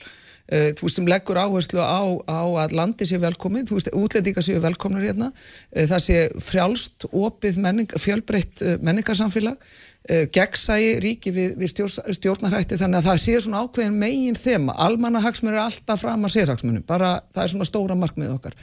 uh, 0.51 0.69
þú 0.77 0.88
veist, 0.88 0.99
sem 0.99 1.10
leggur 1.10 1.39
áherslu 1.41 1.81
á, 1.81 2.01
á 2.29 2.41
að 2.65 2.75
landi 2.77 3.08
sé 3.08 3.19
velkomið, 3.21 3.69
þú 3.69 3.79
veist, 3.79 3.91
útlendinga 3.95 4.45
séu 4.45 4.62
velkomnur 4.63 5.05
hérna, 5.05 5.31
uh, 5.31 5.88
það 5.89 6.05
sé 6.05 6.21
frjálst, 6.51 7.10
opið 7.12 7.60
menning, 7.63 7.97
fjölbreytt 8.01 8.63
uh, 8.65 8.77
menningarsamfélag 8.86 9.60
gegnsægi 10.05 10.89
ríki 11.01 11.31
við, 11.34 11.55
við 11.58 11.69
stjórn, 11.71 12.12
stjórnarhætti. 12.13 12.77
Þannig 12.77 12.99
að 12.99 13.08
það 13.08 13.21
sé 13.23 13.39
svona 13.41 13.63
ákveðin 13.65 13.95
megin 13.97 14.38
þema, 14.38 14.75
almannahagsmunir 14.86 15.58
er 15.58 15.63
alltaf 15.63 16.03
fram 16.03 16.27
að 16.27 16.36
sérhagsmunum, 16.36 16.84
bara 16.86 17.15
það 17.34 17.41
er 17.41 17.51
svona 17.55 17.65
stóra 17.65 17.97
markmið 17.97 18.36
okkar. 18.36 18.53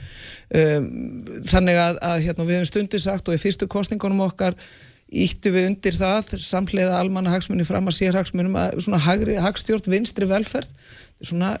Um, 0.55 0.87
þannig 1.51 1.81
að, 1.83 1.99
að 1.99 2.23
hérna, 2.29 2.47
við 2.47 2.59
hefum 2.61 2.71
stundu 2.71 3.03
sagt 3.03 3.27
og 3.27 3.35
í 3.35 3.43
fyrstu 3.43 3.67
kostningunum 3.67 4.23
okkar 4.29 4.55
íttu 5.13 5.51
við 5.53 5.69
undir 5.69 5.95
það 5.97 6.33
samhliða 6.41 6.97
almannahagsmunni 7.01 7.65
fram 7.67 7.89
að 7.89 7.99
sérhagsmunum 7.99 8.55
að 8.57 8.79
svona 8.85 9.01
hagstjórn 9.03 9.91
vinstri 9.93 10.27
velferð 10.29 10.71
svona 11.21 11.55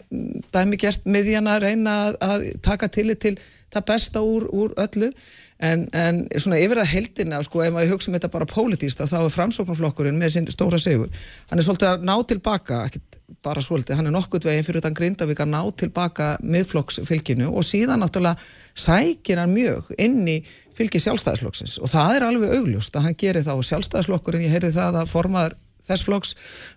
dæmi 0.53 0.79
gert 0.81 1.05
miðjan 1.05 1.49
að 1.51 1.67
reyna 1.67 1.95
að, 2.17 2.49
taka 2.65 2.89
tillit 2.91 3.21
til 3.23 3.37
það 3.73 3.87
besta 3.89 4.21
úr, 4.21 4.47
úr 4.53 4.75
öllu 4.81 5.13
En, 5.63 5.85
en 5.95 6.23
svona 6.41 6.57
yfir 6.59 6.79
að 6.81 6.89
heldina, 6.91 7.39
sko, 7.45 7.61
ef 7.63 7.71
maður 7.71 7.93
hugsa 7.93 8.09
um 8.09 8.17
þetta 8.17 8.29
bara 8.33 8.47
pólitíst, 8.49 9.03
þá 9.07 9.15
er 9.21 9.31
framsóknarflokkurinn 9.31 10.17
með 10.19 10.33
sinn 10.35 10.49
stóra 10.51 10.79
sigur. 10.81 11.11
Hann 11.51 11.61
er 11.61 11.67
svolítið 11.67 11.91
að 11.91 12.03
ná 12.09 12.13
tilbaka, 12.27 12.79
bara 13.45 13.63
svolítið, 13.63 13.95
hann 13.99 14.09
er 14.09 14.15
nokkurt 14.15 14.47
veginn 14.47 14.65
fyrir 14.67 14.81
utan 14.81 14.97
Grindavík 14.97 15.39
að 15.39 15.53
ná 15.53 15.61
tilbaka 15.79 16.33
miðflokksfylginu 16.43 17.47
og 17.53 17.63
síðan 17.67 18.03
náttúrulega 18.03 18.35
sækir 18.75 19.39
hann 19.39 19.55
mjög 19.55 19.93
inn 20.01 20.19
í 20.27 20.39
fylgi 20.73 20.99
sjálfstæðisflokksins 21.03 21.77
og 21.85 21.91
það 21.93 22.17
er 22.17 22.27
alveg 22.27 22.55
augljóst 22.57 22.95
að 22.97 23.07
hann 23.07 23.17
gerir 23.23 23.45
þá 23.45 23.53
sjálfstæðisflokkurinn, 23.69 24.47
ég 24.47 24.55
heyrði 24.57 24.73
það 24.75 25.03
að 25.03 25.11
formaður 25.13 25.57
þess 25.87 26.05
flokks 26.07 26.35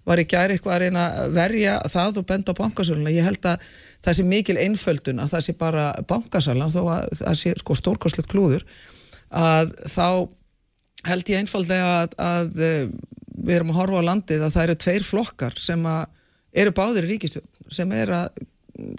var 0.08 0.22
í 0.22 0.26
gæri 0.28 0.56
eitthvað 0.56 0.76
að 0.76 0.82
reyna 0.84 1.04
að 1.22 1.36
verja 1.36 1.76
það 1.92 2.20
og 2.22 2.28
benda 2.30 2.54
á 2.54 2.60
bankasöluna. 2.60 3.14
Ég 3.14 3.26
held 3.26 3.50
að 3.50 3.68
það 4.06 4.18
sé 4.18 4.26
mikil 4.26 4.58
einföldun 4.62 5.22
að 5.22 5.36
það 5.36 5.46
sé 5.46 5.56
bara 5.60 5.86
bankasalan 6.08 6.74
þó 6.74 6.82
að 6.96 7.20
það 7.22 7.38
sé 7.42 7.54
sko 7.60 7.78
stórkostlegt 7.78 8.30
klúður 8.32 8.66
að 9.34 9.72
þá 9.90 10.08
held 11.06 11.30
ég 11.30 11.42
einfallega 11.42 11.94
að, 12.02 12.18
að 12.18 12.52
við 12.56 13.56
erum 13.56 13.72
að 13.72 13.80
horfa 13.80 14.02
á 14.02 14.08
landið 14.10 14.44
að 14.46 14.54
það 14.54 14.66
eru 14.66 14.76
tveir 14.82 15.06
flokkar 15.06 15.58
sem 15.60 15.88
eru 16.56 16.74
báðir 16.76 17.06
í 17.06 17.14
ríkistjón 17.14 17.72
sem 17.72 17.90
er 17.94 18.12
að 18.16 18.44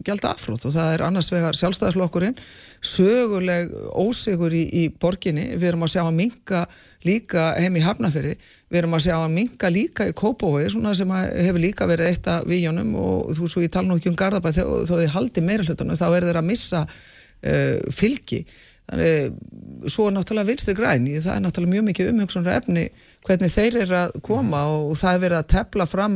gelda 0.06 0.32
afflót 0.34 0.66
og 0.66 0.74
það 0.74 0.94
er 0.96 1.04
annars 1.06 1.30
vegar 1.30 1.58
sjálfstæðarflokkurinn 1.58 2.38
söguleg 2.86 3.72
ósegur 3.98 4.54
í, 4.54 4.64
í 4.66 4.84
borginni, 4.90 5.52
við 5.58 5.72
erum 5.72 5.86
að 5.86 5.94
sjá 5.96 6.04
að 6.04 6.18
minka 6.18 6.64
líka 7.08 7.50
heim 7.58 7.78
í 7.80 7.84
Hafnafjörði 7.86 8.36
við 8.68 8.80
erum 8.82 8.96
að 8.98 9.04
sjá 9.08 9.16
að 9.18 9.36
minka 9.36 9.72
líka 9.72 10.08
í 10.10 10.16
Kópavói 10.18 10.68
svona 10.72 10.94
sem 10.98 11.12
hefur 11.16 11.62
líka 11.64 11.88
verið 11.90 12.12
eitt 12.12 12.30
af 12.32 12.48
víjónum 12.50 12.94
og 13.00 13.34
þú 13.38 13.52
svo 13.52 13.64
ég 13.64 13.74
tala 13.74 13.90
nú 13.90 13.98
ekki 14.00 14.12
um 14.12 14.18
Garðabæð 14.20 14.62
þó 14.90 14.94
þið 14.94 15.14
haldi 15.16 15.44
meira 15.46 15.68
hlutunum 15.68 16.00
þá 16.00 16.08
er 16.10 16.28
þeir 16.28 16.42
að 16.42 16.50
missa 16.50 16.84
uh, 16.88 17.78
fylgi. 17.96 18.44
Þannig 18.88 19.92
svo 19.92 20.08
er 20.08 20.16
náttúrulega 20.16 20.52
vinstri 20.52 20.76
græni 20.78 21.20
það 21.20 21.34
er 21.36 21.44
náttúrulega 21.44 21.76
mjög 21.76 21.88
mikið 21.90 22.12
umhengsunar 22.14 22.60
efni 22.62 22.88
hvernig 23.28 23.52
þeir 23.52 23.78
eru 23.84 23.98
að 24.00 24.16
koma 24.24 24.62
og 24.72 24.96
það 25.00 25.14
er 25.14 25.22
verið 25.24 25.38
að 25.42 25.50
tepla 25.52 25.88
fram 25.90 26.16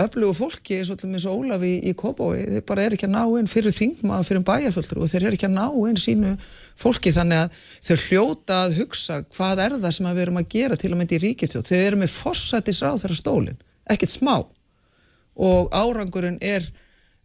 öflugu 0.00 0.36
fólki 0.38 0.78
eins 0.78 0.90
og 1.28 1.34
Ólafi 1.34 1.74
í, 1.76 1.90
í 1.90 1.94
Kópái 1.98 2.46
þeir 2.54 2.64
bara 2.68 2.86
er 2.86 2.96
ekki 2.96 3.08
að 3.08 3.14
ná 3.14 3.22
inn 3.40 3.50
fyrir 3.50 3.74
þingma 3.76 4.22
fyrir 4.26 4.44
bæjarföldur 4.48 5.02
og 5.04 5.12
þeir 5.12 5.26
eru 5.28 5.38
ekki 5.38 5.48
að 5.50 5.56
ná 5.58 5.66
inn 5.90 6.00
sínu 6.00 6.34
fólki. 6.78 7.12
Þannig 7.12 7.44
að 7.44 7.62
þeir 7.88 8.04
hljóta 8.06 8.60
að 8.64 8.76
hugsa 8.80 9.20
hvað 9.36 9.64
er 9.66 9.78
það 9.78 9.96
sem 9.98 10.10
við 10.10 10.24
erum 10.24 10.40
að 10.40 10.50
gera 10.56 10.80
til 10.80 10.92
að 10.92 11.00
mynda 11.02 11.18
í 11.18 11.22
ríkistjóð 11.26 11.68
þeir 11.68 11.84
eru 11.84 12.02
með 12.02 12.14
forsættisráð 12.16 13.02
þeirra 13.04 13.20
stólin 13.20 13.62
ekkert 13.88 14.14
smá. 14.14 14.36
Og 15.38 15.68
árangurinn 15.74 16.40
er 16.40 16.66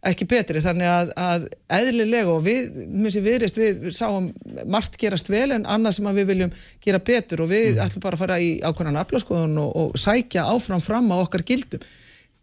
ekki 0.08 0.26
betri 0.28 0.60
þannig 0.62 0.90
að, 0.90 1.10
að 1.20 1.46
eðlilega 1.78 2.32
og 2.32 2.44
við, 2.44 2.78
minnst 2.92 3.18
ég 3.18 3.24
viðrist, 3.24 3.58
við 3.58 3.88
sáum 3.96 4.30
margt 4.70 4.98
gerast 5.00 5.30
vel 5.32 5.48
en 5.56 5.66
annað 5.70 5.98
sem 5.98 6.08
við 6.18 6.30
viljum 6.32 6.54
gera 6.84 7.00
betur 7.02 7.44
og 7.44 7.50
við 7.52 7.74
mm. 7.74 7.82
ætlum 7.86 8.04
bara 8.04 8.18
að 8.18 8.24
fara 8.24 8.38
í 8.42 8.50
ákvæmnan 8.64 9.00
aflaskoðun 9.00 9.60
og, 9.62 9.70
og 9.80 9.98
sækja 10.00 10.46
áfram 10.52 10.84
fram 10.84 11.12
á 11.12 11.16
okkar 11.16 11.46
gildum. 11.46 11.84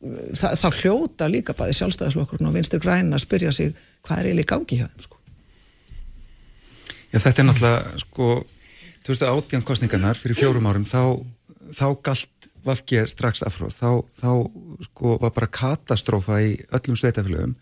Þa, 0.02 0.56
þá 0.58 0.68
hljóta 0.82 1.30
líka 1.30 1.54
bæði 1.58 1.78
sjálfstæðaslokkurinn 1.78 2.50
og 2.50 2.56
vinstir 2.58 2.82
græna 2.82 3.20
að 3.20 3.26
spyrja 3.28 3.54
sig 3.54 3.76
hvað 4.08 4.32
er 4.32 4.42
í 4.42 4.48
gangi 4.50 4.82
hjá 4.82 4.88
þeim 4.88 5.06
sko. 5.06 5.20
Já 7.12 7.20
þetta 7.20 7.44
er 7.44 7.48
náttúrulega 7.50 8.02
sko 8.02 8.30
2018 9.06 9.66
kostningarnar 9.68 10.18
fyrir 10.18 10.38
fjórum 10.38 10.70
árum 10.70 10.88
þá, 10.88 11.20
þá 11.76 11.88
galt 12.06 12.51
Vafki 12.66 13.00
strax 13.10 13.42
afróð, 13.46 13.74
þá, 13.74 13.90
þá 14.14 14.32
sko 14.86 15.16
var 15.22 15.32
bara 15.34 15.50
katastrófa 15.50 16.42
í 16.46 16.52
öllum 16.70 16.98
sveitafélögum. 17.00 17.56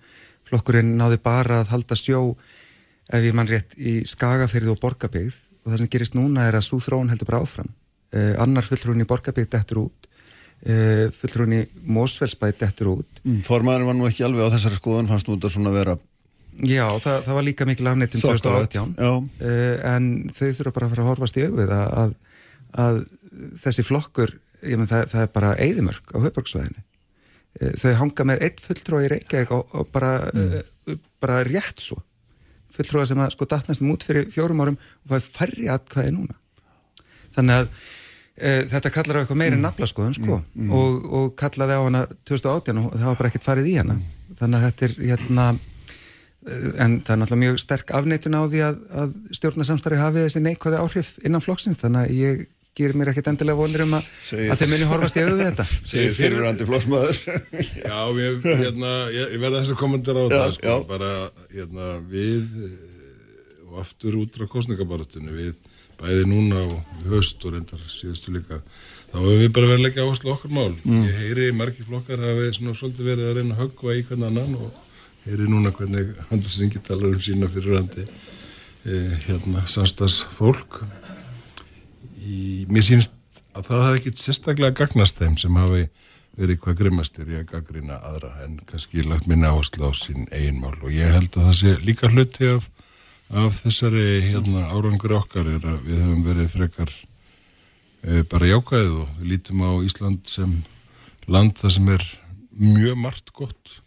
Flokkurinn 0.49 0.97
náði 0.99 1.19
bara 1.23 1.61
að 1.61 1.71
halda 1.75 1.95
sjó 1.95 2.23
ef 3.09 3.23
ég 3.25 3.35
mann 3.37 3.49
rétt 3.49 3.77
í 3.79 4.01
skagafyrði 4.07 4.73
og 4.73 4.81
borgabygð 4.81 5.37
og 5.63 5.71
það 5.71 5.81
sem 5.81 5.91
gerist 5.93 6.17
núna 6.17 6.47
er 6.49 6.57
að 6.59 6.67
svo 6.67 6.81
þróun 6.83 7.11
heldur 7.11 7.29
bara 7.29 7.41
áfram. 7.45 7.71
Eh, 8.11 8.33
annar 8.41 8.65
fullrún 8.65 9.03
í 9.03 9.07
borgabygð 9.07 9.51
dettur 9.53 9.83
út, 9.85 10.07
eh, 10.65 11.07
fullrún 11.13 11.55
í 11.59 11.61
Mósfellsbæð 11.85 12.57
dettur 12.59 12.91
út. 12.97 13.21
Mm, 13.23 13.41
Formaður 13.45 13.85
var 13.85 13.95
nú 13.95 14.07
ekki 14.09 14.25
alveg 14.25 14.49
á 14.49 14.53
þessari 14.55 14.79
skoðun, 14.79 15.07
fannst 15.07 15.27
þú 15.29 15.37
þetta 15.37 15.53
svona 15.53 15.73
vera... 15.75 15.95
Já, 16.59 16.87
það, 16.99 17.21
það 17.23 17.35
var 17.37 17.45
líka 17.45 17.65
mikil 17.69 17.87
afnættum 17.87 18.19
2018 18.19 19.29
eh, 19.39 19.77
en 19.95 20.09
þau 20.27 20.49
þurfa 20.57 20.73
bara 20.75 20.87
að 20.87 20.91
fara 20.91 21.03
að 21.05 21.09
horfast 21.13 21.37
í 21.39 21.45
auðvið 21.45 21.69
að, 21.71 21.93
að, 22.01 22.15
að 22.83 22.97
þessi 23.63 23.85
flokkur 23.87 24.33
menn, 24.63 24.89
það, 24.89 25.05
það 25.13 25.25
er 25.25 25.31
bara 25.35 25.53
eigðimörk 25.61 26.13
á 26.15 26.17
höfbruksvæðinu 26.25 26.83
eh, 27.59 27.73
þau 27.79 27.93
hanga 28.01 28.27
með 28.31 28.45
eitt 28.47 28.63
fulltrói 28.63 29.05
í 29.05 29.11
Reykjavík 29.13 29.53
og, 29.55 29.75
og 29.77 29.93
bara, 29.93 30.11
mm. 30.33 30.57
uh, 30.89 30.99
bara 31.23 31.41
rétt 31.47 31.83
svo 31.83 32.01
fulltrói 32.73 33.05
sem 33.09 33.21
að 33.21 33.33
sko 33.35 33.47
datnast 33.49 33.85
út 33.85 34.05
fyrir 34.05 34.29
fjórum 34.33 34.61
árum 34.63 34.77
og 34.79 35.13
fæði 35.13 35.31
færri 35.37 35.71
atkvæði 35.73 36.13
núna 36.17 36.37
þannig 37.35 37.63
að 37.63 37.71
uh, 37.71 38.61
þetta 38.75 38.93
kallar 38.97 39.19
á 39.19 39.21
eitthvað 39.23 39.41
meiri 39.43 39.57
mm. 39.57 39.65
naflaskoðun 39.67 40.19
sko 40.19 40.37
mm. 40.37 40.45
mm. 40.67 40.77
og, 40.77 41.09
og 41.19 41.33
kallaði 41.39 41.79
á 41.79 41.81
hana 41.87 42.05
2018 42.29 42.83
og 42.83 42.93
það 42.95 43.09
var 43.11 43.19
bara 43.23 43.33
ekkert 43.33 43.49
farið 43.49 43.73
í 43.73 43.75
hana 43.81 43.99
þannig 44.39 44.59
að 44.59 44.69
þetta 44.69 44.89
er 44.89 44.97
hérna 45.09 45.51
en 46.49 46.99
það 47.03 47.11
er 47.13 47.19
náttúrulega 47.19 47.41
mjög 47.41 47.57
sterk 47.59 47.91
afneitun 47.93 48.37
á 48.39 48.43
því 48.47 48.61
að, 48.63 48.77
að 49.01 49.15
stjórnarsamstari 49.35 49.99
hafi 49.99 50.23
þessi 50.23 50.41
neikvæði 50.43 50.79
áhrif 50.79 51.09
innan 51.27 51.43
flokksins 51.43 51.79
þannig 51.81 52.05
að 52.05 52.13
ég 52.15 52.45
gerir 52.79 52.97
mér 52.99 53.11
ekkert 53.13 53.29
endilega 53.33 53.59
vonir 53.59 53.85
um 53.85 53.95
að, 53.99 54.09
að 54.49 54.59
þeim 54.63 54.73
muni 54.73 54.89
horfast 54.89 55.19
í 55.19 55.23
auðvitað 55.23 55.47
þetta. 55.49 55.67
Segir 55.93 56.13
fyrirrandi 56.17 56.67
flósmaður. 56.69 57.23
Já, 57.89 57.99
ég, 58.23 58.45
hérna, 58.63 58.93
ég, 59.13 59.33
ég 59.35 59.41
verða 59.43 59.63
þess 59.63 59.75
að 59.75 59.81
kommentera 59.83 60.23
á 60.23 60.27
já, 60.27 60.35
það, 60.37 60.53
sko, 60.59 60.77
bara 60.89 61.11
hérna, 61.53 61.89
við 62.09 62.45
og 63.69 63.81
aftur 63.83 64.15
út 64.23 64.39
á 64.41 64.45
kostningabarutunni, 64.49 65.35
við 65.35 65.57
bæði 65.99 66.23
núna 66.31 66.61
og 66.63 67.03
höst 67.11 67.43
og 67.45 67.53
reyndar 67.53 67.81
síðustu 67.91 68.31
líka 68.33 68.61
þá 69.11 69.17
hefur 69.19 69.39
við 69.41 69.49
bara 69.57 69.67
verið 69.67 69.75
að 69.75 69.83
leggja 69.83 70.05
áherslu 70.07 70.31
á 70.31 70.35
okkar 70.37 70.53
mál 70.55 70.71
Mm. 70.79 71.01
ég 71.05 71.17
heyri 71.19 71.47
margir 71.59 71.85
flokkar 71.85 72.21
hafi 72.23 72.47
svona 72.55 72.75
svolítið 72.79 73.09
verið 73.09 73.27
að 73.29 73.35
reyna 73.39 73.55
að 73.57 73.61
höggva 73.65 73.95
í 73.97 74.03
hvern 74.07 74.25
annan 74.29 74.55
og 74.55 74.69
heyri 75.25 75.47
núna 75.51 75.73
hvernig 75.75 76.13
Anders 76.31 76.59
Ingi 76.63 76.79
talar 76.87 77.11
um 77.11 77.19
sína 77.25 77.49
fyrir 77.51 77.75
randi 77.75 78.05
eh, 78.05 79.13
hérna 79.27 79.65
samstags 79.67 80.21
fólk 80.37 80.79
í, 82.29 82.41
mér 82.69 82.85
sínst 82.85 83.15
að 83.57 83.69
það 83.69 83.83
hafi 83.85 83.99
ekkit 83.99 84.21
sérstaklega 84.21 84.77
gagnast 84.81 85.19
þeim 85.19 85.37
sem 85.41 85.57
hafi 85.59 85.87
verið 86.39 86.61
hvað 86.63 86.77
grimmastir 86.83 87.31
í 87.31 87.37
að 87.39 87.49
gaggrina 87.49 87.97
aðra 88.05 88.31
en 88.45 88.59
kannski 88.69 89.03
lagt 89.03 89.27
minna 89.27 89.51
áherslu 89.51 89.89
á 89.89 89.91
sín 89.97 90.27
eigin 90.31 90.61
mál. 90.61 90.77
Og 90.79 90.93
ég 90.93 91.11
held 91.15 91.33
að 91.35 91.49
það 91.49 91.57
sé 91.59 91.73
líka 91.83 92.11
hluti 92.13 92.51
af, 92.53 92.69
af 93.43 93.59
þessari 93.63 94.05
hérna, 94.29 94.69
árangur 94.71 95.17
okkar 95.19 95.49
er 95.49 95.67
að 95.73 95.83
við 95.89 96.01
höfum 96.05 96.23
verið 96.29 96.53
frekar 96.53 96.93
e, 96.95 98.23
bara 98.31 98.51
jákvæðið 98.53 98.95
og 99.03 99.11
við 99.19 99.33
lítum 99.33 99.65
á 99.67 99.71
Ísland 99.89 100.31
sem 100.31 100.55
land 101.27 101.57
það 101.59 101.75
sem 101.75 101.93
er 101.97 102.07
mjög 102.59 102.99
margt 103.03 103.33
gott 103.35 103.79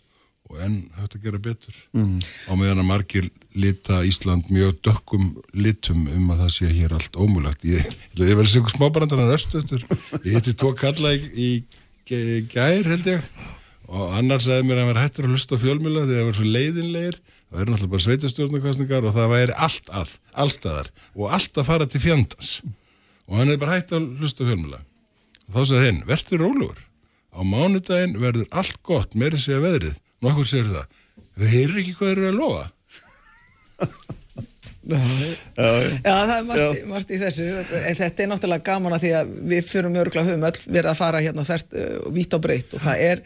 enn 0.60 0.76
hægt 0.98 1.14
að 1.16 1.22
gera 1.24 1.38
betur. 1.42 1.74
Mhm. 1.96 2.18
á 2.48 2.52
meðan 2.58 2.82
að 2.82 2.88
margir 2.90 3.30
lita 3.54 4.02
Ísland 4.04 4.50
mjög 4.52 4.76
dökkum 4.84 5.30
litum 5.54 6.06
um 6.12 6.30
að 6.34 6.42
það 6.44 6.52
sé 6.56 6.70
hér 6.72 6.92
allt 6.98 7.16
ómulagt 7.16 7.64
ég, 7.64 7.84
ég 8.18 8.36
verði 8.36 8.52
segur 8.56 8.72
smábarandar 8.74 9.22
en 9.24 9.32
östuður 9.36 9.84
ég 10.24 10.36
hitti 10.36 10.54
tvo 10.54 10.72
kalla 10.74 11.14
í, 11.16 11.20
í 11.32 11.50
gæ- 12.08 12.46
gær 12.52 12.84
held 12.92 13.06
ég. 13.06 13.22
Og 13.92 14.12
annar 14.16 14.40
sagði 14.40 14.64
mér 14.68 14.78
að 14.78 14.84
hann 14.86 14.94
var 14.94 15.02
hættur 15.04 15.26
að 15.28 15.34
hlusta 15.34 15.58
fjölmjöla 15.60 16.04
að 16.06 16.12
það 16.14 16.24
var 16.28 16.36
svo 16.38 16.46
leiðinlegir. 16.48 17.16
Það 17.52 17.60
er 17.60 17.66
náttúrulega 17.68 17.92
bara 17.92 18.04
sveitastjórnarkostningar 18.06 19.04
og 19.04 19.12
það 19.16 19.32
væri 19.34 19.56
allt 19.60 19.90
að, 19.92 20.14
allstaðar 20.40 20.88
og 21.12 21.26
allt 21.36 21.58
að 21.60 21.66
fara 21.68 21.86
til 21.92 22.00
fjandans. 22.00 22.52
Og 23.28 23.36
hann 23.36 23.52
er 23.52 23.58
bara 23.60 23.76
hætt 23.76 23.92
að 23.92 24.06
hlusta 24.22 24.46
fjölmjöla 24.48 24.80
og 25.48 25.52
þá 25.52 25.60
sagði 25.68 25.84
hinn, 25.90 26.00
verður 26.08 26.40
rólegur. 26.46 26.80
Á 27.36 27.40
mánudaginn 27.44 28.16
verður 28.20 28.48
allt 28.56 28.78
gott 28.84 29.14
meiri 29.16 29.36
segja 29.40 29.60
veðrið, 29.60 29.98
nokkur 30.22 30.48
segir 30.48 30.70
það? 30.72 31.02
Við 31.42 31.54
heyrir 31.56 31.82
ekki 31.82 31.94
hvað 31.98 32.12
þeir 32.12 32.22
eru 32.22 32.30
að 32.32 32.40
lofa. 32.40 32.64
Já, 34.82 36.14
það 36.26 36.32
er 36.34 36.46
margt, 36.48 36.80
margt 36.90 37.12
í 37.14 37.20
þessu. 37.20 37.44
En 37.82 37.98
þetta 38.00 38.24
er 38.24 38.32
náttúrulega 38.32 38.66
gaman 38.66 38.96
að 38.96 39.04
því 39.04 39.12
að 39.20 39.36
við 39.52 39.68
fyrir 39.68 39.94
mjögurlega 39.94 40.26
höfum 40.30 40.48
öll 40.48 40.58
verið 40.66 40.90
að 40.90 40.98
fara 40.98 41.22
hérna 41.22 41.46
þert 41.46 41.78
uh, 41.78 41.94
vítt 42.16 42.36
og 42.36 42.42
breytt 42.42 42.74
og 42.74 42.82
það 42.82 43.06
er 43.06 43.24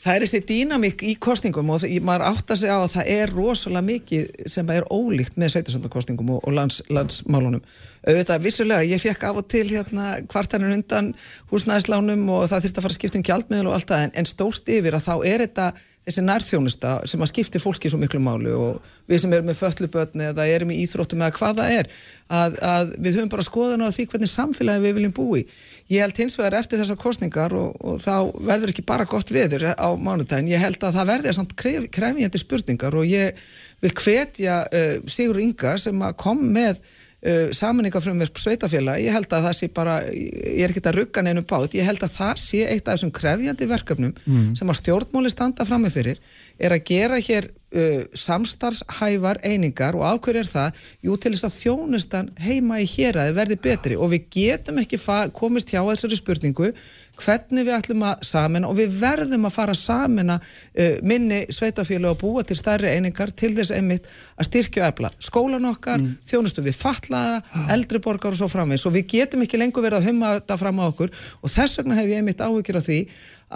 það 0.00 0.14
er 0.14 0.24
þessi 0.24 0.40
dýnamík 0.48 1.02
í 1.04 1.14
kostningum 1.20 1.72
og 1.74 1.82
það, 1.82 1.96
maður 2.06 2.26
átta 2.30 2.56
sig 2.56 2.72
á 2.72 2.78
að 2.78 2.94
það 2.94 3.10
er 3.16 3.34
rosalega 3.34 3.86
mikið 3.90 4.48
sem 4.54 4.72
er 4.72 4.86
ólíkt 4.88 5.36
með 5.40 5.54
sveitasöndakostningum 5.56 6.32
og, 6.36 6.40
og 6.46 6.56
lands, 6.56 6.80
landsmálunum. 6.88 7.64
Auðvitað 8.06 8.46
vissulega, 8.46 8.86
ég 8.88 9.02
fekk 9.02 9.26
af 9.28 9.42
og 9.42 9.48
til 9.52 9.66
hérna 9.68 10.14
kvartanir 10.30 10.72
undan 10.72 11.12
húsnæðislánum 11.50 12.24
og 12.32 12.46
það 12.48 12.64
þurfti 12.64 12.78
að 12.78 12.86
fara 12.86 12.94
að 12.94 12.98
skipta 13.00 13.20
um 13.20 13.26
gjaldmiðl 13.28 13.68
og 13.68 13.76
allt 13.76 13.92
það 13.92 14.06
en, 14.06 14.14
en 14.22 14.30
stórt 14.30 14.72
yfir 14.72 14.96
að 14.96 15.06
þá 15.10 15.14
er 15.18 15.44
þetta 15.44 15.70
þessi 16.10 16.24
nærþjónusta 16.26 16.94
sem 17.08 17.22
að 17.22 17.30
skipti 17.32 17.62
fólki 17.62 17.90
svo 17.90 18.00
miklu 18.00 18.20
máli 18.22 18.52
og 18.52 18.80
við 19.10 19.22
sem 19.22 19.34
erum 19.36 19.48
með 19.48 19.60
föllubötni 19.62 20.28
eða 20.30 20.46
erum 20.50 20.72
í 20.74 20.80
íþróttum 20.84 21.22
eða 21.22 21.36
hvað 21.38 21.60
það 21.62 21.74
er 21.78 21.90
að, 22.28 22.58
að 22.60 22.94
við 22.98 23.18
höfum 23.18 23.32
bara 23.32 23.46
skoðan 23.46 23.86
á 23.86 23.94
því 23.94 24.06
hvernig 24.12 24.32
samfélagi 24.32 24.84
við 24.84 24.96
viljum 24.98 25.16
búi 25.16 25.44
ég 25.90 26.04
held 26.04 26.20
hins 26.22 26.38
vegar 26.38 26.58
eftir 26.60 26.82
þessar 26.82 27.00
kostningar 27.00 27.54
og, 27.56 27.74
og 27.82 27.98
þá 28.04 28.14
verður 28.46 28.74
ekki 28.74 28.86
bara 28.86 29.08
gott 29.10 29.32
viður 29.34 29.70
á 29.74 29.88
mánudagin, 29.98 30.50
ég 30.52 30.62
held 30.62 30.78
að 30.84 31.00
það 31.00 31.10
verði 31.14 31.34
samt 31.34 31.56
kref, 31.58 31.88
krefjandi 31.94 32.42
spurningar 32.42 32.94
og 32.98 33.08
ég 33.10 33.40
vil 33.82 33.94
hvetja 33.96 34.62
uh, 34.68 34.96
Sigur 35.10 35.40
Inga 35.42 35.76
sem 35.80 36.04
kom 36.20 36.42
með 36.54 36.82
Uh, 37.20 37.50
samaningafrumverk 37.52 38.38
sveitafélag, 38.40 38.96
ég 39.04 39.12
held 39.12 39.26
að 39.36 39.42
það 39.44 39.56
sé 39.58 39.66
bara 39.76 39.98
ég 40.08 40.62
er 40.64 40.72
ekki 40.72 40.80
að 40.88 40.94
rugga 40.96 41.20
neinum 41.26 41.44
bát. 41.44 41.74
Ég 41.76 41.84
held 41.84 42.00
að 42.06 42.14
það 42.16 42.38
sé 42.40 42.62
eitt 42.64 42.86
af 42.88 42.94
þessum 42.96 43.10
krefjandi 43.12 43.66
verkefnum 43.68 44.14
Mm. 44.24 44.54
sem 44.56 44.68
að 44.72 44.78
stjórnmáli 44.80 45.28
standa 45.30 45.66
frammi 45.68 45.90
fyrir 45.92 46.16
er 46.60 46.74
að 46.76 46.86
gera 46.90 47.18
hér 47.22 47.48
uh, 47.48 48.02
samstarfshæfar 48.18 49.40
einingar 49.46 49.96
og 49.98 50.06
áhverju 50.06 50.42
er 50.42 50.50
það 50.50 50.80
jú 51.06 51.18
til 51.20 51.34
þess 51.34 51.46
að 51.48 51.58
þjónustan 51.58 52.32
heima 52.42 52.80
í 52.82 52.88
héræði 52.88 53.36
verði 53.36 53.60
betri. 53.64 53.98
Og 53.98 54.12
við 54.14 54.26
getum 54.36 54.80
ekki 54.82 55.00
komist 55.36 55.72
hjá 55.72 55.80
þessari 55.82 56.18
spurningu 56.18 56.72
hvernig 57.20 57.66
við 57.66 57.74
ætlum 57.76 58.04
að 58.08 58.22
samina 58.24 58.68
og 58.70 58.78
við 58.78 58.94
verðum 58.96 59.44
að 59.44 59.52
fara 59.52 59.74
að 59.74 59.80
samina 59.82 60.38
uh, 60.40 60.96
minni 61.04 61.42
sveitafélag 61.52 62.14
og 62.14 62.22
búa 62.22 62.44
til 62.46 62.56
stærri 62.58 62.94
einingar 62.94 63.32
til 63.36 63.52
þess 63.58 63.74
einmitt 63.76 64.08
að 64.36 64.48
styrkja 64.48 64.86
og 64.86 64.94
efla 64.94 65.12
skólan 65.20 65.68
okkar, 65.68 66.00
mm. 66.00 66.16
þjónustu 66.30 66.64
við 66.64 66.78
fatlaða, 66.80 67.42
eldri 67.74 68.00
borgar 68.02 68.34
og 68.34 68.40
svo 68.40 68.48
framvegis. 68.52 68.86
Og 68.88 68.96
við 68.96 69.06
getum 69.16 69.44
ekki 69.44 69.60
lengur 69.60 69.84
verið 69.84 70.00
að 70.00 70.10
humma 70.10 70.32
þetta 70.38 70.58
fram 70.60 70.80
á 70.80 70.84
okkur. 70.88 71.12
Og 71.44 71.52
þess 71.52 71.80
vegna 71.80 71.98
hef 72.00 72.08
ég 72.08 72.22
einmitt 72.22 72.40
áhugir 72.40 72.80
af 72.80 72.88
því 72.88 73.00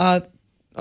að, 0.05 0.29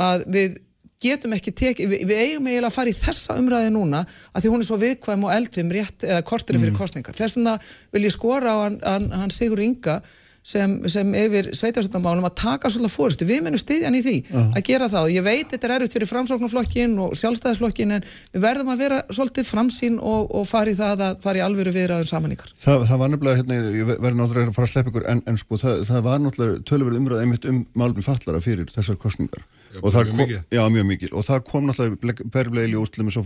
að 0.10 0.28
við 0.36 0.60
getum 1.04 1.36
ekki 1.38 1.54
tekið, 1.62 1.92
við, 1.94 2.04
við 2.10 2.24
eigum 2.24 2.50
eiginlega 2.50 2.72
að 2.72 2.78
fara 2.80 2.94
í 2.94 2.98
þessa 3.04 3.38
umræði 3.42 3.70
núna 3.76 4.04
að 4.34 4.42
því 4.48 4.54
hún 4.56 4.64
er 4.66 4.70
svo 4.72 4.82
viðkvæm 4.82 5.28
og 5.30 5.36
eldfim 5.38 5.72
rétt 5.78 6.08
eða 6.10 6.24
kortri 6.28 6.58
fyrir 6.60 6.74
Mm. 6.74 6.82
kostningar. 6.82 7.16
Þess 7.20 7.38
vegna 7.40 7.58
vil 7.94 8.04
ég 8.08 8.16
skora 8.18 8.56
á 8.56 8.58
hann, 8.66 8.80
hann, 8.84 9.10
hann 9.12 9.32
Sigur 9.34 9.60
Inga 9.64 10.02
sem, 10.44 10.74
sem 10.92 11.08
yfir 11.16 11.48
sveitarstofnamálum 11.56 12.26
að 12.28 12.34
taka 12.42 12.68
svolítið 12.68 12.92
fórustu. 12.92 13.24
Við 13.30 13.46
munum 13.46 13.62
styðjan 13.62 13.96
í 13.96 14.02
því 14.04 14.16
Já. 14.28 14.42
að 14.58 14.64
gera 14.68 14.90
það 14.92 15.06
og 15.08 15.14
ég 15.14 15.24
veit 15.24 15.54
þetta 15.54 15.70
er 15.70 15.74
erfitt 15.78 15.96
fyrir 15.96 16.10
framsóknarflokkin 16.10 16.98
og 17.00 17.14
sjálfstæðisflokkin 17.16 17.94
en 17.96 18.04
við 18.34 18.44
verðum 18.44 18.74
að 18.74 18.82
vera 18.84 18.98
svolítið 19.08 19.48
framsýn 19.48 19.96
og, 20.04 20.28
og 20.36 20.44
fara 20.52 20.74
í 20.74 20.76
það 20.76 21.06
að 21.08 21.24
fara 21.24 21.40
í 21.40 21.46
alvöru 21.46 21.72
viðraðum 21.78 22.10
samaníkar. 22.12 22.52
Það, 22.60 22.84
það 22.92 23.02
var 23.06 23.14
nefnilega, 23.16 23.40
hérna, 23.40 23.62
ég 23.80 23.88
verði 23.94 24.20
náttúrulega 24.20 24.52
að 24.52 24.58
fara 24.60 24.68
að 24.68 24.74
sleppa 24.76 24.92
ykkur, 24.92 25.08
en, 25.16 25.24
en 25.32 25.40
sko, 25.40 25.62
það, 25.64 25.84
það 25.94 26.06
var 26.12 26.24
náttúrulega 26.28 26.64
tölverið 26.74 27.02
umræð 27.06 27.24
einmitt 27.24 27.48
um 27.54 27.64
málum 27.80 28.04
fallara 28.12 28.44
fyrir 28.44 28.68
þessar 28.76 29.00
kostningar. 29.00 29.48
Og 29.82 29.90
það 29.96 30.04
mjög 30.04 30.14
kom, 30.14 30.22
mikið. 30.28 30.44
já, 30.54 30.64
mjög 30.76 30.86
mikil. 30.92 31.10
Og 31.18 31.26
það 31.26 31.44
kom 31.50 31.68
náttúrulega 31.70 32.30
berflegili 32.36 32.78
ústlum 32.78 33.10
svo 33.14 33.26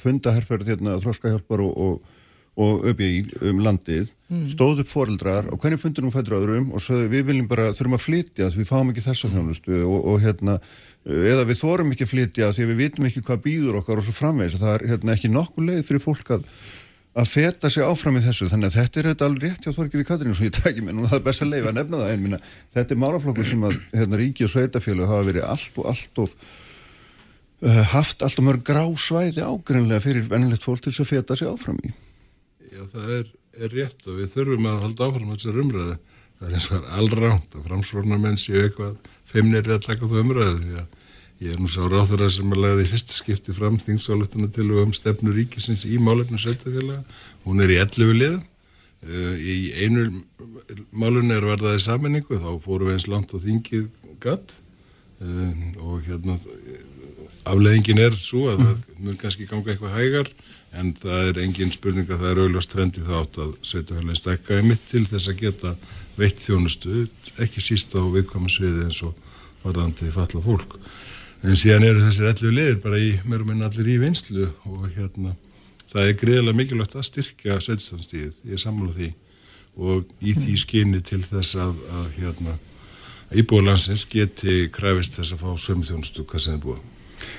fundaherferð 0.00 0.72
hérna, 0.72 0.96
þróskahjálpar 1.02 1.60
og, 1.66 1.72
og, 1.76 2.18
og 2.62 2.84
öbji 2.92 3.26
um 3.50 3.60
landið, 3.64 4.10
Mm. 4.32 4.46
stóð 4.48 4.78
upp 4.80 4.88
foreldrar 4.88 5.44
og 5.52 5.58
hvernig 5.60 5.76
fundur 5.76 6.06
um 6.06 6.10
fættur 6.14 6.38
öðrum 6.38 6.70
og 6.72 6.80
svo 6.80 6.96
við 7.04 7.26
viljum 7.28 7.48
bara, 7.50 7.66
þurfum 7.76 7.98
að 7.98 8.00
flytja 8.06 8.46
því 8.48 8.62
við 8.62 8.68
fáum 8.70 8.88
ekki 8.88 9.02
þessa 9.04 9.28
þjónustu 9.28 9.80
og, 9.84 10.06
og 10.08 10.22
hérna, 10.22 10.54
eða 11.04 11.42
við 11.50 11.58
þorum 11.60 11.90
ekki 11.92 12.06
að 12.06 12.12
flytja 12.14 12.48
því 12.56 12.68
við 12.70 12.80
vitum 12.80 13.08
ekki 13.10 13.20
hvað 13.26 13.42
býður 13.44 13.76
okkar 13.82 14.00
og 14.00 14.06
svo 14.06 14.14
framvegis 14.16 14.56
það 14.62 14.72
er 14.78 14.84
hérna, 14.94 15.12
ekki 15.18 15.28
nokkuð 15.34 15.66
leið 15.68 15.82
fyrir 15.84 16.00
fólk 16.06 16.32
að 16.38 16.46
að 17.12 17.28
feta 17.28 17.68
sig 17.70 17.84
áfram 17.84 18.16
í 18.16 18.22
þessu. 18.24 18.48
Þannig 18.48 18.70
að 18.70 18.76
þetta 18.78 19.00
er 19.00 19.08
þetta 19.10 19.26
alveg 19.28 19.44
rétt 19.44 19.66
hjá 19.66 19.76
Þorgir 19.76 20.02
í 20.02 20.06
Katrínu 20.08 20.36
svo 20.36 20.46
ég 20.48 20.54
tæki 20.56 20.84
mér. 20.84 20.96
Nú 20.96 21.08
það 21.10 21.18
er 21.18 21.24
best 21.26 21.44
að 21.44 21.52
leifa 21.52 21.72
að 21.72 21.78
nefna 21.78 22.00
það 22.00 22.12
en 22.12 22.22
minna, 22.24 22.38
þetta 22.76 22.94
er 22.94 23.00
málaflokkur 23.02 23.48
sem 23.48 23.66
að 23.68 23.76
hérna, 23.92 24.20
ríki 24.20 24.46
og 24.46 24.52
sveitafjölu 24.52 25.08
hafa 25.10 25.26
verið 25.28 25.48
allt 25.48 25.82
og 25.82 25.90
allt 25.92 26.22
of 26.24 26.32
uh, 27.66 27.82
haft 27.92 28.24
allt 28.24 28.40
og 28.40 28.48
mörg 28.48 28.64
grá 28.64 28.82
svæði 28.96 29.44
ágreinlega 29.44 30.04
fyrir 30.06 30.26
vennilegt 30.30 30.64
fólk 30.64 30.80
til 30.80 30.94
þess 30.94 31.04
að 31.04 31.12
feta 31.12 31.36
sig 31.36 31.52
áfram 31.52 31.82
í. 31.84 31.92
Já, 32.72 32.82
það 32.94 33.14
er, 33.18 33.30
er 33.60 33.76
rétt 33.76 34.08
og 34.08 34.18
við 34.22 34.32
þurfum 34.32 34.72
að 34.72 34.82
halda 34.86 35.10
áfram 35.10 35.36
þessar 35.36 35.62
umræðu. 35.66 36.00
Það 36.40 36.48
er 36.48 36.56
eins 36.56 36.70
og 36.70 36.78
er 36.78 36.98
allránt 36.98 37.56
að 37.58 37.68
framsvornarmenn 37.68 38.40
séu 38.40 38.64
eitthvað 38.64 39.12
feimnir 39.28 39.68
að 39.68 39.84
taka 39.84 40.08
þú 40.08 40.24
umræðu 40.24 40.56
því 40.64 40.80
að 40.80 41.00
ég 41.42 41.54
er 41.54 41.60
nú 41.60 41.68
sá 41.70 41.82
ráþurra 41.82 42.28
sem 42.30 42.54
að 42.54 42.62
lagði 42.62 42.86
í 42.86 42.90
fyrsta 42.92 43.16
skipti 43.16 43.54
fram 43.56 43.78
þingsáletuna 43.82 44.48
til 44.54 44.68
um 44.82 44.94
stefnu 44.94 45.34
ríkisins 45.34 45.84
í 45.88 45.98
málefnu 45.98 46.38
sveitafélaga. 46.38 47.02
Hún 47.46 47.62
er 47.64 47.74
í 47.74 47.78
11 47.82 48.18
liðum. 48.20 48.48
Uh, 49.02 49.34
í 49.42 49.56
einu 49.82 50.04
málunni 50.94 51.34
er 51.34 51.42
verðaði 51.42 51.80
saminningu 51.82 52.38
þá 52.38 52.52
fórum 52.62 52.86
við 52.86 53.00
eins 53.00 53.08
langt 53.10 53.32
og 53.34 53.42
þingið 53.42 53.88
gatt 54.22 54.52
uh, 54.54 55.56
og 55.82 56.04
hérna 56.06 56.36
afleðingin 57.50 57.98
er 58.04 58.14
svo 58.14 58.44
að 58.52 58.62
það 58.62 58.76
mun 59.02 59.18
kannski 59.18 59.48
ganga 59.50 59.72
eitthvað 59.72 59.96
hægar 59.96 60.30
en 60.78 60.92
það 61.02 61.28
er 61.28 61.40
engin 61.42 61.74
spurning 61.74 62.08
að 62.08 62.22
það 62.22 62.30
er 62.30 62.40
auðvitað 62.44 62.68
trendi 62.72 63.04
þátt 63.08 63.40
að 63.42 63.52
sveitafélagin 63.72 64.20
stekka 64.20 64.60
í 64.60 64.66
mitt 64.70 64.84
til 64.88 65.02
þess 65.10 65.32
að 65.32 65.40
geta 65.42 65.74
veitt 66.16 66.40
þjónustu, 66.40 67.06
ekki 67.42 67.64
síst 67.64 67.96
á 67.96 68.00
viðkvæma 68.00 68.52
sviði 68.52 68.86
eins 68.86 69.02
og 69.04 69.18
varðandi 69.64 70.12
falla 70.14 70.44
fólk. 70.44 70.78
En 71.42 71.58
síðan 71.58 71.86
eru 71.88 72.04
þessir 72.04 72.28
allir 72.30 72.54
liðir 72.54 72.76
bara 72.84 73.00
í, 73.02 73.16
mér 73.26 73.42
og 73.42 73.48
minn 73.50 73.64
allir 73.66 73.88
í 73.90 73.98
vinslu 73.98 74.46
og 74.68 74.84
hérna 74.94 75.34
það 75.92 76.08
er 76.08 76.18
greiðilega 76.20 76.58
mikilvægt 76.58 76.94
að 76.96 77.08
styrkja 77.08 77.58
sveitstafnstíðið, 77.64 78.36
ég 78.46 78.56
er 78.56 78.62
sammála 78.62 78.94
því 78.96 79.08
og 79.82 80.12
í 80.20 80.34
því 80.36 80.54
skyni 80.60 81.00
til 81.04 81.22
þess 81.24 81.56
að, 81.58 81.80
að 81.98 82.06
hérna 82.20 82.56
íbúðalansins 83.42 84.04
geti 84.12 84.68
kræfist 84.72 85.18
þess 85.18 85.34
að 85.34 85.44
fá 85.44 85.50
sömu 85.60 85.86
þjónustu 85.88 86.24
hvað 86.28 86.44
sem 86.44 86.56
þið 86.56 86.64
búa. 86.66 86.78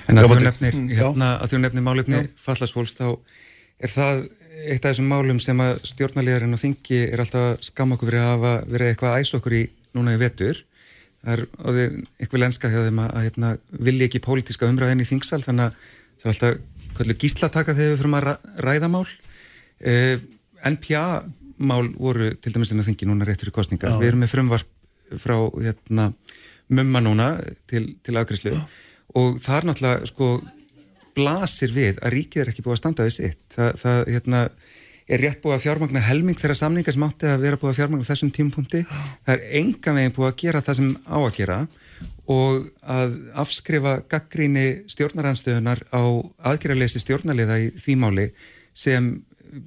En 0.10 0.20
að 0.20 0.30
Matti. 0.30 0.46
nefnir, 0.48 0.74
Mm, 0.74 0.90
hérna, 0.90 1.82
málefni 1.86 2.22
fallasfólks, 2.40 2.96
þá 2.98 3.18
er 3.80 3.90
það 3.90 4.24
eitt 4.68 4.86
af 4.86 4.92
þessum 4.92 5.10
málum 5.12 5.40
sem 5.40 5.60
að 5.60 5.80
stjórnarliðarinn 5.90 6.56
og 6.56 6.62
þingi 6.62 7.00
er 7.12 7.24
alltaf 7.24 7.48
að 7.54 7.64
skamma 7.68 7.96
okkur 7.96 8.10
fyrir 8.10 8.24
að 8.24 8.32
hafa 8.32 8.54
verið 8.70 8.92
eitthvað 8.92 9.14
að 9.14 9.24
æsa 9.24 9.38
okkur 9.38 9.58
í 9.58 9.64
núna 9.94 10.14
í 10.16 10.22
vetur. 10.22 10.64
Það 11.24 11.80
er 11.80 11.92
eitthvað 12.20 12.42
lenska 12.44 12.72
hjá 12.72 12.82
þeim 12.84 13.02
að, 13.04 13.12
að 13.16 13.28
hérna, 13.30 13.52
vilja 13.90 14.08
ekki 14.10 14.24
pólitíska 14.26 14.68
umræðin 14.68 15.04
í 15.04 15.08
þingsal, 15.08 15.40
þannig 15.46 15.70
að 15.70 15.78
það 16.24 16.28
er 16.28 16.34
alltaf 16.34 16.58
kvöldu 16.98 17.16
gíslataka 17.22 17.76
þegar 17.78 17.94
við 17.94 18.02
fyrir 18.02 18.18
að 18.20 18.48
ræða 18.68 18.90
mál. 18.92 19.06
Eh, 19.80 20.18
NPA 20.68 21.06
mál 21.64 21.88
voru 21.96 22.32
til 22.42 22.54
dæmis 22.54 22.74
en 22.74 22.84
að 22.84 22.90
þingi 22.92 23.08
núna 23.10 23.28
rétt 23.28 23.44
fyrir 23.44 23.56
kostningar. 23.56 23.96
Já. 23.96 24.00
Við 24.02 24.12
erum 24.12 24.24
með 24.24 24.34
frumvarp 24.34 25.20
frá 25.22 25.36
hérna, 25.62 26.10
mumma 26.74 27.04
núna 27.04 27.30
til, 27.70 27.86
til 28.04 28.18
afgriðslu 28.18 28.54
og 29.20 29.40
það 29.44 29.58
er 29.58 29.68
náttúrulega 29.70 30.10
sko 30.10 30.30
blasir 31.14 31.74
við 31.74 32.00
að 32.02 32.16
ríkið 32.16 32.42
er 32.42 32.52
ekki 32.52 32.64
búið 32.66 32.78
að 32.78 32.82
standa 32.82 33.06
við 33.06 33.16
sitt. 33.18 33.42
Það, 33.54 33.76
það 33.84 34.00
hérna, 34.16 34.40
er 35.14 35.24
rétt 35.24 35.42
búið 35.44 35.58
að 35.58 35.64
fjármagna 35.66 36.04
helming 36.04 36.40
þeirra 36.40 36.58
samningar 36.58 36.96
sem 36.96 37.06
átti 37.06 37.30
að 37.30 37.46
vera 37.46 37.60
búið 37.62 37.74
að 37.74 37.80
fjármagna 37.80 38.08
þessum 38.08 38.32
tímapunkti. 38.34 38.84
Það 39.26 39.34
er 39.36 39.46
enga 39.60 39.96
veginn 39.98 40.16
búið 40.16 40.30
að 40.30 40.40
gera 40.44 40.64
það 40.66 40.80
sem 40.80 40.92
á 41.06 41.18
að 41.20 41.36
gera 41.38 41.60
og 42.34 42.68
að 42.88 43.16
afskrifa 43.44 43.94
gaggríni 44.12 44.68
stjórnaranstöðunar 44.92 45.84
á 45.92 46.04
aðgerraleysi 46.52 47.04
stjórnarliða 47.04 47.60
í 47.60 47.72
því 47.76 47.98
máli 48.00 48.30
sem 48.74 49.12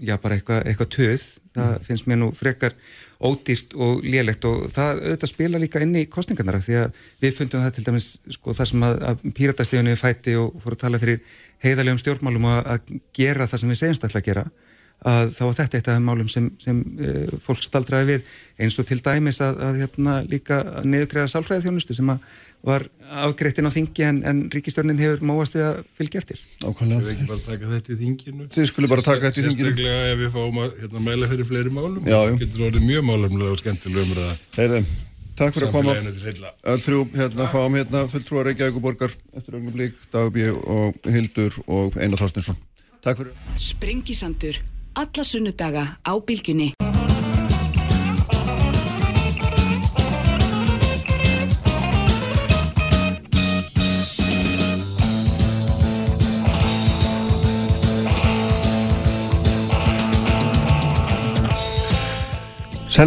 já 0.03 0.17
bara 0.19 0.39
eitthvað 0.39 0.71
eitthva 0.71 0.87
töð. 0.91 1.27
Það 1.57 1.75
finnst 1.87 2.09
mér 2.09 2.19
nú 2.21 2.31
frekar 2.37 2.75
ódýrt 3.23 3.77
og 3.81 4.05
lélegt 4.05 4.45
og 4.49 4.67
það 4.69 5.03
auðvitað 5.05 5.31
spila 5.31 5.61
líka 5.61 5.81
inn 5.85 5.95
í 5.97 6.05
kostningarnar 6.13 6.61
því 6.65 6.79
að 6.83 6.99
við 7.23 7.37
fundum 7.39 7.65
það 7.65 7.77
til 7.77 7.85
dæmis 7.87 8.09
sko 8.35 8.57
þar 8.57 8.71
sem 8.73 8.85
að, 8.85 8.97
að 9.09 9.23
píratastíðunni 9.39 9.97
fætti 9.97 10.37
og 10.37 10.59
fóru 10.61 10.77
að 10.77 10.83
tala 10.83 11.01
fyrir 11.01 11.23
heiðalegum 11.65 12.03
stjórnmálum 12.03 12.49
að 12.51 12.93
gera 13.17 13.49
það 13.49 13.63
sem 13.63 13.73
við 13.73 13.81
segjumst 13.83 14.05
alltaf 14.05 14.21
að 14.21 14.29
gera 14.29 14.45
að 15.07 15.31
þá 15.37 15.43
var 15.45 15.57
þetta 15.61 15.79
eitt 15.79 15.89
af 15.93 16.03
málum 16.03 16.29
sem, 16.33 16.49
sem 16.63 16.83
uh, 16.83 17.37
fólk 17.43 17.63
staldraði 17.63 18.17
við 18.17 18.31
eins 18.65 18.79
og 18.81 18.89
til 18.89 18.99
dæmis 19.05 19.39
að, 19.45 19.61
að 19.63 19.81
hérna 19.85 20.19
líka 20.27 20.59
neðugræða 20.83 21.31
sálfræði 21.31 21.69
þjónustu 21.69 21.97
sem 21.97 22.11
að 22.15 22.25
var 22.67 22.83
afgreittinn 23.23 23.69
á 23.69 23.71
þingi 23.71 24.05
en, 24.09 24.17
en 24.27 24.39
ríkistjórnin 24.51 24.99
hefur 24.99 25.23
móast 25.29 25.55
við 25.55 25.67
að 25.69 25.81
fylgja 25.95 26.23
eftir. 26.23 26.41
Ákvæmlega. 26.65 27.05
Við 27.05 27.13
ekki 27.13 27.27
bara 27.31 27.45
taka 27.45 27.71
þetta 27.73 27.93
í 27.93 27.99
þinginu. 28.01 28.47
Þið 28.57 28.69
skulle 28.73 28.91
bara 28.91 29.05
taka 29.07 29.29
þetta 29.29 29.39
í 29.39 29.45
þinginu. 29.47 29.71
Sérstaklega 29.71 30.09
ef 30.11 30.23
við 30.23 30.31
fáum 30.35 30.61
að 30.65 30.79
hérna, 30.83 31.03
mæla 31.07 31.31
fyrir 31.31 31.51
fleiri 31.51 31.75
málum. 31.77 32.03
Já, 32.03 32.19
já. 32.27 32.35
Getur 32.43 32.67
orðið 32.71 32.87
mjög 32.91 33.07
málumlega 33.07 33.55
og 33.55 33.63
skemmtilega 33.63 34.07
umræða. 34.09 34.37
Heyrðu, 34.59 34.81
takk 35.39 35.59
fyrir 35.59 35.69
að 35.69 35.75
koma. 35.79 35.99
Öll 36.75 36.87
þrjú, 36.89 37.03
hérna, 37.15 37.51
fáum 37.55 37.79
hérna 37.79 38.07
fulltrúar 38.11 38.51
Reykjavík 38.51 38.81
og 38.81 38.87
borgar 38.89 39.19
eftir 39.37 39.61
ögnum 39.61 39.77
blík, 39.77 39.99
Dagbí 40.15 40.49
og 40.57 41.07
Hildur 41.07 41.61
og 41.67 42.01
Einar 42.01 42.19
Þorstinsson. 42.25 42.59
Takk 43.07 43.23
fyrir. 43.23 44.67
Alla 44.97 45.25
sunnudaga 45.29 45.83
á 46.09 46.13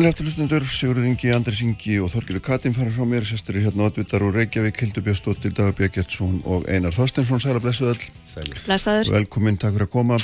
eftir 0.05 0.27
hlustundur, 0.27 0.61
Sigurður 0.69 1.07
Ingi, 1.09 1.31
Andris 1.33 1.63
Ingi 1.65 1.97
og 1.97 2.11
Þorgilu 2.13 2.37
Katin 2.45 2.75
fara 2.77 2.93
frá 2.93 3.01
mér, 3.09 3.25
sestur 3.25 3.57
í 3.57 3.65
hérna 3.65 3.89
Oddvitar 3.89 4.21
og 4.21 4.37
Reykjavík, 4.37 4.77
Hildur 4.77 5.09
Björnsdóttir, 5.09 5.57
Dagur 5.57 5.73
Björgjertsson 5.81 6.43
og 6.45 6.69
Einar 6.69 6.93
Þorstinsson. 6.93 7.41
Sæla 7.41 7.63
blessuð 7.63 7.95
öll. 7.95 8.11
Sælir. 8.29 8.67
Blessaður. 8.67 9.15
Velkomin, 9.17 9.57
takk 9.57 9.73
fyrir 9.73 9.89
að 9.89 9.97
koma. 9.97 10.19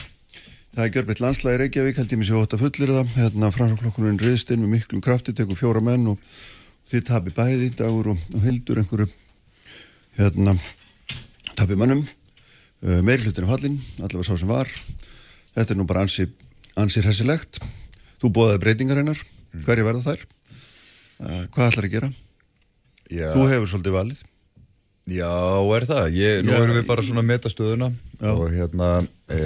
Það 0.75 0.83
er 0.83 0.91
gjörbitt 0.91 1.19
landslægi 1.23 1.59
Reykjavík, 1.61 1.95
held 2.01 2.11
ég 2.11 2.19
mér 2.19 2.27
sér 2.27 2.37
ótt 2.41 2.53
að 2.57 2.63
fullir 2.65 2.89
það. 2.91 3.11
Hérna 3.15 3.47
framsóknokkurinn 3.55 4.17
riðstinn 4.19 4.59
með 4.59 4.73
miklum 4.73 5.03
krafti, 5.05 5.31
tekur 5.31 5.55
fjóra 5.55 5.79
menn 5.79 6.09
og 6.11 6.33
þið 6.91 7.05
tapi 7.07 7.31
bæði, 7.37 7.69
Dagur 7.79 8.09
og, 8.11 8.25
og 8.35 8.43
Hildur, 8.43 8.81
einhverju 8.81 9.07
hérna 10.17 10.57
tapi 11.55 11.79
mannum. 11.79 12.03
Uh, 12.83 12.99
meiri 13.07 13.23
hlutin 13.23 13.47
af 13.47 13.53
hallin, 13.53 13.79
allavega 14.01 14.27
sá 14.27 14.41
sem 14.41 14.51
var. 14.51 14.67
Þetta 15.55 15.77
er 15.77 15.79
nú 15.79 15.87
bara 15.87 16.03
ansi, 16.03 16.27
ansi 16.75 17.05
hressilegt. 17.05 17.61
Þú 18.19 18.35
bóðaði 18.35 18.65
breytingar 18.65 18.99
hennar. 18.99 19.23
Hverju 19.55 19.87
verða 19.87 20.03
þær? 20.09 20.27
Uh, 21.23 21.43
hvað 21.55 21.69
ætlar 21.69 21.87
að 21.87 21.95
gera? 21.95 22.11
Já. 23.07 23.29
Þú 23.31 23.47
hefur 23.53 23.71
svolítið 23.77 23.95
valið. 24.01 24.25
Já, 25.05 25.61
er 25.77 25.85
það. 25.85 26.07
Ég, 26.17 26.39
nú 26.45 26.53
erum 26.57 26.79
við 26.79 26.87
bara 26.87 27.03
svona 27.05 27.21
að 27.21 27.29
meta 27.29 27.49
stöðuna 27.51 27.91
Já. 28.17 28.31
og 28.31 28.47
hérna, 28.49 28.89
e, 29.29 29.41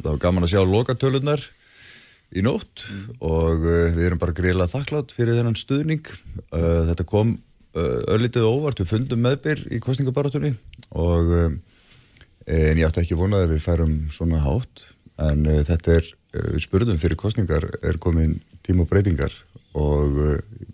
það 0.00 0.08
var 0.08 0.20
gaman 0.22 0.46
að 0.46 0.54
sjá 0.54 0.62
lokatölunar 0.64 1.44
í 2.32 2.44
nótt 2.44 2.86
og 3.20 3.66
e, 3.68 3.76
við 3.98 4.06
erum 4.06 4.22
bara 4.22 4.36
greiðlega 4.38 4.72
þakklátt 4.72 5.12
fyrir 5.12 5.36
þennan 5.36 5.58
stuðning. 5.60 6.08
E, 6.48 6.62
þetta 6.88 7.08
kom 7.08 7.34
e, 7.36 7.84
örlítið 8.14 8.48
óvart, 8.48 8.80
við 8.80 8.94
fundum 8.94 9.20
meðbyr 9.26 9.66
í 9.76 9.82
kostningabaratunni 9.84 10.54
og 10.96 11.34
e, 11.36 11.44
en 12.48 12.80
ég 12.80 12.88
átti 12.88 13.04
ekki 13.04 13.18
vonað 13.20 13.44
að 13.44 13.56
við 13.58 13.64
færum 13.66 13.96
svona 14.14 14.40
hátt 14.40 14.86
en 15.20 15.44
e, 15.44 15.58
þetta 15.68 15.98
er, 15.98 16.12
við 16.54 16.64
spurðum 16.64 17.02
fyrir 17.02 17.20
kostningar 17.20 17.68
er 17.84 18.00
komin 18.00 18.38
tíma 18.68 18.84
og 18.84 18.90
breytingar 18.90 19.34
og 19.78 20.18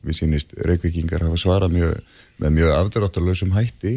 við 0.05 0.19
sýnist 0.19 0.55
reykvikingar 0.67 1.25
hafa 1.27 1.39
svarað 1.41 1.75
mjög, 1.75 1.95
með 2.43 2.55
mjög 2.59 2.75
afdráttalösum 2.79 3.55
hætti 3.57 3.95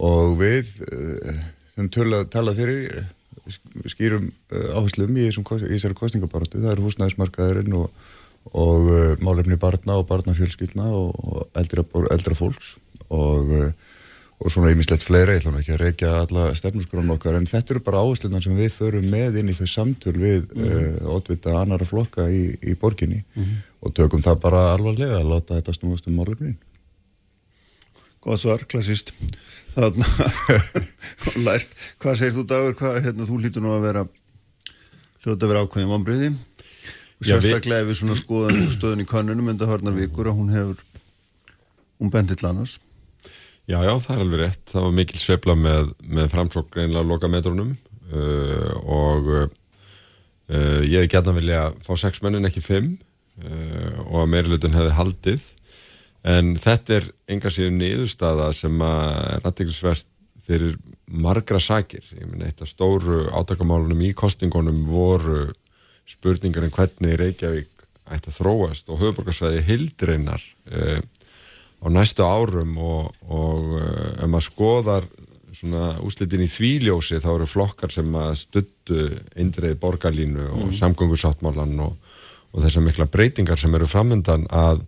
og 0.00 0.38
við 0.40 0.70
uh, 0.88 1.42
sem 1.74 1.90
töla, 1.92 2.22
talað 2.32 2.62
fyrir 2.62 3.02
skýrum 3.90 4.28
uh, 4.30 4.78
áherslum 4.78 5.16
í, 5.18 5.28
þessari 5.32 5.98
kostningabaratu, 5.98 6.62
það 6.62 6.74
er 6.74 6.84
húsnæðismarkaðurinn 6.86 7.78
og, 7.80 7.88
og 8.52 8.92
málefni 9.22 9.58
barna 9.60 9.98
og 10.00 10.08
barnafjölskyldna 10.10 10.88
og, 10.96 11.48
eldra, 11.58 11.84
eldra 12.14 12.38
fólks 12.38 12.76
og 13.12 13.52
og 14.42 14.50
svona 14.50 14.72
ýmislegt 14.74 15.04
fleira, 15.06 15.36
ég 15.36 15.42
ætla 15.42 15.52
nú 15.54 15.60
ekki 15.60 15.74
að 15.76 15.82
reykja 15.84 16.10
alla 16.24 16.48
stefnusgránu 16.58 17.14
okkar, 17.14 17.36
en 17.38 17.46
þetta 17.46 17.76
eru 17.76 17.82
bara 17.86 18.00
áherslunar 18.02 18.42
sem 18.42 18.56
við 18.58 18.72
förum 18.74 19.06
með 19.12 19.38
inn 19.38 19.52
í 19.52 19.54
þau 19.54 19.68
samtöl 19.70 20.16
við 20.18 20.48
mm. 20.50 20.64
uh, 20.66 21.14
ótvita 21.14 21.54
annara 21.60 21.86
flokka 21.86 22.26
í, 22.26 22.42
í 22.58 22.74
borginni 22.80 23.22
og 23.82 23.94
tökum 23.94 24.24
það 24.24 24.40
bara 24.42 24.64
alvarlega 24.72 25.20
að 25.20 25.30
láta 25.30 25.58
þetta 25.60 25.76
snúast 25.78 26.10
um 26.10 26.18
málefnin. 26.18 26.58
Góð 28.22 28.42
svar, 28.44 28.66
klassist. 28.70 29.14
Þannig 29.74 30.10
að 31.32 31.38
lært. 31.46 31.72
Hvað 32.02 32.18
segir 32.20 32.36
þú 32.36 32.44
dagur? 32.50 32.76
Hvað, 32.78 33.00
hérna, 33.06 33.26
þú 33.26 33.38
hlýtur 33.40 33.64
nú 33.64 33.72
að 33.74 33.86
vera 33.88 34.04
hljóta 35.22 35.46
að 35.46 35.50
vera 35.52 35.64
ákveðin 35.66 35.90
vonbriði. 35.90 36.30
Já, 37.22 37.36
við- 37.38 37.48
Sérstaklega 37.48 37.82
ef 37.82 37.90
við 37.90 37.98
svona 38.02 38.18
skoðan 38.18 38.62
stöðun 38.74 39.02
í 39.04 39.08
kannunum 39.10 39.50
enda 39.52 39.70
harnar 39.70 39.94
vikur 39.94 40.30
að 40.30 40.38
hún 40.38 40.54
hefur 40.54 40.82
hún 42.02 42.10
bendir 42.14 42.38
til 42.38 42.50
annars. 42.50 42.78
Já, 43.70 43.78
já, 43.86 43.92
það 44.02 44.14
er 44.14 44.22
alveg 44.24 44.40
rétt. 44.40 44.62
Það 44.72 44.84
var 44.84 44.94
mikil 44.96 45.20
sveifla 45.22 45.54
með, 45.54 45.90
með 46.02 46.30
framsók 46.32 46.70
greinlega 46.74 47.06
loka 47.06 47.30
metrónum 47.30 47.76
uh, 48.10 48.72
og 48.82 49.28
uh, 49.38 49.50
ég 50.82 50.98
hefði 50.98 51.10
gætna 51.12 51.34
vilja 51.36 51.60
fá 51.86 51.92
sex 52.00 52.22
mennin 52.24 52.48
ekki 52.48 52.62
fimm 52.64 52.96
uh, 53.44 54.00
og 54.08 54.24
að 54.24 54.32
meirilutin 54.34 54.74
hefði 54.74 54.96
haldið 54.98 55.46
en 56.32 56.52
þetta 56.58 56.98
er 56.98 57.08
enga 57.34 57.54
síðan 57.54 57.78
niðurstaða 57.78 58.50
sem 58.54 58.82
að 58.86 59.06
er 59.36 59.46
aðteglisvert 59.46 60.10
fyrir 60.42 60.76
margra 61.06 61.60
sakir. 61.62 62.02
Ég 62.18 62.26
minn 62.26 62.42
eitt 62.46 62.62
af 62.62 62.70
stóru 62.70 63.28
átakamálunum 63.30 64.02
í 64.02 64.12
kostingunum 64.18 64.84
voru 64.90 65.52
spurningar 66.08 66.66
um 66.66 66.74
hvernig 66.74 67.18
Reykjavík 67.20 67.86
ætti 68.10 68.32
að 68.32 68.38
þróast 68.40 68.90
og 68.90 68.98
höfuborgarsvæði 69.04 69.62
hildreinar 69.70 70.42
uh, 70.74 70.98
á 71.82 71.86
næstu 71.90 72.22
árum 72.22 72.76
og, 72.78 73.10
og 73.26 73.74
uh, 73.76 74.22
ef 74.22 74.28
maður 74.30 74.46
skoðar 74.48 75.08
svona 75.52 75.98
úslitin 76.02 76.42
í 76.42 76.48
þvíljósi 76.48 77.18
þá 77.20 77.28
eru 77.34 77.46
flokkar 77.50 77.92
sem 77.92 78.08
að 78.16 78.32
stuttu 78.40 79.02
indriði 79.38 79.76
borgarlínu 79.82 80.46
og 80.48 80.62
Mhm. 80.70 80.76
samgöngusáttmálan 80.80 81.74
og, 81.84 81.96
og 82.52 82.64
þessar 82.64 82.86
mikla 82.86 83.06
breytingar 83.06 83.58
sem 83.60 83.74
eru 83.74 83.86
framöndan 83.86 84.46
að, 84.48 84.80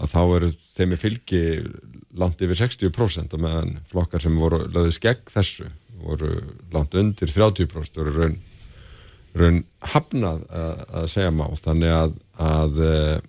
að 0.00 0.14
þá 0.14 0.20
eru 0.36 0.52
þeim 0.72 0.94
í 0.96 1.00
fylgi 1.02 1.42
langt 2.16 2.40
yfir 2.44 2.58
60% 2.60 3.32
og 3.36 3.40
meðan 3.40 3.76
flokkar 3.88 4.20
sem 4.24 4.34
voru 4.36 4.64
löðist 4.68 5.00
gegn 5.04 5.22
þessu 5.32 5.68
voru 6.02 6.32
langt 6.72 6.94
undir 6.98 7.30
30% 7.30 7.96
voru 8.00 8.12
raun, 8.16 8.34
raun 9.38 9.62
hafnað 9.92 10.42
að, 10.50 10.82
að 10.98 11.06
segja 11.12 11.30
má 11.32 11.46
þannig 11.56 11.94
að, 11.94 12.16
að, 12.42 12.80
eh, 12.88 13.20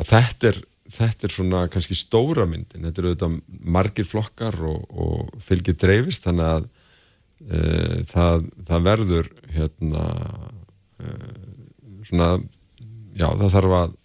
að 0.00 0.10
þetta 0.14 0.50
er 0.54 0.60
þetta 0.90 1.26
er 1.26 1.34
svona 1.34 1.64
kannski 1.72 1.96
stóra 1.98 2.46
myndin 2.48 2.86
þetta 2.86 3.02
eru 3.02 3.12
auðvitað 3.12 3.36
margir 3.76 4.08
flokkar 4.08 4.58
og, 4.66 4.84
og 4.90 5.42
fylgir 5.44 5.78
dreifist 5.80 6.26
þannig 6.26 6.48
að 6.48 6.66
e, 7.46 7.60
það, 8.08 8.48
það 8.68 8.88
verður 8.88 9.30
hérna 9.54 10.06
e, 11.00 11.14
svona 12.10 12.32
já 13.16 13.28
það 13.28 13.54
þarf 13.56 13.78
að 13.80 13.96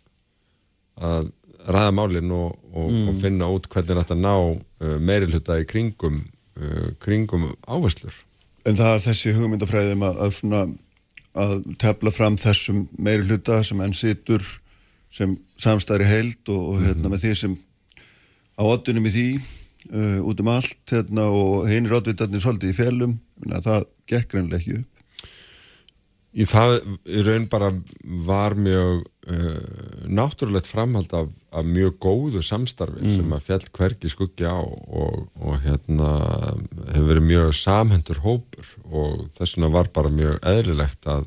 að 0.95 1.31
ræða 1.65 1.91
málinn 1.97 2.31
og, 2.31 2.55
og, 2.71 2.91
Mm. 2.91 3.07
og 3.09 3.19
finna 3.21 3.49
út 3.49 3.67
hvernig 3.71 3.97
þetta 3.97 4.15
ná 4.15 4.35
uh, 4.37 4.97
meirilhuta 5.01 5.57
í 5.59 5.65
kringum 5.67 6.21
uh, 6.59 6.91
kringum 7.01 7.49
áherslur 7.67 8.13
En 8.65 8.77
það 8.77 8.93
er 8.95 9.03
þessi 9.03 9.33
hugmyndafræðum 9.35 10.03
að, 10.05 10.19
að 10.25 10.35
svona 10.39 10.61
að 11.35 11.55
tefla 11.81 12.13
fram 12.13 12.37
þessum 12.39 12.85
meiri 12.97 13.25
hluta 13.27 13.59
sem 13.65 13.81
enn 13.83 13.93
situr 13.93 14.45
sem 15.15 15.37
samstæri 15.61 16.07
heild 16.09 16.51
og, 16.51 16.73
og 16.73 16.81
hérna 16.83 17.11
með 17.13 17.25
því 17.25 17.35
sem 17.39 17.53
á 18.59 18.63
oddunum 18.67 19.07
í 19.07 19.13
því 19.13 19.27
uh, 19.39 20.19
út 20.27 20.41
um 20.43 20.51
allt 20.51 20.91
hérna 20.91 21.29
og 21.31 21.69
heinir 21.71 21.95
oddvitarnir 21.97 22.43
svolítið 22.43 22.73
í 22.73 22.77
felum, 22.77 23.17
það 23.55 23.87
gekk 24.11 24.35
reynilega 24.35 24.61
ekki 24.61 24.77
upp. 24.81 24.91
Í 26.35 26.43
það 26.43 26.73
í 27.07 27.21
raun 27.23 27.45
bara 27.47 27.69
var 28.27 28.57
mjög 28.59 29.05
uh, 29.31 30.07
náttúrulegt 30.11 30.67
framhald 30.67 31.13
af, 31.15 31.29
af 31.55 31.63
mjög 31.69 31.95
góðu 32.03 32.41
samstarfi 32.43 32.99
Mm. 33.05 33.13
sem 33.15 33.35
að 33.37 33.45
fjall 33.45 33.69
hvergi 33.77 34.11
skuggi 34.11 34.43
á 34.43 34.59
og, 34.59 35.29
og 35.39 35.55
hérna 35.63 36.09
hefur 36.91 37.07
verið 37.13 37.27
mjög 37.29 37.55
samhendur 37.55 38.19
hópur 38.25 38.67
og 38.91 39.29
þess 39.37 39.55
vegna 39.55 39.71
var 39.77 39.87
bara 39.95 40.11
mjög 40.11 40.43
eðlilegt 40.43 41.07
að 41.07 41.23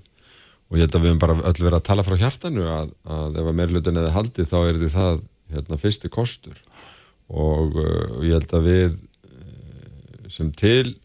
og 0.68 0.76
ég 0.76 0.84
held 0.84 0.96
að 0.98 1.04
við 1.04 1.12
höfum 1.12 1.22
bara 1.22 1.36
öll 1.48 1.62
verið 1.62 1.78
að 1.78 1.86
tala 1.88 2.04
frá 2.04 2.16
hjartanu 2.20 2.64
að, 2.68 2.94
að 3.08 3.38
ef 3.40 3.50
að 3.50 3.58
meirlutin 3.60 4.00
eða 4.02 4.14
haldið 4.16 4.50
þá 4.50 4.58
er 4.60 4.80
því 4.80 4.90
það 4.92 5.20
hérna, 5.54 5.78
fyrsti 5.80 6.10
kostur. 6.12 6.58
Og 7.28 7.78
uh, 7.80 8.18
ég 8.24 8.36
held 8.36 8.54
að 8.56 8.68
við 8.68 8.98
uh, 8.98 10.28
sem 10.32 10.50
til 10.52 10.96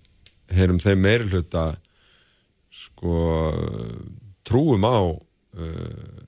heyrum 0.54 0.82
þeim 0.84 1.04
meirluta 1.04 1.70
sko 2.74 3.16
trúum 4.44 4.84
á 4.84 5.00
uh, 5.16 6.24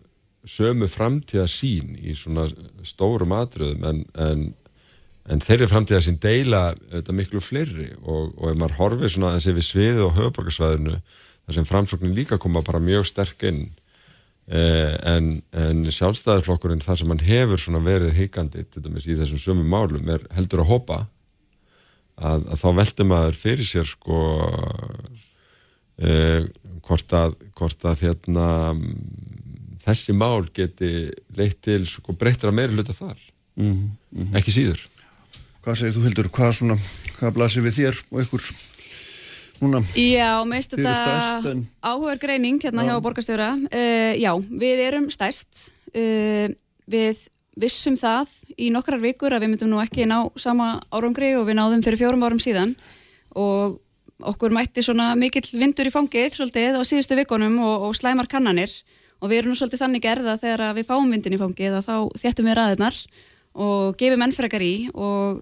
sömu 0.45 0.87
framtíða 0.91 1.47
sín 1.49 1.95
í 1.99 2.15
svona 2.15 2.47
stórum 2.85 3.33
atriðum 3.35 3.83
en, 3.89 4.01
en, 4.15 4.47
en 5.27 5.43
þeirri 5.43 5.67
framtíða 5.71 6.03
sín 6.05 6.21
deila 6.23 6.69
þetta 6.91 7.19
miklu 7.19 7.43
fleiri. 7.43 7.91
Og, 8.03 8.31
og 8.37 8.51
ef 8.53 8.59
maður 8.61 8.79
horfið 8.79 9.15
svona 9.17 9.35
þessi 9.35 9.57
við 9.59 9.69
sviðið 9.73 10.03
og 10.07 10.19
höfuborgarsvæðinu 10.21 10.99
þar 11.45 11.57
sem 11.57 11.67
framsóknin 11.69 12.15
líka 12.17 12.39
koma 12.41 12.63
bara 12.65 12.81
mjög 12.83 13.07
sterk 13.09 13.43
inn. 13.47 13.67
Eh, 14.45 14.93
en, 15.09 15.39
en 15.57 15.85
sjálfstæðarflokkurinn 15.89 16.83
þar 16.85 16.99
sem 17.01 17.09
hann 17.09 17.23
hefur 17.25 17.61
svona 17.61 17.81
verið 17.81 18.13
dæmis 18.77 19.07
í 19.09 19.17
þessum 19.17 19.41
sömu 19.41 19.63
málum 19.65 20.05
er 20.13 20.21
heldur 20.37 20.61
að 20.61 20.69
hopa 20.69 20.99
að, 22.15 22.45
að 22.53 22.59
þá 22.61 22.67
veldur 22.77 23.09
maður 23.09 23.39
fyrir 23.39 23.65
sér 23.67 23.89
sko 23.89 24.19
eh, 25.97 26.45
hvort 26.85 27.15
að, 27.17 27.35
hvort 27.57 27.87
að 27.89 28.03
hérna, 28.05 28.47
mm, 28.75 29.79
þessi 29.83 30.13
mál 30.13 30.45
geti 30.53 31.09
leitt 31.37 31.61
til 31.65 31.81
sko, 31.89 32.13
breyttra 32.13 32.53
meiri 32.53 32.75
hluta 32.77 32.95
þar. 32.95 33.17
Mhm, 33.55 33.89
mhm. 34.11 34.37
ekki 34.37 34.53
síður. 34.53 34.85
Hvað 35.65 35.79
segir 35.79 35.95
þú 35.95 36.05
Hildur, 36.05 36.29
hvað 36.29 36.55
svona, 36.59 36.77
hvað 37.17 37.35
blasir 37.39 37.65
við 37.65 37.79
þér 37.79 38.01
og 38.11 38.21
ykkur 38.21 38.49
núna? 39.61 39.81
Já, 39.95 40.31
eruð 40.47 40.97
stærst, 40.99 41.45
þetta 41.45 41.51
en- 41.53 41.63
áhugaður 41.83 42.19
greining 42.25 42.59
hérna 42.63 42.83
Já. 42.83 42.89
hjá 42.89 43.03
borgarstjóra. 43.05 43.49
Uh, 43.69 44.13
já, 44.19 44.31
við 44.49 44.83
erum 44.87 45.07
stærst. 45.13 45.69
Uh, 45.95 46.51
við 46.89 47.23
vissum 47.55 47.95
það 47.95 48.31
í 48.59 48.69
nokkrar 48.73 48.99
vikur 48.99 49.33
að 49.33 49.45
við 49.45 49.53
myndum 49.53 49.71
nú 49.71 49.79
ekki 49.79 50.05
ná 50.09 50.17
sama 50.35 50.81
árangri 50.91 51.35
og 51.39 51.47
við 51.47 51.57
náðum 51.59 51.83
fyrir 51.85 52.01
fjórum 52.01 52.25
árum 52.27 52.41
síðan 52.43 52.75
og 53.35 53.79
okkur 54.19 54.53
mætti 54.55 54.83
svona 54.83 55.13
mikill 55.19 55.47
vindur 55.55 55.87
í 55.87 55.93
fangið 55.93 56.35
svolítið 56.35 56.77
á 56.79 56.81
síðustu 56.87 57.17
vikunum 57.19 57.57
og, 57.63 57.87
og 57.89 57.95
slæmar 57.95 58.27
kannanir 58.31 58.71
og 59.21 59.31
við 59.31 59.41
erum 59.41 59.53
nú 59.53 59.59
svolítið 59.59 59.83
þannig 59.85 60.03
gerða 60.03 60.37
þegar 60.39 60.75
við 60.75 60.87
fáum 60.89 61.11
vindin 61.11 61.35
í 61.35 61.39
fangið 61.39 61.79
að 61.79 61.87
þá 61.87 61.95
þéttum 62.21 62.49
við 62.49 62.57
ræðirnar 62.59 62.99
og 63.55 63.97
gefum 63.99 64.25
enn 64.25 64.35
frekar 64.35 64.63
í 64.63 64.73
og 64.91 65.41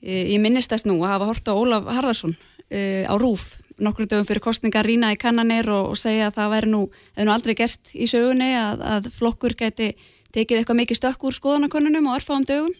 e, 0.00 0.32
ég 0.32 0.40
minnist 0.40 0.72
þess 0.72 0.88
nú 0.88 0.98
að 1.02 1.14
hafa 1.14 1.30
hort 1.30 1.48
á 1.48 1.52
Ólaf 1.52 1.88
Harðarsson 1.92 2.36
á 2.72 3.14
Rúf 3.20 3.56
nokkrum 3.76 4.08
dögum 4.08 4.24
fyrir 4.28 4.40
kostningar 4.44 4.86
rýna 4.88 5.12
í 5.12 5.18
kannanir 5.20 5.68
og, 5.72 5.92
og 5.92 6.00
segja 6.00 6.30
að 6.30 6.38
það 6.38 6.52
væri 6.54 6.72
nú, 6.72 6.80
nú 7.20 7.34
aldrei 7.34 7.54
gerst 7.58 7.92
í 7.92 8.08
sögunni 8.08 8.54
að, 8.56 8.80
að 8.96 9.10
flokkur 9.18 9.56
gæti 9.58 9.92
tekið 10.32 10.62
eitthvað 10.62 10.80
mikið 10.80 11.00
stökk 11.02 11.28
úr 11.28 11.36
skoðanakonunum 11.36 12.10
og 12.10 12.18
örfáum 12.18 12.44
dögum. 12.48 12.74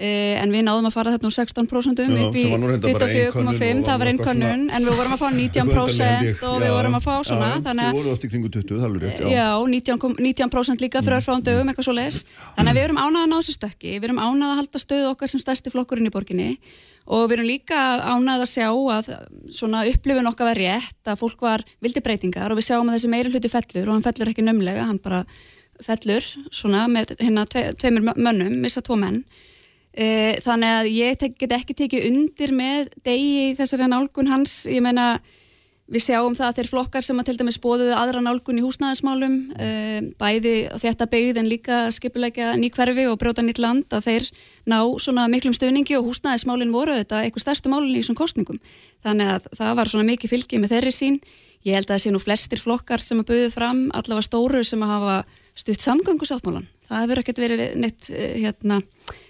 E, 0.00 0.08
en 0.40 0.48
við 0.48 0.62
náðum 0.64 0.86
að 0.88 0.94
fara 0.94 1.10
þetta 1.12 1.28
úr 1.28 1.34
16% 1.36 2.00
Já, 2.00 2.06
upp 2.24 2.36
í 2.40 2.42
sem 2.46 2.52
var 2.54 2.60
nú 2.62 2.68
reyndar 2.70 2.94
bara 2.96 3.08
ein 3.10 3.32
könnun 3.34 3.50
og 3.52 3.58
24,5 3.60 3.82
það 3.84 3.98
var 4.00 4.08
einn 4.08 4.20
svona- 4.22 4.52
en 4.78 4.86
við 4.86 4.94
vorum 4.96 5.12
að 5.12 5.20
fá 5.20 5.26
19% 5.40 6.44
og 6.48 6.54
við 6.62 6.72
vorum 6.72 6.96
að 6.96 7.04
fá 7.04 7.12
svona 7.28 7.50
Já, 7.50 7.60
þannig 7.66 7.84
að 7.90 7.98
voruð 7.98 8.14
oft 8.14 8.24
í 8.24 8.30
kringu 8.32 8.48
20, 8.54 8.78
það 8.80 8.86
alveg 8.88 9.04
rétt, 9.04 9.20
já. 9.20 9.28
Já, 9.28 9.48
19, 9.74 9.98
kom- 10.00 10.16
19% 10.16 10.84
líka 10.86 11.02
fyrir 11.04 11.18
örfáum 11.20 11.44
dögum, 11.44 11.68
eitthvað 11.68 11.88
svo 11.90 11.96
leis. 12.00 12.22
Þannig 12.56 12.72
að 12.72 12.80
við 12.80 12.86
erum 12.88 13.02
ánað 13.04 13.26
að 13.26 13.28
ná 13.28 13.36
þessu 13.42 13.56
stökki, 13.58 13.92
við 13.98 14.08
erum 14.08 14.22
ánað 14.24 14.54
að 14.54 14.58
halda 14.62 14.82
stöðu 14.86 15.10
okkar 15.12 15.34
sem 15.34 15.44
stærsti 15.44 15.74
flokkurinn 15.76 16.08
í 16.08 16.14
borginni 16.16 16.48
og 17.10 17.26
við 17.26 17.36
erum 17.36 17.48
líka 17.48 17.78
ánað 18.06 18.44
að 18.44 18.52
sjá 18.52 18.68
að 18.70 19.08
svona 19.50 19.82
upplifun 19.90 20.30
okkar 20.30 20.50
var 20.52 20.60
rétt, 20.60 21.00
að 21.10 21.18
fólk 21.24 21.42
var 21.42 21.64
vildi 21.82 22.02
breytingar 22.04 22.52
og 22.52 22.60
við 22.60 22.68
sjáum 22.68 22.90
að 22.90 22.98
þessi 22.98 23.10
meiri 23.10 23.32
hluti 23.34 23.50
fellur 23.50 23.88
og 23.88 23.96
hann 23.96 24.06
fellur 24.06 24.30
ekki 24.30 24.44
nömlega, 24.46 24.86
hann 24.86 25.00
bara 25.02 25.24
fellur 25.82 26.26
svona 26.54 26.84
með 26.92 27.16
hérna 27.18 27.46
tve, 27.50 27.70
tveimur 27.80 28.10
mö- 28.10 28.18
mönnum, 28.20 28.58
missa 28.62 28.82
tvo 28.84 28.98
menn. 29.00 29.24
E, 29.90 30.38
þannig 30.44 30.76
að 30.76 30.90
ég 30.94 31.24
get 31.40 31.54
ekki 31.56 31.76
tekið 31.82 32.06
undir 32.12 32.54
með 32.54 32.92
degi 33.02 33.30
í 33.48 33.54
þessari 33.58 33.88
nálgun 33.90 34.30
hans, 34.30 34.60
ég 34.70 34.84
meina 34.84 35.16
Við 35.90 36.04
sjáum 36.04 36.36
það 36.38 36.46
að 36.46 36.58
þeir 36.58 36.68
flokkar 36.70 37.02
sem 37.02 37.18
að 37.18 37.26
til 37.26 37.36
dæmis 37.40 37.56
bóðuðu 37.58 37.94
aðra 37.98 38.20
nálgun 38.22 38.60
í 38.60 38.62
húsnæðismálum, 38.62 39.34
uh, 39.56 39.96
bæði 40.22 40.54
þetta 40.78 41.08
byggð 41.10 41.40
en 41.42 41.50
líka 41.50 41.78
skipulegja 41.96 42.52
ný 42.60 42.68
hverfi 42.70 43.08
og 43.10 43.18
brjóta 43.18 43.42
nýtt 43.42 43.58
land, 43.58 43.88
að 43.90 44.06
þeir 44.06 44.28
ná 44.70 44.78
svona 45.02 45.26
miklum 45.32 45.56
stöðningi 45.56 45.98
og 45.98 46.06
húsnæðismálin 46.06 46.70
voru 46.70 46.94
þetta 46.94 47.24
eitthvað 47.24 47.46
stærstu 47.48 47.72
málin 47.74 47.90
í 47.90 48.04
þessum 48.04 48.20
kostningum. 48.22 48.62
Þannig 49.02 49.34
að 49.34 49.50
það 49.58 49.76
var 49.80 49.90
svona 49.90 50.08
mikið 50.12 50.34
fylgi 50.36 50.62
með 50.62 50.76
þeirri 50.76 50.94
sín. 50.94 51.20
Ég 51.66 51.74
held 51.74 51.90
að 51.90 51.96
það 51.96 52.04
sé 52.04 52.14
nú 52.14 52.22
flestir 52.22 52.62
flokkar 52.62 53.02
sem 53.02 53.18
að 53.18 53.32
buðu 53.32 53.50
fram, 53.52 53.88
allavega 53.90 54.28
stóru 54.30 54.62
sem 54.64 54.86
að 54.86 54.94
hafa 54.94 55.16
stutt 55.60 55.82
samgöngusáttmálan. 55.84 56.66
Það 56.90 57.02
hefur 57.04 57.20
ekkert 57.22 57.38
verið 57.38 57.60
neitt, 57.78 58.08
eh, 58.10 58.32
hérna, 58.42 58.80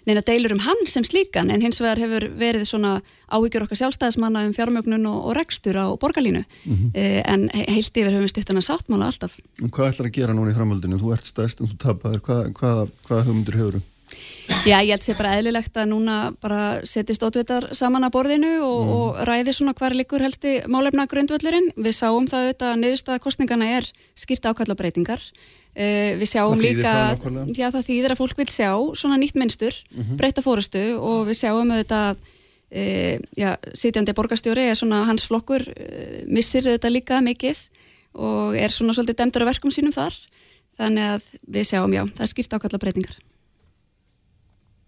neina 0.07 0.22
deilur 0.24 0.53
um 0.55 0.62
hann 0.64 0.81
sem 0.89 1.05
slíkan 1.05 1.51
en 1.53 1.61
hins 1.61 1.81
vegar 1.83 1.99
hefur 2.01 2.28
verið 2.41 2.64
svona 2.64 2.95
áhyggjur 3.31 3.66
okkar 3.66 3.76
sjálfstæðismanna 3.83 4.47
um 4.47 4.55
fjármögnun 4.57 5.05
og, 5.11 5.26
og 5.28 5.37
rekstur 5.37 5.76
á 5.76 5.87
borgarlínu 6.01 6.45
Mhm. 6.64 6.91
eh, 6.95 7.22
en 7.26 7.49
he- 7.53 7.66
heilt 7.68 7.93
yfir 7.93 8.12
höfum 8.14 8.24
við 8.24 8.33
stutt 8.33 8.49
hann 8.49 8.62
að 8.62 8.70
sáttmála 8.70 9.07
alltaf. 9.11 9.37
En 9.62 9.68
Hvað 9.70 9.91
ætlar 9.93 10.07
að 10.09 10.12
gera 10.16 10.33
núna 10.35 10.51
í 10.53 10.57
framhaldinu? 10.57 10.99
Þú 10.99 11.12
ert 11.12 11.24
stærst 11.26 11.61
en 11.61 11.66
þú 11.66 11.76
tapaðir, 11.76 12.20
hvað, 12.20 12.53
hvað, 12.53 12.91
hvað 13.07 13.24
hugmyndir 13.26 13.55
hefur 13.61 13.83
Já, 14.66 14.81
ég 14.83 14.91
held 14.91 15.03
sé 15.07 15.14
bara 15.16 15.37
eðlilegt 15.39 15.76
að 15.78 15.87
núna 15.93 16.35
bara 16.43 16.81
setjist 16.83 17.22
ótvitar 17.22 17.68
saman 17.78 18.03
að 18.03 18.11
borðinu 18.11 18.51
og, 18.66 18.81
Mm. 18.87 18.91
og 18.91 19.26
ræði 19.28 19.53
svona 19.55 19.72
hvar 19.74 19.95
likur 19.95 20.18
helsti 20.20 20.66
málefna 20.66 21.07
grundvöllurinn. 21.07 21.70
Við 21.78 21.95
sáum 21.95 22.26
það 22.26 22.51
auðvitað 22.51 22.72
að 22.74 22.81
niðurstaða 22.83 23.20
kostningana 23.20 23.66
er 23.78 23.85
skýrt 24.16 24.43
ákalla 24.51 24.74
breytingar. 24.74 25.20
Uh, 25.81 26.11
við 26.20 26.28
sjáum 26.28 26.59
þýðir 26.61 26.83
líka, 26.83 26.93
já 27.57 27.66
það 27.72 27.87
þýðir 27.87 28.12
að 28.12 28.18
fólk 28.20 28.37
vil 28.43 28.47
sjá 28.53 28.70
svona 29.01 29.16
nýtt 29.22 29.39
mynstur, 29.41 29.76
Mhm. 29.95 30.16
breyta 30.20 30.43
fórustu 30.45 30.83
og 31.01 31.22
við 31.31 31.39
sjáum 31.41 31.70
auðvitað 31.72 32.03
að 32.11 32.18
uh, 32.20 33.16
já, 33.39 33.51
sitjandi 33.72 34.12
borgarstjóri 34.18 34.66
er 34.68 34.76
svona 34.76 35.05
hans 35.09 35.24
flokkur 35.31 35.64
uh, 35.64 36.20
missir 36.28 36.66
auðvitað 36.68 36.93
líka 36.99 37.22
mikið 37.24 37.62
og 38.12 38.59
er 38.61 38.74
svona 38.74 38.93
svolítið 38.93 39.16
dæmdur 39.22 39.47
af 39.47 39.53
verkum 39.55 39.72
sínum 39.72 39.95
þar. 39.95 40.12
Þannig 40.76 41.07
að 41.14 41.24
við 41.57 41.66
sjáum, 41.70 41.93
já, 41.97 42.05
það 42.12 42.26
er 42.26 42.33
skýrt 42.35 42.57
ákalla 42.59 42.83
breytingar. 42.83 43.16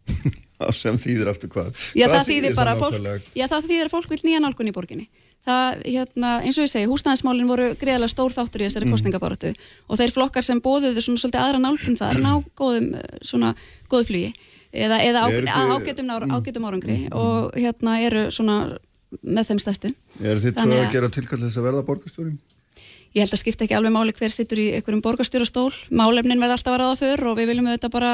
sem 0.77 0.97
þýðir 1.01 1.31
aftur 1.33 1.51
hvað? 1.53 1.73
Já, 1.97 2.07
Hvað 2.07 2.17
það 2.19 2.29
þýðir 2.31 2.55
bara 2.59 2.75
það 2.77 2.85
fólk, 2.85 3.29
já, 3.39 3.47
það 3.51 3.69
þýðir 3.71 3.89
að 3.89 3.95
fólk 3.97 4.13
vil 4.13 4.21
nýja 4.27 4.43
nálgun 4.45 4.71
í 4.71 4.75
borginni. 4.77 5.09
Það, 5.43 5.81
hérna, 5.91 6.29
eins 6.47 6.59
og 6.61 6.63
ég 6.67 6.71
segi, 6.71 6.87
húsnæðismálin 6.87 7.49
voru 7.51 7.65
greiðlega 7.75 8.13
stór 8.13 8.31
þáttur 8.31 8.63
í 8.63 8.67
þessari 8.69 8.87
Mm. 8.87 8.93
mm. 8.93 8.95
kostningabaratu 8.95 9.51
og 9.91 9.99
þeir 9.99 10.13
flokkar 10.15 10.45
sem 10.47 10.61
bóðuðu 10.63 11.03
svona 11.03 11.19
svolítið 11.19 11.43
aðra 11.43 11.59
nálgun 11.65 11.99
þar 11.99 12.21
ná 12.23 12.33
góðum, 12.61 12.87
eh, 12.95 13.19
svona, 13.27 13.51
góðu 13.91 14.07
flugi 14.07 14.31
eða, 14.73 15.01
eða 15.03 15.19
á, 15.19 15.27
þið- 15.27 15.75
ágætum, 15.83 16.07
nára, 16.07 16.27
Mm. 16.31 16.37
ágætum 16.39 16.69
árangri 16.71 16.99
og 17.11 17.53
hérna 17.59 17.99
eru 18.07 18.31
svona 18.31 18.79
með 19.27 19.45
þeim 19.51 19.59
stæstu. 19.61 19.91
Er 20.23 20.39
þið 20.39 20.55
Þannig 20.55 20.79
að 20.79 20.87
að- 20.87 20.93
gera 20.93 21.09
tilkall 21.11 21.39
þess 21.43 21.59
að 21.59 21.67
verða 21.67 21.83
borgarstjóri? 21.91 22.33
Ég 23.13 23.21
held 23.27 23.35
að 23.35 23.43
skipta 23.43 23.65
ekki 23.67 23.77
alveg 23.77 23.93
máli 23.93 24.13
hver 24.17 24.31
sittur 24.33 24.57
í 24.57 24.71
einhverjum 24.73 25.03
borgarstjórastól, 25.05 25.69
málefnin 25.93 26.39
verða 26.41 26.55
alltaf 26.57 26.73
að 26.73 26.81
ráða 26.81 26.97
fyrr 27.03 27.27
og 27.29 27.37
við 27.37 27.47
viljum 27.51 27.67
auðvitað 27.69 27.91
bara 27.93 28.13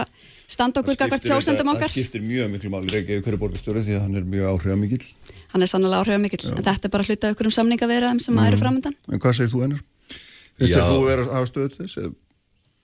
standa 0.48 0.80
okkur 0.82 0.96
gagvart 0.98 1.22
kjósendum 1.22 1.68
það 1.70 1.76
okkar. 1.76 1.92
skiptir 1.92 2.24
mjög 2.26 2.50
miklu 2.50 2.70
máli 2.72 2.90
Reykjavík 2.90 3.22
hverju 3.28 3.38
borgarstjóri 3.38 3.84
því 3.86 3.94
að 3.94 4.00
hann 4.02 4.16
er 4.16 4.24
mjög 4.26 4.48
áhrifamikill. 4.58 5.06
Hann 5.52 5.62
er 5.64 5.70
sannlega 5.70 6.00
áhrifamikill, 6.02 6.44
en 6.52 6.62
þetta 6.64 6.84
er 6.88 6.92
bara 6.92 7.04
hluta 7.08 7.30
okkur 7.32 7.46
um 7.48 7.54
samningaverðum 7.56 8.18
sem 8.20 8.34
Mm. 8.34 8.46
eru 8.46 8.56
framöndan. 8.60 8.94
En 9.12 9.18
hvað 9.18 9.32
segir 9.38 9.52
þú 9.54 9.60
ennur? 9.64 9.82
Þú 10.58 11.04
vera 11.06 11.24
að 11.38 11.44
stöðu 11.52 11.70
þess? 11.76 11.96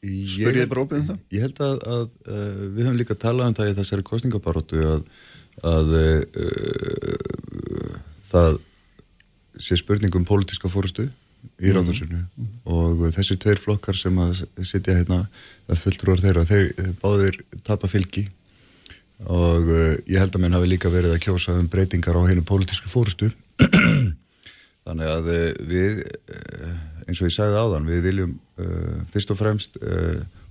ég 0.05 0.69
bara 0.69 0.83
opið 0.85 0.99
um 1.01 1.07
það? 1.09 1.19
Ég 1.33 1.41
held 1.41 1.59
að, 1.65 1.79
að 1.89 2.09
uh, 2.29 2.55
við 2.77 2.83
höfum 2.85 2.99
líka 3.01 3.15
talað 3.17 3.47
um 3.49 3.55
það 3.55 3.71
í 3.71 3.75
þessari 3.79 4.03
kostningabaróttu 4.05 4.77
að, 4.85 5.01
að 5.65 5.87
uh, 5.99 6.05
það 8.33 8.59
sé 9.65 9.77
spurning 9.81 10.15
um 10.19 10.27
pólitíska 10.29 10.69
fórustu 10.69 11.07
í 11.61 11.71
Mhm. 11.71 11.75
ráðarsinu 11.77 12.21
og 12.67 12.99
þessi 13.15 13.37
tveir 13.41 13.59
flokkar 13.61 13.95
sem 13.97 14.17
að 14.19 14.45
sitja 14.65 14.95
hérna 14.97 15.27
að 15.69 15.77
fulltrúar 15.83 16.21
þeirra, 16.21 16.45
þeir 16.49 16.73
báðir 17.03 17.37
tapa 17.63 17.87
fylgi 17.89 18.29
og 19.23 19.69
uh, 19.71 19.95
ég 20.11 20.19
held 20.19 20.35
að 20.35 20.43
menn 20.43 20.57
hafi 20.57 20.69
líka 20.69 20.91
verið 20.93 21.15
að 21.15 21.23
kjósa 21.29 21.55
um 21.55 21.69
breytingar 21.71 22.19
á 22.19 22.23
hennu 22.27 22.43
pólitísku 22.47 22.91
fórustu 22.91 23.31
þannig 24.87 25.11
að 25.11 25.29
uh, 25.31 25.45
við 25.71 26.01
uh, 26.03 26.73
eins 27.07 27.21
og 27.21 27.29
ég 27.29 27.37
sagði 27.37 27.61
áðan, 27.61 27.87
við 27.89 28.09
viljum 28.09 28.33
fyrst 29.13 29.33
og 29.35 29.37
fremst 29.37 29.75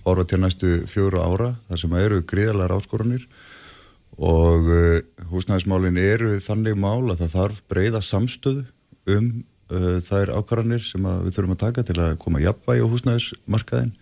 horfa 0.04 0.26
til 0.28 0.38
næstu 0.44 0.74
fjóru 0.92 1.22
ára 1.24 1.48
þar 1.70 1.80
sem 1.80 1.94
eru 1.98 2.20
gríðalega 2.30 2.76
áskorunir 2.76 3.24
og 4.20 4.68
húsnæðismálin 5.32 5.98
eru 5.98 6.36
þannig 6.44 6.76
mál 6.78 7.08
að 7.08 7.24
það 7.24 7.32
þarf 7.38 7.62
breyða 7.72 8.04
samstöðu 8.06 8.68
um 9.16 9.32
þær 10.06 10.36
ákvarðanir 10.36 10.84
sem 10.86 11.08
við 11.24 11.32
þurfum 11.40 11.56
að 11.56 11.62
taka 11.64 11.86
til 11.88 11.98
að 12.04 12.14
koma 12.22 12.44
jafnvægi 12.44 12.86
á 12.86 12.92
húsnæðismarkaðin 12.92 13.96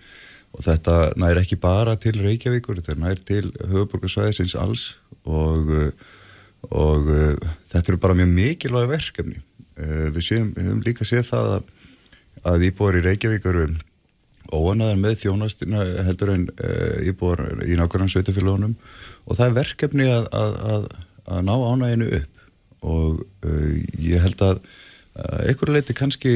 og 0.51 0.63
þetta 0.65 0.95
nær 1.19 1.39
ekki 1.41 1.57
bara 1.61 1.95
til 1.99 2.17
Reykjavíkur, 2.19 2.81
þetta 2.81 2.97
nær 2.99 3.21
til 3.27 3.45
höfuborgarsvæðisins 3.71 4.57
alls. 4.59 4.87
Og, 5.23 5.69
uh, 5.69 5.91
og 6.71 7.07
uh, 7.11 7.53
þetta 7.71 7.93
eru 7.93 8.01
bara 8.01 8.17
mjög 8.19 8.33
mikilvæg 8.35 8.89
verkefni. 8.91 9.39
Uh, 9.77 10.09
við, 10.11 10.25
séum, 10.27 10.51
höfum 10.57 10.83
líka 10.85 11.07
séð 11.07 11.29
það 11.29 11.53
að, 11.55 11.71
að 12.51 12.67
íbúar 12.67 12.99
í 12.99 13.05
Reykjavík 13.07 13.47
eru 13.51 13.69
óanaðar 14.51 14.99
með 14.99 15.19
þjónastina 15.21 15.83
heldur 16.03 16.33
en 16.33 16.41
íbúar 17.07 17.39
í 17.63 17.77
nákvæmlega 17.79 18.11
sveitafélagunum 18.11 18.73
og 19.23 19.37
það 19.37 19.45
er 19.45 19.53
verkefni 19.55 20.07
að, 20.11 20.25
að, 20.35 20.87
að, 21.23 21.43
ná 21.47 21.53
ánæginu 21.55 22.09
upp. 22.17 22.41
Og 22.81 23.21
ég 24.01 24.25
held 24.25 24.43
að 24.43 24.59
einhverju 25.45 25.77
leiti 25.77 25.95
kannski 25.95 26.33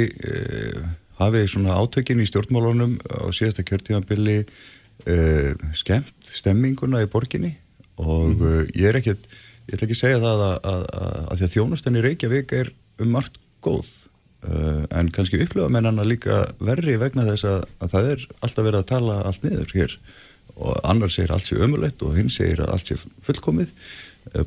uh, 1.16 1.22
hafi 1.22 1.46
svona 1.48 1.76
átökin 1.80 2.22
í 2.22 2.28
stjórnmálunum 2.28 2.98
á 3.08 3.28
síðasta 3.36 3.64
kjörtímanbili 3.68 4.42
uh, 4.44 5.52
skemmt 5.76 6.32
stemminguna 6.36 7.04
í 7.04 7.12
borginni 7.12 7.56
og 8.02 8.42
uh, 8.44 8.64
ég 8.76 8.90
er 8.90 9.00
ekkert, 9.00 9.30
ég 9.68 9.78
ætla 9.78 9.88
ekki 9.88 9.98
að 9.98 10.02
segja 10.02 10.24
það 10.24 10.46
að, 10.48 10.56
að, 10.72 10.82
að, 11.00 11.20
að 11.22 11.38
því 11.38 11.48
að 11.48 11.54
þjónustan 11.56 12.00
í 12.00 12.06
Reykjavík 12.06 12.56
er 12.60 12.72
um 13.04 13.14
margt 13.16 13.40
góð 13.64 13.86
uh, 14.50 14.84
en 14.92 15.12
kannski 15.16 15.40
upplifa 15.46 15.70
menn 15.72 15.88
hana 15.88 16.08
líka 16.08 16.44
verri 16.60 16.98
vegna 17.02 17.28
þess 17.30 17.48
að, 17.54 17.68
að 17.80 17.94
það 17.96 18.10
er 18.12 18.26
alltaf 18.42 18.68
verið 18.68 18.82
að 18.82 18.90
tala 18.92 19.20
allt 19.30 19.48
niður 19.48 19.78
hér. 19.80 20.00
Og 20.56 20.76
annar 20.88 21.12
segir 21.12 21.34
allt 21.36 21.44
sé 21.44 21.58
ömulegt 21.60 22.04
og 22.06 22.14
hinn 22.16 22.30
segir 22.32 22.62
að 22.64 22.70
allt 22.76 22.88
sé 22.92 22.96
fullkomið. 23.28 23.72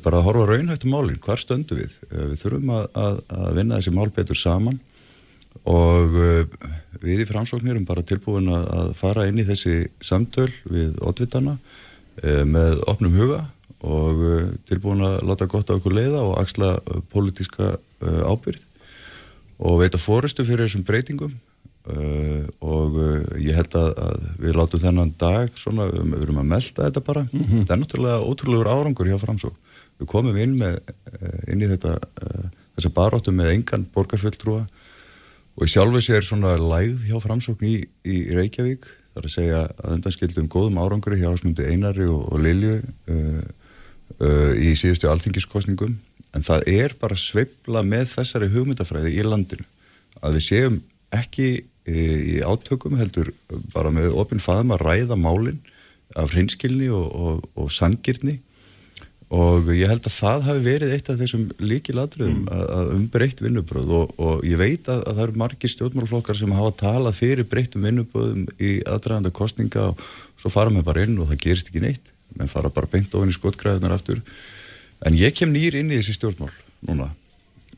Bara 0.01 0.17
að 0.17 0.25
horfa 0.25 0.45
raunhættu 0.49 0.89
málinn, 0.89 1.19
hvar 1.21 1.37
stöndu 1.37 1.77
við? 1.77 1.91
Við 2.09 2.39
þurfum 2.41 2.71
að, 2.73 2.87
að, 2.97 3.19
að 3.35 3.51
vinna 3.59 3.77
þessi 3.77 3.93
mál 3.93 4.07
betur 4.15 4.39
saman 4.39 4.79
og 5.69 6.15
uh, 6.15 6.43
við 7.03 7.23
í 7.23 7.27
framsóknir 7.27 7.75
erum 7.75 7.87
bara 7.87 8.05
tilbúin 8.05 8.49
að, 8.51 8.93
fara 8.97 9.27
inn 9.29 9.39
í 9.39 9.47
þessi 9.47 9.89
samtöl 10.03 10.49
við 10.69 10.97
oddvitana 11.05 11.55
uh, 11.55 12.43
með 12.47 12.83
opnum 12.91 13.15
huga 13.15 13.43
og 13.79 14.23
uh, 14.23 14.47
tilbúin 14.69 15.03
að 15.05 15.21
láta 15.27 15.47
gott 15.49 15.71
á 15.71 15.77
okkur 15.77 15.95
leiða 15.95 16.23
og 16.25 16.39
axla 16.41 16.75
pólitíska 17.13 17.75
uh, 17.75 18.23
ábyrð 18.27 18.65
og 19.59 19.81
veita 19.81 19.99
fórustu 19.99 20.45
fyrir 20.47 20.67
þessum 20.69 20.85
breytingum. 20.87 21.33
Og 22.63 22.97
ég 23.41 23.55
held 23.57 23.73
að, 23.75 23.87
við 24.37 24.53
látum 24.55 24.79
þennan 24.79 25.09
dag 25.19 25.55
svona, 25.57 25.87
við, 25.89 26.13
erum 26.21 26.37
að 26.43 26.49
melda 26.51 26.85
þetta 26.85 27.01
bara. 27.03 27.23
Þetta 27.31 27.73
er 27.73 27.79
náttúrulega 27.81 28.27
ótrúlegur 28.29 28.69
árangur 28.69 29.09
hjá 29.09 29.17
framsók 29.19 29.55
við 29.97 30.09
komum 30.11 30.37
inn, 30.39 30.53
með, 30.59 30.77
inn 31.51 31.63
í 31.65 31.69
þetta 31.71 31.95
þessa 32.77 32.93
baróttu 32.95 33.33
með 33.35 33.51
engan 33.55 33.87
borgarfjöldtrúa 33.95 34.61
og 35.59 35.67
sjálfur 35.67 36.03
sér 36.03 36.23
svona 36.23 36.55
lægð 36.55 37.09
hjá 37.09 37.17
framsókn 37.19 37.67
í, 37.67 37.77
í 38.07 38.17
Reykjavík 38.35 38.85
þar 38.87 39.25
að 39.27 39.33
segja 39.33 39.63
að 39.67 39.95
undanskildum 39.97 40.47
góðum 40.51 40.79
áranguri 40.79 41.19
hjá 41.19 41.33
ásmundu 41.33 41.65
Einari 41.67 42.07
og, 42.07 42.21
og 42.31 42.43
Lilju 42.43 42.77
uh, 42.79 43.41
uh, 44.23 44.53
í 44.55 44.71
síðustu 44.79 45.09
alþingiskostningum 45.11 45.97
en 46.37 46.45
það 46.45 46.69
er 46.71 46.95
bara 47.01 47.17
sveifla 47.19 47.83
með 47.83 48.13
þessari 48.13 48.49
hugmyndafræði 48.53 49.15
í 49.17 49.25
landinu. 49.25 49.65
Að 50.21 50.37
við 50.37 50.45
séum 50.45 50.75
ekki 51.15 51.47
e, 51.89 51.95
í 51.95 52.35
átökum 52.45 52.99
heldur 52.99 53.31
bara 53.73 53.89
með 53.93 54.13
opinn 54.19 54.43
faðum 54.43 54.75
að 54.75 54.83
ræða 54.85 55.17
málinn 55.17 55.57
af 56.13 56.29
hreinskilni 56.33 56.91
og, 56.93 57.07
og, 57.09 57.47
og 57.57 57.71
sangirni 57.73 58.37
og 59.29 59.67
ég 59.77 59.89
held 59.91 60.07
að 60.09 60.15
það 60.15 60.45
hafi 60.47 60.61
verið 60.65 60.93
eitt 60.95 61.09
af 61.11 61.19
þessum 61.19 61.43
líkiladröðum 61.61 62.47
að, 62.49 62.63
að 62.73 62.93
um 62.95 63.03
breytt 63.13 63.43
vinnubröð 63.45 63.91
og, 63.99 64.13
og 64.17 64.45
ég 64.47 64.57
veit 64.57 64.89
að, 64.89 65.03
að 65.03 65.19
það 65.19 65.25
eru 65.25 65.41
margir 65.43 65.73
stjórnmálflokkar 65.73 66.39
sem 66.39 66.55
hafa 66.57 66.71
talað 66.79 67.19
fyrir 67.19 67.49
breyttum 67.49 67.85
vinnubröðum 67.85 68.47
í 68.57 68.71
aðdraganda 68.89 69.29
kostninga 69.29 69.91
og 69.91 70.01
svo 70.39 70.49
fara 70.53 70.73
með 70.73 70.87
bara 70.89 71.05
inn 71.05 71.19
og 71.21 71.29
það 71.29 71.43
gerist 71.45 71.69
ekki 71.69 71.83
neitt. 71.83 72.09
Menn 72.39 72.49
fara 72.49 72.73
bara 72.73 72.89
beint 72.89 73.13
ofin 73.13 73.29
í 73.29 73.37
skotgræðunar 73.37 73.93
aftur. 73.99 74.23
En 75.05 75.17
ég 75.17 75.37
kem 75.37 75.53
nýr 75.53 75.77
inn 75.77 75.93
í 75.93 75.99
þessi 75.99 76.17
stjórnmál 76.17 76.51
núna 76.89 77.11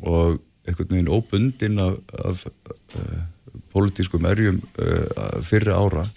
og 0.08 0.40
einhvern 0.68 0.94
veginn 0.94 1.12
óbundin 1.12 1.80
af, 1.82 2.00
af 2.16 2.46
uh, 2.48 3.22
pólitískum 3.74 4.26
erjum 4.30 4.62
uh, 4.80 5.42
fyrir 5.44 5.76
ára 5.76 6.08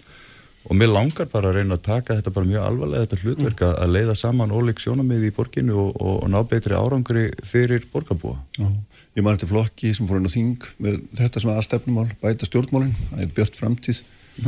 og 0.65 0.77
mér 0.79 0.91
langar 0.91 1.29
bara 1.29 1.51
að 1.51 1.59
reyna 1.59 1.77
að 1.77 1.85
taka 1.85 2.17
þetta 2.17 2.33
bara 2.33 2.49
mjög 2.49 2.65
alvarlega 2.65 3.05
þetta 3.05 3.21
hlutverk 3.21 3.63
að 3.67 3.73
að 3.83 3.93
leiða 3.95 4.17
saman 4.17 4.53
ólík 4.55 4.81
sjónamið 4.81 5.27
í 5.27 5.31
borginu 5.35 5.77
og, 5.83 5.95
og, 5.99 6.19
og 6.23 6.29
ná 6.33 6.37
betri 6.49 6.77
árangri 6.77 7.25
fyrir 7.45 7.85
borgarbúa. 7.93 8.37
Já, 8.57 8.67
ég 9.15 9.25
man 9.25 9.37
eftir 9.37 9.51
flokki 9.51 9.93
sem 9.95 10.09
fór 10.09 10.21
inn 10.21 10.29
á 10.29 10.35
þing 10.35 10.69
með 10.81 11.01
þetta 11.21 11.43
sem 11.43 11.55
aðstefnumál, 11.55 12.07
bæta 12.21 12.49
stjórnmálin 12.49 12.95
það 13.11 13.25
er 13.25 13.33
björt 13.37 13.59
framtíð. 13.61 14.03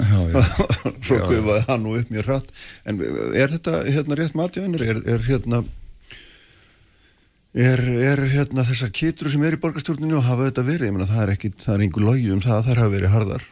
Svo 1.07 1.17
gufaði 1.23 1.61
það 1.63 1.83
nú 1.83 1.93
upp 1.95 2.09
mjög 2.11 2.25
hratt. 2.27 2.49
En 2.83 2.97
er 2.99 3.53
þetta 3.53 3.83
hérna 3.87 4.17
rétt 4.19 4.35
mati 4.35 4.65
er, 4.65 5.03
er 5.05 5.29
hérna 5.29 5.61
er, 7.57 7.81
er 7.81 8.23
hérna 8.31 8.65
þessar 8.67 8.91
kitru 8.93 9.31
sem 9.31 9.43
er 9.47 9.57
í 9.57 9.61
borgarstjórninu 9.61 10.19
og 10.19 10.25
hafa 10.27 10.49
þetta 10.49 10.65
verið, 10.67 10.89
ég 10.89 10.95
meina 10.95 11.09
það 11.09 11.23
er 11.23 11.33
ekki 11.33 11.53
það 11.55 11.73
er 11.73 11.85
einhver 11.85 12.05
logi 12.05 12.33
um 12.33 12.43
það 12.43 12.57
að 12.57 12.67
þær 12.67 12.81
hafa 12.83 12.93
verið 12.93 13.13
harðar 13.15 13.47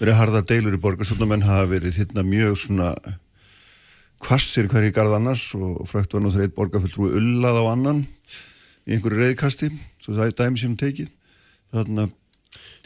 verið 0.00 0.18
harðar 0.20 0.44
deilur 0.50 0.76
í 0.76 0.82
borgarstjórnum 0.82 1.32
en 1.38 1.46
hafa 1.46 1.68
verið 1.70 2.00
hérna 2.02 2.24
mjög 2.26 2.58
svona 2.64 2.90
kvassir 4.22 4.68
hverju 4.72 4.92
garð 4.96 5.16
annars 5.18 5.46
og 5.56 5.82
frækt 5.88 6.14
var 6.16 6.22
nú 6.24 6.30
þeir 6.32 6.46
eitt 6.48 6.54
borgarfulltrúi 6.56 7.10
ullað 7.18 7.58
á 7.60 7.64
annan 7.72 8.04
í 8.86 8.94
einhverju 8.96 9.20
reyðkasti 9.24 9.68
svo 10.02 10.14
það 10.16 10.30
er 10.30 10.36
dæmi 10.40 10.62
sem 10.62 10.76
tekið. 10.80 11.10
Þannig 11.74 12.06
að 12.06 12.14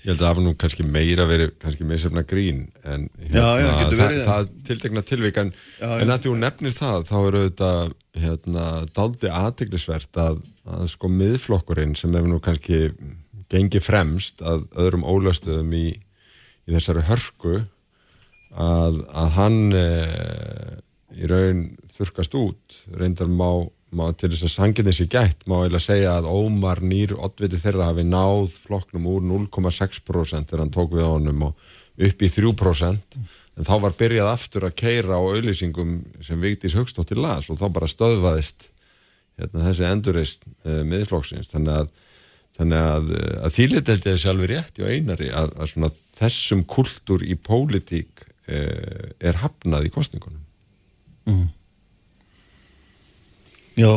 Ég 0.00 0.06
held 0.14 0.22
að 0.22 0.24
það 0.24 0.36
var 0.38 0.44
nú 0.46 0.50
kannski 0.56 0.84
meira 0.88 1.24
verið 1.28 1.50
kannski 1.60 1.84
meðsefna 1.84 2.22
grín 2.24 2.60
en 2.88 3.02
hérna, 3.20 3.36
Já, 3.36 3.48
já, 3.60 3.72
getur 3.82 3.98
það, 3.98 4.14
en- 4.14 4.22
það 4.30 4.46
tiltekna 4.70 5.02
tilvík 5.04 5.40
en, 5.42 5.50
Já, 5.76 5.88
en 6.00 6.12
að 6.14 6.22
því 6.24 6.30
hún 6.32 6.40
nefnir 6.46 6.72
það 6.72 7.02
þá 7.10 7.16
eru 7.18 7.42
auðvitað 7.42 7.92
hérna, 8.24 8.64
daldi 8.96 9.32
aðteglisvert 9.42 10.20
að, 10.24 10.38
að 10.72 10.86
sko 10.94 11.10
miðflokkurinn 11.12 11.92
sem 12.00 12.16
hefur 12.16 12.32
nú 12.32 12.40
kannski 12.40 12.80
gengið 13.52 13.84
fremst 13.84 14.40
að 14.40 14.64
öðrum 14.80 15.04
ólöstuðum 15.04 15.76
í, 15.76 15.84
í 16.70 16.76
þessari 16.76 17.04
hörku 17.08 17.56
að, 18.50 19.02
að 19.10 19.34
hann 19.36 19.58
e, 19.76 19.84
í 21.18 21.28
raun 21.30 21.66
þurkast 21.96 22.36
út. 22.38 22.78
Reyndar 22.96 23.30
má, 23.30 23.66
má 23.94 24.06
til 24.14 24.30
þess 24.32 24.46
að 24.46 24.54
sanginni 24.54 24.94
sér 24.94 25.10
gætt 25.12 25.44
má 25.50 25.58
eiginlega 25.60 25.84
segja 25.84 26.16
að 26.18 26.30
Ómar 26.30 26.82
nýr 26.82 27.16
oddviti 27.18 27.60
þeirra 27.60 27.90
hafi 27.90 28.06
náð 28.06 28.56
flokknum 28.64 29.10
úr 29.10 29.26
0,6% 29.26 30.50
þegar 30.50 30.64
hann 30.64 30.74
tók 30.74 30.94
við 30.94 31.08
honum 31.08 31.50
og 31.50 31.70
upp 32.00 32.22
í 32.24 32.32
3% 32.32 33.20
en 33.60 33.66
þá 33.66 33.74
var 33.82 33.96
byrjað 33.98 34.30
aftur 34.30 34.66
að 34.68 34.76
keira 34.80 35.18
á 35.18 35.20
auðlýsingum 35.20 35.96
sem 36.24 36.40
Vigdís 36.40 36.76
Högstóttir 36.78 37.20
las 37.20 37.50
og 37.52 37.58
þá 37.60 37.66
bara 37.74 37.90
stöðvaðist 37.90 38.70
hérna, 39.40 39.66
þessi 39.68 39.86
endurist 39.88 40.46
uh, 40.64 40.80
miðflokksins. 40.86 41.50
Þannig 41.52 41.82
að, 41.82 41.90
þannig 42.58 42.88
að, 42.94 43.12
eh, 43.18 43.36
að 43.46 43.54
þýlit 43.56 43.92
held 43.92 44.08
ég 44.10 44.20
sjálfur 44.24 44.52
rétt 44.54 44.80
í 44.80 44.88
einari 44.88 45.30
að, 45.30 45.54
að 45.56 45.72
svona 45.72 45.92
þessum 46.18 46.64
kultúr 46.70 47.24
í 47.24 47.36
pólitík 47.38 48.26
uh, 48.50 49.10
er 49.22 49.40
hafnað 49.42 49.88
í 49.88 49.94
kostningunum 49.94 50.42
mm. 51.30 51.48
Já 53.80 53.92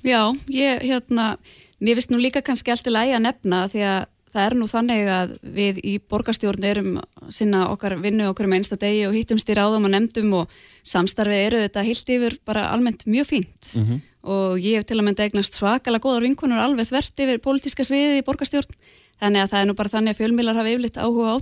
Já, 0.00 0.22
ég, 0.48 0.80
hérna, 0.86 1.34
mér 1.80 1.98
finnst 1.98 2.12
nú 2.12 2.20
líka 2.20 2.40
kannski 2.44 2.72
allt 2.72 2.88
í 2.88 2.92
lagi 2.92 3.12
að 3.16 3.26
nefna 3.26 3.66
því 3.68 3.82
að 3.84 4.06
það 4.34 4.44
er 4.46 4.56
nú 4.58 4.68
þannig 4.70 5.08
að 5.10 5.32
við 5.56 5.80
í 5.86 5.94
borgarstjórn 6.10 6.66
erum 6.66 6.92
sinna 7.32 7.66
okkar 7.72 7.96
vinnu 8.02 8.28
okkur 8.30 8.48
um 8.48 8.54
einsta 8.58 8.78
degi 8.80 9.06
og 9.08 9.16
hittumst 9.16 9.50
í 9.50 9.56
ráðum 9.58 9.88
og 9.88 9.94
nefndum 9.94 10.32
og 10.42 10.54
samstarfið 10.86 11.44
eru 11.48 11.64
þetta 11.64 11.84
heilt 11.86 12.14
yfir 12.16 12.38
bara 12.46 12.68
almennt 12.70 13.06
mjög 13.06 13.30
fínt. 13.34 13.74
Mhm. 13.76 14.06
og 14.20 14.58
ég 14.60 14.76
hef 14.76 14.84
til 14.84 14.98
að 15.00 15.06
mynda 15.06 15.24
eignast 15.24 15.54
svakalega 15.56 16.04
góðar 16.04 16.26
vinkunur 16.26 16.60
alveg 16.60 16.90
þvert 16.90 17.22
yfir 17.24 17.38
pólitíska 17.40 17.86
sviðið 17.88 18.18
í 18.20 18.24
borgarstjórn. 18.26 18.74
Þannig 19.16 19.40
að 19.40 19.50
það 19.50 19.60
er 19.60 19.66
nú 19.70 19.74
bara 19.78 19.88
þannig 19.88 20.12
að 20.12 20.20
fjölmilar 20.20 20.58
hafa 20.60 20.68
yfirleitt 20.68 21.00
áhuga 21.00 21.32
á 21.32 21.36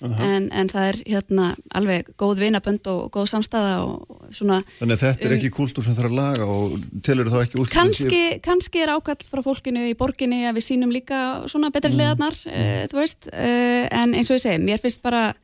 átökunum 0.00 0.14
Aha. 0.16 0.28
en, 0.36 0.46
en 0.52 0.68
það 0.72 0.86
er 0.90 0.98
hérna 1.12 1.48
alveg 1.76 2.08
góð 2.18 2.40
vinabönd 2.40 2.86
og 2.88 3.10
góð 3.12 3.26
samstæða 3.34 3.74
og 3.84 4.22
svona 4.32 4.62
Þannig 4.78 4.96
að 4.96 5.02
þetta 5.04 5.28
er 5.28 5.34
ekki 5.36 5.50
kultúr 5.52 5.84
sem 5.84 5.94
þarf 5.98 6.10
að 6.10 6.16
laga 6.16 6.46
og 6.48 6.78
telur 7.04 7.28
þá 7.28 7.38
ekki 7.44 7.60
úr 7.60 7.68
kannski, 7.74 8.22
kannski 8.42 8.80
er 8.86 8.94
ákall 8.96 9.20
frá 9.28 9.42
fólkinu 9.44 9.84
í 9.90 9.94
borginni 10.00 10.46
að 10.48 10.56
við 10.60 10.66
sínum 10.70 10.90
líka 10.94 11.20
svona 11.52 11.70
betri 11.70 11.90
Mm. 11.90 11.98
hliðarnar, 12.00 12.36
uh, 12.48 12.82
þú 12.88 12.96
veist 13.02 13.28
uh, 13.32 13.84
en 14.00 14.14
eins 14.14 14.30
og 14.30 14.38
ég 14.38 14.44
segi, 14.46 14.62
mér 14.64 14.78
finnst 14.80 15.02
bara 15.02 15.34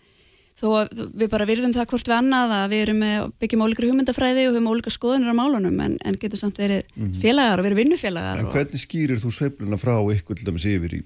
þó 0.57 0.71
að 0.87 0.93
við 1.21 1.29
bara 1.29 1.45
virðum 1.45 1.73
það 1.77 1.89
hvort 1.91 2.09
við 2.09 2.15
annað 2.17 2.53
að 2.57 2.71
við 2.73 2.83
erum 2.87 3.01
með, 3.03 3.25
byggjum 3.43 3.65
ólíkri 3.67 3.89
hugmyndafræði 3.91 4.47
og 4.49 4.55
höfum 4.57 4.71
ólíkar 4.73 4.95
skoðunir 4.95 5.35
á 5.35 5.37
málunum 5.37 5.81
en, 5.85 5.99
en 6.01 6.17
getum 6.17 6.41
samt 6.41 6.57
verið 6.63 6.87
Mhm. 6.97 7.13
félagar 7.21 7.61
og 7.61 7.67
verið 7.67 7.81
vinnufélagar 7.83 8.39
En 8.41 8.47
og, 8.49 8.55
hvernig 8.57 8.81
skýrir 8.81 9.21
þú 9.21 9.35
sveifluna 9.37 9.77
frá 9.77 9.99
ykkur 10.17 10.39
til 10.41 10.47
dæmis 10.49 10.65
yfir 10.65 10.97
í, 10.97 11.03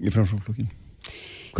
í 0.00 0.08
framsóknflokkin? 0.14 0.70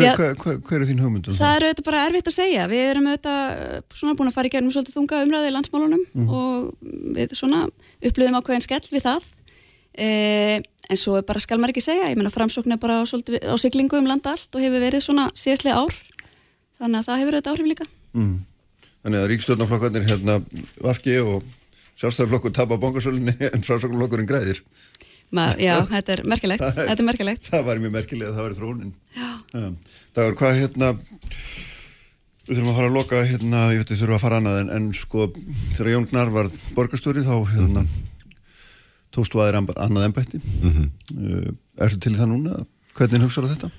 Hver, 0.01 0.17
hver, 0.21 0.35
hver, 0.43 0.59
hver 0.69 0.81
er 0.81 0.89
þín 0.91 1.03
hugmyndum? 1.05 1.37
það 1.39 1.55
er 1.57 1.67
auðvitað 1.69 1.87
bara 1.91 2.05
erfitt 2.09 2.31
að 2.31 2.37
segja 2.37 2.67
við 2.71 2.83
erum 2.91 3.07
auðvitað 3.11 3.41
uh, 3.51 3.81
svona 4.01 4.17
búin 4.19 4.31
að 4.31 4.37
fara 4.39 4.51
í 4.51 4.53
gegnum 4.55 4.75
svolítið 4.75 4.97
þunga 4.99 5.21
umræði 5.27 5.51
í 5.51 5.55
landsmálunum 5.57 6.03
Mhm. 6.15 6.29
og 6.29 6.73
við 7.17 7.35
svona 7.39 7.61
upplöðum 8.03 8.39
ákveðin 8.41 8.65
skell 8.67 8.83
við 8.91 9.05
það 9.07 9.23
e, 10.01 10.09
en 10.91 10.97
svo 10.99 11.21
bara 11.27 11.41
skal 11.43 11.59
maður 11.59 11.75
ekki 11.75 11.85
segja, 11.85 12.09
ég 12.11 12.17
meina 12.19 12.31
framsókn 12.33 12.73
er 12.73 12.79
bara 12.83 13.01
á, 13.01 13.05
svolítið, 13.07 13.43
á 13.47 13.55
siglingu 13.61 13.99
um 13.99 14.07
landa 14.11 14.33
allt 14.35 14.55
og 14.55 14.63
hefur 14.65 14.81
verið 14.83 15.03
svona 15.05 15.29
síðastlega 15.35 15.83
ár 15.85 15.95
þannig 16.81 17.01
að 17.03 17.09
það 17.11 17.21
hefur 17.21 17.35
auðvitað 17.39 17.53
áhrif 17.55 17.71
líka 17.75 17.87
Mm. 18.15 18.39
Þannig 19.05 19.21
að 19.23 19.29
ríkstjórnarflokkarnir 19.31 20.07
hérna 20.11 20.35
Vafki 20.83 21.15
og 21.23 21.45
sjálfstæðarflokkur 22.01 22.53
tapa 22.57 22.77
bóngasölinni 22.81 23.33
en 23.55 23.63
framsóknarflokkurinn 23.63 24.27
græðir. 24.29 24.59
Ma, 25.31 25.45
Já, 25.67 25.77
þetta 25.91 26.15
er 26.17 26.23
merkilegt, 26.27 26.63
Það 26.65 26.79
er- 26.83 26.89
þetta 26.91 27.03
er 27.05 27.09
merkilegt 27.11 27.51
Það 27.53 27.67
var 27.69 27.83
mjög 27.85 27.93
merkilega 27.97 28.31
að 28.33 28.39
það 28.41 28.47
var 28.49 28.57
þróunin. 28.61 28.93
Já. 29.17 29.29
Um, 29.61 29.77
Dagur, 30.17 30.37
hvað 30.41 30.57
hérna, 30.61 30.89
við 32.49 32.57
þurfum 32.57 32.71
að 32.73 32.79
fara 32.81 32.89
að 32.91 32.97
loka 32.99 33.21
hérna, 33.29 33.61
ég 33.75 33.83
veit 33.85 33.93
við 33.95 34.01
þurfum 34.03 34.17
að 34.19 34.25
fara 34.25 34.41
annað 34.43 34.61
en, 34.65 34.73
en 34.79 34.89
sko 34.99 35.29
þegar 35.77 35.93
Jón 35.95 36.09
Gnar 36.11 36.33
varð 36.35 36.57
borgarstjóri 36.75 37.23
þá 37.27 37.35
hérna 37.53 37.85
tókstu 39.15 39.39
aðeir 39.43 39.59
amba- 39.61 39.79
annað 39.87 40.09
embætti. 40.11 40.41
Mhm. 40.63 40.91
uh, 41.15 41.55
ertu 41.87 42.01
til 42.03 42.15
í 42.15 42.19
það 42.19 42.33
núna? 42.35 42.59
Hvernig 42.99 43.25
hugsaðu 43.27 43.53
þetta? 43.55 43.71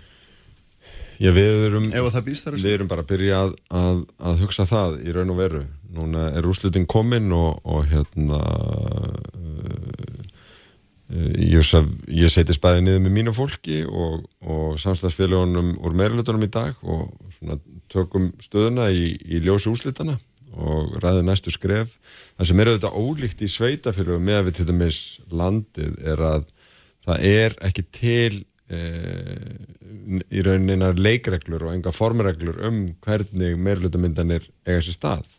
Já, 1.21 1.29
við 1.35 1.67
erum, 1.67 1.83
að 1.93 2.23
býst 2.25 2.47
að 2.49 2.55
við 2.57 2.71
erum 2.79 2.87
bara 2.89 3.03
að 3.03 3.11
byrja 3.11 3.41
að, 3.45 3.51
að, 3.77 3.99
að 4.25 4.39
hugsa 4.41 4.63
það 4.65 4.95
í 5.05 5.11
raun 5.13 5.29
og 5.29 5.37
veru. 5.37 5.59
Núna 5.93 6.23
er 6.39 6.47
úrslutin 6.49 6.87
komin 6.89 7.27
og, 7.35 7.59
og 7.67 7.83
hérna 7.91 8.39
uh, 8.39 10.10
hugsa- 11.11 11.83
ég 12.07 12.31
seti 12.31 12.55
spæði 12.55 12.85
niður 12.85 13.01
með 13.05 13.15
mínu 13.17 13.33
fólki 13.35 13.81
og, 13.85 14.25
og 14.41 14.79
samstagsfélagunum 14.79 15.73
úr 15.83 15.95
meirilutunum 15.97 16.45
í 16.47 16.51
dag 16.51 16.75
og 16.81 17.11
tökum 17.91 18.31
stöðuna 18.39 18.89
í, 18.93 19.11
í 19.19 19.41
ljósi 19.43 19.71
úrslitana 19.71 20.17
og 20.51 20.97
ræði 21.03 21.25
næstu 21.25 21.51
skref. 21.53 21.97
Það 22.37 22.49
sem 22.49 22.61
er 22.61 22.71
auðvitað 22.71 22.97
ólíkt 23.01 23.43
í 23.43 23.51
sveitafélagum 23.51 24.25
með 24.27 24.39
að 24.39 24.47
við 24.47 24.57
til 24.57 24.67
dæmis 24.69 25.01
landið 25.31 25.99
er 26.13 26.23
að 26.27 26.47
það 27.05 27.27
er 27.31 27.55
ekki 27.67 27.85
til 27.95 28.41
e, 28.71 28.79
í 30.31 30.43
rauninna 30.45 30.91
leikreglur 30.97 31.67
og 31.67 31.75
enga 31.75 31.93
formreglur 31.95 32.59
um 32.67 32.83
hvernig 33.03 33.59
meirlutamyndanir 33.59 34.47
eiga 34.67 34.83
sér 34.83 34.97
stað. 34.97 35.37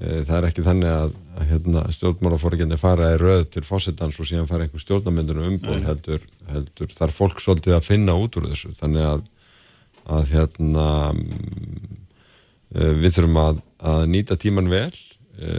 E, 0.00 0.22
það 0.24 0.36
er 0.38 0.46
ekki 0.48 0.64
þannig 0.64 0.90
að, 0.94 1.10
að 1.36 1.50
hérna, 1.50 1.82
stjórnmálafóringinni 1.92 2.78
fara 2.80 3.10
í 3.12 3.18
röð 3.20 3.42
til 3.52 3.62
fósittans 3.66 4.16
og 4.16 4.28
síðan 4.30 4.48
fara 4.48 4.64
einhver 4.64 4.80
stjórnamyndinu 4.80 5.44
umbúð 5.50 5.84
heldur, 5.84 6.24
heldur 6.48 6.94
þar 6.94 7.12
fólk 7.12 7.42
svolítið 7.44 7.76
að 7.76 7.84
finna 7.84 8.16
út 8.16 8.38
úr 8.40 8.48
þessu. 8.48 8.72
Þannig 8.78 9.08
að, 9.10 9.22
að 10.16 10.32
hérna 10.32 10.88
mm, 11.12 12.00
e, 12.72 12.90
við 13.02 13.16
þurfum 13.18 13.40
að, 13.44 13.62
að 13.92 14.06
nýta 14.14 14.40
tíman 14.40 14.72
vel 14.72 14.88
e, 14.88 15.54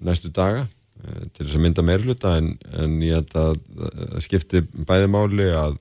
næstu 0.00 0.32
daga 0.32 0.64
eh, 0.64 1.22
til 1.36 1.44
þess 1.44 1.58
að 1.58 1.64
mynda 1.66 1.84
meirluta 1.84 2.36
en, 2.40 2.54
en 2.72 2.98
ég 3.04 3.20
held 3.20 3.36
að 3.36 4.20
skipti 4.24 4.64
bæði 4.88 5.10
máli 5.12 5.52
að, 5.52 5.76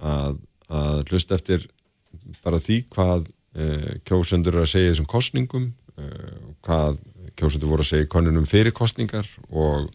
að, 0.00 0.38
að 0.72 1.02
hlusta 1.10 1.36
eftir 1.36 1.68
bara 2.40 2.60
því 2.62 2.86
hvað 2.94 3.28
kjósendur 4.08 4.56
eru 4.56 4.64
að 4.64 4.72
segja 4.72 4.94
þessum 4.94 5.08
kostningum 5.10 5.68
hvað 6.66 6.98
kjósendur 7.36 7.70
voru 7.70 7.84
að 7.84 7.90
segja 7.92 8.10
konunum 8.10 8.46
fyrir 8.48 8.74
kostningar 8.76 9.28
og, 9.48 9.88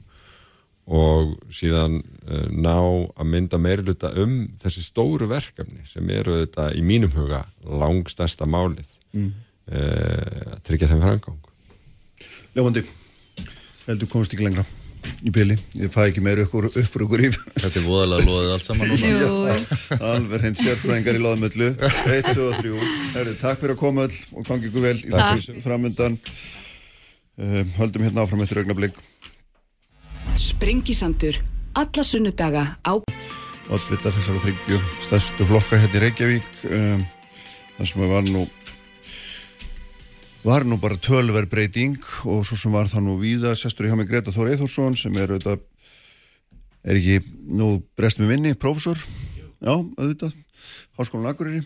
og 0.89 1.35
síðan 1.53 1.99
uh, 2.01 2.47
ná 2.49 2.77
að 3.15 3.29
mynda 3.29 3.59
meirluta 3.61 4.13
um 4.21 4.47
þessi 4.61 4.83
stóru 4.85 5.29
verkefni 5.31 5.85
sem 5.89 6.09
eru 6.09 6.41
þetta 6.43 6.71
í 6.77 6.81
mínum 6.85 7.13
huga 7.15 7.45
langstærsta 7.65 8.49
málið 8.49 8.89
Mm. 9.11 9.33
uh, 9.67 10.53
að 10.55 10.59
tryggja 10.63 10.87
þeim 10.87 11.01
framgang 11.03 11.49
Ljófandi, 12.55 12.85
heldur 13.83 14.07
komast 14.07 14.31
ekki 14.31 14.45
lengra 14.45 14.63
í 15.21 15.31
byli, 15.33 15.55
ég 15.77 15.91
fæ 15.93 16.07
ekki 16.07 16.21
uppur 16.21 17.05
ykkur 17.05 17.23
í 17.25 17.29
Þetta 17.31 17.79
er 17.79 17.85
voðalega 17.85 18.25
loðið 18.27 18.51
allt 18.55 18.67
saman 18.67 18.91
alveg 20.11 20.41
hreint 20.41 20.61
sérfræðingar 20.61 21.19
í 21.19 21.21
loðmöllu 21.23 21.69
1, 21.75 22.29
2 22.31 22.47
og 22.47 22.59
3 22.59 22.73
Herri, 23.15 23.35
Takk 23.41 23.61
fyrir 23.61 23.75
að 23.75 23.81
koma 23.81 24.07
öll 24.07 24.19
og 24.35 24.47
gangi 24.47 24.69
ykkur 24.69 24.85
vel 24.87 24.97
í 24.99 25.13
þessu 25.13 25.47
sem 25.47 25.61
framundan 25.63 26.17
um, 26.17 27.73
Höldum 27.77 28.05
hérna 28.07 28.25
áfram 28.25 28.43
eftir 28.45 28.61
augnablík 28.63 28.97
Sprengisandur. 30.41 31.37
Alla 31.77 32.03
sunnudaga 32.05 32.65
á 32.81 32.93
Oddvita 33.71 34.11
þessara 34.11 34.41
þryggju 34.43 34.79
stærstu 35.05 35.47
flokka 35.47 35.79
hérna 35.79 35.99
í 35.99 36.03
Reykjavík 36.05 36.49
um, 36.71 37.05
það 37.77 37.91
sem 37.93 38.09
var 38.11 38.25
nú 38.27 38.47
var 40.43 40.65
nú 40.65 40.77
bara 40.81 40.97
tölver 40.97 41.45
breyting 41.49 41.97
og 42.25 42.45
svo 42.47 42.57
sem 42.57 42.73
var 42.73 42.89
það 42.89 43.05
nú 43.05 43.17
víða 43.21 43.53
sestur 43.57 43.85
í 43.85 43.91
hjá 43.91 43.97
mig 43.99 44.09
Greta 44.09 44.33
Þór 44.33 44.53
Eithórsson 44.55 44.95
sem 44.97 45.13
er 45.21 45.29
auðvitað 45.35 45.61
er 46.81 46.97
ekki 46.97 47.19
nú 47.59 47.75
brest 47.97 48.21
með 48.21 48.31
minni, 48.33 48.53
prófessor 48.57 48.97
já, 48.97 49.73
auðvitað, 49.75 50.33
Háskólan 50.97 51.29
Akureyri 51.29 51.61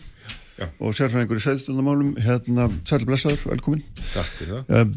Já. 0.56 0.68
og 0.80 0.94
sérfræðingur 0.96 1.40
í 1.40 1.44
sæðstundamálum 1.44 2.14
hérna, 2.20 2.68
sæl 2.88 3.02
blessaður, 3.08 3.42
velkomin 3.50 3.82
Takk 4.12 4.30
fyrir 4.38 4.62
það. 4.68 4.80
um, 4.82 4.94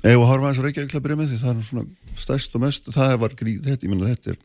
Ef 0.00 0.16
að 0.16 0.28
horfa 0.30 0.48
eins 0.50 0.60
og 0.60 0.64
Reykjavík 0.66 0.94
að 0.96 1.02
byrja 1.04 1.18
með 1.20 1.30
því 1.30 1.38
það 1.40 1.50
er 1.50 1.58
nú 1.58 1.64
svona 1.68 2.16
stærst 2.20 2.56
og 2.56 2.62
mest 2.64 2.88
það 2.96 3.14
var 3.20 3.34
gríð, 3.36 3.60
þetta, 3.68 3.84
ég 3.86 3.92
menna 3.92 4.08
þetta 4.10 4.32
er 4.34 4.40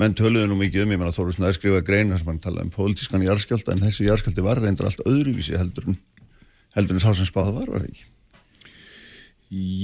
menn 0.00 0.16
töluðu 0.18 0.48
nú 0.50 0.56
mikið 0.60 0.84
um, 0.84 0.92
ég 0.92 1.00
menna 1.00 1.16
Þóru 1.16 1.32
Snæður 1.36 1.56
skrifaði 1.58 1.86
grein 1.88 2.12
þar 2.12 2.20
sem 2.20 2.30
hann 2.32 2.40
talaði 2.44 2.68
um 2.68 2.74
pólitískan 2.76 3.24
jarðskjálta 3.24 3.72
en 3.76 3.84
þessi 3.84 4.08
jarðskjálti 4.08 4.44
var 4.44 4.60
reyndar 4.64 4.88
allt 4.90 5.04
öðruvísi 5.08 5.56
heldur 5.60 5.92
en 5.92 5.98
heldur 6.74 6.98
en 6.98 7.04
sá 7.04 7.14
sem 7.14 7.28
spáð 7.28 7.54
var, 7.56 7.70
var 7.70 7.84
það 7.84 7.92
ekki? 7.92 8.10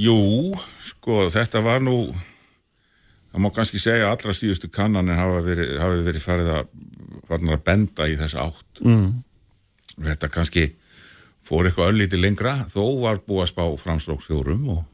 Jú, 0.00 0.18
sko, 0.82 1.22
þetta 1.30 1.62
var 1.62 1.82
nú, 1.84 1.96
það 3.30 3.44
má 3.44 3.50
kannski 3.54 3.80
segja 3.82 4.08
að 4.08 4.14
allra 4.16 4.36
síðustu 4.36 4.70
kannanir 4.72 5.18
hafa 5.20 5.42
verið, 5.46 5.74
hafi 5.78 6.04
verið 6.08 6.24
farið 6.24 6.52
að, 6.56 6.70
að 7.36 7.64
benda 7.66 8.08
í 8.10 8.16
þessa 8.18 8.46
átt. 8.48 8.82
Mm. 8.82 9.10
Þetta 10.00 10.30
kannski 10.32 10.64
fór 11.46 11.68
eitthvað 11.68 11.92
öllítið 11.92 12.24
lengra, 12.24 12.56
þó 12.70 12.82
var 13.04 13.20
búið 13.26 13.44
að 13.44 13.52
spá 13.52 13.64
framslóksfjórum 13.84 14.66
og 14.74 14.86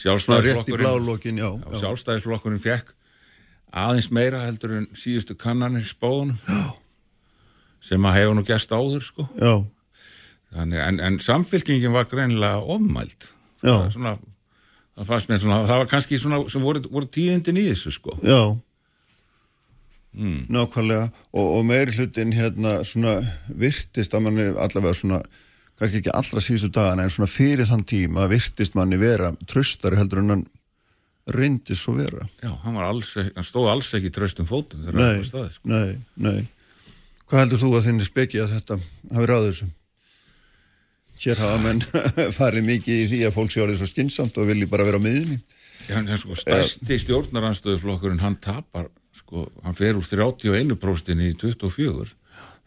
sjálfstæðisflokkurinn 0.00 1.76
sjálfstæðisflokkurinn 1.76 2.62
fekk 2.62 2.94
aðeins 3.70 4.10
meira 4.12 4.44
heldur 4.46 4.78
en 4.80 4.86
síðustu 4.98 5.36
kannanir 5.38 5.84
spáðunum 5.86 6.38
já. 6.48 6.72
sem 7.84 8.06
að 8.08 8.16
hefur 8.18 8.38
nú 8.38 8.44
gæst 8.46 8.72
áður, 8.72 9.04
sko. 9.04 9.26
Já, 9.38 9.52
Þannig, 10.50 10.80
en, 10.82 11.00
en 11.06 11.18
samfélkingin 11.22 11.92
var 11.94 12.08
greinilega 12.10 12.58
ofmæld. 12.74 13.28
Já. 13.62 13.70
Það, 13.76 13.92
svona, 13.94 14.14
það 14.98 15.10
fannst 15.12 15.30
mér 15.30 15.42
svona, 15.44 15.60
það 15.68 15.82
var 15.84 15.90
kannski 15.92 16.18
svona 16.18 16.40
sem 16.50 16.64
voru, 16.64 16.82
voru 16.90 17.06
tíðindin 17.14 17.60
í 17.60 17.68
þessu 17.70 17.92
sko. 17.94 18.16
já 18.26 18.40
Mm. 20.10 20.48
nákvæmlega 20.50 21.04
og, 21.32 21.44
og 21.56 21.60
meiri 21.68 21.92
hlutin 21.94 22.32
hérna 22.34 22.80
svona 22.82 23.12
virtist 23.54 24.10
að 24.10 24.24
manni 24.24 24.42
allavega 24.58 24.90
svona 24.98 25.20
kannski 25.78 26.00
ekki 26.00 26.10
allra 26.18 26.42
síðustu 26.42 26.70
dagana 26.74 27.04
en 27.06 27.12
svona 27.14 27.28
fyrir 27.30 27.68
þann 27.68 27.84
tíma 27.86 28.24
virtist 28.32 28.74
manni 28.74 28.98
vera 28.98 29.30
tröstari 29.46 30.00
heldur 30.00 30.18
en 30.24 30.32
hann 30.34 30.42
reyndist 31.30 31.84
svo 31.84 31.94
vera 31.94 32.26
Já, 32.42 32.50
hann, 32.64 32.80
alls, 32.82 33.12
hann 33.20 33.46
stóð 33.46 33.70
alls 33.70 33.92
ekki 33.94 34.10
tröstum 34.10 34.50
fótum 34.50 34.82
Nei, 34.82 35.20
var 35.20 35.22
staðið 35.30 35.52
sko. 35.60 35.70
nei, 35.70 35.94
nei 36.18 36.40
Hvað 37.30 37.44
heldur 37.44 37.62
þú 37.62 37.70
að 37.78 37.86
þinni 37.86 38.08
speki 38.10 38.42
að 38.42 38.56
þetta 38.56 38.80
hafi 39.14 39.30
ráð 39.30 39.46
þessu? 39.52 39.70
Hér 41.20 41.40
hafa 41.42 41.58
menn 41.60 41.82
farið 42.38 42.68
mikið 42.68 43.02
í 43.02 43.08
því 43.10 43.20
að 43.28 43.34
fólk 43.36 43.52
sé 43.52 43.62
orðið 43.64 43.82
svo 43.82 43.90
skinsamt 43.90 44.38
og 44.40 44.48
vilji 44.48 44.68
bara 44.70 44.86
vera 44.88 45.00
á 45.00 45.04
miðunni 45.04 45.40
Já, 45.88 45.96
hann, 45.96 46.08
sko, 46.20 46.36
stærsti 46.38 46.98
stjórnaranstöðuflokkurinn 47.02 48.22
hann 48.22 48.36
tapar, 48.40 48.88
sko, 49.16 49.48
hann 49.64 49.76
fer 49.76 49.98
úr 49.98 50.06
31% 50.06 51.24
í 51.24 51.32
24 51.40 52.12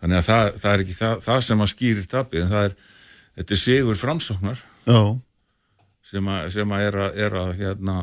þannig 0.03 0.19
að 0.19 0.25
það, 0.27 0.49
það 0.59 0.73
er 0.73 0.83
ekki 0.83 0.97
það, 0.97 1.13
það 1.23 1.43
sem 1.47 1.63
að 1.63 1.71
skýrir 1.71 2.09
tapið, 2.11 2.41
en 2.43 2.51
það 2.51 2.65
er 2.67 2.73
þetta 3.37 3.55
er 3.55 3.61
sigur 3.61 3.99
framsóknar. 3.99 4.65
Já, 4.83 4.99
sem 6.09 6.27
að, 6.33 6.49
sem 6.57 6.73
að 6.75 6.87
er 6.87 6.97
að, 7.05 7.21
er 7.25 7.37
að 7.39 7.53
hérna, 7.61 7.95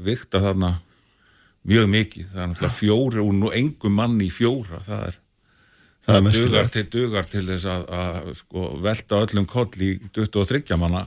vikta 0.00 0.40
þarna 0.44 0.70
mjög 1.66 1.90
mikið, 1.92 2.28
það 2.30 2.44
er 2.44 2.52
náttúrulega 2.52 2.76
fjóri 2.78 3.20
og 3.24 3.34
nú 3.36 3.50
engum 3.56 3.98
manni 3.98 4.28
í 4.30 4.32
fjóra 4.32 4.80
það 4.86 5.08
er 5.08 5.18
Það 5.18 5.18
er 5.18 5.18
það 5.18 5.18
merkilegt. 5.18 5.28
Dugar 6.08 6.70
til, 6.72 6.84
dugar 6.90 7.28
til 7.30 7.44
þess 7.48 7.68
að, 7.70 7.86
að 8.00 8.34
sko, 8.40 8.66
velta 8.82 9.22
öllum 9.26 9.48
koll 9.50 9.70
í 9.84 9.94
23 10.16 10.78
manna 10.80 11.06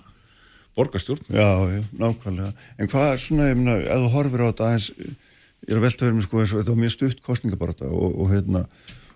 borgarstjórn 0.77 1.29
já, 1.33 1.49
já, 1.69 1.83
nákvæmlega 1.99 2.51
En 2.77 2.89
hvað 2.89 3.11
er 3.11 3.21
svona, 3.21 3.51
ég 3.51 3.59
meina, 3.59 3.77
ef 3.81 4.03
þú 4.05 4.11
horfir 4.15 4.43
á 4.43 4.49
þetta 4.49 4.67
aðeins 4.69 4.89
ég 4.93 5.71
er 5.71 5.79
að 5.79 5.85
velta 5.85 6.07
verið 6.07 6.17
mér 6.17 6.27
sko 6.27 6.43
þetta 6.43 6.73
var 6.73 6.81
mjög 6.81 6.95
stutt 6.97 7.23
kostningabarata 7.25 7.89
og, 7.89 8.17
og 8.19 8.33
hérna 8.33 8.65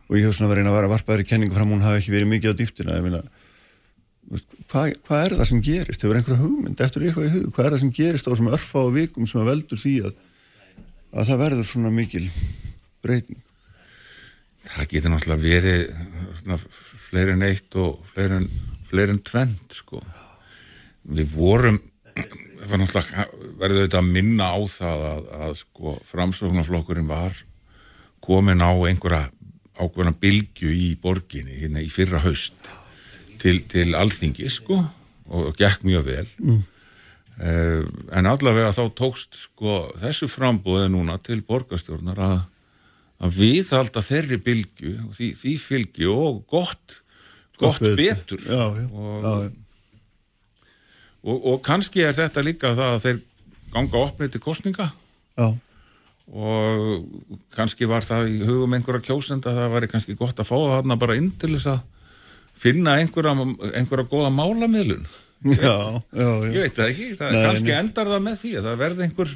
og 0.07 0.15
ég 0.15 0.27
hef 0.27 0.37
svona 0.37 0.51
verið 0.53 0.69
að 0.69 0.77
vera 0.77 0.89
að 0.89 0.95
varpa 0.95 1.15
þér 1.15 1.23
í 1.25 1.27
kenningu 1.31 1.57
fram 1.57 1.73
hún 1.73 1.83
hafi 1.83 2.01
ekki 2.01 2.13
verið 2.13 2.31
mikið 2.33 2.53
á 2.55 2.59
dýftina 2.61 2.99
ég 2.99 3.07
meina 3.07 3.23
hvað, 4.71 4.93
hvað 5.07 5.23
er 5.23 5.35
það 5.39 5.49
sem 5.51 5.63
gerist? 5.63 6.03
Hefur 6.03 6.19
einhverja 6.19 6.41
hugmynd 6.41 6.83
eftir 6.83 7.05
eitthvað 7.07 7.27
í 7.27 7.33
hug? 7.33 7.49
Hvað 7.55 7.67
er 7.67 7.75
það 7.75 7.83
sem 7.83 7.91
gerist 7.97 8.27
á 8.27 8.31
þessum 8.31 8.53
örfa 8.57 8.83
og 8.83 8.95
vikum 8.95 9.27
sem 9.29 9.41
að 9.41 9.51
veldur 9.51 9.81
því 9.81 9.93
að, 10.07 10.15
að 11.13 11.29
það 11.31 11.43
verður 11.43 11.69
svona 11.71 11.91
mikil 11.95 12.23
breyting? 13.05 13.43
Það 14.73 14.89
getur 14.93 15.13
náttúrulega 15.13 15.43
verið 15.43 15.83
svona, 16.41 16.57
fleiri 17.07 17.35
en 17.35 17.45
eitt 17.47 17.77
og 17.79 18.01
fleiri 18.13 18.41
en, 18.41 18.47
fleiri 18.89 19.15
en 19.15 19.23
tvend 19.27 19.75
sko. 19.75 20.01
við 21.07 21.35
vorum 21.35 21.79
verður 22.67 22.97
auðvitað 23.61 23.99
að 24.01 24.11
minna 24.11 24.49
á 24.51 24.59
það 24.67 25.03
að, 25.11 25.27
að 25.45 25.51
sko 25.61 25.97
framsóknarflokkurinn 26.09 27.09
var 27.09 27.35
komin 28.23 28.63
á 28.65 28.73
einhverja 28.73 29.27
ákveðna 29.77 30.15
bylgju 30.19 30.71
í 30.73 30.87
borginni 30.99 31.59
hérna 31.61 31.83
í 31.85 31.89
fyrra 31.93 32.23
haust 32.23 32.71
til, 33.41 33.59
til 33.69 33.93
alþingi 33.95 34.49
sko 34.51 34.81
og 35.27 35.53
gekk 35.59 35.85
mjög 35.87 36.07
vel 36.07 36.27
Mm. 36.41 36.63
uh, 37.37 37.83
en 38.17 38.25
allavega 38.25 38.73
þá 38.73 38.89
tókst 38.97 39.37
sko 39.37 39.91
þessu 40.01 40.29
frambúði 40.31 40.89
núna 40.89 41.19
til 41.21 41.43
borgarstjórnar 41.45 42.17
að, 42.17 42.39
að 43.17 43.37
viðhalda 43.41 44.03
þeirri 44.05 44.37
bylgju 44.45 44.93
og 45.07 45.13
því, 45.17 45.31
því 45.39 45.53
fylgi 45.61 46.09
og 46.11 46.43
gott 46.49 46.99
gott 47.57 47.81
betur. 47.97 48.43
Já, 48.45 48.65
já, 48.77 48.85
og, 48.93 49.23
já, 49.23 50.67
og, 51.25 51.37
og 51.53 51.61
kannski 51.65 52.03
er 52.05 52.13
þetta 52.17 52.43
líka 52.45 52.75
það 52.77 52.91
að 52.93 53.03
þeir 53.07 53.23
ganga 53.73 54.03
opnið 54.05 54.35
til 54.35 54.43
kostninga 54.43 54.91
Já. 55.37 55.47
og 56.27 57.07
kannski 57.55 57.87
var 57.89 58.05
það 58.05 58.29
í 58.31 58.37
hugum 58.47 58.77
einhverja 58.77 59.09
kjósenda 59.09 59.53
það 59.57 59.73
væri 59.75 59.89
kannski 59.91 60.17
gott 60.19 60.39
að 60.39 60.49
fá 60.49 60.55
það 60.55 60.73
þarna 60.75 60.99
bara 61.01 61.17
inn 61.19 61.31
til 61.39 61.53
þess 61.55 61.71
að 61.73 61.81
finna 62.57 62.95
einhverja, 63.01 63.33
einhverja 63.77 64.07
góða 64.09 64.31
málamiðlun. 64.33 65.03
Já, 65.45 66.01
já, 66.17 66.25
já. 66.25 66.49
ég 66.49 66.63
veit 66.63 66.77
það 66.79 66.87
ekki, 66.89 67.09
það 67.19 67.35
Nei, 67.35 67.41
kannski 67.45 67.69
nei. 67.69 67.77
endar 67.83 68.09
það 68.09 68.23
með 68.25 68.39
því 68.41 68.53
að 68.57 68.69
það 68.69 68.79
verði 68.81 69.05
einhver 69.05 69.33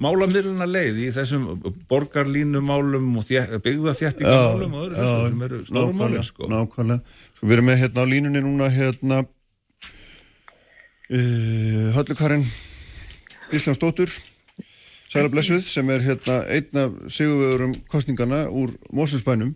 málamiðluna 0.00 0.66
leið 0.66 0.98
í 1.04 1.08
þessum 1.14 1.46
borgarlínumálum 1.90 3.06
og 3.20 3.24
byggðaþjættingamálum 3.64 4.74
og 4.74 4.82
öðru 4.88 4.98
þessu 4.98 5.28
sem 5.28 5.42
eru 5.46 5.58
stórum 5.68 5.96
málum 6.00 6.26
sko. 6.26 6.48
Nákvæmlega, 6.50 7.00
sko 7.36 7.46
við 7.46 7.56
erum 7.56 7.68
með 7.70 7.80
hérna 7.84 7.98
á 8.02 8.06
línunni 8.10 8.40
núna 8.44 8.66
hérna 8.74 9.16
uh, 11.10 11.86
Höllukarinn 11.94 12.46
Kristján 13.50 13.78
Stóttur 13.78 14.10
Sæla 15.12 15.30
Blessuð 15.30 15.62
sem 15.70 15.90
er 15.94 16.02
hérna 16.02 16.40
einn 16.50 16.74
af 16.80 16.90
sigurvegurum 17.14 17.74
kostningana 17.90 18.48
úr 18.50 18.74
Mósinsbænum 18.90 19.54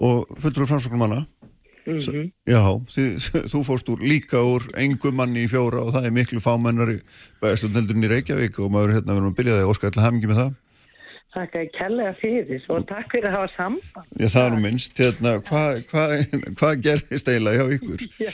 og 0.00 0.24
fullur 0.40 0.66
framsóknum 0.66 1.04
manna 1.04 1.26
Mhm. 1.84 2.28
Já, 2.48 2.62
þið, 2.94 3.30
þú 3.52 3.62
fórst 3.66 3.88
úr 3.92 4.04
líka 4.04 4.40
úr 4.40 4.66
engum 4.80 5.18
manni 5.20 5.44
í 5.44 5.50
fjóra 5.50 5.84
og 5.84 5.94
það 5.96 6.08
er 6.08 6.14
miklu 6.16 6.40
fámennari 6.40 7.00
bæðastundeldurinn 7.44 8.08
í 8.08 8.12
Reykjavík 8.14 8.60
og 8.64 8.72
maður 8.72 8.98
hérna 8.98 9.16
verðum 9.16 9.32
að 9.34 9.40
byrja 9.40 9.58
það 9.58 9.72
óskar 9.74 9.94
til 9.94 10.04
hamingi 10.04 10.30
með 10.30 10.40
það 10.42 10.54
Takk 11.34 11.56
að 11.58 11.70
kellega 11.74 12.12
fyrir 12.20 12.66
og 12.70 12.84
takk 12.86 13.08
fyrir 13.10 13.26
að 13.26 13.34
hafa 13.34 13.48
samband. 13.56 14.10
Já, 14.20 14.28
það 14.30 14.44
er 14.44 14.52
nú 14.54 14.58
minnst, 14.62 15.00
hérna, 15.02 15.32
hvað 15.48 15.80
hva, 15.90 16.04
hva 16.60 16.70
gerðist 16.86 17.30
eiginlega 17.30 17.64
hjá 17.64 17.74
ykkur? 17.74 18.04
Já, 18.22 18.30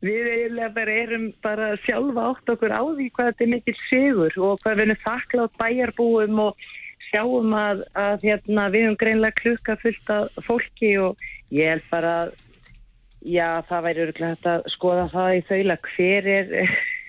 við 0.00 0.30
eiginlega 0.32 0.70
bara 0.78 0.94
erum 1.02 1.26
bara 1.44 1.70
sjálfa 1.84 2.26
átt 2.30 2.52
okkur 2.54 2.72
á 2.72 2.82
því 2.82 3.08
hvað 3.16 3.28
þetta 3.30 3.44
er 3.44 3.52
mikil 3.54 3.76
sigur 3.82 4.38
og 4.40 4.62
hvað 4.62 4.78
við 4.78 4.84
erum 4.86 5.02
þakklátt 5.04 5.58
bæjarbúum 5.60 6.40
og 6.46 6.68
sjáum 7.10 7.56
að, 7.60 7.84
að 7.98 8.28
hérna, 8.30 8.68
við 8.72 8.86
erum 8.86 9.00
greinlega 9.04 9.40
klukka 9.42 9.76
fullt 9.82 10.14
af 10.16 10.40
fólki 10.46 10.94
og 11.02 11.28
ég 11.52 11.74
held 11.74 11.84
bara 11.92 12.14
að 12.22 12.38
já, 13.26 13.60
það 13.68 13.86
væri 13.86 14.04
örgulega 14.06 14.34
hægt 14.34 14.50
að 14.50 14.68
skoða 14.74 15.06
það 15.12 15.36
í 15.36 15.40
þaula 15.50 15.78
hver 15.86 16.28
er 16.34 16.52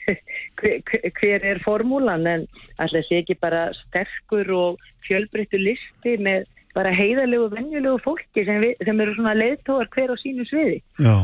hver, 0.59 1.11
hver 1.19 1.45
er 1.53 1.61
formúlan 1.63 2.25
en 2.29 2.47
alltaf 2.81 3.05
sé 3.07 3.21
ekki 3.21 3.37
bara 3.41 3.69
sterkur 3.77 4.49
og 4.55 4.89
fjölbreyttu 5.05 5.61
listi 5.61 6.17
með 6.21 6.49
bara 6.75 6.91
heiðarlegu 6.95 7.49
og 7.49 7.55
venjulegu 7.55 7.99
fólki 7.99 8.45
sem, 8.47 8.61
við, 8.63 8.77
sem 8.87 8.99
eru 9.03 9.13
svona 9.17 9.35
leiðtóar 9.35 9.89
hver 9.91 10.13
á 10.13 10.15
sínu 10.21 10.45
sviði 10.47 10.79
Já. 11.03 11.15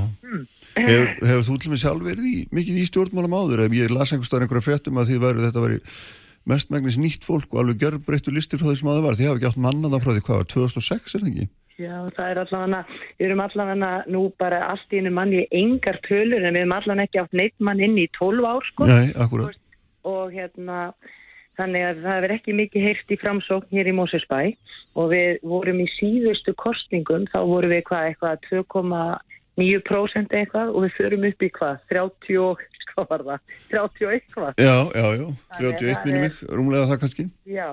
Hefur, 0.75 1.11
hefur 1.23 1.45
þú 1.47 1.59
til 1.63 1.71
mig 1.71 1.81
sjálf 1.81 2.03
verið 2.03 2.27
í, 2.27 2.38
mikið 2.53 2.81
í 2.81 2.88
stjórnmálum 2.89 3.35
áður? 3.38 3.63
Ef 3.65 3.77
ég 3.77 3.93
las 3.93 4.11
einhverstaðar 4.11 4.47
einhverja 4.47 4.67
fréttum 4.67 4.99
að 4.99 5.13
væru, 5.23 5.45
þetta 5.45 5.63
væri 5.63 5.79
mestmægnis 6.47 6.97
nýtt 6.99 7.27
fólk 7.27 7.53
og 7.53 7.63
alveg 7.63 7.81
gjörbreyttu 7.83 8.33
listir 8.35 8.59
frá 8.61 8.69
því 8.69 8.79
sem 8.81 8.91
áður 8.91 9.07
var. 9.07 9.17
Þið 9.19 9.29
hafa 9.29 9.39
ekki 9.39 9.49
átt 9.49 9.63
mannaða 9.65 10.01
frá 10.03 10.11
því 10.13 10.23
hvað 10.27 10.41
var, 10.41 10.49
2006 10.53 11.15
er 11.17 11.23
það 11.23 11.31
ekki? 11.31 11.47
Já, 11.78 11.93
það 12.15 12.32
er 12.32 12.39
allavega, 12.41 12.80
við 13.19 13.28
erum 13.28 13.41
allavega 13.43 13.91
nú 14.09 14.23
bara 14.41 14.63
allt 14.71 14.93
í 14.93 15.01
einu 15.01 15.11
manni 15.13 15.43
engar 15.53 15.99
tölur 16.07 16.41
en 16.41 16.55
við 16.55 16.63
erum 16.63 16.73
allavega 16.73 17.05
ekki 17.05 17.21
átt 17.21 17.38
neitt 17.38 17.57
mann 17.61 17.84
inn 17.86 17.99
í 18.01 18.07
12 18.17 18.47
ár 18.49 18.65
sko. 18.65 18.88
Nei, 18.89 19.13
akkurat. 19.13 19.59
og 20.07 20.32
hérna 20.34 20.78
þannig 21.57 21.86
að 21.86 22.01
það 22.05 22.25
er 22.28 22.34
ekki 22.38 22.55
mikið 22.57 22.86
heyrt 22.88 23.13
í 23.13 23.19
framsókn 23.21 23.73
hér 23.75 23.89
í 23.91 23.95
Mósesbæ 23.97 24.39
og 24.97 25.11
við 25.13 25.39
vorum 25.45 25.82
í 25.84 25.88
síðustu 25.97 26.53
kostningum 26.57 27.28
þá 27.30 27.39
vorum 27.49 27.73
við 27.73 27.84
hvað 27.89 28.09
eitthvað 28.11 28.47
2,9% 28.49 30.36
eitthvað 30.39 30.73
og 30.73 30.86
við 30.88 30.97
förum 30.97 31.30
upp 31.30 31.45
í 31.45 31.51
hvað 31.59 31.80
30 31.93 32.41
og 32.41 32.65
hvað 32.93 33.09
var 33.11 33.25
það? 33.28 33.55
30 33.73 34.07
og 34.07 34.13
eitthvað. 34.17 34.51
Já, 34.57 34.78
já, 34.97 35.07
já, 35.21 35.28
Þannig 35.53 35.69
að 35.69 35.80
31 35.82 35.93
það 35.93 36.05
minnum 36.07 36.25
mig, 36.25 36.38
rúmlega 36.57 36.89
það 36.91 37.01
kannski. 37.03 37.25
Já, 37.45 37.69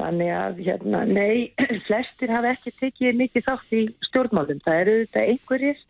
þannig 0.00 0.32
að 0.34 0.60
hérna, 0.66 1.04
nei, 1.08 1.52
flestir 1.86 2.32
hafa 2.32 2.52
ekki 2.56 2.74
tekið 2.78 3.18
mikið 3.20 3.46
þátt 3.48 3.72
í 3.76 3.82
stjórnmálum. 4.08 4.60
Það 4.64 4.82
eru 4.82 4.98
þetta 5.02 5.24
einhverjir 5.32 5.82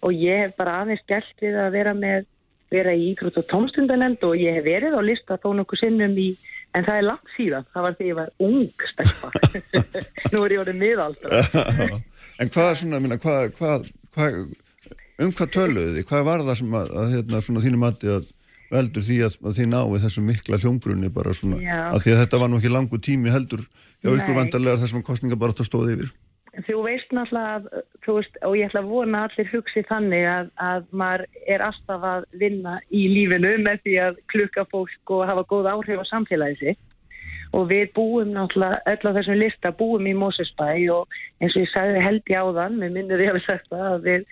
og 0.00 0.14
ég 0.16 0.44
hef 0.44 0.54
bara 0.58 0.78
aðeins 0.82 1.02
gælt 1.10 1.44
við 1.44 1.58
að 1.60 1.74
vera 1.76 1.94
með, 1.96 2.28
vera 2.72 2.94
í 2.96 3.10
íþrótt 3.10 3.42
og 3.42 3.48
tómstundanemnd 3.50 4.24
og 4.26 4.38
ég 4.40 4.56
hef 4.56 4.66
verið 4.66 4.96
á 4.96 5.00
lista 5.04 5.38
þó 5.42 5.52
nokkuð 5.58 5.82
sinnum 5.82 6.16
í, 6.16 6.30
en 6.76 6.86
það 6.86 7.02
er 7.02 7.06
langt 7.10 7.34
síðan. 7.36 7.68
Það 7.74 7.86
var 7.86 7.98
þegar 7.98 8.10
ég 8.10 8.18
var 8.20 8.32
ung 8.48 8.88
stelpa. 8.94 9.32
Nú 10.32 10.42
er 10.46 10.56
ég 10.56 10.64
orðið 10.64 10.80
miðaldra. 10.80 11.44
en 12.40 12.52
hvað, 12.54 12.74
svona, 12.80 13.02
minna, 13.04 13.20
hvað, 13.20 13.50
hvað, 13.58 13.88
hvað, 14.16 14.42
um 15.20 15.32
hvað 15.36 15.54
töluðu 15.58 15.96
þið? 15.98 16.04
Hvað 16.08 16.28
var 16.30 16.46
það 16.48 16.60
sem 16.62 16.76
að, 16.80 16.92
að 17.02 17.16
hérna, 17.18 17.42
svona 17.44 17.64
þínu 17.66 17.82
mati 17.84 18.14
að 18.16 18.28
veldur 18.70 19.04
því 19.04 19.18
að, 19.26 19.36
að 19.44 19.58
þið 19.58 19.70
náðu 19.74 20.00
þessu 20.04 20.24
mikla 20.24 20.58
hljómgrunni 20.62 21.12
bara 21.14 21.36
svona, 21.36 21.60
Já. 21.62 21.78
að 21.90 22.02
því 22.04 22.14
að 22.14 22.20
þetta 22.24 22.40
var 22.42 22.50
nú 22.50 22.58
ekki 22.60 22.74
langu 22.74 23.00
tími 23.02 23.32
heldur 23.34 23.62
hjá 24.00 24.10
ykkur 24.12 24.34
Nei. 24.34 24.40
vandarlega 24.40 24.82
þessum 24.84 25.06
kostninga 25.06 25.38
bara 25.40 25.56
að 25.56 25.68
stóði 25.68 25.96
yfir. 25.96 26.12
Þú 26.66 26.80
veist 26.82 27.12
náttúrulega 27.14 27.50
að, 27.60 27.66
þú 28.04 28.14
veist, 28.16 28.38
og 28.42 28.54
ég 28.58 28.68
ætla 28.68 28.80
að 28.82 28.90
vona 28.90 29.18
að 29.20 29.26
allir 29.28 29.50
hugsi 29.52 29.82
þannig 29.86 30.24
að, 30.26 30.48
að 30.58 30.86
maður 30.90 31.22
er 31.46 31.62
alltaf 31.62 32.06
að 32.10 32.26
vinna 32.42 32.76
í 32.90 33.02
lífinu 33.12 33.52
með 33.62 33.82
því 33.84 33.98
að 34.06 34.18
klukka 34.32 34.64
fólk 34.72 35.12
og 35.14 35.26
hafa 35.30 35.44
góð 35.52 35.70
áhrif 35.70 36.02
á 36.02 36.10
samfélagi 36.10 36.58
sitt. 36.58 36.82
Og 37.54 37.70
við 37.70 37.92
búum 37.94 38.34
náttúrulega, 38.34 38.82
öll 38.90 39.10
á 39.10 39.16
þessum 39.18 39.38
lista 39.38 39.72
búum 39.78 40.06
í 40.10 40.14
Mósesbæ 40.14 40.68
og 40.94 41.16
eins 41.38 41.54
og 41.54 41.62
ég 41.62 41.70
sagði 41.70 42.02
held 42.02 42.34
ég 42.34 42.42
áðan, 42.42 42.78
við 42.82 42.98
minnum 42.98 43.22
ég 43.22 43.30
hafi 43.30 43.44
sagt 43.46 43.70
það, 43.70 43.86
að 43.94 44.06
við, 44.10 44.26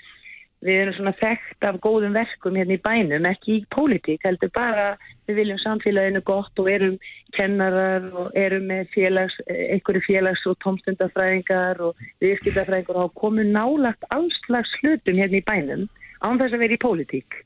við 0.64 0.80
erum 0.82 0.96
svona 0.96 1.14
þekkt 1.18 1.66
af 1.68 1.78
góðum 1.84 2.16
verkum 2.16 2.56
hérna 2.58 2.74
í 2.74 2.82
bænum, 2.82 3.26
ekki 3.30 3.58
í 3.60 3.66
pólitík, 3.74 4.24
heldur 4.26 4.50
bara 4.54 4.86
við 5.28 5.38
viljum 5.42 5.60
samfélaginu 5.62 6.22
gott 6.26 6.62
og 6.62 6.70
erum 6.72 6.96
kennarar 7.36 8.08
og 8.10 8.38
erum 8.38 8.66
með 8.70 8.90
félags, 8.94 9.36
einhverju 9.46 10.02
félags- 10.08 10.46
og 10.50 10.58
tómstundafræðingar 10.64 11.82
og 11.84 12.02
viðskiptafræðingar 12.24 13.02
og 13.04 13.14
komum 13.14 13.52
nálagt 13.54 14.08
alls 14.14 14.38
slags 14.46 14.72
hlutum 14.80 15.20
hérna 15.20 15.38
í 15.38 15.46
bænum 15.46 15.86
án 16.24 16.40
þess 16.40 16.56
að 16.56 16.64
vera 16.64 16.78
í 16.78 16.82
pólitík. 16.82 17.42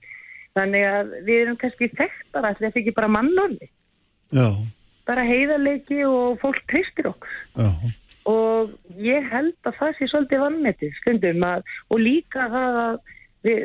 Þannig 0.56 0.84
að 0.88 1.16
við 1.26 1.42
erum 1.42 1.58
kannski 1.60 1.88
þekkt 1.92 2.32
bara, 2.32 2.54
þetta 2.56 2.72
er 2.72 2.82
ekki 2.82 2.96
bara 2.96 3.12
mannorði, 3.12 3.68
Já, 4.32 4.48
bara 5.08 5.24
heiðarleiki 5.28 6.04
og 6.08 6.38
fólk 6.40 6.60
tristir 6.70 7.08
okkur. 7.10 7.36
Já, 7.56 7.68
og 8.28 8.72
ég 9.02 9.26
held 9.32 9.68
að 9.68 9.78
það 9.78 9.96
sé 9.98 10.08
svolítið 10.10 10.42
vannmetið 10.44 10.94
stundum 11.00 11.46
að, 11.46 11.74
og 11.90 12.02
líka 12.02 12.46
það 12.52 12.78
að 12.82 12.98
við, 13.42 13.62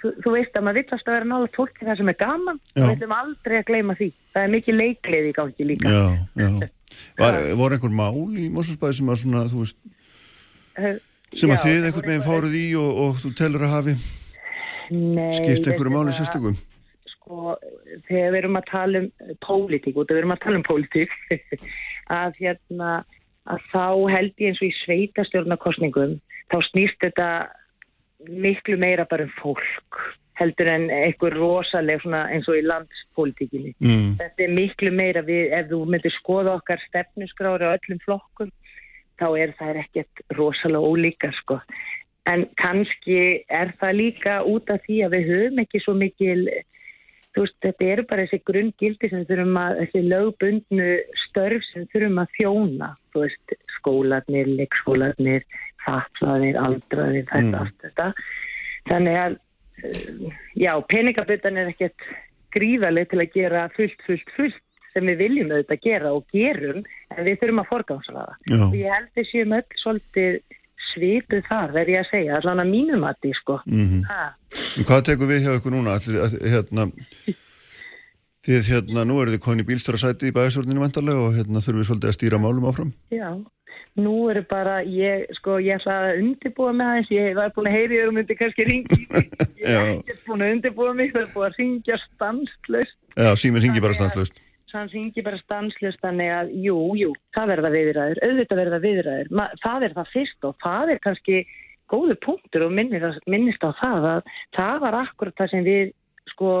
þú, 0.00 0.12
þú 0.24 0.34
veist 0.36 0.58
að 0.58 0.66
maður 0.66 0.80
villast 0.80 1.08
að 1.10 1.16
vera 1.16 1.30
nála 1.32 1.50
fólki 1.56 1.88
það 1.88 2.00
sem 2.00 2.12
er 2.12 2.18
gaman. 2.20 2.60
Við 2.76 2.88
ætlum 2.94 3.16
aldrei 3.16 3.56
að 3.58 3.68
gleyma 3.70 3.96
því. 3.98 4.10
Það 4.34 4.46
er 4.46 4.54
mikið 4.54 4.78
leikleið 4.80 5.30
í 5.30 5.34
gangi 5.40 5.68
líka. 5.72 5.94
Já, 5.94 6.04
já. 6.44 6.50
Var, 7.20 7.36
voru 7.54 7.76
einhver 7.76 7.92
mál 7.94 8.24
í 8.34 8.48
Mósusbæði 8.50 8.96
sem 8.98 9.10
að 9.12 9.20
svona, 9.20 9.44
veist, 9.52 9.76
sem 11.38 11.52
að 11.52 11.54
já, 11.54 11.62
þið 11.62 11.84
einhvern 11.86 12.08
veginn 12.10 12.24
fáruð 12.24 12.56
í 12.58 12.64
og, 12.80 12.90
og 13.04 13.20
þú 13.20 13.30
telur 13.38 13.66
að 13.66 13.74
hafi? 13.76 13.94
Skipt 15.36 15.70
einhverju 15.70 15.92
máli 15.94 16.14
sérstökum? 16.16 16.58
sko, 17.30 17.54
þegar 18.08 18.32
við 18.34 18.38
erum 18.40 18.58
að 18.58 18.68
tala 18.70 19.02
um 19.04 19.08
pólitík, 19.44 19.96
út 19.96 20.10
af 20.10 20.16
við 20.16 20.22
erum 20.22 20.34
að 20.34 20.42
tala 20.44 20.58
um 20.60 20.66
pólitík 20.66 21.14
að 22.20 22.40
hérna 22.40 22.90
að 23.50 23.66
þá 23.72 23.86
held 24.14 24.32
ég 24.38 24.52
eins 24.52 24.62
og 24.62 24.68
í 24.68 24.78
sveitastjórnarkostningum 24.84 26.16
þá 26.50 26.56
snýst 26.70 27.02
þetta 27.02 27.28
miklu 28.28 28.76
meira 28.80 29.06
bara 29.08 29.26
um 29.26 29.36
fólk 29.40 30.00
heldur 30.40 30.70
en 30.72 30.88
einhver 30.92 31.36
rosaleg 31.36 32.04
eins 32.08 32.48
og 32.48 32.56
í 32.56 32.64
landspolítikinni. 32.64 33.74
Mm. 33.84 34.16
Þetta 34.20 34.44
er 34.46 34.54
miklu 34.56 34.92
meira 34.94 35.22
við, 35.26 35.52
ef 35.56 35.68
þú 35.72 35.80
myndir 35.92 36.14
skoða 36.16 36.56
okkar 36.56 36.80
stefnuskrári 36.86 37.68
á 37.68 37.76
öllum 37.76 38.00
flokkum, 38.06 38.52
þá 39.20 39.26
er 39.36 39.54
það 39.58 39.82
ekkert 39.84 40.22
rosalega 40.38 40.92
ólíka, 40.92 41.32
sko. 41.42 41.60
En 42.28 42.46
kannski 42.60 43.42
er 43.52 43.74
það 43.80 43.98
líka 43.98 44.40
út 44.48 44.72
af 44.72 44.80
því 44.86 45.00
að 45.04 45.16
við 45.16 45.30
höfum 45.34 45.62
ekki 45.64 45.84
svo 45.84 45.96
mikil, 45.98 46.40
veist, 47.38 47.56
þetta 47.62 47.84
eru 47.94 48.04
bara 48.10 48.24
þessi 48.26 48.40
grunngildi 48.50 49.10
sem 49.10 49.26
þurfum 49.28 49.58
að, 49.60 49.76
þessi 49.84 50.00
lögbundnu 50.08 50.88
störf 51.24 51.66
sem 51.72 51.86
þurfum 51.92 52.22
að 52.22 52.32
þjóna, 52.38 52.88
þú 53.12 53.24
veist, 53.24 53.54
skólanir, 53.76 54.50
leikskólanir, 54.60 55.46
fatlaðir, 55.84 56.58
aldraðir, 56.60 57.28
þetta, 57.30 57.46
Mm. 57.46 57.60
allt 57.60 57.86
þetta. 57.86 58.12
Þannig 58.90 59.16
að, 59.20 59.38
eh, 59.84 60.34
já, 60.56 60.72
peningabutan 60.88 61.56
er 61.56 61.70
ekkert 61.70 62.08
gríðarlega 62.52 63.10
til 63.10 63.20
að 63.20 63.32
gera 63.32 63.68
fullt, 63.76 64.02
fullt, 64.06 64.30
fullt 64.36 64.62
sem 64.92 65.06
við 65.06 65.16
viljum 65.22 65.52
auðvitað 65.54 65.80
gera 65.80 66.12
og 66.12 66.24
gerum 66.34 66.84
en 67.16 67.24
við 67.24 67.38
þurfum 67.38 67.62
að 67.62 67.70
forgámsraða. 67.70 68.34
Við 68.74 69.30
séum 69.30 69.54
öll 69.54 69.78
svolítið 69.78 70.40
svipuð 70.94 71.44
þar, 71.48 71.74
verð 71.76 71.94
ég 71.94 72.02
að 72.04 72.10
segja, 72.10 72.40
allan 72.40 72.64
að 72.64 72.72
mínum 72.72 73.06
að 73.08 73.20
því, 73.22 73.32
sko. 73.40 73.60
Ha. 74.08 74.26
En 74.76 74.88
hvað 74.88 75.06
tekur 75.10 75.30
við 75.30 75.46
hjá 75.46 75.54
ykkur 75.56 75.74
núna? 75.74 75.94
Allir, 75.98 76.34
hérna, 76.54 76.88
þið 78.46 78.68
hérna, 78.74 79.06
nú 79.08 79.20
eru 79.22 79.36
þið 79.36 79.44
koni 79.46 79.66
bílstörasæti 79.68 80.30
í 80.30 80.34
bæðisvörninu 80.36 80.82
vantarlega 80.82 81.24
og 81.28 81.38
hérna 81.38 81.62
þurfum 81.64 81.82
við 81.82 81.90
svolítið 81.90 82.12
að 82.12 82.18
stýra 82.18 82.42
málum 82.42 82.68
áfram. 82.70 82.92
Já, 83.14 83.30
nú 84.00 84.16
eru 84.32 84.44
bara, 84.50 84.80
ég, 84.86 85.26
sko, 85.38 85.58
ég 85.62 85.80
ætla 85.80 85.96
að 86.10 86.22
undirbúa 86.24 86.74
með 86.76 86.92
aðeins, 86.92 87.14
ég 87.14 87.32
var 87.38 87.56
búin 87.56 87.70
að 87.70 87.78
heyri 87.78 88.04
og 88.06 88.14
myndi 88.16 88.38
kannski 88.38 88.68
ringi, 88.68 89.02
ég 89.62 89.90
ekki 89.96 90.20
búin 90.26 90.46
að 90.46 90.54
undirbúa 90.56 90.94
mig, 90.98 91.12
það 91.14 91.26
er 91.26 91.34
búin 91.34 91.48
að 91.50 91.58
ringja 91.62 92.00
stanslust, 92.06 92.96
já 93.16 93.30
síminn 93.38 93.66
ringi 93.66 93.82
bara 93.84 93.98
stanslust. 93.98 94.42
Svo 94.70 94.80
hann 94.80 94.92
ringi 94.92 95.24
bara 95.26 95.40
stanslust, 95.40 96.00
þannig 96.04 96.30
að, 96.34 96.52
jú, 96.64 96.76
jú, 96.98 97.14
það 97.36 97.50
verða 97.54 97.72
viðræður, 97.74 98.22
auðvitað 98.26 98.62
verða 98.62 98.80
viðræður, 98.84 99.32
það 99.64 99.86
er 99.86 99.96
það 99.98 100.14
fyrst 100.14 100.46
og 100.48 100.56
það 100.64 100.94
er 100.94 101.02
kannski 101.06 101.40
góðu 101.90 102.16
punktur 102.22 102.68
og 102.68 102.76
minnist 102.76 103.66
á 103.66 103.70
það 103.80 104.06
að 104.12 104.30
það 104.56 104.78
var 104.84 104.98
akkurat 105.00 105.40
það 105.40 105.52
sem 105.52 105.66
við, 105.66 105.92
sko, 106.30 106.54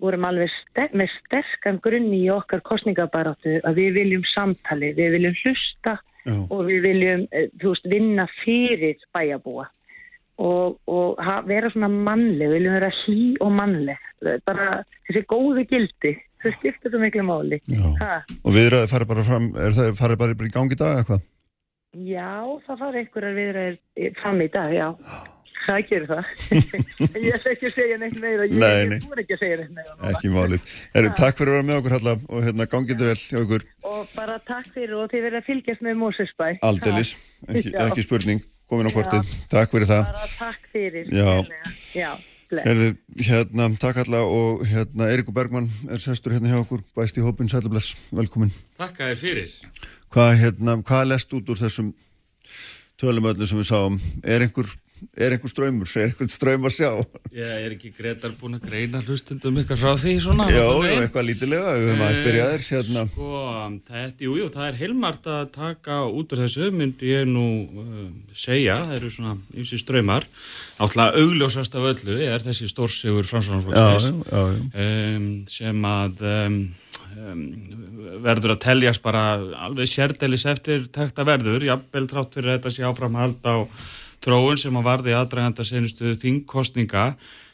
vorum 0.00 0.28
alveg 0.28 0.52
ster 0.54 0.94
með 0.96 1.12
sterkan 1.16 1.80
grunni 1.84 2.22
í 2.24 2.30
okkar 2.32 2.62
kostningabaráttu 2.64 3.58
að 3.66 3.82
við 3.82 3.98
viljum 3.98 4.24
samtali, 4.32 4.94
við 4.96 5.16
viljum 5.16 5.36
hlusta 5.42 5.98
Já. 6.26 6.36
og 6.36 6.64
við 6.68 6.80
viljum, 6.84 7.26
eh, 7.32 7.48
veist, 7.62 7.86
vinna 7.88 8.26
fyrir 8.40 9.00
bæjabúa 9.14 9.68
og, 10.40 10.78
og 10.88 11.20
vera 11.48 11.70
svona 11.72 11.90
mannleg, 11.92 12.48
við 12.48 12.56
viljum 12.58 12.76
vera 12.78 12.92
hlý 13.02 13.24
og 13.44 13.54
mannleg, 13.56 14.08
bara 14.48 14.82
þessi 15.08 15.24
góðu 15.28 15.66
gildi, 15.68 16.14
þau 16.44 16.52
skiptir 16.58 16.92
svo 16.94 17.00
miklu 17.02 17.24
máli. 17.28 17.58
Og 18.44 18.54
viðræði 18.54 18.90
farið 18.94 19.10
bara 19.14 19.26
fram, 19.26 19.50
er 19.56 19.76
það 19.76 19.92
farið 20.00 20.22
bara 20.24 20.48
í 20.50 20.54
gangi 20.54 20.76
í 20.78 20.80
dag 20.80 20.96
eða 21.00 21.08
hvað? 21.10 21.28
já, 21.90 22.30
það 22.68 22.76
fara 22.84 23.00
einhverjar 23.02 23.36
viðræður 23.40 24.16
fram 24.22 24.40
í 24.44 24.48
dag, 24.54 24.72
já. 24.76 24.88
Það 25.60 25.80
gerir 25.90 26.06
það. 26.08 26.28
Ég 27.20 27.34
ætla 27.36 27.50
ekki 27.52 27.66
að 27.68 27.74
segja 27.76 27.96
neitt 28.00 28.14
meira. 28.18 28.46
Ég, 28.48 28.54
Nei, 28.58 28.86
nei. 28.88 28.96
búin 29.04 29.20
ekki 29.20 29.36
að 29.36 29.42
segja 29.42 29.58
neitt 29.60 29.74
meira. 29.76 29.92
Ekki 30.08 30.30
málið. 30.32 30.62
Erum 30.96 31.12
takk 31.18 31.36
fyrir 31.38 31.52
að 31.52 31.58
vera 31.58 31.66
með 31.68 31.78
okkur 31.82 31.94
Halla 31.98 32.14
og 32.16 32.46
hérna 32.46 32.66
gangið 32.72 33.02
þið 33.02 33.10
vel 33.10 33.20
hjá 33.26 33.42
ykkur 33.44 33.66
Og 33.92 34.14
bara 34.16 34.38
takk 34.48 34.70
fyrir 34.72 34.96
og 34.96 35.12
þið 35.12 35.26
verða 35.28 35.42
að 35.42 35.46
fylgjast 35.50 35.84
með 35.84 36.00
Mósesbæ. 36.00 36.48
aldeilis, 36.70 37.12
ekki, 37.44 37.74
ekki 37.86 38.06
spurning, 38.08 38.42
komin 38.72 38.88
á 38.88 38.90
Já. 38.90 38.96
kortið. 38.96 39.36
Takk 39.52 39.76
fyrir 39.76 39.90
það. 39.92 40.02
Bara 40.08 40.32
takk 40.40 40.72
fyrir. 40.72 41.12
Já. 42.00 42.10
Bless. 42.50 42.96
Hérna, 43.30 43.68
takk 43.80 44.02
Halla 44.02 44.20
og 44.26 44.64
hérna 44.68 45.08
Eiríkur 45.10 45.34
Bergmann 45.36 45.70
er 45.90 46.02
sestur 46.02 46.34
hérna 46.34 46.52
hjá 46.52 46.60
okkur, 46.60 46.82
bæst 46.96 47.18
í 47.18 47.24
hópin, 47.24 47.50
sælubless, 47.50 47.94
velkomin. 48.14 48.52
Takka 48.80 49.10
þér 49.10 49.20
fyrir. 49.20 49.56
Hvað, 50.10 50.30
hérna, 50.42 50.76
hvað 50.86 51.08
lest 51.12 51.34
út 51.38 51.50
úr 51.52 51.60
þessum 51.60 51.92
tölum 53.00 53.30
öllum 53.30 53.48
sem 53.48 53.60
við 53.60 53.70
sáum? 53.70 54.00
Er 54.24 54.44
einhver, 54.46 54.70
er 55.16 55.34
einhver 55.36 55.52
ströymur, 55.52 55.90
er 55.96 56.10
einhver 56.10 56.30
ströym 56.30 56.66
að 56.68 56.74
sjá? 56.76 56.90
Ég 57.34 57.52
er 57.66 57.74
ekki 57.76 57.92
Gretar 57.96 58.34
búin 58.40 58.58
að 58.58 58.66
greina 58.68 59.00
hlustundum 59.04 59.60
eitthvað 59.60 59.82
frá 59.82 59.94
því 60.00 60.16
svona. 60.24 60.48
Já, 60.52 60.64
já, 60.64 60.96
eitthvað 61.04 61.26
lítilega, 61.28 61.74
við 61.76 61.88
höfum 61.88 62.04
aðeins 62.06 62.22
byrjað 62.26 62.52
þér, 62.52 62.66
hérna. 62.70 63.04
Sko, 63.14 63.44
þetta, 63.90 64.26
jú, 64.26 64.36
jú, 64.40 64.50
það 64.56 64.68
er 64.68 64.80
heilmart 64.80 65.30
að 65.30 65.42
taka 65.56 66.00
út 66.10 66.34
úr 66.36 66.44
þessu, 66.44 66.68
myndi 66.74 67.14
ég 67.14 67.30
nú 67.30 67.46
uh, 67.64 68.04
segja, 68.36 68.80
það 68.90 68.98
eru 68.98 69.14
svona 69.16 69.36
ymsi 69.56 69.80
ströymar. 69.80 70.28
Náttúrulega 70.80 71.24
augljósast 71.24 71.80
af 71.80 71.88
öllu 71.94 72.20
er 72.26 72.44
þessi 72.44 72.70
stórsigur 72.70 73.24
Já, 73.24 73.30
framsvonarflokksins 73.30 74.26
já, 74.26 74.36
já, 74.36 74.42
já. 74.54 75.16
um, 75.16 75.26
sem 75.50 75.84
að 75.90 76.22
um, 76.30 76.60
um, 77.18 77.42
verður 78.24 78.54
að 78.54 78.62
teljast 78.64 79.02
bara 79.04 79.24
alveg 79.66 79.90
sérdeilis 79.90 80.46
eftir 80.50 80.86
tekta 80.92 81.26
verður, 81.28 81.64
jafnvel 81.68 82.06
trátt 82.10 82.36
fyrir 82.36 82.56
þetta 82.56 82.72
sé 82.74 82.86
áframhald 82.88 83.44
á 83.44 83.56
þróun 84.24 84.58
sem 84.60 84.76
að 84.76 84.84
varði 84.90 85.14
aðdraganda 85.16 85.64
senustu 85.64 86.14
þingkostninga 86.20 87.04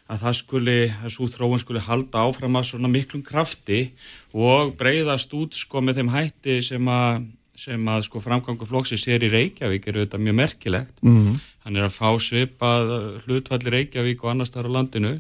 að 0.07 0.21
það 0.23 0.37
skuli, 0.39 0.77
að 1.03 1.11
svo 1.17 1.27
þróun 1.31 1.59
skuli 1.63 1.81
halda 1.83 2.23
áfram 2.29 2.59
að 2.61 2.69
svona 2.69 2.91
miklum 2.91 3.23
krafti 3.27 3.91
og 4.35 4.77
breyðast 4.79 5.33
út 5.35 5.55
sko 5.59 5.83
með 5.83 6.01
þeim 6.03 6.13
hætti 6.15 6.61
sem 6.63 6.89
að 6.93 7.25
sem 7.57 7.87
að 7.89 8.03
sko 8.05 8.21
framgangu 8.21 8.67
flokksins 8.69 9.07
er 9.09 9.23
í 9.25 9.31
Reykjavík 9.33 9.87
er 9.89 9.97
auðvitað 9.97 10.21
mjög 10.27 10.35
merkilegt 10.43 10.99
Mhm. 11.03 11.39
hann 11.65 11.77
er 11.77 11.87
að 11.89 11.95
fá 11.97 12.11
svipað 12.21 12.93
hlutfalli 13.25 13.73
Reykjavík 13.73 14.23
og 14.23 14.31
annars 14.31 14.51
þar 14.53 14.69
á 14.69 14.75
landinu 14.77 15.15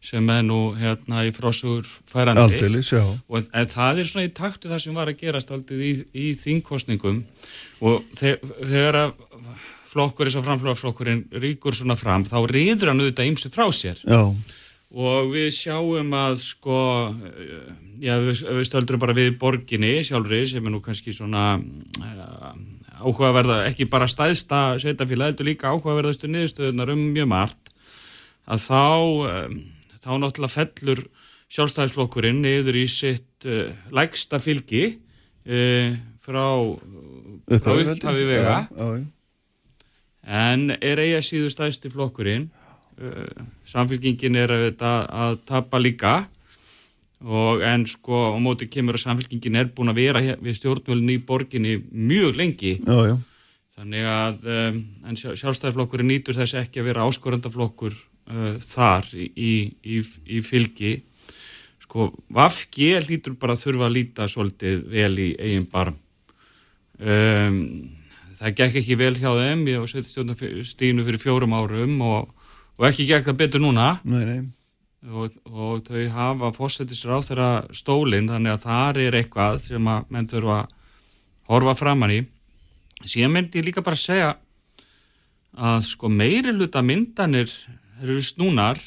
sem 0.00 0.30
er 0.30 0.42
nú 0.46 0.72
hérna 0.78 1.26
í 1.28 1.32
frásugur 1.34 1.84
færandi 2.08 2.40
Aldeilis, 2.40 2.92
já. 2.94 3.02
og, 3.28 3.44
en 3.52 3.66
það 3.66 3.98
er 3.98 4.04
svona 4.08 4.28
í 4.28 4.32
taktu 4.32 4.68
það 4.70 4.78
sem 4.80 4.94
var 4.94 5.08
að 5.10 5.18
gerast 5.20 5.50
aldrei 5.50 5.76
í, 5.76 6.04
í 6.14 6.30
þingkostningum 6.38 7.24
og 7.82 8.00
þe 8.16 8.38
þegar 8.62 8.94
að 9.02 9.12
flokkur 9.90 10.28
eins 10.28 10.38
og 10.38 10.46
framflóðarflokkurinn 10.46 11.26
ríkur 11.42 11.74
svona 11.76 11.98
fram 11.98 12.24
þá 12.28 12.38
rýður 12.50 12.92
hann 12.92 13.02
auðvitað 13.02 13.30
ymsi 13.32 13.50
frá 13.52 13.66
sér 13.74 13.98
Já. 14.04 14.20
og 14.90 15.30
við 15.32 15.48
sjáum 15.56 16.14
að 16.14 16.36
sko 16.44 16.76
eh, 17.10 17.72
já, 18.04 18.14
við, 18.22 18.44
við 18.46 18.68
stöldrum 18.68 19.02
bara 19.02 19.16
við 19.16 19.34
borginni 19.40 19.96
sjálfri 20.06 20.44
sem 20.50 20.66
er 20.66 20.74
nú 20.74 20.82
kannski 20.84 21.14
svona 21.16 21.58
uh, 21.58 22.54
áhugaverða, 23.00 23.64
ekki 23.70 23.88
bara 23.90 24.08
stæðsta 24.10 24.78
sveitafélag, 24.80 25.32
heldur 25.32 25.50
líka 25.50 25.72
áhugaverðastu 25.72 26.30
niðurstöðunar 26.30 26.94
um 26.94 27.04
mjög 27.14 27.30
margt 27.32 27.74
að 28.50 28.66
þá 28.68 28.84
um, 29.26 29.60
þá 30.00 30.10
náttúrulega 30.22 30.54
fellur 30.54 31.06
sjálfstæðisflokkurinn 31.50 32.44
niður 32.44 32.78
í 32.78 32.86
sitt 32.90 33.48
uh, 33.48 33.72
lægsta 33.94 34.38
fylgi 34.42 34.84
uh, 34.94 35.96
frá 36.22 36.44
Upphafi, 37.50 38.22
vega 38.28 38.44
Já, 38.44 38.68
já, 38.70 38.86
já. 39.00 39.08
En 40.30 40.70
er 40.78 41.02
eiga 41.02 41.22
síður 41.24 41.50
stæðsti 41.54 41.90
flokkurinn? 41.90 42.50
Uh, 43.00 43.24
samfélkingin 43.66 44.36
er 44.38 44.52
að, 44.54 44.84
að 44.84 45.40
tapa 45.48 45.80
líka. 45.80 46.14
Og 47.20 47.60
en 47.66 47.84
sko 47.88 48.30
á 48.32 48.38
móti 48.40 48.68
kemur 48.70 48.96
að 48.96 49.04
samfélkingin 49.04 49.58
er 49.60 49.72
búin 49.76 49.92
að 49.92 50.00
vera 50.00 50.22
við 50.40 50.56
stjórnvölinu 50.56 51.18
í 51.18 51.24
borginni 51.26 51.74
mjög 51.90 52.38
lengi. 52.38 52.78
Já, 52.80 53.10
já. 53.10 53.16
þannig 53.76 54.08
að 54.08 54.48
um, 54.54 54.78
en 55.04 55.20
sjá, 55.20 55.34
sjálfstæðiflokkurinn 55.42 56.08
nýtur 56.14 56.38
þess 56.38 56.56
ekki 56.62 56.80
að 56.80 56.88
vera 56.92 57.04
áskorandaflokkur 57.08 57.96
uh, 57.96 58.56
þar 58.64 59.10
í, 59.12 59.28
í, 59.36 59.54
í, 59.84 60.00
í 60.38 60.40
fylgi. 60.46 60.94
Sko 61.84 62.08
Vafgi 62.32 62.94
hlýtur 63.02 63.36
bara 63.36 63.56
að 63.56 63.66
þurfa 63.66 63.88
að 63.90 63.96
líta 63.98 64.28
svolítið 64.30 64.84
vel 64.92 65.12
í 65.18 65.30
eigin 65.36 65.68
barm. 65.68 65.96
Um, 67.00 67.64
það 68.40 68.56
gekk 68.60 68.80
ekki 68.80 68.96
vel 69.00 69.12
hjá 69.18 69.30
þeim. 69.36 69.66
Ég 69.68 69.82
var 69.82 69.92
sveitstjórnastíðinu 69.92 71.06
fyrir 71.06 71.22
fjórum 71.22 71.56
árum 71.56 72.00
og, 72.06 72.34
og 72.78 72.88
ekki 72.88 73.08
gekk 73.10 73.28
það 73.28 73.40
betur 73.44 73.64
núna. 73.64 73.92
Nei, 74.08 74.24
nei. 74.28 74.40
og, 75.12 75.38
og 75.48 75.82
þau 75.86 76.04
hafa 76.16 76.52
fórsetisra 76.56 77.20
á 77.20 77.26
þeirra 77.26 77.50
stólinn 77.76 78.30
þannig 78.30 78.56
að 78.56 78.66
þar 78.66 79.02
er 79.06 79.18
eitthvað 79.20 79.64
sem 79.66 79.90
að 79.94 80.12
menn 80.12 80.30
þurfa 80.30 80.60
að 80.62 80.78
horfa 81.50 81.76
framann 81.78 82.14
í. 82.14 82.22
Síðan 83.00 83.36
myndi 83.36 83.60
ég 83.60 83.68
líka 83.70 83.84
bara 83.84 83.98
segja 83.98 84.34
að 85.60 85.84
sko 85.88 86.10
meiri 86.12 86.52
hluta 86.54 86.82
myndanir 86.84 87.50
eru 88.00 88.20
snúnar 88.24 88.78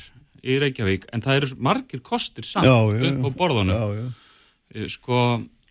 í 0.43 0.57
Reykjavík 0.61 1.07
en 1.13 1.23
það 1.23 1.39
eru 1.39 1.57
margir 1.63 2.01
kostir 2.03 2.45
samt 2.47 2.67
Já, 2.67 2.75
já, 2.93 3.09
upp 3.09 3.27
á 3.27 3.29
borðunum. 3.37 3.73
Já, 3.75 3.99
já. 3.99 4.05
Eh, 4.73 4.87
sko 4.91 5.17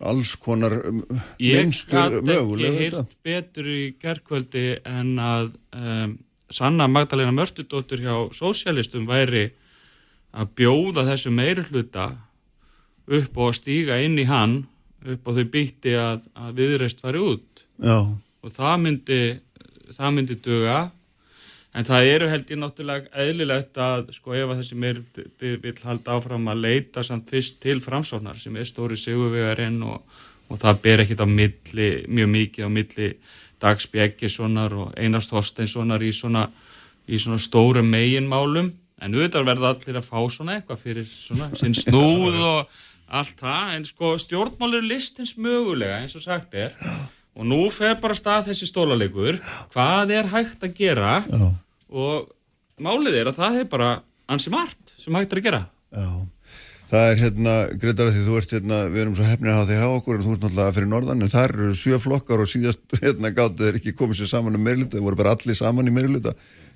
Alls 0.03 0.35
konar 0.41 0.75
um, 0.89 1.01
ég 1.39 1.61
minnstur 1.61 1.95
gat 1.95 2.17
ekki 2.17 2.27
mögulega 2.29 2.79
heyrt 2.79 3.15
betur 3.25 3.69
í 3.69 3.83
gerkvöldi 4.01 4.67
en 4.89 5.15
að 5.21 5.53
um, 5.77 6.17
Sanna 6.53 6.87
Magdalena 6.91 7.33
Mörtudóttur 7.33 8.03
hjá 8.03 8.15
sósialistum 8.35 9.07
væri 9.09 9.47
að 10.33 10.51
bjóða 10.59 11.05
þessu 11.07 11.31
meiri 11.33 11.65
hluta 11.69 12.11
upp 13.03 13.37
og 13.37 13.49
að 13.49 13.57
stíga 13.59 13.97
inn 14.03 14.19
í 14.21 14.27
hann 14.29 14.61
upp 15.03 15.27
og 15.27 15.39
þau 15.39 15.47
býtti 15.51 15.95
að, 15.99 16.27
að 16.39 16.59
viðreist 16.59 17.01
fari 17.03 17.19
út. 17.19 17.63
Já. 17.83 18.05
og 18.43 18.51
það 18.53 18.75
myndi 18.83 19.21
það 19.93 20.13
myndi 20.15 20.37
duga 20.43 20.77
en 21.73 21.87
það 21.87 22.09
eru 22.15 22.29
held 22.29 22.51
ég 22.53 22.59
náttúrulega 22.61 23.23
eðlilegt 23.25 23.79
að 23.81 24.11
sko 24.13 24.35
ef 24.37 24.51
að 24.51 24.59
þessi 24.61 24.79
meiri 24.79 25.53
vil 25.63 25.77
halda 25.83 26.17
áfram 26.17 26.51
að 26.51 26.65
leita 26.67 27.03
samt 27.05 27.31
fyrst 27.33 27.59
til 27.63 27.79
framsóknar 27.81 28.37
sem 28.41 28.55
er 28.57 28.69
stóri 28.69 28.97
sigurvegarinn 28.99 29.79
og, 29.87 30.03
og 30.49 30.61
það 30.61 30.83
ber 30.85 31.03
ekkit 31.05 31.23
á 31.25 31.27
milli, 31.27 31.89
mjög 32.07 32.29
mikið 32.37 32.67
á 32.67 32.71
milli 32.77 33.09
Dags 33.63 33.87
Bjeggissonar 33.87 34.73
og 34.75 34.93
Einars 34.99 35.29
Þorsteinssonar 35.31 36.03
í 36.03 36.11
svona, 36.15 36.47
í 37.07 37.19
svona 37.19 37.39
stórum 37.41 37.87
meginmálum. 37.93 38.73
En 39.03 39.15
auðvitað 39.15 39.47
verða 39.47 39.71
allir 39.73 39.99
að 39.99 40.07
fá 40.07 40.19
svona 40.31 40.57
eitthvað 40.57 40.81
fyrir 40.83 41.07
svona 41.07 41.49
sinn 41.59 41.75
snúð 41.75 42.39
og 42.43 42.73
allt 43.07 43.39
það. 43.39 43.73
En 43.77 43.87
sko 43.87 44.13
stjórnmálur 44.21 44.83
listins 44.85 45.35
mögulega 45.39 46.01
eins 46.01 46.15
og 46.19 46.25
sagt 46.25 46.55
er. 46.59 46.75
Og 47.33 47.47
nú 47.49 47.63
fer 47.73 47.95
bara 48.01 48.15
stað 48.17 48.51
þessi 48.51 48.69
stólalegur 48.69 49.39
hvað 49.73 50.13
er 50.19 50.31
hægt 50.35 50.67
að 50.67 50.75
gera? 50.77 51.15
Já. 51.27 51.47
Og 51.93 52.29
málið 52.83 53.21
er 53.21 53.31
að 53.31 53.39
það 53.39 53.59
er 53.61 53.71
bara 53.71 53.89
ansi 54.33 54.53
margt 54.53 54.95
sem 54.99 55.15
hægt 55.17 55.33
er 55.35 55.41
að 55.41 55.49
gera 55.49 55.63
Já. 55.93 56.07
Það 56.93 57.07
er 57.09 57.19
hérna, 57.23 57.53
Gretar, 57.81 58.09
því 58.13 58.23
þú 58.25 58.37
ert 58.37 58.51
hérna, 58.53 58.79
við 58.93 59.01
erum 59.01 59.13
svo 59.17 59.25
hefnir 59.25 59.49
að 59.49 59.59
hafa 59.59 59.69
þig 59.69 59.79
hjá 59.81 59.93
okkur 59.97 60.17
en 60.17 60.25
þú 60.25 60.33
ert 60.33 60.43
náttúrulega 60.43 60.75
fyrir 60.75 60.89
norðan, 60.91 61.23
en 61.25 61.31
þar 61.31 61.53
eru 61.55 61.77
sjö 61.77 61.99
flokkar 62.01 62.43
og 62.43 62.49
síðast 62.51 62.95
hérna 63.01 63.31
gáttu 63.33 63.65
þeir 63.65 63.79
ekki 63.79 63.95
komið 63.97 64.19
sér 64.19 64.29
saman 64.33 64.57
um 64.59 64.65
meiriluta, 64.65 64.97
þeir 64.97 65.07
voru 65.07 65.21
bara 65.21 65.33
allir 65.33 65.57
saman 65.57 65.89
í 65.89 65.93
meiriluta. 65.95 66.35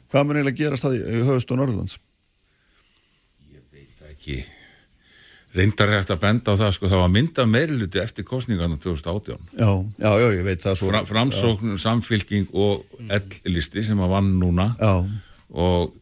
Hvað 0.10 0.26
mun 0.26 0.40
eiginlega 0.40 0.62
gerast 0.64 0.88
það 0.88 0.98
í, 0.98 1.04
í 1.20 1.26
höfust 1.28 1.54
og 1.54 1.62
norðlands? 1.62 2.00
ekki 4.28 4.42
reyndar 5.56 5.94
hægt 5.96 6.12
að 6.12 6.22
benda 6.24 6.54
á 6.54 6.60
það 6.60 6.74
sko 6.76 6.90
það 6.92 7.02
var 7.04 7.14
mynda 7.14 7.46
meiriluti 7.50 8.02
eftir 8.02 8.28
kostningarna 8.28 8.78
2018 8.84 9.38
Já, 9.58 9.70
já, 9.98 10.12
já, 10.22 10.28
ég 10.36 10.44
veit 10.46 10.64
það 10.64 10.76
svo. 10.80 10.90
Fra, 10.92 11.04
framsókn, 11.08 11.78
samfylking 11.82 12.52
og 12.54 12.84
L-listi 13.08 13.86
sem 13.88 14.04
að 14.04 14.14
vann 14.14 14.34
núna 14.42 14.70
já. 14.76 14.94
og 15.56 15.96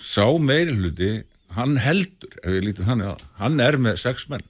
sá 0.00 0.26
meiriluti 0.38 1.20
hann 1.56 1.78
heldur, 1.82 2.32
ef 2.44 2.54
við 2.54 2.66
lítum 2.68 2.88
þannig 2.90 3.12
að 3.14 3.26
hann 3.40 3.62
er 3.64 3.78
með 3.82 4.00
sex 4.04 4.28
menn 4.30 4.44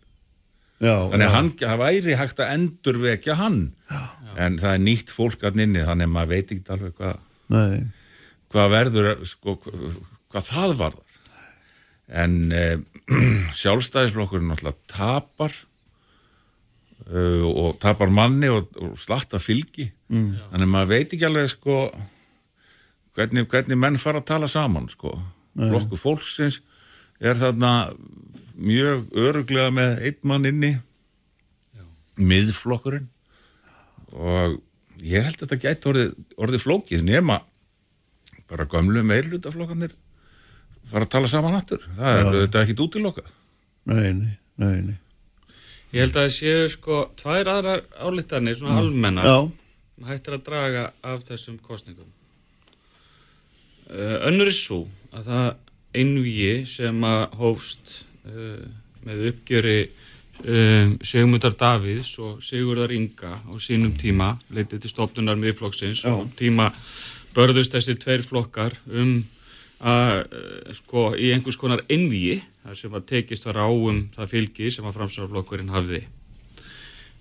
já, 0.83 0.97
þannig 1.13 1.25
já. 1.25 1.29
að 1.29 1.37
hann, 1.37 1.53
það 1.63 1.83
væri 1.85 2.19
hægt 2.21 2.43
að 2.43 2.55
endurvekja 2.57 3.39
hann 3.41 3.61
já. 3.89 4.03
en 4.37 4.59
það 4.61 4.75
er 4.75 4.85
nýtt 4.89 5.15
fólk 5.15 5.47
að 5.47 5.61
nynni 5.63 5.87
þannig 5.87 6.11
að 6.11 6.15
maður 6.17 6.35
veit 6.35 6.55
ekki 6.57 6.75
alveg 6.77 6.99
hvað 6.99 7.23
Nei. 7.51 7.79
hvað 8.51 8.75
verður 8.75 9.09
sko, 9.29 9.57
hvað 10.31 10.51
það 10.51 10.77
varðar 10.83 11.10
en 12.11 12.37
eh, 12.53 12.79
sjálfstæðisblokkurinn 13.61 14.51
náttúrulega 14.51 14.79
tapar 14.91 15.55
uh, 17.11 17.47
og 17.49 17.79
tapar 17.83 18.11
manni 18.15 18.51
og, 18.53 18.71
og 18.79 18.97
slatta 19.01 19.41
fylgi. 19.43 19.91
Mm. 20.11 20.33
þannig 20.51 20.67
að 20.67 20.73
maður 20.75 20.91
veit 20.91 21.13
ekki 21.15 21.27
alveg 21.29 21.53
sko 21.53 21.77
hvernig, 23.15 23.47
hvernig 23.51 23.79
menn 23.79 23.99
fara 24.03 24.23
að 24.23 24.31
tala 24.33 24.51
saman 24.51 24.89
sko. 24.91 25.15
Nei. 25.59 25.69
blokku 25.71 25.99
fólksins 25.99 26.61
er 27.21 27.39
þarna 27.39 27.91
mjög 28.61 29.11
öruglega 29.19 29.71
með 29.75 30.05
einn 30.09 30.29
mann 30.31 30.49
inni. 30.49 30.73
Miðflokkurinn. 32.21 33.09
Og 34.11 34.59
ég 35.01 35.25
held 35.25 35.39
að 35.39 35.47
þetta 35.47 35.61
gæti 35.63 35.91
orðið, 35.91 36.11
orðið 36.37 36.65
flókið 36.65 37.05
nema 37.07 37.41
bara 38.51 38.67
gömlu 38.69 39.03
meirlutaflokkarnir 39.07 39.95
fara 40.91 41.05
að 41.05 41.11
tala 41.17 41.29
saman 41.29 41.53
hattur 41.59 41.83
það 41.97 42.19
er 42.21 42.31
þetta 42.47 42.63
ekkit 42.65 42.81
útilokað 42.87 43.31
Nei, 43.91 44.13
nei, 44.13 44.35
nei, 44.61 44.81
nei. 44.85 44.97
Ég 45.93 46.05
held 46.05 46.15
að 46.17 46.27
það 46.29 46.35
séu 46.37 46.69
sko 46.71 46.97
tvær 47.19 47.49
aðrar 47.51 47.81
álítanir, 47.99 48.55
svona 48.55 48.77
Mm. 48.77 48.83
almennar 48.85 49.25
Já. 49.27 49.39
sem 49.97 50.05
hættir 50.11 50.35
að 50.37 50.45
draga 50.47 50.83
af 51.03 51.25
þessum 51.27 51.57
kostningum. 51.65 52.07
Uh, 53.91 54.21
önnur 54.29 54.47
er 54.47 54.55
svo 54.55 54.85
að 55.17 55.25
það 55.27 55.49
einvíi 55.99 56.53
sem 56.71 57.01
að 57.09 57.25
hófst 57.41 57.95
uh, 58.29 58.63
með 59.03 59.25
uppgjöri 59.33 59.79
uh, 59.89 60.93
Sigmundar 61.03 61.57
Davíðs 61.59 62.13
og 62.23 62.39
Sigurðar 62.47 62.93
Inga 62.95 63.33
á 63.43 63.53
sínum 63.59 63.97
tíma, 63.99 64.37
leitið 64.55 64.85
til 64.85 64.93
stofnunar 64.93 65.41
miðflokksins 65.41 66.05
og 66.13 66.29
tíma 66.39 66.69
börðust 67.35 67.75
þessi 67.75 67.97
tveir 67.99 68.23
flokkar 68.29 68.77
um 68.87 69.25
að 69.81 70.15
uh, 70.21 70.73
sko 70.77 71.11
í 71.17 71.33
einhvers 71.35 71.59
konar 71.61 71.83
einvíi 71.89 72.41
þar 72.63 72.77
sem 72.77 72.97
að 72.97 73.07
tekist 73.09 73.47
var 73.49 73.61
á 73.65 73.69
um 73.69 74.03
það 74.15 74.33
fylgi 74.35 74.73
sem 74.75 74.87
að 74.87 74.99
framsarflokkurinn 74.99 75.73
hafði. 75.73 76.03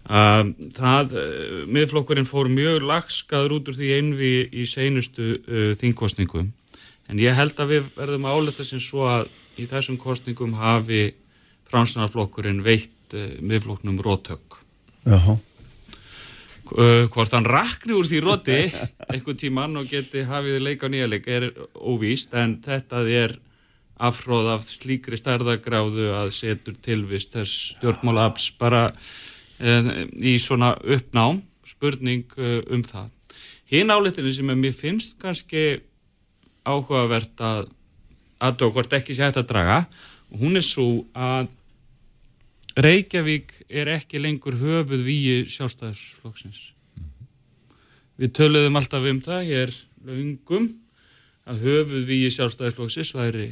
Um, 0.09 0.53
það, 0.75 1.15
uh, 1.15 1.65
miðflokkurinn 1.69 2.27
fór 2.27 2.49
mjög 2.51 2.83
lagskaður 2.89 3.59
út 3.59 3.71
úr 3.71 3.77
því 3.77 3.91
einvi 3.99 4.31
í 4.51 4.65
seinustu 4.67 5.35
uh, 5.37 5.73
þingkostningum 5.79 6.49
en 7.09 7.21
ég 7.21 7.37
held 7.37 7.59
að 7.61 7.75
við 7.75 7.91
verðum 7.97 8.25
að 8.29 8.39
áleta 8.39 8.65
sem 8.65 8.81
svo 8.81 9.05
að 9.09 9.29
í 9.59 9.67
þessum 9.69 9.99
kostningum 10.01 10.55
hafi 10.59 11.11
framsarflokkurinn 11.69 12.63
veitt 12.65 13.15
uh, 13.15 13.37
miðflokknum 13.39 14.01
rótök 14.03 14.59
Jaha. 15.05 15.37
Uh, 16.75 17.05
hvort 17.13 17.35
hann 17.35 17.47
rakni 17.47 17.95
úr 17.97 18.07
því 18.07 18.21
róti 18.25 18.57
einhvern 19.11 19.39
tíman 19.39 19.77
og 19.79 19.89
geti 19.89 20.25
hafið 20.27 20.59
leik 20.63 20.83
á 20.85 20.87
nýja 20.91 21.09
leik 21.09 21.29
er 21.29 21.49
óvíst 21.75 22.35
en 22.37 22.57
þetta 22.65 23.03
er 23.07 23.37
afhróð 23.99 24.53
af 24.53 24.63
slíkri 24.63 25.19
stærðagráðu 25.19 26.09
að 26.15 26.31
setur 26.35 26.77
tilvist 26.83 27.33
þess 27.35 27.73
stjórnmálaafs 27.75 28.51
bara 28.59 28.87
uh, 28.93 29.89
í 30.15 30.37
svona 30.39 30.73
uppnám 30.79 31.41
spurning 31.67 32.25
uh, 32.39 32.61
um 32.71 32.83
það. 32.85 33.09
Hinn 33.69 33.91
áleitinu 33.93 34.31
sem 34.33 34.49
mér 34.49 34.73
finnst 34.73 35.19
kannski 35.21 35.81
áhugavert 36.65 37.43
að 37.43 37.67
aðtók 38.39 38.75
hvort 38.75 38.95
ekki 38.95 39.15
sé 39.15 39.27
hægt 39.27 39.41
að 39.41 39.49
draga 39.51 39.79
og 40.31 40.43
hún 40.43 40.59
er 40.59 40.65
svo 40.65 40.89
að 41.13 41.49
Reykjavík 42.79 43.51
er 43.69 43.91
ekki 43.93 44.21
lengur 44.21 44.57
höfuð 44.59 45.03
víi 45.05 45.45
sjálfstæðisflokksins. 45.53 46.61
Við 48.19 48.33
töluðum 48.35 48.79
alltaf 48.79 49.05
um 49.07 49.19
það 49.23 49.43
hér 49.47 49.73
löngum 50.09 50.69
að 51.49 51.65
höfuð 51.65 52.07
víi 52.09 52.31
sjálfstæðisflokksins 52.35 53.13
væri 53.15 53.51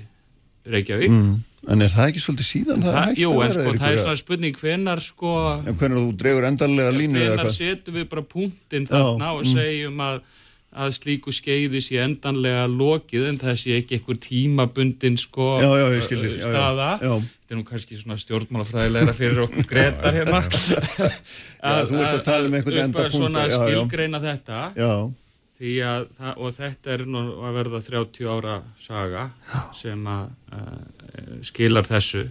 Reykjavík. 0.68 1.14
Mm. 1.14 1.36
En 1.72 1.82
er 1.84 1.92
það 1.92 2.10
ekki 2.12 2.22
svolítið 2.24 2.48
síðan 2.48 2.82
það, 2.84 2.94
Það, 2.96 3.06
hægt 3.08 3.20
jú, 3.22 3.30
að 3.30 3.34
en 3.34 3.40
vera? 3.40 3.52
sko, 3.52 3.62
það 3.62 3.68
er 3.68 3.78
einhverja- 3.78 4.04
svona 4.04 4.20
spurning 4.22 4.58
hvenar 4.62 5.02
sko 5.04 5.32
En 5.68 5.78
hvernig 5.80 5.98
þú 6.04 6.12
dregur 6.22 6.48
endanlega 6.48 6.92
línu 6.96 7.20
eða 7.22 7.30
hvenar 7.32 7.48
hvað? 7.48 7.56
setjum 7.58 7.96
við 7.98 8.10
bara 8.12 8.24
punktinn 8.34 8.88
þarna 8.88 9.32
og 9.34 9.42
mm. 9.44 9.54
segjum 9.56 10.04
að, 10.08 10.20
að 10.78 10.94
slíku 10.98 11.34
skeiði 11.36 11.82
sé 11.84 12.00
endanlega 12.04 12.68
lokið 12.70 13.28
en 13.32 13.40
það 13.42 13.60
sé 13.62 13.78
ekki 13.80 13.98
einhver 13.98 14.20
tímabundin 14.24 15.18
sko 15.20 15.58
Já, 15.62 15.70
já, 15.82 15.86
ég 15.96 16.06
skil 16.06 16.20
þig, 16.22 16.36
já, 16.38 16.42
já, 16.44 16.48
staða. 16.54 16.90
Þetta 17.02 17.56
er 17.56 17.60
nú 17.60 17.66
kannski 17.68 18.00
svona 18.00 18.18
stjórnmálafræðilegra 18.22 19.16
fyrir 19.16 19.44
okkur 19.46 19.68
gretar 19.72 20.18
hérna. 20.18 20.42
Já, 20.44 21.72
þú 21.90 22.02
ert 22.02 22.12
að 22.12 22.26
tala 22.28 22.50
um 22.50 22.58
einhvern 22.60 22.74
upp 22.74 22.82
að 22.82 22.84
endapunkta, 22.84 23.16
svona 23.16 23.46
já, 23.46 23.54
já. 23.54 23.60
skilgreina 23.62 24.24
þetta. 24.24 24.64
Já. 24.78 24.92
því 25.58 25.76
að 25.90 26.10
það, 26.18 26.34
og 26.38 26.58
þetta 26.58 26.96
er 26.98 27.06
nú 27.14 27.22
að 27.48 27.56
verða 27.62 27.86
30 27.88 28.34
ára 28.36 28.58
saga 28.84 29.30
sem 29.78 30.12
að 30.14 30.28
uh, 30.54 31.40
skilar 31.48 31.88
þessu. 31.90 32.28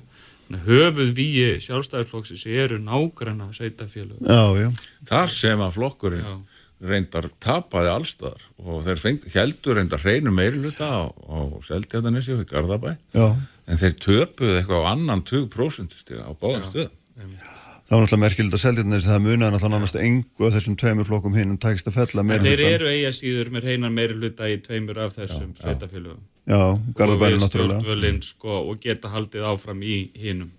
Höfuð 0.46 1.08
víi 1.10 1.56
sjálfstæðisflokksins 1.64 2.44
eru 2.46 2.76
nágranna 2.78 3.48
sveitafélög 3.50 4.20
Já, 4.22 4.44
já. 4.54 4.68
þar 5.08 5.32
sem 5.32 5.58
að 5.64 5.72
flokkurinn 5.74 6.44
reyndar 6.80 7.28
tapaði 7.40 7.92
allstaðar 7.92 8.42
og 8.60 8.82
þeir 8.84 9.00
feng, 9.00 9.28
heldur 9.32 9.78
reyndar 9.78 10.02
hreinu 10.02 10.32
meiriluta 10.34 10.88
á, 10.88 11.02
á 11.08 11.38
Seltjarnanessi 11.64 12.34
og 12.36 12.44
í 12.44 12.48
Garðabæ 12.50 12.96
Já. 13.16 13.28
en 13.66 13.80
þeir 13.80 13.96
töpuðu 14.02 14.58
eitthvað 14.58 14.84
á 14.84 14.90
annan 14.92 15.24
20% 15.24 15.96
stiga 15.96 16.28
á 16.28 16.32
báðan 16.36 16.66
stöðum 16.68 17.44
Það 17.86 17.94
var 17.94 18.02
náttúrulega 18.02 18.22
merkild 18.24 18.54
að 18.56 18.62
að 18.66 19.04
það 19.04 19.20
munaði 19.22 19.52
náttúrulega 19.54 19.76
nánast 19.76 19.96
engu 20.00 20.46
að 20.48 20.54
þessum 20.56 20.76
tveimur 20.80 21.06
flokkum 21.06 21.36
hinum 21.38 21.58
tækist 21.62 21.86
að 21.86 21.94
fella 22.00 22.24
meira 22.26 22.42
þeir 22.42 22.62
eru 22.66 22.88
eiga 22.90 23.12
síður 23.14 23.50
með 23.54 23.68
reynan 23.68 23.94
meiri 23.94 24.16
hluta 24.18 24.48
í 24.50 24.56
tveimur 24.64 24.98
af 25.04 25.14
þessum 25.14 25.52
sveitafélögum. 25.54 26.24
Og 26.50 27.12
við 27.22 27.44
stjórnvölinn 27.44 28.18
sko 28.26 28.58
og 28.72 28.80
geta 28.82 29.12
haldið 29.14 29.46
áfram 29.52 29.84
í 29.86 30.00
hinum 30.18 30.50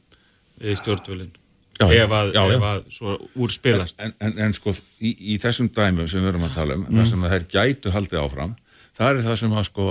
við 0.63 0.79
stjórnvölinn. 0.79 1.35
Já, 1.77 1.85
ef 1.93 2.13
að, 2.17 2.31
já, 2.33 2.43
ef 2.57 2.63
að 2.71 2.77
svo 2.89 3.15
úr 3.37 3.51
spilast. 3.53 3.95
en, 4.01 4.13
en, 4.19 4.33
en 4.47 4.53
sko 4.57 4.71
í, 4.99 5.11
í 5.33 5.37
þessum 5.43 5.67
dæmum 5.75 6.07
sem 6.09 6.23
við 6.23 6.31
erum 6.33 6.47
að 6.47 6.55
tala 6.57 6.73
um 6.79 6.85
Mm. 6.87 6.97
það 7.01 7.09
sem 7.11 7.25
þær 7.33 7.45
gætu 7.53 7.91
haldið 7.93 8.21
áfram 8.23 8.55
það 8.97 9.09
er 9.11 9.21
það 9.27 9.35
sem 9.43 9.51
að 9.59 9.67
sko 9.69 9.87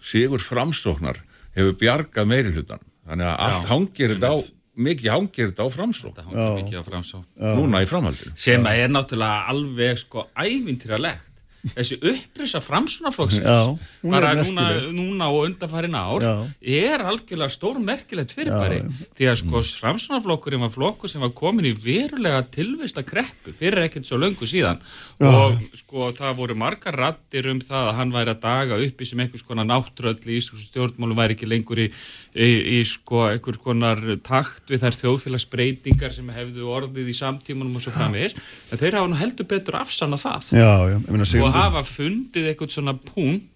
sigur 0.00 0.42
framsóknar 0.42 1.20
hefur 1.54 1.76
bjargað 1.78 2.26
meiri 2.32 2.50
hlutan 2.56 2.82
þannig 3.06 3.26
að 3.30 3.36
allt 3.46 3.68
hangir 3.70 4.14
þetta 4.16 4.32
á 4.34 4.36
mikið 4.80 5.10
hangir 5.12 5.50
þetta 5.52 5.66
á 5.66 5.68
framsókn 5.70 6.34
mikið 6.58 6.78
á 6.80 6.84
framsókn. 6.90 7.26
núna 7.60 7.82
í 7.84 7.88
framhaldinu 7.90 8.32
Sem 8.34 8.64
að 8.66 8.82
er 8.84 8.88
náttúrulega 8.94 9.46
alveg 9.54 9.98
sko 10.02 10.26
ævintýralegt. 10.34 11.29
Þessi 11.60 11.98
upprisa 12.00 12.60
Já, 12.60 13.76
er 13.76 14.12
bara 14.14 14.30
núna, 14.38 14.66
núna 14.96 15.26
og 15.28 15.44
undanfarin 15.44 15.94
ár 15.94 16.24
Já. 16.24 16.34
er 16.60 17.02
algjörlega 17.04 17.52
stór 17.52 17.80
merkilegt 17.84 18.32
fyrirbæri 18.32 18.80
því 19.18 19.28
að 19.28 19.36
sko 19.42 19.60
framsunaflokkurinn 19.82 20.62
var 20.64 20.72
flokkur 20.72 21.10
sem 21.12 21.20
var 21.20 21.34
komin 21.36 21.68
í 21.68 21.74
verulega 21.76 22.40
tilvista 22.48 23.04
kreppu 23.04 23.52
fyrir 23.58 23.84
ekkert 23.84 24.08
svo 24.08 24.16
löngu 24.20 24.48
síðan. 24.48 24.80
Já. 25.20 25.28
og 25.28 25.60
sko 25.76 26.08
það 26.16 26.38
voru 26.38 26.56
margar 26.56 26.96
rattir 26.96 27.50
um 27.52 27.60
það 27.60 27.90
að 27.90 27.96
hann 27.98 28.14
væri 28.14 28.32
að 28.32 28.40
daga 28.46 28.80
uppi 28.80 29.08
sem 29.10 29.20
einhvers 29.20 29.44
konar 29.44 29.68
náttúröll 29.68 30.16
í 30.24 30.38
íslensku 30.40 30.64
stjórnmálum 30.70 31.18
væri 31.20 31.36
ekki 31.36 31.50
lengur 31.50 31.82
í, 31.84 31.90
í, 32.32 32.48
í 32.78 32.80
sko 32.88 33.26
einhvers 33.28 33.60
konar 33.60 34.00
takt 34.24 34.72
við 34.72 34.86
þær 34.86 34.98
þjóðfélagsbreytingar 35.02 36.16
sem 36.16 36.32
hefðu 36.32 36.72
orðið 36.72 37.12
í 37.12 37.18
samtímanum 37.20 37.76
og 37.76 37.84
svo 37.84 37.92
framvegis. 37.92 38.38
En 38.72 38.80
þeir 38.80 38.96
hafa 38.96 39.12
nú 39.12 39.20
heldur 39.20 39.48
betur 39.50 39.80
afsanna 39.82 40.16
það. 40.20 40.50
Já, 40.56 40.72
já, 40.88 40.96
ég 40.96 41.10
meina 41.10 41.28
og 41.50 41.56
hafa 41.58 41.82
fundið 41.86 42.50
eitthvað 42.52 42.74
svona 42.76 42.94
punkt 42.98 43.46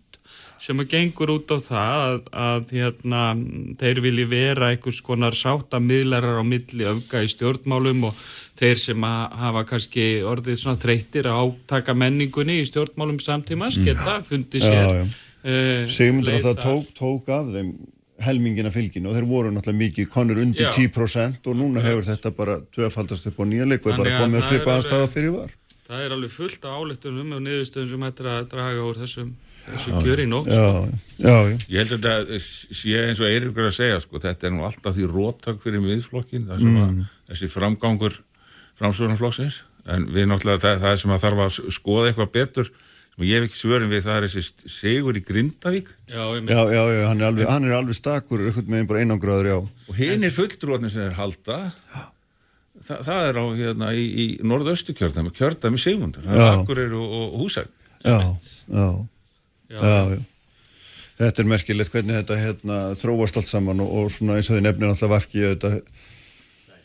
sem 0.65 0.79
að 0.81 0.87
gengur 0.95 1.29
út 1.35 1.51
á 1.53 1.59
það 1.61 1.95
að, 2.09 2.21
að 2.41 2.71
hérna, 2.73 3.23
þeir 3.81 3.99
vilji 4.05 4.25
vera 4.31 4.69
einhvers 4.73 5.01
konar 5.05 5.35
sáttamidlarar 5.37 6.39
á 6.41 6.45
milli 6.47 6.87
öfga 6.89 7.21
í 7.27 7.29
stjórnmálum 7.29 8.07
og 8.09 8.23
þeir 8.57 8.81
sem 8.81 9.05
að 9.05 9.35
hafa 9.43 9.65
kannski 9.69 10.07
orðið 10.25 10.61
svona 10.63 10.81
þreyttir 10.81 11.29
að 11.29 11.43
átaka 11.43 11.97
menningunni 12.01 12.61
í 12.63 12.69
stjórnmálum 12.71 13.19
samtímas 13.21 13.77
geta 13.85 14.21
fundið 14.25 14.65
Já, 14.65 14.71
sér 14.71 14.95
já. 15.03 15.05
eh, 15.45 15.83
Sigmundur 15.99 16.39
að 16.39 16.47
það 16.47 16.63
tók, 16.65 16.89
tók 17.03 17.29
af 17.35 17.51
þeim 17.59 17.75
helmingina 18.25 18.71
fylginu 18.73 19.11
og 19.11 19.19
þeir 19.19 19.27
voru 19.29 19.51
náttúrulega 19.53 19.83
mikið 19.83 20.09
konur 20.15 20.41
undir 20.47 20.69
Já. 20.71 20.73
10% 20.79 21.51
og 21.51 21.59
núna 21.61 21.83
hefur 21.85 22.07
þetta 22.09 22.31
bara 22.39 22.57
tvöfaldast 22.73 23.27
upp 23.29 23.43
á 23.43 23.45
nýja 23.51 23.67
leik 23.69 23.85
og 23.91 23.99
bara 24.01 24.17
komið 24.23 24.41
að 24.41 24.49
svipa 24.49 24.71
að 24.71 24.77
alveg- 24.79 24.89
staða 24.89 25.11
fyrir 25.13 25.35
var. 25.35 25.53
Það 25.85 26.05
er 26.07 26.15
alveg 26.17 26.31
fullt 26.33 26.65
af 26.65 26.79
áleittunum 26.81 27.33
og 27.37 27.43
niðurstöðum 27.45 27.91
sem 27.91 28.05
hættir 28.07 28.29
að 28.33 28.47
draga 28.55 28.85
úr 28.89 29.01
þessum, 29.03 29.35
kjör 30.05 30.23
í 30.23 30.27
nótt. 30.31 30.49
Já, 30.49 30.69
sko. 30.71 31.01
já, 31.21 31.35
já. 31.51 31.59
Ég 31.69 31.77
held 31.83 31.93
að 31.97 32.07
þetta 32.31 32.39
sé 32.81 32.95
eins 33.03 33.21
og 33.21 33.29
Eiríkur 33.29 33.69
að 33.69 33.77
segja 33.77 34.01
sko, 34.05 34.21
þetta 34.25 34.49
er 34.49 34.55
nú 34.57 34.65
alltaf 34.65 34.97
því 34.97 35.11
róttak 35.13 35.61
fyrir 35.65 35.85
miðflokkin, 35.85 36.49
Mm. 36.49 37.05
þessi 37.29 37.51
framgangur 37.53 38.17
framsvörnumflokksins 38.81 39.61
en 39.87 40.09
við 40.13 40.27
náttúrulega 40.31 40.63
það, 40.65 40.81
það 40.87 40.97
sem 41.03 41.13
að 41.15 41.23
þarf 41.27 41.45
að 41.45 41.71
skoða 41.77 42.09
eitthvað 42.11 42.33
betur 42.35 42.71
sem 43.15 43.27
ég 43.29 43.37
hef 43.39 43.45
ekki 43.47 43.61
svörin 43.61 43.93
við 43.93 44.03
það 44.09 44.17
er 44.17 44.27
þessi 44.27 44.71
sigur 44.75 45.15
í 45.21 45.23
Grindavík 45.29 45.93
Já, 46.09 46.25
Já, 46.41 46.63
já, 46.73 46.83
já, 46.91 47.03
hann 47.11 47.21
er 47.21 47.29
alveg, 47.29 47.47
hann 47.53 47.69
er 47.69 47.77
alveg 47.77 47.95
stakur, 47.99 48.41
einhvern 48.49 48.73
veginn 48.73 48.89
bara 48.91 49.05
einangraður, 49.05 49.51
já. 49.53 49.59
og 49.89 49.95
hinn 50.01 50.25
er 50.27 50.35
fulltrúarnir 50.35 50.91
sem 50.91 51.05
þeir 51.07 51.19
halda 51.21 51.59
Þa, 52.85 52.99
það 53.07 53.27
er 53.31 53.39
á 53.41 53.45
hérna 53.57 53.91
í, 53.97 54.05
í 54.05 54.27
norðaustu 54.45 54.93
kjördæmi, 54.97 55.31
kjördæmi 55.37 55.79
Sigmundar, 55.81 56.27
það 56.27 56.41
Já. 56.41 56.47
er 56.51 56.59
Akureyri 56.61 56.99
og, 57.01 57.13
og 57.19 57.37
Húsæk 57.41 57.71
Já, 58.05 58.19
já, 58.21 58.89
Já. 59.73 59.79
já, 59.81 60.01
já. 60.13 60.23
Þetta 61.15 61.41
er 61.45 61.47
merkilegt 61.49 61.93
hvernig 61.95 62.17
þetta 62.19 62.37
hérna, 62.43 62.79
þróast 62.99 63.39
allt 63.39 63.49
saman 63.49 63.81
og, 63.85 63.93
og 64.03 64.11
svona 64.13 64.37
eins 64.41 64.51
og 64.51 64.59
þið 64.59 64.67
nefnir 64.67 64.91
alltaf 64.91 65.13
vafki 65.15 65.45
þetta, 65.47 65.71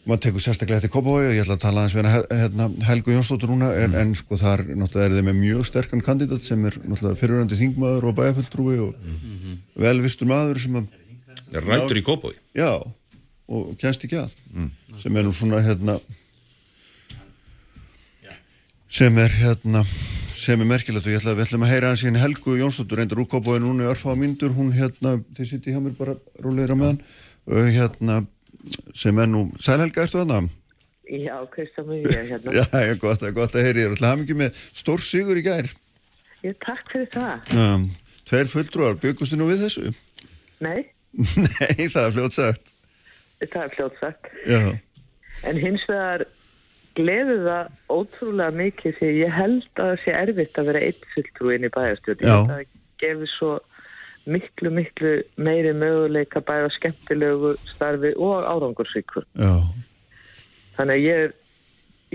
maður 0.08 0.22
tekur 0.28 0.44
sérstaklega 0.46 0.80
eftir 0.80 0.92
Kópavogi 0.94 1.32
og 1.32 1.36
ég 1.36 1.44
ætla 1.44 1.58
að 1.58 1.64
tala 1.66 1.82
aðeins 1.84 1.98
við 1.98 2.38
hérna, 2.44 2.68
Helgu 2.88 3.16
Jónsdóttur 3.18 3.52
núna 3.52 3.72
en, 3.82 3.98
en 4.00 4.14
sko 4.18 4.38
þar 4.40 4.64
náttúrulega 4.70 5.10
er 5.10 5.18
þið 5.18 5.28
með 5.32 5.38
mjög 5.42 5.66
sterkan 5.68 6.06
kandidat 6.06 6.46
sem 6.48 6.64
er 6.70 6.78
náttúrulega 6.86 7.20
fyrirhandi 7.20 7.58
þingmaður 7.60 8.08
og 8.12 8.16
bæjarfulltrúi 8.22 8.78
og 8.86 9.84
velvistur 9.84 10.30
maður 10.32 10.62
sem 10.64 10.80
að 10.80 10.88
Er 11.50 11.66
ræddur 11.66 11.98
í 11.98 12.06
Kópavogi? 12.06 12.38
Já, 12.54 12.70
og 13.50 13.74
kennst 13.82 14.04
ekki 14.06 14.20
að. 14.22 14.36
Sem 15.02 15.16
er 15.18 15.26
nú 15.26 15.34
svona 15.34 15.60
hérna 15.66 15.98
sem 18.90 19.18
er 19.22 19.30
hérna 19.42 19.84
sem 20.40 20.62
er 20.64 20.68
merkilegt. 20.70 21.06
Og 21.06 21.14
ég 21.14 21.20
ætla 21.20 21.34
að 21.34 21.40
við 21.42 21.48
ætlum 21.48 21.66
að 21.66 21.72
heyra 21.74 21.90
hans 21.92 22.04
hérna 22.06 22.22
Helgu 22.24 22.56
Jónsdóttur. 22.60 23.00
Reyndar 23.02 23.20
úr 23.22 23.28
Kópavogi 23.30 23.62
núna 23.64 23.86
í 23.86 23.90
örfáða 23.92 24.20
mínútur. 24.22 24.54
Hún 24.56 24.72
hérna, 24.76 25.18
þið 25.38 25.50
sittir 25.52 25.76
hjá 25.76 25.82
mér 25.84 25.98
bara 26.00 26.16
róleira 26.42 26.78
með 26.80 26.94
hann 26.94 27.02
og 27.50 27.70
hérna 27.76 28.20
sem 28.98 29.18
er 29.24 29.30
nú, 29.32 29.46
Sæl 29.62 29.80
Helga, 29.82 30.04
ertu 30.04 30.20
þarna? 30.20 30.40
Já, 31.10 31.36
Kristján 31.54 31.88
mig 31.90 32.04
ég 32.06 32.28
hérna. 32.34 32.54
Já, 32.60 32.66
já, 32.86 32.96
gott, 33.02 33.24
að- 33.26 33.36
gott 33.38 33.56
að 33.58 33.66
heyri 33.66 33.86
þér, 33.86 33.94
ætla 33.96 34.10
að 34.10 34.12
hafa 34.14 34.22
mikið 34.24 34.40
með 34.42 34.60
stór 34.82 35.02
sigur 35.06 35.40
í 35.40 35.46
gær. 35.46 35.70
Ég 36.46 36.58
takk 36.62 36.92
fyrir 36.92 37.08
það. 37.14 37.54
um, 37.64 37.88
Tveir 38.30 38.52
fulltrúar, 38.52 38.98
byggustu 39.02 39.40
nú 39.40 39.48
við 39.50 39.64
þessu? 39.66 39.94
Nei, 40.62 40.84
Nei, 41.48 41.88
það 41.90 42.04
er 42.04 42.14
fljótt 42.18 42.36
sagt 42.38 42.74
það 43.46 43.64
er 43.64 43.74
fljótt 43.76 44.00
sagt. 44.02 44.32
Já, 44.50 44.60
En 45.48 45.56
hins 45.56 45.86
vegar 45.88 46.26
gleður 46.98 47.46
það 47.46 47.68
ótrúlega 47.96 48.56
mikið 48.60 48.96
því 48.98 49.10
ég 49.22 49.32
held 49.32 49.68
að 49.80 49.92
það 49.92 50.00
sé 50.04 50.16
erfitt 50.20 50.60
að 50.60 50.70
vera 50.72 50.82
eitt 50.84 51.06
fulltrúin 51.14 51.68
í 51.68 51.74
bæjarstjórn. 51.76 52.24
Já. 52.26 52.38
Það 52.50 52.74
gefur 53.00 53.32
svo 53.38 53.52
miklu, 54.30 54.72
miklu 54.76 55.14
meiri 55.40 55.74
möguleika 55.74 56.42
bæða 56.46 56.72
skemmtilegu 56.76 57.54
starfi 57.70 58.12
og 58.18 58.48
árangursvíkur. 58.52 59.28
Þannig 60.76 60.96
að 60.96 61.06
ég 61.06 61.24
er, 61.26 61.38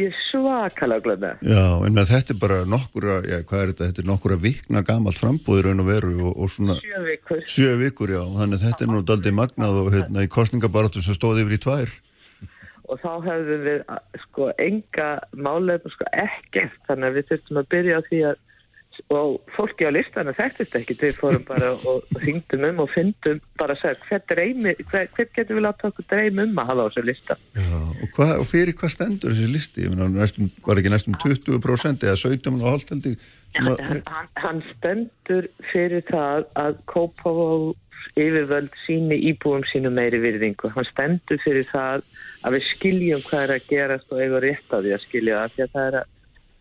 ég 0.00 0.08
er 0.10 0.16
svakalega 0.28 1.04
glöð 1.04 1.20
með. 1.24 1.42
Já, 1.54 1.64
en 1.86 2.00
að 2.02 2.08
þetta 2.10 2.34
er 2.34 2.38
bara 2.42 2.56
nokkura, 2.66 3.18
já, 3.30 3.36
hvað 3.46 3.60
er 3.64 3.72
þetta, 3.72 3.88
þetta 3.90 4.02
er 4.04 4.08
nokkura 4.10 4.38
vikna 4.42 4.82
gamalt 4.88 5.20
frambúð 5.20 5.60
í 5.60 5.66
raun 5.68 5.84
og 5.84 5.90
veru 5.90 6.14
og, 6.28 6.32
og 6.44 6.50
svona 6.50 6.76
Sjö 6.80 7.02
vikur. 7.06 7.44
sjö 7.46 7.76
vikur, 7.82 8.14
já, 8.16 8.22
þannig 8.38 8.58
að 8.58 8.64
þetta 8.68 8.84
er 8.86 8.90
nú 8.94 9.02
daldið 9.06 9.36
magnað 9.38 9.78
og 9.84 9.92
hérna 9.94 10.24
í 10.26 10.32
kostningabaratu 10.34 11.02
sem 11.04 11.14
stóði 11.18 11.44
yfir 11.46 11.58
í 11.58 11.62
tvær. 11.66 11.94
og 12.84 12.98
þá 13.00 13.12
hefðum 13.24 13.62
við 13.64 13.84
að, 13.88 14.00
sko 14.26 14.50
enga 14.60 15.06
málefn 15.40 15.92
sko 15.94 16.04
ekkert 16.12 16.74
þannig 16.88 17.06
að 17.08 17.14
við 17.16 17.28
þurftum 17.30 17.60
að 17.62 17.70
byrja 17.72 17.96
á 17.96 18.02
því 18.10 18.18
að 18.28 18.42
og 19.14 19.40
fólki 19.56 19.86
á 19.86 19.90
listana 19.94 20.34
þekktist 20.36 20.76
ekki 20.78 20.96
við 21.00 21.16
fórum 21.18 21.44
bara 21.48 21.72
og 21.74 22.04
hringdum 22.20 22.66
um 22.70 22.82
og 22.84 22.90
fyndum 22.94 23.40
bara 23.60 23.76
að 23.76 23.82
segja 23.82 24.08
hver, 24.08 24.24
dreymi, 24.30 24.74
hver, 24.90 25.08
hver 25.16 25.30
getur 25.36 25.58
við 25.58 25.66
láta 25.66 25.90
okkur 25.90 26.08
dreym 26.10 26.42
um 26.44 26.58
að 26.62 26.70
hafa 26.72 26.84
á 26.84 26.88
þessu 26.88 27.06
lista 27.08 27.38
Og, 28.04 28.10
hvað, 28.16 28.32
og 28.42 28.46
fyrir 28.48 28.76
hvað 28.76 28.92
stendur 28.92 29.32
þessi 29.32 29.52
listi? 29.52 29.86
Næstum, 29.94 30.50
var 30.66 30.80
ekki 30.80 30.92
næstum 30.92 31.16
20% 31.22 32.06
eða 32.08 32.18
17 32.20 32.60
og 32.60 32.68
hálft 32.68 32.92
held 32.92 33.08
ég? 33.12 33.30
sem 33.54 33.68
að- 33.70 33.80
hann, 33.86 34.28
hann, 34.42 34.62
stendur 34.74 35.46
fyrir 35.72 36.02
það 36.10 36.46
að 36.58 36.78
Kópavó 36.90 37.74
yfirvöld 38.18 38.74
síni 38.84 39.16
íbúum 39.30 39.64
sínu 39.70 39.90
meiri 39.94 40.20
virðingu 40.22 40.70
hann 40.74 40.86
stendur 40.90 41.40
fyrir 41.44 41.66
það 41.70 42.02
að 42.44 42.56
við 42.56 42.66
skiljum 42.70 43.22
hvað 43.26 43.44
er 43.46 43.54
að 43.54 43.68
gerast 43.70 44.12
og 44.12 44.20
eiga 44.20 44.42
rétt 44.44 44.74
á 44.74 44.78
því 44.78 44.92
að 44.94 45.04
skilja 45.06 45.38
það 45.40 45.54
því 45.54 45.64
að 45.64 45.72
það 45.74 45.86
er 45.88 45.96
að 46.00 46.10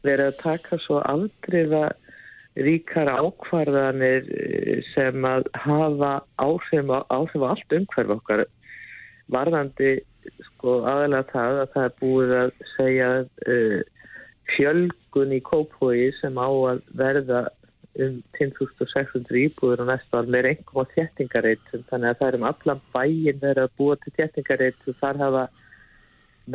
vera 0.04 0.28
að 0.30 0.40
taka 0.42 0.80
svo 0.84 1.02
aldriða 1.14 1.84
ríkar 2.56 3.10
ákvarðanir 3.10 4.28
eh, 4.30 4.82
sem 4.94 5.26
að 5.26 5.48
hafa 5.58 6.16
áhrif 6.38 6.92
á, 6.94 7.00
allt 7.10 7.78
umhverf 7.78 8.18
okkar. 8.20 8.46
Varðandi 9.34 9.96
sko 10.48 10.84
aðalega 10.88 11.32
það 11.32 11.60
að 11.64 11.74
það 11.74 11.88
er 11.88 11.98
búið 12.00 12.34
að 12.38 12.54
segja 12.76 13.10
uh, 13.24 13.82
fjölgun 14.54 15.36
í 15.36 15.42
Kópói 15.44 16.08
sem 16.20 16.40
á 16.40 16.48
að 16.48 16.82
verða 17.00 17.42
um 18.02 18.16
10.600 18.40 19.38
íbúður 19.44 19.84
og 19.84 19.92
næsta 19.92 20.22
ár 20.22 20.30
með 20.34 20.50
einhverjum 20.50 20.88
á 20.90 20.94
þéttingareitum 20.96 21.84
þannig 21.92 22.10
að 22.10 22.20
það 22.22 22.28
er 22.30 22.38
um 22.40 22.48
allan 22.50 22.82
bæin 22.96 23.42
verið 23.44 23.62
að 23.64 23.76
búa 23.78 23.98
til 24.02 24.16
þéttingareitum 24.18 24.94
og 24.94 25.00
þar 25.02 25.22
hafa 25.22 25.44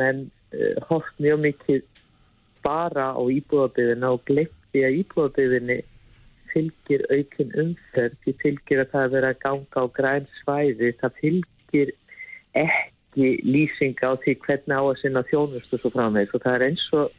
menn 0.01 0.25
uh, 0.27 0.75
hort 0.89 1.23
mjög 1.23 1.43
mikið 1.45 1.85
bara 2.65 3.11
á 3.15 3.21
íbúðabiðina 3.21 4.11
og 4.15 4.25
glemti 4.27 4.83
að 4.83 4.99
íbúðabiðinni 5.03 5.79
fylgir 6.53 7.05
aukin 7.13 7.55
umferð, 7.63 8.17
því 8.23 8.33
fylgir 8.43 8.83
að 8.83 8.91
það 8.93 9.05
er 9.05 9.13
verið 9.15 9.29
að 9.29 9.41
ganga 9.45 9.83
á 9.83 9.85
græn 9.99 10.27
svæði, 10.39 10.91
það 11.01 11.17
fylgir 11.21 11.93
ekki 12.65 13.29
lýsing 13.45 13.97
á 14.05 14.11
því 14.21 14.35
hvernig 14.45 14.77
á 14.77 14.83
að 14.83 14.99
sinna 15.01 15.23
þjónustu 15.29 15.79
svo 15.79 15.91
framvegis 15.93 16.35
og 16.37 16.43
það 16.45 16.55
er 16.59 16.65
eins 16.69 16.85
og 16.97 17.15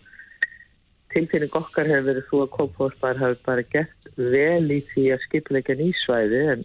tilfinning 1.14 1.56
okkar 1.58 1.88
hefur 1.90 2.06
verið 2.10 2.26
svo 2.28 2.42
að 2.44 2.52
Kópavórsbær 2.56 3.18
hafi 3.18 3.40
bara 3.46 3.64
gert 3.72 4.10
vel 4.16 4.70
í 4.70 4.80
því 4.92 5.06
að 5.14 5.24
skipilegja 5.26 5.78
nýsvæði 5.80 6.42
en 6.54 6.62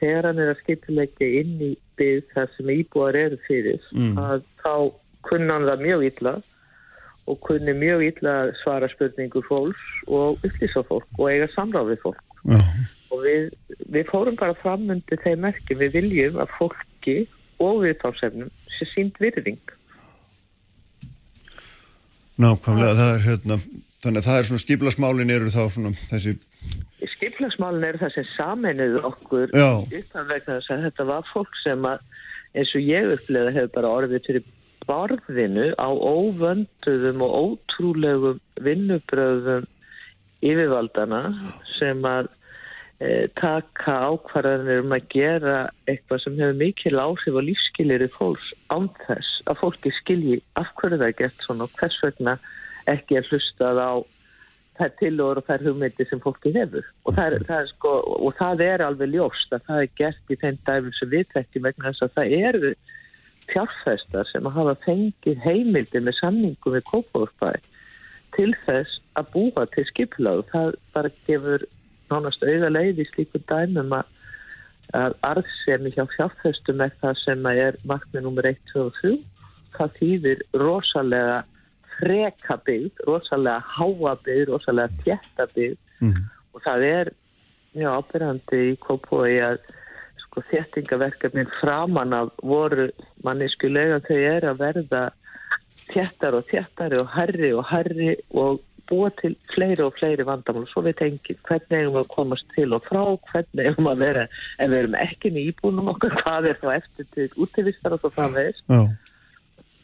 þegar 0.00 0.28
hann 0.30 0.40
er 0.44 0.52
að 0.54 0.62
skipilegja 0.62 1.28
inn 1.42 1.54
í 1.68 1.70
byggð 1.98 2.30
þar 2.34 2.48
sem 2.56 2.72
íbúar 2.78 3.18
eru 3.20 3.38
fyrir 3.46 3.80
Mm. 3.92 4.16
að 4.18 4.42
þá 4.62 4.72
kunna 5.28 5.58
hann 5.58 5.68
það 5.68 5.84
mjög 5.84 6.06
illa 6.10 6.34
og 7.30 7.40
kunni 7.46 7.74
mjög 7.76 8.04
illa 8.08 8.34
að 8.44 8.52
svara 8.62 8.90
spurningu 8.92 9.42
fólks 9.48 9.84
og 10.06 10.42
upplýsa 10.44 10.84
fólk 10.88 11.20
og 11.20 11.30
eiga 11.30 11.48
samráð 11.54 11.94
við 11.94 12.02
fólk 12.02 12.42
Já. 12.44 12.58
og 13.14 13.22
við, 13.24 13.46
við 13.94 14.10
fórum 14.10 14.36
bara 14.40 14.56
fram 14.58 14.90
undir 14.92 15.22
þeim 15.24 15.46
merkjum 15.46 15.80
við 15.80 15.96
viljum 15.98 16.42
að 16.44 16.52
fólki 16.58 17.16
og 17.62 17.80
viðtámsefnum 17.86 18.52
sé 18.76 18.90
sínd 18.92 19.18
virðing 19.22 19.74
Nákvæmlega, 22.34 22.96
það 22.98 23.12
er 23.12 23.20
hérna, 23.22 23.56
þannig 24.02 24.20
að 24.20 24.26
það 24.26 24.38
er 24.38 24.46
svona 24.48 24.62
skiplasmálin 24.64 25.30
eru 25.30 25.52
þá 25.54 25.60
svona 25.70 25.92
þessi, 26.10 26.32
Skiplagsmálin 27.14 27.84
eru 27.84 28.00
það 28.00 28.14
sem 28.16 28.26
sameinuðu 28.32 29.00
okkur 29.10 29.52
Já. 29.54 29.70
utan 29.84 30.28
vegna 30.28 30.58
þess 30.58 30.72
að 30.72 30.84
þetta 30.88 31.06
var 31.10 31.26
fólk 31.30 31.58
sem 31.60 31.88
að 31.88 32.04
eins 32.54 32.74
og 32.78 32.86
ég 32.86 33.10
upplega 33.16 33.52
hefur 33.54 33.72
bara 33.74 33.92
orðið 33.98 34.28
fyrir 34.28 34.46
barðinu 34.88 35.70
á 35.80 35.88
óvönduðum 35.90 37.22
og 37.26 37.36
ótrúlegum 37.40 38.40
vinnubröðum 38.64 39.68
yfirvaldana 40.44 41.22
sem 41.74 42.02
að 42.08 42.30
e, 43.00 43.26
taka 43.38 43.96
ákvarðanir 44.10 44.84
um 44.84 44.96
að 44.96 45.06
gera 45.14 45.58
eitthvað 45.90 46.24
sem 46.24 46.40
hefur 46.40 46.58
mikil 46.60 46.96
áhrif 47.00 47.38
á 47.38 47.42
lífskilir 47.48 48.06
fólks 48.16 48.52
án 48.72 48.90
þess 49.06 49.44
að 49.48 49.62
fólki 49.62 49.94
skilji 50.00 50.42
af 50.60 50.72
hverju 50.80 51.00
það 51.00 51.08
er 51.08 51.18
gert 51.22 51.46
svona 51.46 51.68
og 51.68 51.78
hvers 51.78 52.00
vegna 52.04 52.36
ekki 52.90 53.18
er 53.18 53.30
hlustað 53.30 53.80
á 53.80 53.92
þær 54.78 54.92
tillögur 54.98 55.40
og 55.40 55.46
þær 55.46 55.64
hugmyndir 55.68 56.08
sem 56.10 56.20
fólki 56.22 56.50
hefur. 56.54 56.86
Og 57.06 57.14
það, 57.14 57.26
er, 57.36 57.46
það 57.48 57.60
er 57.60 57.70
sko, 57.70 57.92
og 58.26 58.34
það 58.40 58.64
er 58.66 58.84
alveg 58.84 59.12
ljóst 59.12 59.54
að 59.54 59.68
það 59.68 59.82
er 59.82 59.92
gert 60.00 60.34
í 60.34 60.38
þeim 60.40 60.58
dæfum 60.66 60.96
sem 60.98 61.12
við 61.12 61.26
þekkjum 61.34 61.68
vegna 61.68 61.92
þess 61.92 62.06
að 62.06 62.14
það 62.18 62.34
eru 62.50 62.72
fjárfestar 63.50 64.28
sem 64.30 64.48
að 64.48 64.58
hafa 64.58 64.74
fengið 64.86 65.44
heimildir 65.44 66.04
með 66.04 66.18
samningum 66.20 66.76
við 66.76 66.86
Kópavórsbæ 66.90 67.52
til 68.34 68.50
þess 68.64 68.98
að 69.18 69.30
búa 69.34 69.66
til 69.74 69.86
skiplag 69.90 70.42
það 70.50 70.74
bara 70.94 71.12
gefur 71.28 71.66
nánast 72.10 72.42
auða 72.42 72.72
leið 72.72 73.04
í 73.04 73.08
slíku 73.12 73.40
dæmum 73.48 73.94
að, 73.94 74.10
að 74.96 75.16
arðsemi 75.30 75.94
hjá 75.94 76.04
fjárfestum 76.16 76.82
er 76.84 76.94
það 77.02 77.20
sem 77.22 77.46
er 77.52 77.78
markmið 77.88 78.26
nummer 78.26 78.50
1, 78.50 78.60
2 78.72 78.86
og 78.88 78.98
3 79.02 79.14
það 79.74 79.98
þýðir 79.98 80.42
rosalega 80.62 81.42
freka 81.94 82.56
byggð, 82.66 83.02
rosalega 83.08 83.60
háa 83.74 84.14
byggð, 84.24 84.48
rosalega 84.50 85.02
tjetta 85.04 85.46
byggð. 85.54 85.78
Og 86.54 86.62
það 86.64 86.86
er 86.88 87.10
mjög 87.74 87.98
ábyrjandi 87.98 88.60
í 88.70 88.76
Kópói 88.82 89.32
að 89.42 89.58
sko 90.34 90.42
þéttingaverkefnin 90.50 91.50
framan 91.60 92.14
af 92.16 92.32
voru 92.42 92.88
manniskulega 93.22 94.00
þau 94.02 94.18
er 94.18 94.46
að 94.50 94.62
verða 94.64 95.02
þéttar 95.92 96.34
og 96.40 96.48
þéttari 96.50 96.98
og 96.98 97.10
herri 97.14 97.52
og 97.54 97.68
herri 97.70 98.14
og 98.34 98.62
búa 98.90 99.08
til 99.16 99.36
fleiri 99.54 99.84
og 99.84 99.94
fleiri 99.96 100.26
vandamál. 100.26 100.66
Svo 100.68 100.82
við 100.84 100.98
tengið 100.98 101.38
hvernig 101.46 101.78
eigum 101.78 101.94
við 101.94 102.02
að 102.02 102.10
komast 102.16 102.50
til 102.52 102.66
og 102.74 102.84
frá 102.84 103.04
hvernig 103.30 103.70
eigum 103.70 103.86
við 103.86 103.92
að 103.94 104.02
vera. 104.02 104.26
Ef 104.58 104.70
við 104.72 104.78
erum 104.82 104.98
ekki 105.06 105.32
í 105.32 105.46
íbúnum 105.52 105.88
okkur 105.94 106.18
hvað 106.20 106.50
er 106.50 106.60
þá 106.60 106.68
eftir 106.74 107.08
til 107.14 107.30
útífistar 107.46 107.96
og 107.96 108.02
svo 108.02 108.12
framvegist 108.18 108.66
Já. 108.68 108.82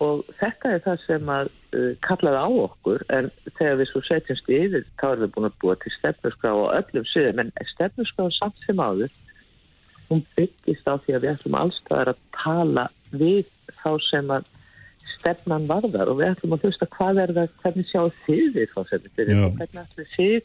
og 0.05 0.29
þetta 0.43 0.75
er 0.75 0.85
það 0.85 1.07
sem 1.07 1.33
að 1.37 1.55
uh, 1.79 1.89
kallaði 2.05 2.43
á 2.45 2.49
okkur 2.67 3.07
en 3.17 3.33
þegar 3.55 3.81
við 3.81 3.91
svo 3.93 4.05
setjumst 4.11 4.53
yfir 4.59 4.87
þá 5.01 5.07
erum 5.13 5.25
við 5.25 5.35
búin 5.37 5.49
að 5.49 5.59
búa 5.65 5.81
til 5.81 5.97
stefnusgrá 5.97 6.55
og 6.59 6.71
öllum 6.77 7.09
síðan 7.15 7.45
en 7.47 7.73
stefnusgrá 7.73 8.29
samt 8.37 8.65
sem 8.67 8.85
áður 8.85 9.17
hún 10.11 10.25
byggist 10.37 10.89
á 10.91 10.95
því 10.99 11.17
að 11.17 11.25
við 11.25 11.33
ætlum 11.35 11.59
allstaðar 11.61 12.13
að 12.13 12.23
tala 12.37 12.87
við 13.11 13.47
þá 13.81 13.91
sem 14.11 14.33
að 14.35 14.49
stefnan 15.17 15.67
varðar 15.69 16.11
og 16.11 16.21
við 16.21 16.33
ætlum 16.35 16.57
að 16.57 16.67
hlusta 16.67 16.89
hvað 16.97 17.23
er 17.25 17.35
það, 17.37 17.57
hvernig 17.63 17.89
sjáu 17.91 18.09
þið 18.25 18.47
við 18.57 18.67
Já. 18.67 18.77
og 18.77 19.59
hvernig 19.59 19.83
ætlum 19.85 20.11
þið 20.17 20.41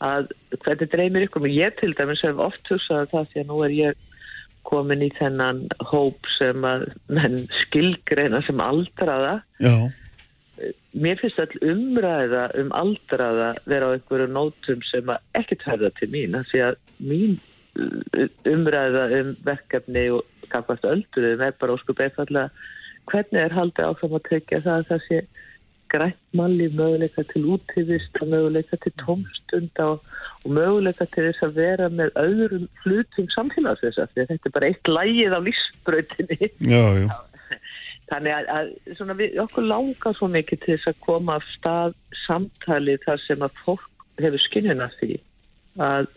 að 0.00 0.30
hvernig 0.64 0.92
dreymir 0.94 1.26
ykkur? 1.26 1.44
Og 1.44 1.56
ég 1.56 1.76
til 1.80 1.92
dæmis 1.96 2.24
hef 2.24 2.40
oft 2.40 2.72
hugsað 2.72 3.10
það 3.12 3.32
því 3.32 3.42
að 3.42 3.50
nú 3.50 3.58
er 3.66 3.74
ég 3.76 4.06
komin 4.70 5.04
í 5.04 5.10
þennan 5.16 5.64
hóp 5.90 6.28
sem 6.36 6.64
að 6.68 6.86
menn 7.12 7.38
skilgreina 7.62 8.42
sem 8.46 8.60
aldraða. 8.60 9.40
Já, 9.60 9.74
mér 11.00 11.20
finnst 11.20 11.40
all 11.40 11.62
umræða 11.72 12.48
um 12.60 12.72
aldraða 12.76 13.54
vera 13.68 13.88
á 13.88 13.94
einhverju 13.96 14.28
nótum 14.32 14.82
sem 14.88 15.08
að 15.12 15.40
ekkert 15.40 15.64
höfða 15.68 15.92
til 15.96 16.10
mín 16.12 16.36
því 16.50 16.62
að 16.66 16.80
mín 17.00 17.38
umræða 17.76 19.04
um 19.20 19.34
verkefni 19.46 20.08
og 20.14 20.24
gafast 20.50 20.86
ölduðum 20.88 21.44
er 21.46 21.56
bara 21.60 21.76
óskup 21.76 22.00
einfallega 22.02 22.50
hvernig 23.10 23.42
er 23.42 23.54
haldið 23.54 23.90
áfram 23.90 24.16
að 24.18 24.26
tryggja 24.28 24.62
það 24.64 24.80
að 24.80 24.88
það 24.90 25.06
sé 25.06 25.20
grænt 25.90 26.20
malli 26.38 26.68
möguleika 26.74 27.24
til 27.26 27.46
útífist 27.54 28.20
og 28.22 28.28
möguleika 28.30 28.78
til 28.82 28.92
tómstunda 29.02 29.86
og, 29.94 30.04
og 30.44 30.52
möguleika 30.58 31.06
til 31.10 31.26
þess 31.28 31.46
að 31.46 31.56
vera 31.58 31.88
með 31.94 32.12
öðrum 32.24 32.68
hlutum 32.84 33.30
samfélagsins 33.34 33.98
af 33.98 34.12
því 34.12 34.24
að 34.24 34.30
þetta 34.34 34.50
er 34.50 34.56
bara 34.58 34.70
eitt 34.70 34.92
lægið 34.98 35.34
á 35.34 35.40
já. 36.70 37.18
Þannig 38.10 38.34
að, 38.34 38.48
að 38.58 38.70
svona 38.98 39.14
við, 39.18 39.34
okkur 39.44 39.66
langar 39.70 40.16
svo 40.18 40.28
mikið 40.30 40.62
til 40.62 40.76
þess 40.76 40.90
að 40.90 41.02
koma 41.06 41.36
af 41.38 41.50
stað 41.54 41.98
samtali 42.24 42.96
þar 43.04 43.20
sem 43.22 43.44
að 43.46 43.60
fólk 43.64 44.06
hefur 44.20 44.42
skinnina 44.46 44.90
því 44.98 45.12
að 45.80 46.10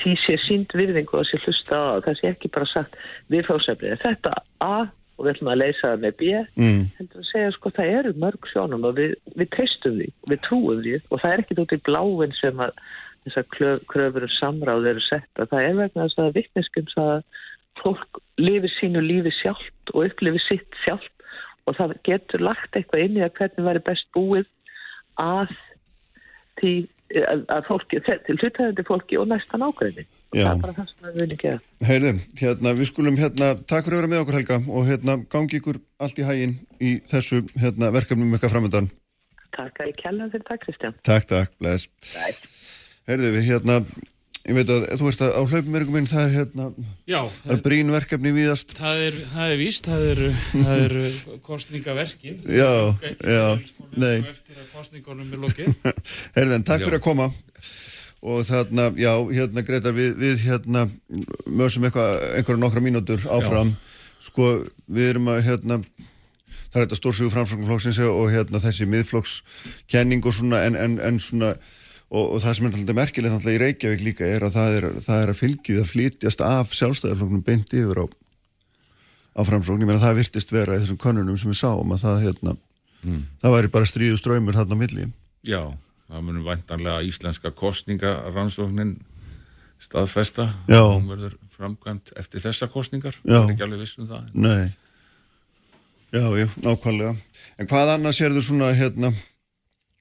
því 0.00 0.12
sé 0.24 0.36
sínd 0.44 0.76
virðingu 0.76 1.18
og 1.20 1.26
sé 1.28 1.40
hlusta 1.44 1.78
á 1.78 2.02
það 2.04 2.20
sé 2.20 2.30
ekki 2.32 2.52
bara 2.54 2.68
sagt 2.70 2.96
við 3.32 3.48
fórsefnið 3.48 3.98
þetta 4.02 4.34
A 4.60 4.86
og 5.16 5.24
við 5.24 5.32
ætlum 5.32 5.50
að 5.54 5.60
leysa 5.62 5.88
það 5.92 6.02
með 6.04 6.14
B 6.20 6.30
Mm. 6.56 6.84
heldur 6.98 7.22
að 7.22 7.30
segja 7.30 7.52
sko 7.54 7.72
það 7.76 7.92
eru 7.98 8.12
mörg 8.20 8.48
sjónum 8.52 8.84
og 8.84 8.96
við, 8.98 9.16
við 9.36 9.50
treystum 9.54 9.98
því 9.98 10.08
og 10.12 10.30
við 10.32 10.40
trúum 10.44 10.80
því 10.84 10.94
og 11.10 11.20
það 11.22 11.32
er 11.32 11.42
ekki 11.42 11.58
út 11.62 11.76
í 11.76 11.82
bláin 11.88 12.34
sem 12.36 12.62
að 12.66 12.72
þessar 13.26 13.46
kröfur 13.90 14.26
og 14.28 14.34
samráð 14.36 14.88
eru 14.92 15.04
setta 15.06 15.48
það 15.50 15.68
er 15.68 15.78
vegna 15.80 16.06
þess 16.06 16.22
að 16.22 16.36
vittneskum 16.36 16.90
að 17.02 17.22
fólk 17.80 18.20
lifi 18.40 18.70
sínu 18.76 19.02
lífi 19.04 19.32
sjálft 19.40 19.94
og 19.94 20.06
upplifi 20.08 20.42
sitt 20.44 20.78
sjálft 20.84 21.12
og 21.66 21.76
það 21.76 21.96
getur 22.06 22.44
lagt 22.46 22.76
eitthvað 22.76 23.06
inn 23.06 23.18
í 23.18 23.24
að 23.24 23.34
hvernig 23.40 23.66
væri 23.66 23.82
best 23.88 24.06
búið 24.14 24.46
að 25.20 25.56
því 26.60 26.74
að, 27.14 27.64
fólki, 27.68 28.00
til 28.02 28.36
hlutæðandi 28.40 28.84
fólki 28.86 29.18
og 29.20 29.28
næstan 29.30 29.64
ákveðni 29.66 30.06
og 30.32 30.38
það 30.40 30.50
er 30.50 30.62
bara 30.62 30.74
það 30.76 30.88
sem 30.90 31.06
við 31.06 31.18
viljum 31.20 31.40
gera. 31.42 31.60
Heyrðu, 31.86 32.12
hérna, 32.40 32.72
við 32.76 32.90
skulum 32.90 33.18
hérna, 33.20 33.50
takk 33.62 33.86
fyrir 33.86 33.96
að 33.96 34.02
vera 34.02 34.10
með 34.12 34.22
okkur 34.24 34.38
Helga 34.40 34.58
og 34.66 34.88
hérna, 34.88 35.16
gangi 35.32 35.60
ykkur 35.60 35.78
allt 36.02 36.18
í 36.18 36.26
hægin 36.26 36.56
í 36.82 36.92
þessu 37.12 37.42
hérna, 37.54 37.92
verkefnum 37.94 38.34
ykkar 38.38 38.52
framöndan. 38.52 38.90
Takk 39.56 39.80
að 39.80 39.92
ég 39.92 40.00
kella 40.02 40.28
fyrir 40.32 40.46
takk 40.50 40.66
Kristján. 40.66 40.98
Takk, 41.06 41.30
takk, 41.30 41.54
bless. 41.62 41.86
Heyrðu, 43.06 43.32
við 43.38 43.48
hérna, 43.52 43.80
ég 44.46 44.54
veit 44.54 44.70
að 44.70 44.84
þú 44.98 45.08
veist 45.08 45.22
að 45.24 45.32
á 45.34 45.42
hlaupumverkum 45.42 45.96
minn 45.96 46.08
það 46.10 46.24
er 46.26 46.34
hérna, 46.36 46.66
Já, 47.10 47.18
það 47.42 47.54
er 47.56 47.62
brín 47.64 47.92
verkefni 47.94 48.32
víðast. 48.36 48.74
Það 48.78 49.02
er, 49.06 49.18
það 49.32 49.54
er 49.54 49.60
víst, 49.60 49.88
það 49.90 50.04
er, 50.10 50.20
það 50.52 50.82
er 50.84 50.94
kostningaverkin. 51.46 52.38
Já, 52.46 52.70
já, 53.26 53.46
nei. 53.96 54.16
Eftir 54.22 54.60
að 54.62 54.68
kostningunum 54.74 55.32
er 55.34 55.42
lokið. 55.46 55.72
Heyrðu, 56.36 56.58
en 56.58 56.66
takk 56.66 56.84
Já. 56.84 56.86
fyrir 56.88 57.00
að 57.00 57.06
koma. 57.08 57.30
Og 58.26 58.42
þarna, 58.48 58.88
já, 58.98 59.12
hérna 59.28 59.62
Gretar, 59.66 59.94
við, 59.94 60.14
við 60.18 60.44
hérna 60.46 60.86
mörsum 61.46 61.86
einhverja 61.86 62.58
nokkra 62.58 62.82
mínútur 62.82 63.22
áfram. 63.30 63.74
Sko, 64.24 64.52
við 64.90 65.10
erum 65.12 65.30
að 65.30 65.42
hérna, 65.46 65.80
það 66.70 66.78
er 66.80 66.86
þetta 66.86 67.00
stórsögu 67.00 67.34
framframflokksins 67.34 68.00
og 68.06 68.30
hérna 68.34 68.62
þessi 68.62 68.88
miðflokkskenning 68.90 70.26
og 70.26 70.34
svona 70.34 70.64
en, 70.66 70.78
en, 70.80 70.96
en 71.02 71.20
svona 71.22 71.52
og, 72.10 72.24
og 72.36 72.38
það 72.42 72.58
sem 72.58 72.68
er 72.68 72.76
alltaf 72.78 72.98
merkilegt 73.00 73.48
í 73.50 73.56
Reykjavík 73.62 74.04
líka 74.06 74.28
er 74.28 74.46
að 74.46 74.54
það 74.58 74.76
er, 74.78 74.86
það 75.06 75.22
er 75.22 75.32
að 75.32 75.40
fylgið 75.40 75.80
að 75.82 75.90
flytjast 75.90 76.44
af 76.46 76.76
sjálfstæðarflokknum 76.78 77.42
beint 77.46 77.74
yfir 77.74 78.02
á, 78.02 78.06
á 79.36 79.40
framsókn, 79.48 79.82
ég 79.82 79.90
meina 79.90 80.02
það 80.02 80.20
virtist 80.22 80.54
vera 80.54 80.76
í 80.76 80.84
þessum 80.84 81.00
könnunum 81.02 81.40
sem 81.40 81.50
við 81.52 81.60
sáum 81.64 81.96
að 81.96 82.06
það 82.06 82.22
hérna 82.26 82.56
það 83.42 83.54
væri 83.56 83.72
bara 83.74 83.88
stríðu 83.88 84.16
ströymur 84.20 84.56
þarna 84.56 84.78
á 84.78 84.82
milli. 84.82 85.04
Já, 85.46 85.60
það 86.10 86.24
munum 86.26 86.46
væntanlega 86.46 87.04
íslenska 87.06 87.52
kostningarannsóknin 87.54 88.96
staðfesta. 89.82 90.48
Hún 90.70 91.06
verður 91.10 91.36
framkvæmt 91.56 92.12
eftir 92.18 92.42
þessa 92.44 92.68
kostningar 92.72 93.16
Já. 93.22 93.38
það 93.38 93.44
er 93.44 93.54
ekki 93.54 93.66
alveg 93.66 93.84
viss 93.84 94.00
um 94.00 94.10
það. 94.10 94.28
Nei. 94.34 94.66
Já, 96.14 96.26
já, 96.38 96.46
nákvæmlega. 96.64 97.16
En 97.60 97.70
hvað 97.70 97.94
annars 97.96 98.20
er 98.20 98.34
þau 98.34 98.44
svona 98.44 98.70
hérna 98.76 99.12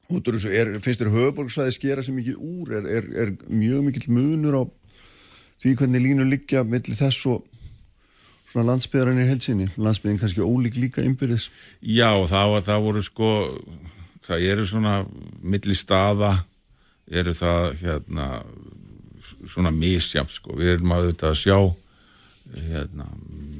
er, 0.09 0.75
finnst 0.83 1.01
þér 1.01 1.11
höfuborgsvæði 1.13 1.75
skera 1.75 2.03
sem 2.05 2.15
mikið 2.15 2.37
úr, 2.37 2.73
er, 2.77 2.87
er, 2.99 3.09
er 3.23 3.33
mjög 3.49 3.87
mikill 3.87 4.13
munur 4.13 4.59
á 4.59 4.63
því 5.61 5.75
hvernig 5.79 6.03
línur 6.03 6.29
liggja 6.29 6.63
millir 6.63 6.97
þess 6.97 7.25
og 7.31 7.45
svona 8.51 8.69
landsbyðarinn 8.71 9.23
í 9.23 9.29
helsinni 9.29 9.69
landsbyðin 9.75 10.19
kannski 10.21 10.45
ólík 10.45 10.77
líka 10.79 11.03
innbyrðis. 11.03 11.49
Já, 11.81 12.11
það, 12.29 12.59
það 12.67 12.85
voru 12.85 13.03
sko 13.03 13.31
það 14.25 14.45
eru 14.51 14.67
svona 14.67 14.93
milli 15.41 15.75
staða 15.77 16.35
eru 17.05 17.33
það 17.35 17.73
hérna 17.81 18.29
svona 19.45 19.71
misjafn 19.73 20.33
sko. 20.33 20.55
Við 20.57 20.75
erum 20.75 20.93
að 20.95 21.09
þetta 21.11 21.31
að 21.31 21.41
sjá 21.41 21.57
hérna, 22.55 23.07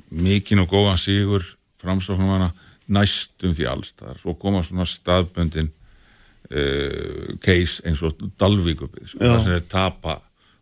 mikinn 0.09 0.61
og 0.63 0.69
góðan 0.71 1.01
sigur 1.01 1.45
framsóknum 1.81 2.31
hana 2.35 2.51
næstum 2.85 3.55
því 3.57 3.67
allstaðar 3.69 4.21
svo 4.21 4.35
koma 4.37 4.61
svona 4.65 4.85
staðböndin 4.89 5.71
case 7.45 7.81
eins 7.87 8.01
og 8.05 8.19
Dalvíkupið 8.39 9.07
sko, 9.13 9.21
það 9.23 9.39
sem 9.45 9.55
er 9.57 9.63
tapa 9.71 10.17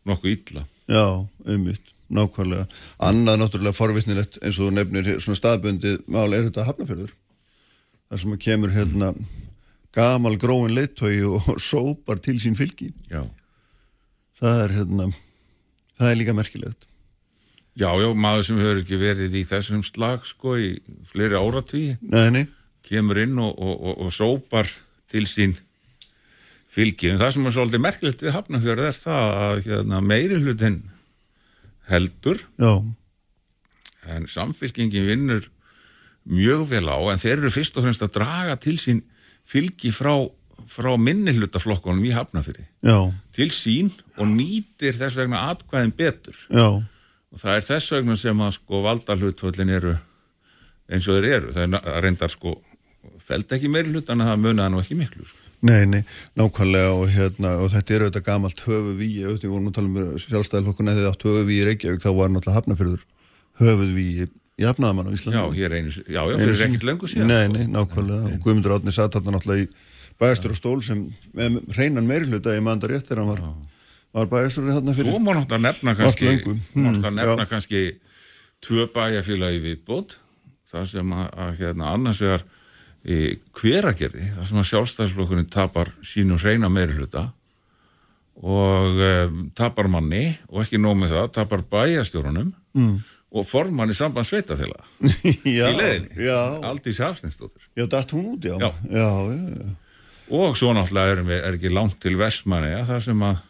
nokkuð 0.08 0.32
illa. 0.36 0.64
Já, 0.92 1.06
einmitt, 1.48 1.92
nákvæmlega. 2.14 2.68
Annað 3.04 3.42
náttúrulega 3.42 3.78
forvitnilegt 3.78 4.40
eins 4.44 4.60
og 4.60 4.70
þú 4.70 4.76
nefnir 4.78 5.12
svona 5.24 5.40
staðbundið 5.40 6.02
mál 6.12 6.30
er 6.36 6.48
þetta 6.50 6.66
hafnafjörður 6.70 7.14
þar 8.10 8.22
sem 8.24 8.38
kemur 8.46 8.74
hérna 8.76 9.12
gamal 9.96 10.36
gróin 10.42 10.74
leittói 10.76 11.20
og 11.28 11.52
sópar 11.72 12.20
til 12.24 12.40
sín 12.42 12.56
fylgi. 12.60 12.92
Já. 13.12 13.24
það 14.40 14.64
er 14.66 14.76
hérna 14.80 15.12
það 16.00 16.10
er 16.10 16.20
líka 16.20 16.36
merkilegt. 16.38 16.88
Já, 17.74 17.88
já, 17.98 18.08
maður 18.14 18.44
sem 18.46 18.60
hefur 18.62 18.80
ekki 18.84 18.98
verið 19.02 19.34
í 19.40 19.46
þessum 19.50 19.82
slag 19.88 20.28
sko 20.30 20.54
í 20.62 20.76
fleiri 21.10 21.40
áratví 21.40 21.86
Nei, 22.06 22.28
nei. 22.30 22.44
kemur 22.86 23.18
inn 23.24 23.40
og, 23.42 23.56
og, 23.58 23.74
og, 23.82 23.96
og 24.06 24.12
sópar 24.14 24.70
til 25.10 25.26
sín 25.26 25.56
fylgi. 26.74 27.12
En 27.14 27.22
það 27.22 27.34
sem 27.36 27.48
er 27.48 27.56
svolítið 27.56 27.84
merkilegt 27.84 28.24
við 28.26 28.36
Hafnarfjörð 28.36 28.90
er 28.90 28.98
það 28.98 29.40
að 29.46 29.64
hérna, 29.68 30.02
meiri 30.14 30.40
hlutin 30.42 30.78
heldur 31.90 32.40
Já. 32.62 32.72
en 34.16 34.30
samfylkingin 34.32 35.10
vinnur 35.10 35.50
mjög 36.24 36.70
vel 36.70 36.88
á 36.88 36.98
en 37.12 37.20
þeir 37.20 37.42
eru 37.42 37.52
fyrst 37.52 37.76
og 37.78 37.84
fremst 37.84 38.06
að 38.06 38.16
draga 38.16 38.56
til 38.64 38.78
sín 38.80 39.02
fylgi 39.44 39.92
frá, 39.92 40.14
frá 40.72 40.94
minni 40.96 41.34
hlutaflokkunum 41.36 42.06
í 42.08 42.14
Hafnarfjörði 42.16 42.66
til 43.36 43.50
sín 43.52 43.92
og 44.16 44.32
nýtir 44.32 44.96
þess 44.96 45.20
vegna 45.20 45.50
atkvæðin 45.52 45.96
betur. 45.98 46.38
Já, 46.48 46.80
og 47.34 47.42
það 47.42 47.58
er 47.58 47.68
þess 47.68 47.96
vegna 47.96 48.18
sem 48.20 48.44
að 48.46 48.56
sko 48.60 48.84
valda 48.86 49.18
hlutföllin 49.20 49.74
eru 49.74 49.96
eins 50.88 51.08
og 51.10 51.18
þeir 51.18 51.30
eru. 51.38 51.54
Það 51.56 51.78
er 51.80 52.04
reyndar 52.06 52.32
sko 52.32 52.58
feld 53.24 53.52
ekki 53.56 53.72
meiri 53.72 53.92
hlutan 53.92 54.22
að 54.24 54.32
það 54.32 54.44
munaði 54.46 54.74
nú 54.74 54.84
ekki 54.84 55.00
miklu 55.00 55.26
sko. 55.28 55.53
Nei, 55.64 55.82
nei, 55.90 56.04
nákvæmlega 56.40 56.94
og 56.98 57.10
hérna, 57.14 57.56
og 57.64 57.72
þetta 57.74 57.96
er 57.96 58.06
auðvitað 58.06 58.26
gamalt 58.28 58.64
höfu 58.68 58.94
við, 59.00 59.18
vorum 59.48 59.70
að 59.72 59.76
tala 59.78 59.90
um 59.90 60.22
sjálfstæðilflokkuna 60.24 60.96
þegar 60.98 61.16
átt 61.16 61.28
höfu 61.28 61.44
við 61.48 61.60
í 61.60 61.68
Reykjavík, 61.70 62.04
þá 62.04 62.10
var 62.20 62.34
náttúrulega 62.34 62.58
hafnafjörður 62.60 63.06
höfuð 63.62 63.94
við 63.98 64.24
í 64.24 64.30
jafnaðamann 64.64 65.10
á 65.10 65.12
Íslandi. 65.16 65.40
Já, 65.40 65.46
hér 65.58 65.76
einu, 65.80 65.94
já, 65.94 66.22
já, 66.30 66.38
fyrir 66.38 66.64
ekkert 66.68 66.88
löngu 66.90 67.10
síðan 67.10 67.32
Nei, 67.32 67.44
sko. 67.48 67.54
nei, 67.56 67.68
nákvæmlega, 67.74 68.30
og 68.30 68.44
Guðmundur 68.46 68.76
Átni 68.78 68.94
satt 68.94 69.16
þarna 69.16 69.38
náttúrulega 69.38 69.66
í 69.66 69.70
bæjastur 70.22 70.54
og 70.54 70.60
stól 70.60 70.82
sem 70.86 71.06
meiri 72.10 72.30
hluta 72.30 72.54
í 72.54 72.64
mandar 72.64 72.94
rétt 72.94 73.08
þegar 73.10 73.24
hann 73.24 73.32
var, 73.32 73.72
var 74.14 74.30
bæjastur 74.36 74.68
þarna 74.70 74.98
fyrir 74.98 75.16
Svo 75.16 75.22
má 75.24 75.32
náttúrulega 75.34 75.64
nefna 75.66 75.96
kannski 75.98 76.36
Hmm, 76.76 77.48
kannski 77.50 77.82
tvö 78.64 78.86
bæjarfélagi 78.94 79.64
viðbót 79.64 80.18
það 80.70 80.90
sem 80.92 81.16
að, 81.18 81.58
hérna, 81.60 81.94
annars 81.98 82.22
vegar 82.24 82.46
hveragerði, 83.04 84.30
það 84.38 84.46
sem 84.50 84.60
að 84.62 84.68
sjálfstæðsflokkurinn 84.70 85.50
tapar 85.52 85.90
sínum 86.08 86.40
hreina 86.40 86.70
meiri 86.72 86.96
hluta 86.96 87.26
og 88.44 88.98
um, 89.04 89.42
tapar 89.56 89.88
manni 89.92 90.24
og 90.50 90.64
ekki 90.64 90.80
nóg 90.82 90.96
með 91.02 91.12
það, 91.18 91.32
tapar 91.40 91.66
bæjastjórunum 91.72 92.54
Mm. 92.74 92.96
og 93.30 93.46
formann 93.46 93.92
í 93.92 93.94
samband 93.94 94.26
sveitafélag 94.26 94.82
í 95.46 95.52
leiðinni, 95.62 96.16
já. 96.26 96.40
Aldís 96.66 96.98
Hafsninsdóttir 97.04 97.68
Já, 97.78 97.86
datt 97.86 98.10
hún 98.16 98.32
út, 98.32 98.48
já. 98.50 98.56
Já. 98.58 98.72
Já, 98.90 99.10
já, 99.30 99.68
og 100.34 100.58
svo 100.58 100.72
náttúrulega 100.74 101.22
við, 101.22 101.36
er 101.38 101.54
ekki 101.60 101.70
langt 101.70 102.00
til 102.02 102.16
Vestmanni, 102.18 102.72
það 102.88 103.04
sem 103.06 103.22
að 103.28 103.44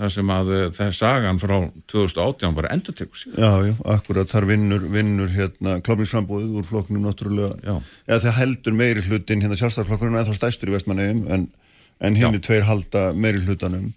það 0.00 0.12
sem 0.14 0.32
að 0.32 0.50
eh, 0.56 0.66
það 0.76 0.92
sagan 0.96 1.40
frá 1.40 1.54
2018 1.92 2.56
bara 2.56 2.72
endur 2.74 2.96
tekur 2.96 3.20
sig. 3.20 3.34
Já, 3.36 3.50
já, 3.68 3.74
akkurat, 3.94 4.30
þar 4.30 4.48
vinnur, 4.48 4.86
vinnur 4.92 5.32
hérna 5.34 5.78
klopningsframbóðið 5.84 6.58
úr 6.60 6.68
flokknum 6.68 7.04
náttúrulega, 7.04 7.56
já. 7.64 7.74
eða 8.08 8.20
það 8.26 8.38
heldur 8.40 8.78
meiri 8.80 9.04
hlutin 9.06 9.44
hérna 9.44 9.58
sjálfstæðarflokkurinn 9.60 10.20
er 10.20 10.28
þá 10.28 10.38
stæstur 10.38 10.72
í 10.72 10.76
vestmannegjum 10.76 11.24
en, 11.36 11.48
en 12.00 12.20
henni 12.20 12.42
tveir 12.44 12.68
halda 12.68 13.10
meiri 13.16 13.42
hlutanum. 13.44 13.90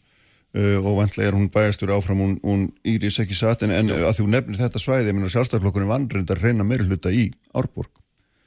Uh, 0.53 0.77
og 0.85 0.99
vantlega 0.99 1.31
er 1.31 1.33
hún 1.33 1.47
bæjastur 1.49 1.89
áfram 1.95 2.19
hún, 2.21 2.33
hún 2.45 2.67
Íris 2.85 3.15
ekki 3.23 3.33
satt 3.33 3.63
en, 3.65 3.71
en 3.73 3.87
að 3.89 4.11
því 4.19 4.25
hún 4.27 4.35
nefnir 4.35 4.59
þetta 4.59 4.81
svæði, 4.83 5.07
ég 5.09 5.15
meina 5.17 5.31
sjálfstæðarflokkurinn 5.33 5.89
vandrind 5.89 6.29
að 6.29 6.43
reyna 6.45 6.67
meiri 6.67 6.85
hluta 6.85 7.09
í 7.09 7.23
Árborg. 7.57 7.89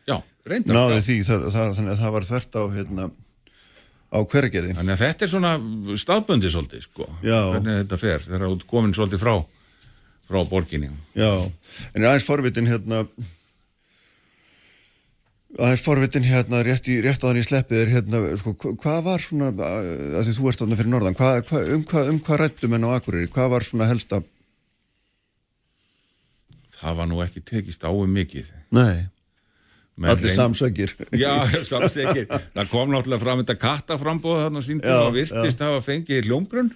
Já, 0.07 0.20
reyndar. 0.47 0.77
Náði 0.77 1.01
því, 1.03 1.16
það, 1.27 1.49
það, 1.57 1.91
það 1.99 2.12
var 2.15 2.28
þvert 2.28 2.59
á 2.61 2.62
hérna, 2.77 3.09
á 4.17 4.21
hveragerði. 4.25 4.75
Þannig 4.79 4.97
að 4.97 5.03
þetta 5.05 5.27
er 5.29 5.33
svona 5.35 5.53
staðböndi 6.01 6.51
svolítið, 6.53 6.87
sko, 6.89 7.07
Já. 7.23 7.39
hvernig 7.53 7.81
þetta 7.85 7.99
fer 8.01 8.25
þegar 8.27 8.47
þú 8.49 8.57
ert 8.57 8.67
komin 8.73 8.97
svolítið 8.97 9.23
frá 9.27 9.35
frá 10.27 10.41
borginni. 10.51 10.89
Já, 11.15 11.31
en 11.95 12.03
er 12.03 12.09
aðeins 12.11 12.25
forvitin 12.27 12.67
hérna 12.67 13.05
aðeins 15.57 15.85
forvitin 15.87 16.25
hérna 16.27 16.59
rétt, 16.67 16.89
í, 16.91 16.97
rétt 17.05 17.23
á 17.23 17.29
þannig 17.31 17.47
sleppið 17.47 17.79
er 17.85 17.93
hérna 17.95 18.21
sko, 18.41 18.53
hva- 18.61 18.75
hvað 18.83 18.99
var 19.07 19.23
svona, 19.25 19.53
að 19.57 20.27
því 20.27 20.35
þú 20.37 20.49
ert 20.51 20.61
þarna 20.65 20.79
fyrir 20.81 20.91
norðan, 20.93 21.17
hvað, 21.17 21.39
hvað, 21.49 21.71
um 21.77 21.85
hvað, 21.93 22.11
um 22.13 22.19
hvað 22.27 22.41
rættum 22.43 22.75
en 22.77 22.85
á 22.85 22.91
Akureyri, 22.99 23.31
hvað 23.33 23.53
var 23.55 23.65
svona 23.69 23.89
helsta? 23.89 24.21
Það 26.77 26.99
var 26.99 27.09
nú 27.09 27.23
ekki 27.25 27.41
tekist 27.47 27.87
á 27.87 27.91
um 27.95 28.11
mikið. 28.13 28.51
Nei, 28.77 29.07
allir 30.05 30.28
reynd- 30.28 30.36
samsækir. 30.36 30.94
Já, 31.16 31.35
samsækir. 31.64 32.27
Það 32.55 32.70
kom 32.70 32.90
náttúrulega 32.93 33.23
fram 33.23 33.43
þetta 33.43 33.56
kattaframbóð 33.62 34.43
á 34.44 34.60
síndum 34.60 34.90
Já, 34.93 34.98
og 35.06 35.14
virtist 35.16 35.62
hafa 35.64 35.81
fengið 35.86 36.28
hljómgrunn. 36.28 36.73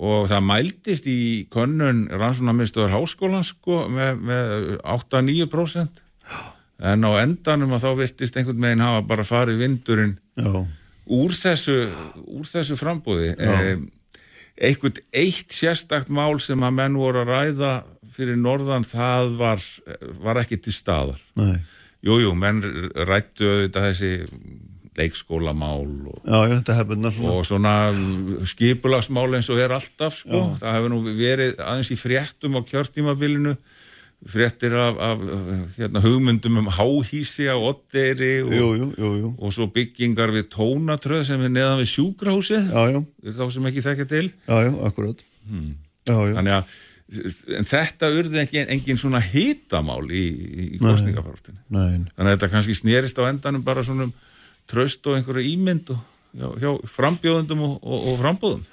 Og 0.00 0.28
það 0.30 0.44
mæltist 0.48 1.06
í 1.10 1.18
könnun 1.52 2.06
rannsónarmiðstöðar 2.12 2.94
háskólans 2.94 3.50
sko, 3.54 3.82
með, 3.92 4.20
með 4.28 4.78
8-9% 4.84 6.04
en 6.80 7.04
á 7.04 7.10
endanum 7.20 7.74
að 7.76 7.84
þá 7.84 7.90
virtist 7.98 8.36
einhvern 8.40 8.62
veginn 8.64 8.84
hafa 8.84 9.02
bara 9.04 9.24
farið 9.28 9.58
vindurinn 9.60 10.14
Já. 10.40 10.52
úr 11.12 11.34
þessu, 11.36 11.74
úr 12.24 12.48
þessu 12.48 12.78
frambóði 12.80 13.34
eh, 13.36 13.74
einhvern 14.70 15.02
eitt 15.12 15.52
sérstakt 15.52 16.08
mál 16.08 16.38
sem 16.40 16.62
að 16.64 16.78
menn 16.78 16.96
voru 16.96 17.20
að 17.20 17.34
ræða 17.34 17.72
fyrir 18.14 18.38
norðan 18.40 18.86
það 18.88 19.36
var, 19.40 19.62
var 20.22 20.42
ekki 20.42 20.60
til 20.64 20.74
staðar 20.74 21.20
Nei. 21.38 21.60
Jú, 22.00 22.32
menn 22.32 22.62
rættu 23.08 23.44
auðvitað 23.44 23.90
þessi 23.90 24.12
leikskólamál 25.00 25.84
og, 26.10 26.22
Já, 26.24 26.38
já, 26.48 26.54
þetta 26.58 26.76
hefur 26.80 27.00
náttúrulega 27.00 27.34
og 27.36 27.46
svona 27.48 27.74
skipulagsmál 28.50 29.28
eins 29.38 29.50
og 29.52 29.60
er 29.62 29.74
alltaf 29.74 30.18
sko. 30.22 30.40
Það 30.60 30.76
hefur 30.76 30.92
nú 30.92 31.02
verið 31.06 31.60
aðeins 31.62 31.92
í 31.94 31.98
fréttum 32.00 32.58
á 32.58 32.60
kjörtímabilinu 32.66 33.54
fréttir 34.28 34.74
af, 34.76 34.98
af 35.00 35.22
hérna, 35.78 36.02
hugmyndum 36.04 36.58
um 36.60 36.68
háhísi 36.76 37.46
á 37.48 37.56
Oddeyri 37.56 38.42
og, 38.44 38.52
Jú, 38.52 38.66
jú, 38.76 38.88
jú, 38.98 39.12
jú. 39.22 39.30
og 39.40 39.54
svo 39.56 39.70
byggingar 39.72 40.34
við 40.34 40.50
tónatröð 40.52 41.24
sem 41.30 41.40
er 41.46 41.54
neðan 41.54 41.80
við 41.80 41.92
sjúkrahúsið 41.94 42.68
þá 42.68 43.44
sem 43.54 43.70
ekki 43.70 43.86
þekkja 43.86 44.08
til 44.10 44.26
já, 44.28 44.56
já, 44.66 44.72
akkurat 44.90 45.24
hmm. 45.48 45.72
Já, 46.04 46.16
já, 46.16 46.34
þannig 46.36 46.58
að 46.58 46.76
en 47.10 47.66
þetta 47.66 48.12
urði 48.14 48.40
ekki 48.44 48.62
engin 48.66 49.00
svona 49.00 49.20
hitamál 49.24 50.04
í, 50.10 50.24
í 50.76 50.78
kostningafartinu 50.82 51.58
Nei. 51.68 52.06
þannig 52.14 52.28
að 52.28 52.32
þetta 52.36 52.50
kannski 52.54 52.76
snerist 52.78 53.18
á 53.18 53.26
endanum 53.26 53.66
bara 53.66 53.84
svona 53.86 54.08
um 54.08 54.14
tröst 54.70 55.06
og 55.10 55.18
einhverju 55.18 55.50
ímynd 55.50 55.90
og, 55.90 56.02
hjá, 56.38 56.46
hjá 56.62 56.70
frambjóðendum 56.94 57.64
og, 57.66 57.72
og, 57.82 58.04
og 58.12 58.20
frambóðum 58.20 58.66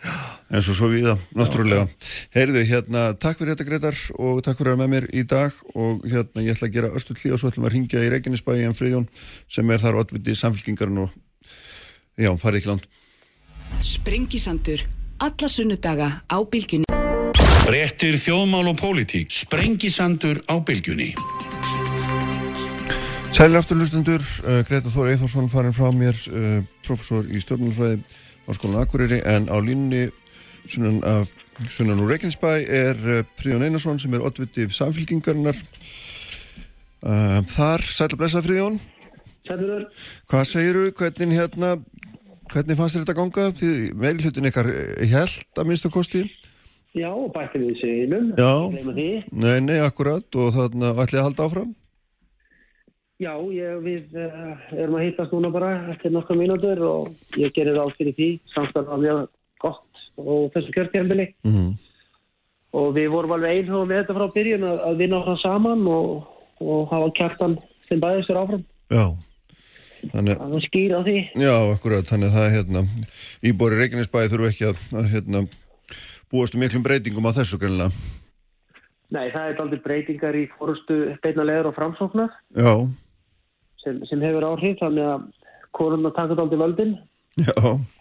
eins 0.53 0.67
og 0.69 0.77
svo 0.77 0.91
viða, 0.91 1.15
náttúrulega 1.35 1.87
Heyrðu, 2.35 2.61
hérna, 2.69 3.07
takk 3.17 3.41
fyrir 3.41 3.55
þetta 3.55 3.67
Gretar 3.71 3.97
og 4.15 4.43
takk 4.45 4.61
fyrir 4.61 4.75
að 4.75 4.77
vera 4.77 4.83
með 4.83 4.93
mér 4.93 5.09
í 5.11 5.25
dag 5.27 5.57
og 5.73 6.05
hérna, 6.05 6.45
ég 6.45 6.53
ætla 6.53 6.69
að 6.69 6.77
gera 6.77 6.93
örstu 6.93 7.17
hlý 7.17 7.33
og 7.33 7.41
svo 7.41 7.51
ætlum 7.51 7.65
við 7.65 7.71
að 7.71 7.75
ringja 7.79 8.05
í 8.05 8.11
Reykjanesbæi 8.13 8.67
en 8.67 8.77
Friðjón 8.77 9.09
sem 9.49 9.73
er 9.73 9.81
þar 9.81 10.03
oddviti 10.03 10.37
samfélkingarinn 10.37 11.03
og 11.07 11.17
já, 12.15 12.31
farið 12.37 12.61
ekki 12.61 12.73
langt 12.75 12.87
Sprengisandur. 13.81 14.81
Alla 15.19 15.49
sunnudaga 15.49 16.21
á 16.29 16.37
bylgjunni. 16.45 16.86
Fréttir 17.67 18.15
þjóðmál 18.15 18.69
og 18.71 18.77
pólitík. 18.79 19.27
Sprengisandur 19.27 20.37
á 20.47 20.55
bylgjunni. 20.63 21.09
Sælir 23.35 23.59
aftur 23.59 23.75
hlustendur, 23.75 24.23
uh, 24.47 24.61
Greta 24.63 24.87
Þór 24.87 25.11
Eithórsson 25.11 25.49
farin 25.51 25.75
frá 25.75 25.91
mér, 25.91 26.15
uh, 26.31 26.61
professor 26.87 27.27
í 27.27 27.41
stjórnmálfræði 27.43 27.99
á 28.47 28.49
skólan 28.55 28.79
Akureyri 28.79 29.19
en 29.27 29.51
á 29.51 29.59
línni 29.59 30.05
sunnan, 30.63 31.03
af, 31.03 31.27
sunnan 31.67 31.99
úr 31.99 32.13
Reykjanesbæ 32.13 32.53
er 32.63 33.03
uh, 33.03 33.19
Fríðjón 33.35 33.67
Einarsson 33.67 33.99
sem 33.99 34.15
er 34.15 34.23
oddviti 34.23 34.71
samfélkingarinnar 34.71 35.59
uh, 37.03 37.43
Þar, 37.51 37.83
sæl 37.83 38.07
að 38.07 38.19
blessa 38.23 38.45
Fríðjón 38.47 38.79
Sælur. 39.43 39.89
Hvað 40.31 40.49
segiru, 40.55 40.87
hvernig 40.95 41.35
hérna 41.35 41.75
hvernig 42.47 42.79
fannst 42.79 42.95
þér 42.95 43.03
þetta 43.03 43.19
ganga? 43.19 43.51
Því 43.59 43.71
meilhlutin 43.99 44.47
ykkar 44.55 44.71
held 45.03 45.59
að 45.59 45.67
minnstu 45.67 45.91
kosti 45.91 46.23
Já, 46.97 47.11
bætti 47.33 47.61
við 47.61 47.75
seginum. 47.81 48.31
Já. 48.37 48.53
Nei, 49.31 49.59
nei, 49.61 49.77
akkurat 49.85 50.39
og 50.41 50.55
þarna 50.55 50.95
ætlið 50.95 51.21
að 51.21 51.27
halda 51.27 51.45
áfram 51.47 51.75
Já, 53.17 53.31
ég, 53.49 53.79
við 53.81 54.17
uh, 54.21 54.57
erum 54.77 54.99
að 54.99 55.07
hittast 55.07 55.31
núna 55.33 55.49
bara 55.49 55.71
eftir 55.89 56.11
nokkra 56.13 56.35
mínútur 56.37 56.81
og 56.85 57.37
ég 57.41 57.53
gerir 57.55 57.79
ráð 57.79 57.95
fyrir 57.97 58.13
því. 58.13 58.27
Samstarf 58.53 58.91
var 58.91 59.01
mjög 59.01 59.23
gott 59.63 60.03
og 60.21 60.51
þessu 60.53 60.73
kjörtjærnbili. 60.75 61.31
mm 61.43 61.53
-hmm. 61.53 61.71
Og 62.77 62.93
við 62.93 63.07
vorum 63.09 63.31
alveg 63.31 63.57
einhugum 63.57 63.89
með 63.89 64.03
þetta 64.03 64.17
frá 64.17 64.33
byrjun 64.35 64.63
að, 64.69 64.77
að 64.89 64.97
vinna 64.97 65.23
frá 65.25 65.35
saman 65.41 65.87
og, 65.87 66.27
og 66.61 66.89
hafa 66.91 67.09
kjartan 67.17 67.57
sem 67.89 67.99
bæðist 67.99 68.27
fyrir 68.27 68.41
áfram. 68.41 68.63
Já 68.91 69.05
Þannig, 70.13 70.37
Það 70.37 70.51
var 70.53 70.61
skýr 70.61 70.91
á 70.93 71.01
því. 71.01 71.17
Já, 71.41 71.55
akkurat, 71.73 72.05
þannig 72.05 72.27
að 72.27 72.35
það 72.35 72.45
er 72.45 72.55
hérna 72.55 72.81
Íbori 73.41 73.79
Reykjanesbæði 73.79 74.29
þurfu 74.33 74.49
ekki 74.51 74.67
að, 74.69 74.77
að 74.93 75.09
hérna, 75.13 75.41
búast 76.31 76.55
um 76.55 76.63
miklum 76.63 76.83
breytingum 76.85 77.27
á 77.29 77.31
þessu 77.37 77.59
greinlega 77.61 77.91
Nei, 79.07 79.29
það 79.31 79.49
er 79.53 79.61
aldrei 79.63 79.79
breytingar 79.85 80.35
í 80.35 80.47
fórustu 80.57 80.95
beinalegur 81.23 81.69
og 81.71 81.77
framsóknar 81.77 82.33
Já, 82.57 82.73
sem, 83.83 84.01
sem 84.09 84.23
hefur 84.25 84.49
áhrif 84.49 84.81
þannig 84.81 85.07
að 85.07 85.27
konurna 85.77 86.11
taka 86.15 86.35
aldrei 86.41 86.59
völdin. 86.59 86.95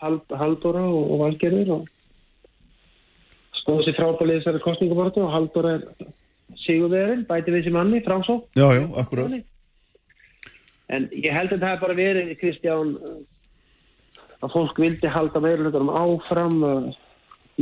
Hald, 0.00 0.22
Haldóra 0.32 0.82
og, 0.88 1.10
og 1.12 1.20
Valgerður 1.20 1.72
og 1.74 1.90
stóðu 3.60 3.84
sér 3.84 3.98
frábælið 3.98 4.40
þessari 4.40 4.62
kostningabortu 4.64 5.22
og 5.26 5.34
Haldóra 5.34 5.76
er 5.76 5.84
sigurverðin, 6.64 7.26
bæti 7.28 7.52
við 7.52 7.66
sem 7.66 7.76
manni, 7.76 8.00
framsó. 8.04 8.40
já, 8.56 8.66
já, 8.72 8.82
akkurat 9.02 9.36
En 10.86 11.08
ég 11.10 11.34
held 11.34 11.50
að 11.50 11.64
það 11.64 11.72
hef 11.72 11.80
bara 11.82 11.94
verið, 11.98 12.28
Kristján, 12.38 12.92
að 14.38 14.52
fólk 14.52 14.76
vildi 14.78 15.10
halda 15.10 15.40
meirulutunum 15.42 15.90
áfram, 15.90 16.60
uh, 16.62 16.92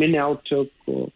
minni 0.01 0.19
átök 0.21 0.91
og 0.93 1.11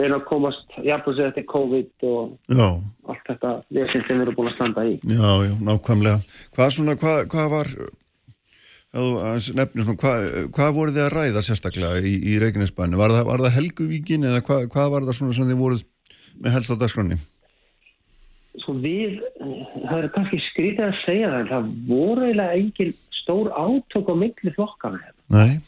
reyna 0.00 0.16
að 0.16 0.26
komast 0.30 0.76
jafnveg 0.80 1.16
sér 1.18 1.30
eftir 1.30 1.44
COVID 1.50 2.06
og 2.08 2.36
Já, 2.48 2.68
allt 3.12 3.24
þetta 3.28 3.54
vesinn 3.68 4.04
sem 4.06 4.16
við 4.16 4.26
erum 4.26 4.38
búin 4.38 4.48
að 4.52 4.54
standa 4.56 4.84
í. 4.88 4.94
já, 5.04 5.32
já, 5.44 5.54
nákvæmlega 5.68 6.20
Hvað 6.56 6.70
svona, 6.76 6.94
hvað, 7.00 7.18
hvað 7.34 7.50
var 7.52 7.72
nefnir 8.90 9.90
hvað, 10.00 10.24
hvað 10.56 10.72
voru 10.74 10.94
þið 10.94 11.04
að 11.04 11.12
ræða 11.14 11.42
sérstaklega 11.46 12.00
í, 12.02 12.14
í 12.32 12.38
Reykjanesbæðinu? 12.42 12.98
Var, 12.98 13.14
var 13.28 13.44
það 13.44 13.56
Helguvíkin 13.58 14.24
eða 14.26 14.40
hvað, 14.46 14.88
var 14.94 15.06
það 15.06 15.18
svona 15.20 15.36
sem 15.36 15.50
þið 15.52 15.60
voruð 15.60 15.84
með 16.40 16.56
helst 16.56 16.72
á 16.74 16.80
dagskránni? 16.80 17.20
Sko 18.64 18.74
við, 18.82 19.20
það 19.84 20.00
er 20.00 20.08
kannski 20.16 20.40
skrítið 20.48 20.88
að 20.88 20.96
segja 21.04 21.28
það, 21.30 21.38
en 21.44 21.50
það 21.52 21.68
voru 21.92 22.24
eiginlega 22.26 22.56
engin 22.58 22.90
stór 23.20 23.52
átök 23.54 24.10
á 24.10 24.14
milli 24.24 24.54
flokkana 24.56 24.98
hérna. 25.04 25.20
Nei, 25.36 25.60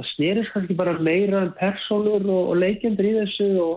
það 0.00 0.08
snerist 0.14 0.52
kannski 0.54 0.76
bara 0.78 0.96
meira 0.98 1.44
um 1.44 1.52
persónur 1.58 2.24
og, 2.24 2.52
og 2.52 2.56
leikjendur 2.60 3.08
í 3.08 3.16
þessu 3.18 3.50
og 3.60 3.74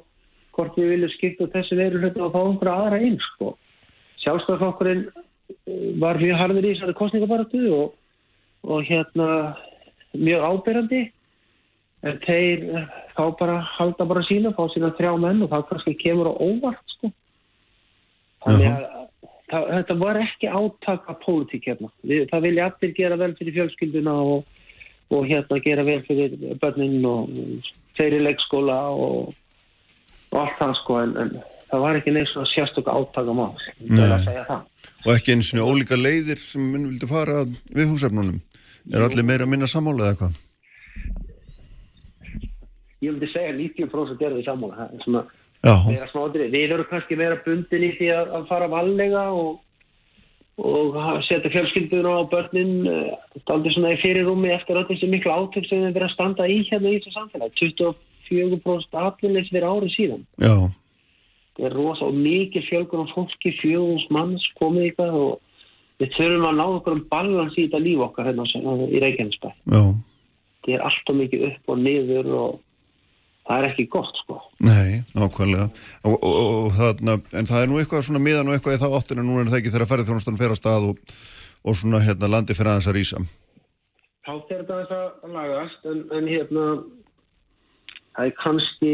hvort 0.53 0.77
við 0.77 0.93
viljum 0.93 1.11
skipta 1.13 1.49
þessi 1.51 1.77
veru 1.79 2.01
hlutu 2.01 2.23
og 2.23 2.33
fá 2.33 2.39
einhverja 2.43 2.75
aðra 2.77 3.01
einn 3.01 3.19
sko. 3.21 3.53
Sjálfstæðarflokkurinn 4.23 5.03
eh, 5.09 5.89
var 6.01 6.21
mjög 6.21 6.39
harður 6.39 6.67
í 6.67 6.73
þessari 6.73 6.97
kostningabaratu 6.99 7.63
og, 7.75 7.93
og 8.69 8.87
hérna 8.87 9.27
mjög 10.13 10.47
áberandi 10.47 11.03
en 12.03 12.19
þeir 12.23 12.65
eh, 12.69 12.87
fá 13.17 13.25
bara, 13.39 13.59
halda 13.77 14.07
bara 14.07 14.25
sína, 14.27 14.53
fá 14.55 14.63
sína 14.71 14.93
þrjá 14.97 15.13
menn 15.19 15.43
og 15.43 15.51
það 15.51 15.67
kannski 15.71 15.97
kemur 15.99 16.31
á 16.31 16.33
óvart, 16.37 16.83
sko. 16.97 17.11
Þannig 18.43 18.69
að 18.69 18.87
það, 19.51 19.69
þetta 19.77 19.97
var 20.01 20.19
ekki 20.21 20.51
átaka 20.51 21.15
pólitík 21.23 21.69
hérna. 21.71 21.91
Það 22.31 22.45
vilja 22.47 22.67
allir 22.69 22.95
gera 22.97 23.19
vel 23.19 23.31
fyrir 23.39 23.57
fjölskylduna 23.59 24.15
og, 24.21 24.52
og 25.13 25.27
hérna 25.29 25.59
gera 25.63 25.85
vel 25.87 26.01
fyrir 26.05 26.35
börnin 26.61 27.05
og 27.07 27.31
fyrir 27.97 28.23
leikskóla 28.25 28.79
og, 28.89 29.33
og 30.31 30.39
allt 30.41 30.57
það, 30.59 30.73
sko, 30.81 30.99
en, 31.03 31.13
en 31.21 31.35
það 31.69 31.83
var 31.85 31.99
ekki 31.99 32.15
neins 32.15 32.33
er 34.07 34.15
að 34.17 34.25
segja 34.27 34.47
það. 34.49 34.65
Og 35.03 35.11
ekki 35.13 35.35
einu 35.35 35.47
svona 35.47 35.69
ólíka 35.69 35.99
leiðir 35.99 36.41
sem 36.41 36.65
minn 36.73 36.89
vildi 36.89 37.09
fara 37.09 37.43
við 37.45 37.93
húsefnunum. 37.93 38.41
Er 38.91 39.05
allir 39.05 39.27
meira 39.27 39.47
að 39.47 39.53
minna 39.53 39.69
sammála 39.69 40.09
eða 40.09 40.15
eitthvað? 40.15 40.41
Ég 43.03 43.11
vildi 43.11 43.29
segja 43.31 43.55
90% 43.55 44.27
er 44.27 44.37
við 44.37 44.47
sammála. 44.47 44.79
Það 44.79 44.97
er 44.97 45.05
svona, 45.05 45.23
Já. 45.63 45.77
Við 45.87 46.57
erum 46.65 46.87
kannski 46.89 47.15
meira 47.15 47.37
bundin 47.45 47.85
í 47.87 47.93
því 47.95 48.09
að 48.17 48.49
fara 48.49 48.67
vallega 48.71 49.29
og, 49.31 49.61
og 50.57 50.97
setja 51.25 51.49
fjölskylduna 51.49 52.13
á 52.13 52.21
börnin 52.29 52.85
aldrei 53.49 53.73
svona 53.73 53.95
í 53.95 54.01
fyrirrúmi 54.03 54.51
eftir 54.53 54.77
öll 54.77 54.85
þessi 54.85 55.09
miklu 55.09 55.33
átök 55.33 55.65
sem 55.65 55.81
við 55.81 55.95
verðum 55.95 56.09
að 56.09 56.13
standa 56.13 56.45
í 56.45 56.59
hérna 56.69 56.91
í 56.91 56.99
þessu 56.99 57.13
samfélagi. 57.15 57.71
24% 58.29 58.99
atvinnleys 59.01 59.49
fyrir 59.49 59.65
ári 59.65 59.89
síðan. 59.93 60.27
Já. 60.37 60.55
Það 61.57 61.65
er 61.69 61.75
rosa 61.77 62.05
og 62.05 62.17
mikið 62.17 62.67
fjölgun 62.69 63.05
á 63.05 63.13
fólki, 63.13 63.53
fjögums 63.61 64.05
manns 64.13 64.45
komið 64.59 64.91
ykkar 64.91 65.17
og 65.17 65.41
við 66.01 66.13
þurfum 66.17 66.47
að 66.49 66.59
ná 66.59 66.65
okkur 66.65 66.97
um 66.97 67.03
balans 67.09 67.57
í 67.57 67.65
þetta 67.65 67.81
líf 67.81 68.05
okkar 68.07 68.29
hérna 68.29 68.45
í 68.89 69.01
Reykjanesbæ. 69.01 69.49
Já. 69.73 69.83
Það 70.63 70.75
er 70.77 70.85
alltaf 70.87 71.17
mikið 71.17 71.47
upp 71.49 71.73
og 71.73 71.81
niður 71.81 72.31
og 72.37 72.61
það 73.47 73.59
er 73.59 73.69
ekki 73.69 73.85
gott 73.91 74.19
sko. 74.21 74.39
Nei, 74.63 75.03
nákvæmlega. 75.17 75.67
Og, 76.07 76.15
og, 76.15 76.33
og, 76.39 76.67
þarna, 76.79 77.19
en 77.39 77.49
það 77.49 77.61
er 77.61 77.71
nú 77.71 77.79
eitthvað 77.81 78.05
svona 78.07 78.23
miðan 78.23 78.49
og 78.49 78.57
eitthvað 78.57 78.79
í 78.79 78.97
áttina 78.99 79.25
núna 79.25 79.45
en 79.45 79.53
það 79.53 79.61
ekki 79.61 79.73
þegar 79.75 79.89
ferðið 79.91 80.11
þjónustan 80.11 80.41
fer 80.41 80.55
að 80.55 80.59
stað 80.61 80.89
og, 80.91 81.15
og 81.63 81.79
svona 81.79 82.03
hérna 82.03 82.31
landi 82.31 82.57
fyrir 82.57 82.73
aðeins 82.73 82.89
að 82.91 82.99
rýsa. 82.99 83.23
Þá 84.23 84.33
fer 84.47 84.59
þetta 84.63 84.75
aðeins 84.79 84.97
að 84.97 85.37
lagast 85.37 85.87
en, 85.91 86.03
en 86.15 86.29
hérna 86.31 86.67
það 88.13 88.29
er 88.29 88.35
kannski 88.39 88.93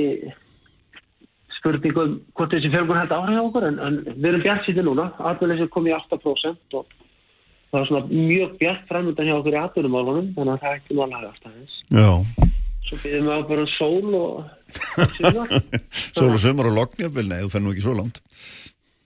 spurning 1.59 1.99
um 1.99 2.15
hvort 2.37 2.53
þessi 2.53 2.71
fjölgun 2.71 2.99
hægt 2.99 3.13
áhrif 3.13 3.41
á 3.41 3.43
okkur 3.43 3.67
en, 3.67 3.79
en 3.83 3.99
við 4.07 4.29
erum 4.31 4.45
bjart 4.45 4.65
sýtið 4.65 4.87
núna 4.87 5.09
atvinnleysi 5.31 5.67
kom 5.73 5.89
í 5.89 5.95
8% 5.95 6.77
og 6.79 6.95
það 7.69 7.81
er 7.81 7.89
svona 7.89 8.05
mjög 8.09 8.55
bjart 8.61 8.87
framöndan 8.89 9.29
hjá 9.29 9.35
okkur 9.35 9.57
í 9.57 9.61
atvinnumálunum 9.63 10.31
þannig 10.37 10.55
að 10.55 10.63
það 10.63 10.71
er 10.71 10.79
ekki 10.79 10.95
nú 10.95 11.05
að 11.05 11.13
lagast 11.17 11.49
aðeins 11.49 11.75
Já. 11.91 12.09
Svo 12.89 12.97
byrðum 13.03 13.29
við 13.29 13.43
bara 13.51 13.65
sól 13.75 14.15
og 14.17 14.47
sumar 15.17 15.53
Sól 16.17 16.31
og 16.33 16.41
sömur 16.41 16.69
og 16.71 16.75
lognjafil, 16.77 17.27
nei, 17.29 17.43
þú 17.43 17.51
fennu 17.53 17.73
ekki 17.73 17.85
svo 17.85 17.95
langt. 17.99 18.21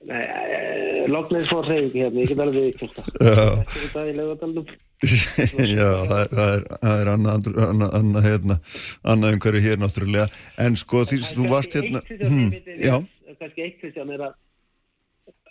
Nei, 0.08 0.24
eh, 0.24 1.04
lognið 1.12 1.46
svo 1.48 1.62
reyðingi 1.64 2.04
hérna, 2.04 2.24
ég 2.24 2.32
get 2.32 2.42
alveg 2.44 2.80
kjölda 2.80 3.04
Já. 3.08 3.46
Þetta 3.60 3.64
er 3.64 3.84
þetta 3.84 4.06
í 4.08 4.16
lögadalum 4.18 4.72
Já, 5.78 5.90
það 6.10 6.18
er, 6.18 6.30
það 6.34 6.54
er, 6.54 6.66
það 6.84 7.02
er 7.04 7.12
annað, 7.14 7.50
annað, 7.68 7.98
annað, 8.00 8.28
hérna, 8.28 8.58
annað 9.14 9.36
umhverju 9.38 9.64
hér 9.66 9.82
náttúrulega. 9.82 10.28
En 10.64 10.80
sko, 10.80 11.04
því 11.08 11.20
þú 11.28 11.48
varst 11.52 11.76
hérna... 11.76 12.04
Hmm, 12.24 12.54
já, 12.80 12.96
kannski 13.40 13.66
eitt 13.66 13.80
Kristján 13.82 14.14
er 14.16 14.26
að 14.30 14.36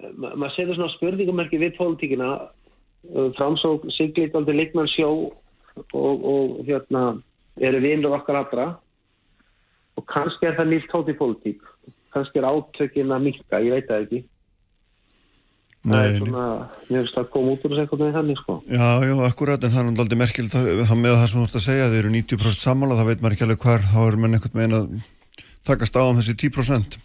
eh, 0.01 0.13
ma 0.17 0.33
maður 0.35 0.57
setur 0.57 0.81
svona 0.81 0.97
spurningumerki 0.97 1.61
við 1.61 1.77
pólitíkina 1.77 2.33
framsók 3.37 3.89
siglið 3.97 4.37
aldrei 4.39 4.61
leikmann 4.61 4.91
sjó 4.93 5.11
og, 5.19 6.25
og 6.33 6.61
hérna 6.69 7.17
eru 7.61 7.81
vinur 7.85 8.17
okkar 8.19 8.41
allra. 8.43 8.67
Og 9.99 10.07
kannski 10.09 10.49
er 10.49 10.57
það 10.57 10.71
nýtt 10.73 10.89
tótt 10.93 11.11
í 11.13 11.17
pólitík. 11.19 11.65
Kannski 12.13 12.41
er 12.41 12.49
átökin 12.49 13.13
að 13.13 13.27
minka, 13.27 13.61
ég 13.61 13.75
veit 13.77 13.89
það 13.89 14.07
ekki. 14.07 14.23
Það 15.83 15.99
er 15.99 16.13
Nei, 16.13 16.19
svona 16.21 16.43
finnst 16.87 17.15
það 17.17 17.25
að 17.25 17.31
koma 17.35 17.53
út 17.57 17.65
úr 17.67 17.73
þessu 17.73 17.83
eitthvað 17.83 18.03
með 18.05 18.13
þannig 18.17 18.37
sko. 18.39 18.55
Já, 18.71 18.89
já, 19.03 19.15
akkurat, 19.27 19.65
en 19.67 19.73
það 19.75 19.89
er 19.91 20.03
aldrei 20.05 20.19
merkilegt 20.21 20.55
það, 20.55 20.93
með 21.03 21.17
það 21.17 21.25
sem 21.33 21.41
þú 21.41 21.47
ert 21.49 21.57
að 21.59 21.65
segja, 21.65 21.89
þeir 21.91 21.99
eru 22.05 22.13
90% 22.15 22.63
sammála, 22.63 22.99
það 23.01 23.09
veit 23.11 23.25
maður 23.25 23.35
ekki 23.37 23.47
alveg 23.49 23.65
hvar, 23.65 23.87
þá 23.89 23.99
er 24.05 24.19
menn 24.23 24.37
einhvern 24.39 24.61
veginn 24.61 24.77
að 24.79 24.93
takast 25.67 25.99
á 25.99 26.03
um 26.07 26.21
þessi 26.21 26.37
10%. 26.45 26.99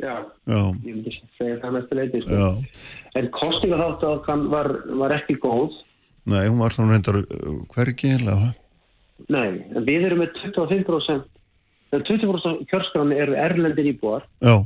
Já, 0.00 0.12
Já, 0.48 0.60
ég 0.84 0.98
myndi 0.98 1.14
segja 1.38 1.56
það 1.62 1.74
mestu 1.78 1.96
leiti 1.96 2.20
sko. 2.24 2.36
já, 2.36 2.84
en 3.20 3.30
kostninga 3.36 3.80
þáttu 3.80 4.36
var, 4.52 4.68
var 5.00 5.16
ekki 5.16 5.38
góð. 5.40 5.80
Nei, 6.28 6.44
hún 6.44 6.60
var 6.60 6.76
þannig 6.76 6.92
reyndar 6.98 7.18
hvergi, 7.72 8.12
eða, 8.20 8.36
Nei, 9.28 9.60
við 9.86 10.08
erum 10.08 10.22
með 10.24 10.36
25% 10.40 11.28
en 11.90 12.04
20% 12.06 12.68
kjörskráni 12.70 13.18
eru 13.18 13.34
erlendir 13.34 13.90
íbúar. 13.90 14.24
Já, 14.40 14.62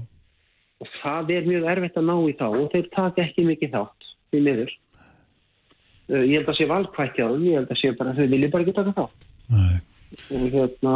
og 0.85 0.91
það 1.01 1.35
er 1.35 1.47
mjög 1.49 1.69
erfitt 1.73 2.01
að 2.01 2.09
ná 2.09 2.17
í 2.29 2.33
þá 2.39 2.49
og 2.49 2.65
þeir 2.73 2.89
taka 2.95 3.25
ekki 3.25 3.47
mikið 3.49 3.77
þátt 3.77 4.09
því 4.33 4.41
miður. 4.47 4.73
Uh, 6.05 6.25
ég 6.29 6.41
held 6.41 6.51
að 6.51 6.59
sé 6.59 6.67
þeim 6.69 7.47
ég 7.47 7.61
held 7.61 7.71
að 7.71 7.81
sé 7.81 7.93
bara, 7.97 8.17
þau 8.17 8.27
vilja 8.35 8.51
bara 8.53 8.67
ekki 8.67 8.77
taka 8.77 8.97
þátt. 8.99 9.31
Nei. 9.55 9.77
og 10.15 10.45
hérna 10.55 10.93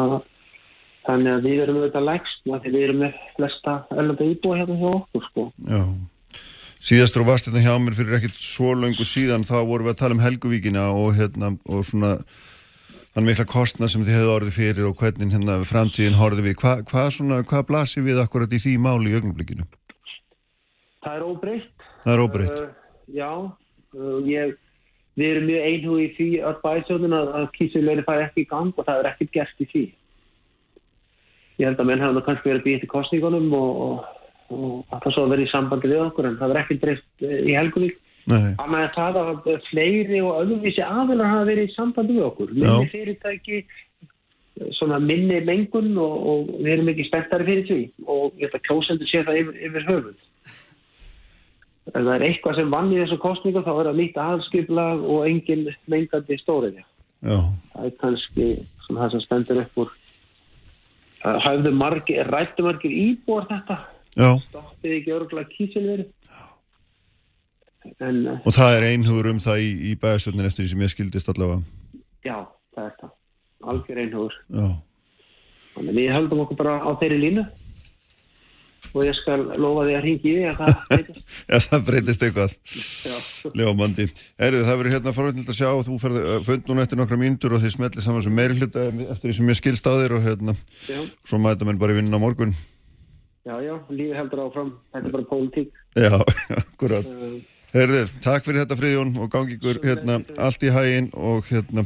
þannig 1.04 1.32
að 1.32 1.46
við 1.48 1.62
erum 1.62 1.78
auðvitað 1.78 2.06
lægst 2.06 2.46
því 2.46 2.70
við 2.72 2.84
erum 2.86 3.02
með 3.02 3.18
flesta 3.36 3.74
erlenda 3.94 4.28
íbúa 4.28 4.60
hérna 4.60 4.76
hjá 4.78 4.90
okkur 4.90 5.26
sko. 5.30 5.46
Já. 5.68 5.82
Síðastur 6.88 7.24
og 7.24 7.30
varst 7.32 7.48
hérna 7.48 7.64
hjá 7.64 7.72
mér 7.82 7.96
fyrir 7.98 8.18
ekkert 8.18 8.38
svo 8.40 8.74
löngu 8.76 9.06
síðan, 9.08 9.46
þá 9.48 9.56
vorum 9.64 9.88
við 9.88 9.94
að 9.94 10.00
tala 10.02 10.16
um 10.16 10.22
Helguvíkina 10.22 10.84
og 10.94 11.16
hérna, 11.16 11.54
og 11.66 11.84
svona 11.88 12.14
þann 13.18 13.26
mikla 13.26 13.48
kostna 13.50 13.88
sem 13.90 14.04
þið 14.06 14.14
hefðu 14.14 14.30
orðið 14.30 14.54
fyrir 14.54 14.84
og 14.86 15.00
hvernig 15.00 15.32
hérna 15.34 15.56
framtíðin 15.66 16.18
horfið 16.20 16.44
við. 16.46 16.56
Hva, 16.60 16.74
hvað 16.86 17.08
svona, 17.16 17.38
hvað 17.50 17.64
blasir 17.66 18.04
við 18.06 18.20
akkurat 18.22 18.52
í 18.54 18.60
því 18.62 18.74
máli 18.78 19.10
í 19.10 19.16
augnablikinu? 19.18 19.66
Það 21.02 21.16
er 21.16 21.24
óbreytt. 21.26 21.86
Það 22.04 22.12
er 22.12 22.22
óbreytt. 22.22 22.60
Uh, 22.62 22.92
já, 23.16 23.30
uh, 23.98 24.20
ég, 24.28 24.52
við 25.18 25.32
erum 25.32 25.48
mjög 25.50 25.66
einhug 25.72 26.04
í 26.04 26.06
því 26.14 26.28
að 26.46 26.60
bæsjóðin 26.62 27.18
að, 27.18 27.32
að 27.40 27.48
kísulegni 27.56 28.06
færi 28.06 28.26
ekki 28.28 28.44
í 28.44 28.50
gang 28.52 28.70
og 28.70 28.86
það 28.86 29.02
er 29.02 29.10
ekkert 29.10 29.34
gert 29.34 29.66
í 29.66 29.68
því. 29.72 29.84
Ég 31.58 31.66
held 31.66 31.82
að 31.82 31.90
menn 31.90 32.06
nú 32.14 32.22
kannski 32.22 32.52
verið 32.52 32.66
býðið 32.68 32.84
til 32.84 32.92
kostningunum 32.92 33.50
og, 33.58 33.82
og, 33.88 34.28
og 34.54 34.94
alltaf 34.94 35.16
svo 35.16 35.26
vera 35.26 35.42
í 35.42 35.50
sambandi 35.50 35.90
við 35.90 36.04
okkur 36.04 36.30
en 36.30 36.38
það 36.38 36.54
er 36.54 36.62
ekkert 36.62 36.84
breytt 36.86 37.26
uh, 37.26 37.40
í 37.42 37.58
Helguvík. 37.58 37.98
Annað 38.28 38.84
er 38.84 38.94
það 38.94 39.18
að 39.22 39.50
fleiri 39.70 40.22
og 40.22 40.40
öðruvísi 40.42 40.84
aðilar 40.84 41.32
hafa 41.32 41.48
verið 41.48 41.68
í 41.68 41.74
sambandi 41.74 42.16
við 42.16 42.26
okkur. 42.28 42.54
Minni 42.56 42.88
fyrirtæki, 42.92 43.60
svona 44.76 44.98
minni 45.02 45.38
mengun 45.46 45.92
og, 46.02 46.16
og 46.32 46.50
við 46.58 46.72
erum 46.74 46.90
ekki 46.92 47.06
spenntari 47.08 47.46
fyrir 47.48 47.68
því 47.68 47.80
og 48.06 48.40
ég 48.40 48.48
held 48.48 48.58
að 48.58 48.66
kjósendur 48.66 49.10
sé 49.10 49.22
það 49.26 49.40
yfir, 49.42 49.60
yfir 49.68 49.86
höfuð. 49.88 50.18
Ef 51.88 51.94
það 51.96 52.10
er 52.14 52.26
eitthvað 52.26 52.58
sem 52.58 52.74
vann 52.74 52.92
í 52.92 52.98
þessu 53.00 53.20
kostningu 53.22 53.62
þá 53.64 53.70
er 53.74 53.88
það 53.88 54.00
nýtt 54.02 54.18
aðskiplag 54.24 55.06
og 55.14 55.28
engin 55.30 55.64
mengandi 55.88 56.40
stóriðja. 56.42 56.84
Það 57.72 57.86
er 57.88 57.96
kannski 58.02 58.48
svona 58.84 59.06
það 59.06 59.14
sem 59.14 59.24
stendur 59.24 59.62
upp 59.62 59.80
úr 59.84 59.94
að 61.26 61.40
hafðu 61.46 61.72
margir, 61.74 62.28
rættu 62.30 62.66
margir 62.66 62.92
íbúar 62.94 63.48
þetta. 63.48 63.78
Já. 64.18 64.30
Stoppið 64.48 64.94
ekki 64.98 65.14
örgulega 65.14 65.50
kísilveri. 65.54 66.06
En 68.00 68.18
eh, 68.32 68.40
Og 68.46 68.54
það 68.56 68.76
er 68.78 68.86
einhugur 68.92 69.30
um 69.32 69.38
það 69.42 69.62
í, 69.64 69.70
í 69.90 69.94
bæðastjórnin 70.02 70.48
eftir 70.48 70.64
því 70.66 70.72
sem 70.74 70.84
ég 70.86 70.92
skildist 70.94 71.30
allavega. 71.32 71.62
já, 72.26 72.36
það 72.76 72.84
er 72.90 72.98
það. 73.00 73.14
Algjör 73.72 74.02
einhugur. 74.04 74.36
Já. 74.54 74.68
Þannig 75.78 75.90
að 75.94 75.98
við 76.02 76.12
höldum 76.16 76.44
okkur 76.44 76.58
bara 76.60 76.76
á 76.82 76.90
þeirri 77.00 77.18
línu 77.22 77.46
og 78.96 79.02
ég 79.04 79.16
skal 79.18 79.42
lofa 79.60 79.82
því 79.84 79.94
að 79.98 80.04
ringi 80.06 80.30
því 80.32 80.44
að 80.48 80.56
það 80.62 80.78
breytist. 80.88 81.18
Já, 81.50 81.56
það 81.66 81.82
breytist 81.90 82.22
eitthvað. 82.24 82.54
Já. 83.04 83.16
Ljómandi. 83.60 84.06
Erðu, 84.46 84.62
það 84.68 84.78
verður 84.80 84.94
hérna 84.96 85.14
farvægt 85.18 85.52
að 85.52 85.58
sjá 85.58 85.68
og 85.74 85.82
þú 85.86 85.98
uh, 85.98 86.30
fund 86.46 86.70
núna 86.70 86.86
eftir 86.86 87.00
nokkra 87.02 87.18
mínútur 87.20 87.54
og 87.58 87.62
þið 87.64 87.74
smellir 87.76 88.06
saman 88.06 88.24
sem 88.24 88.34
meiri 88.38 88.56
hluta 88.58 88.86
eftir 89.12 89.28
því 89.28 89.36
sem 89.38 89.52
ég 89.52 89.60
skilst 89.60 89.90
á 89.90 89.92
þér 89.98 90.16
og 90.18 90.24
hérna, 90.24 90.54
Já. 90.88 90.98
svo 91.28 91.40
mæta 91.42 91.68
menn 91.68 91.78
bara 91.82 91.94
í 91.94 91.98
vinnun 92.00 92.16
á 92.16 92.20
morgun. 92.22 92.54
Já, 93.48 93.54
já, 93.64 93.74
lífi 93.92 94.16
heldur 94.16 94.42
áfram. 94.46 94.72
Þetta 94.94 95.08
er 95.08 95.14
bara 95.18 95.28
pólitík. 95.30 95.70
Já, 95.98 96.16
akkurat. 96.62 97.12
Herðu, 97.68 98.06
takk 98.24 98.46
fyrir 98.46 98.62
þetta 98.62 98.76
Friðjón 98.78 99.10
og 99.20 99.28
gangi 99.32 99.58
ykkur 99.58 99.82
hérna 99.82 100.22
allt 100.40 100.62
í 100.64 100.70
hægin 100.72 101.10
og 101.12 101.44
hérna 101.50 101.84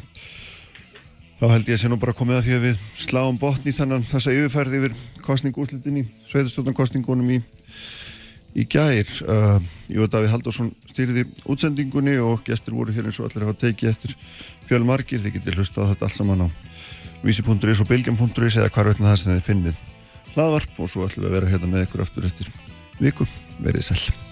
þá 1.41 1.47
held 1.57 1.71
ég 1.73 1.75
að 1.75 1.81
sé 1.83 1.89
nú 1.91 1.99
bara 1.99 2.15
komið 2.15 2.39
að 2.39 2.45
því 2.47 2.55
að 2.55 2.67
við 2.69 2.85
sláum 3.03 3.39
botn 3.41 3.67
í 3.67 3.75
þannan 3.75 4.05
þessa 4.07 4.35
yfirferði 4.37 4.79
yfir 4.79 4.95
kostningúslitin 5.27 5.99
í 5.99 6.05
sveitarstjórnarkostningunum 6.31 7.33
í, 7.35 7.41
í 8.63 8.67
gær. 8.71 9.11
Uh, 9.27 9.59
Jú, 9.91 10.07
Davíð 10.07 10.31
Halldórsson 10.37 10.71
stýriði 10.93 11.27
útsendingunni 11.51 12.15
og 12.23 12.45
gestur 12.47 12.79
voru 12.79 12.95
hér 12.95 13.11
eins 13.11 13.19
og 13.19 13.27
allir 13.27 13.49
hafa 13.49 13.59
tekið 13.65 13.91
eftir 13.91 14.15
fjölmargir. 14.71 15.23
Þið 15.25 15.41
getur 15.41 15.59
hlustað 15.59 15.91
þetta 15.97 16.07
allt 16.07 16.19
saman 16.21 16.47
á 16.47 16.49
vísi.is 17.27 17.83
og 17.83 17.91
bilgjum.is 17.91 18.61
eða 18.61 18.71
hvar 18.71 18.93
veitna 18.93 19.11
það 19.11 19.19
sem 19.25 19.35
þið 19.35 19.49
finnið 19.51 19.83
hlaðvarp 20.37 20.79
og 20.79 20.95
svo 20.95 21.09
ætlum 21.09 21.27
við 21.27 21.33
að 21.33 21.41
vera 21.41 21.51
hérna 21.57 21.73
með 21.75 21.89
ykkur 21.89 22.07
aftur 22.07 22.31
eftir 22.31 22.55
viku. 23.03 23.27
Verið 23.59 23.91
sæl. 23.91 24.32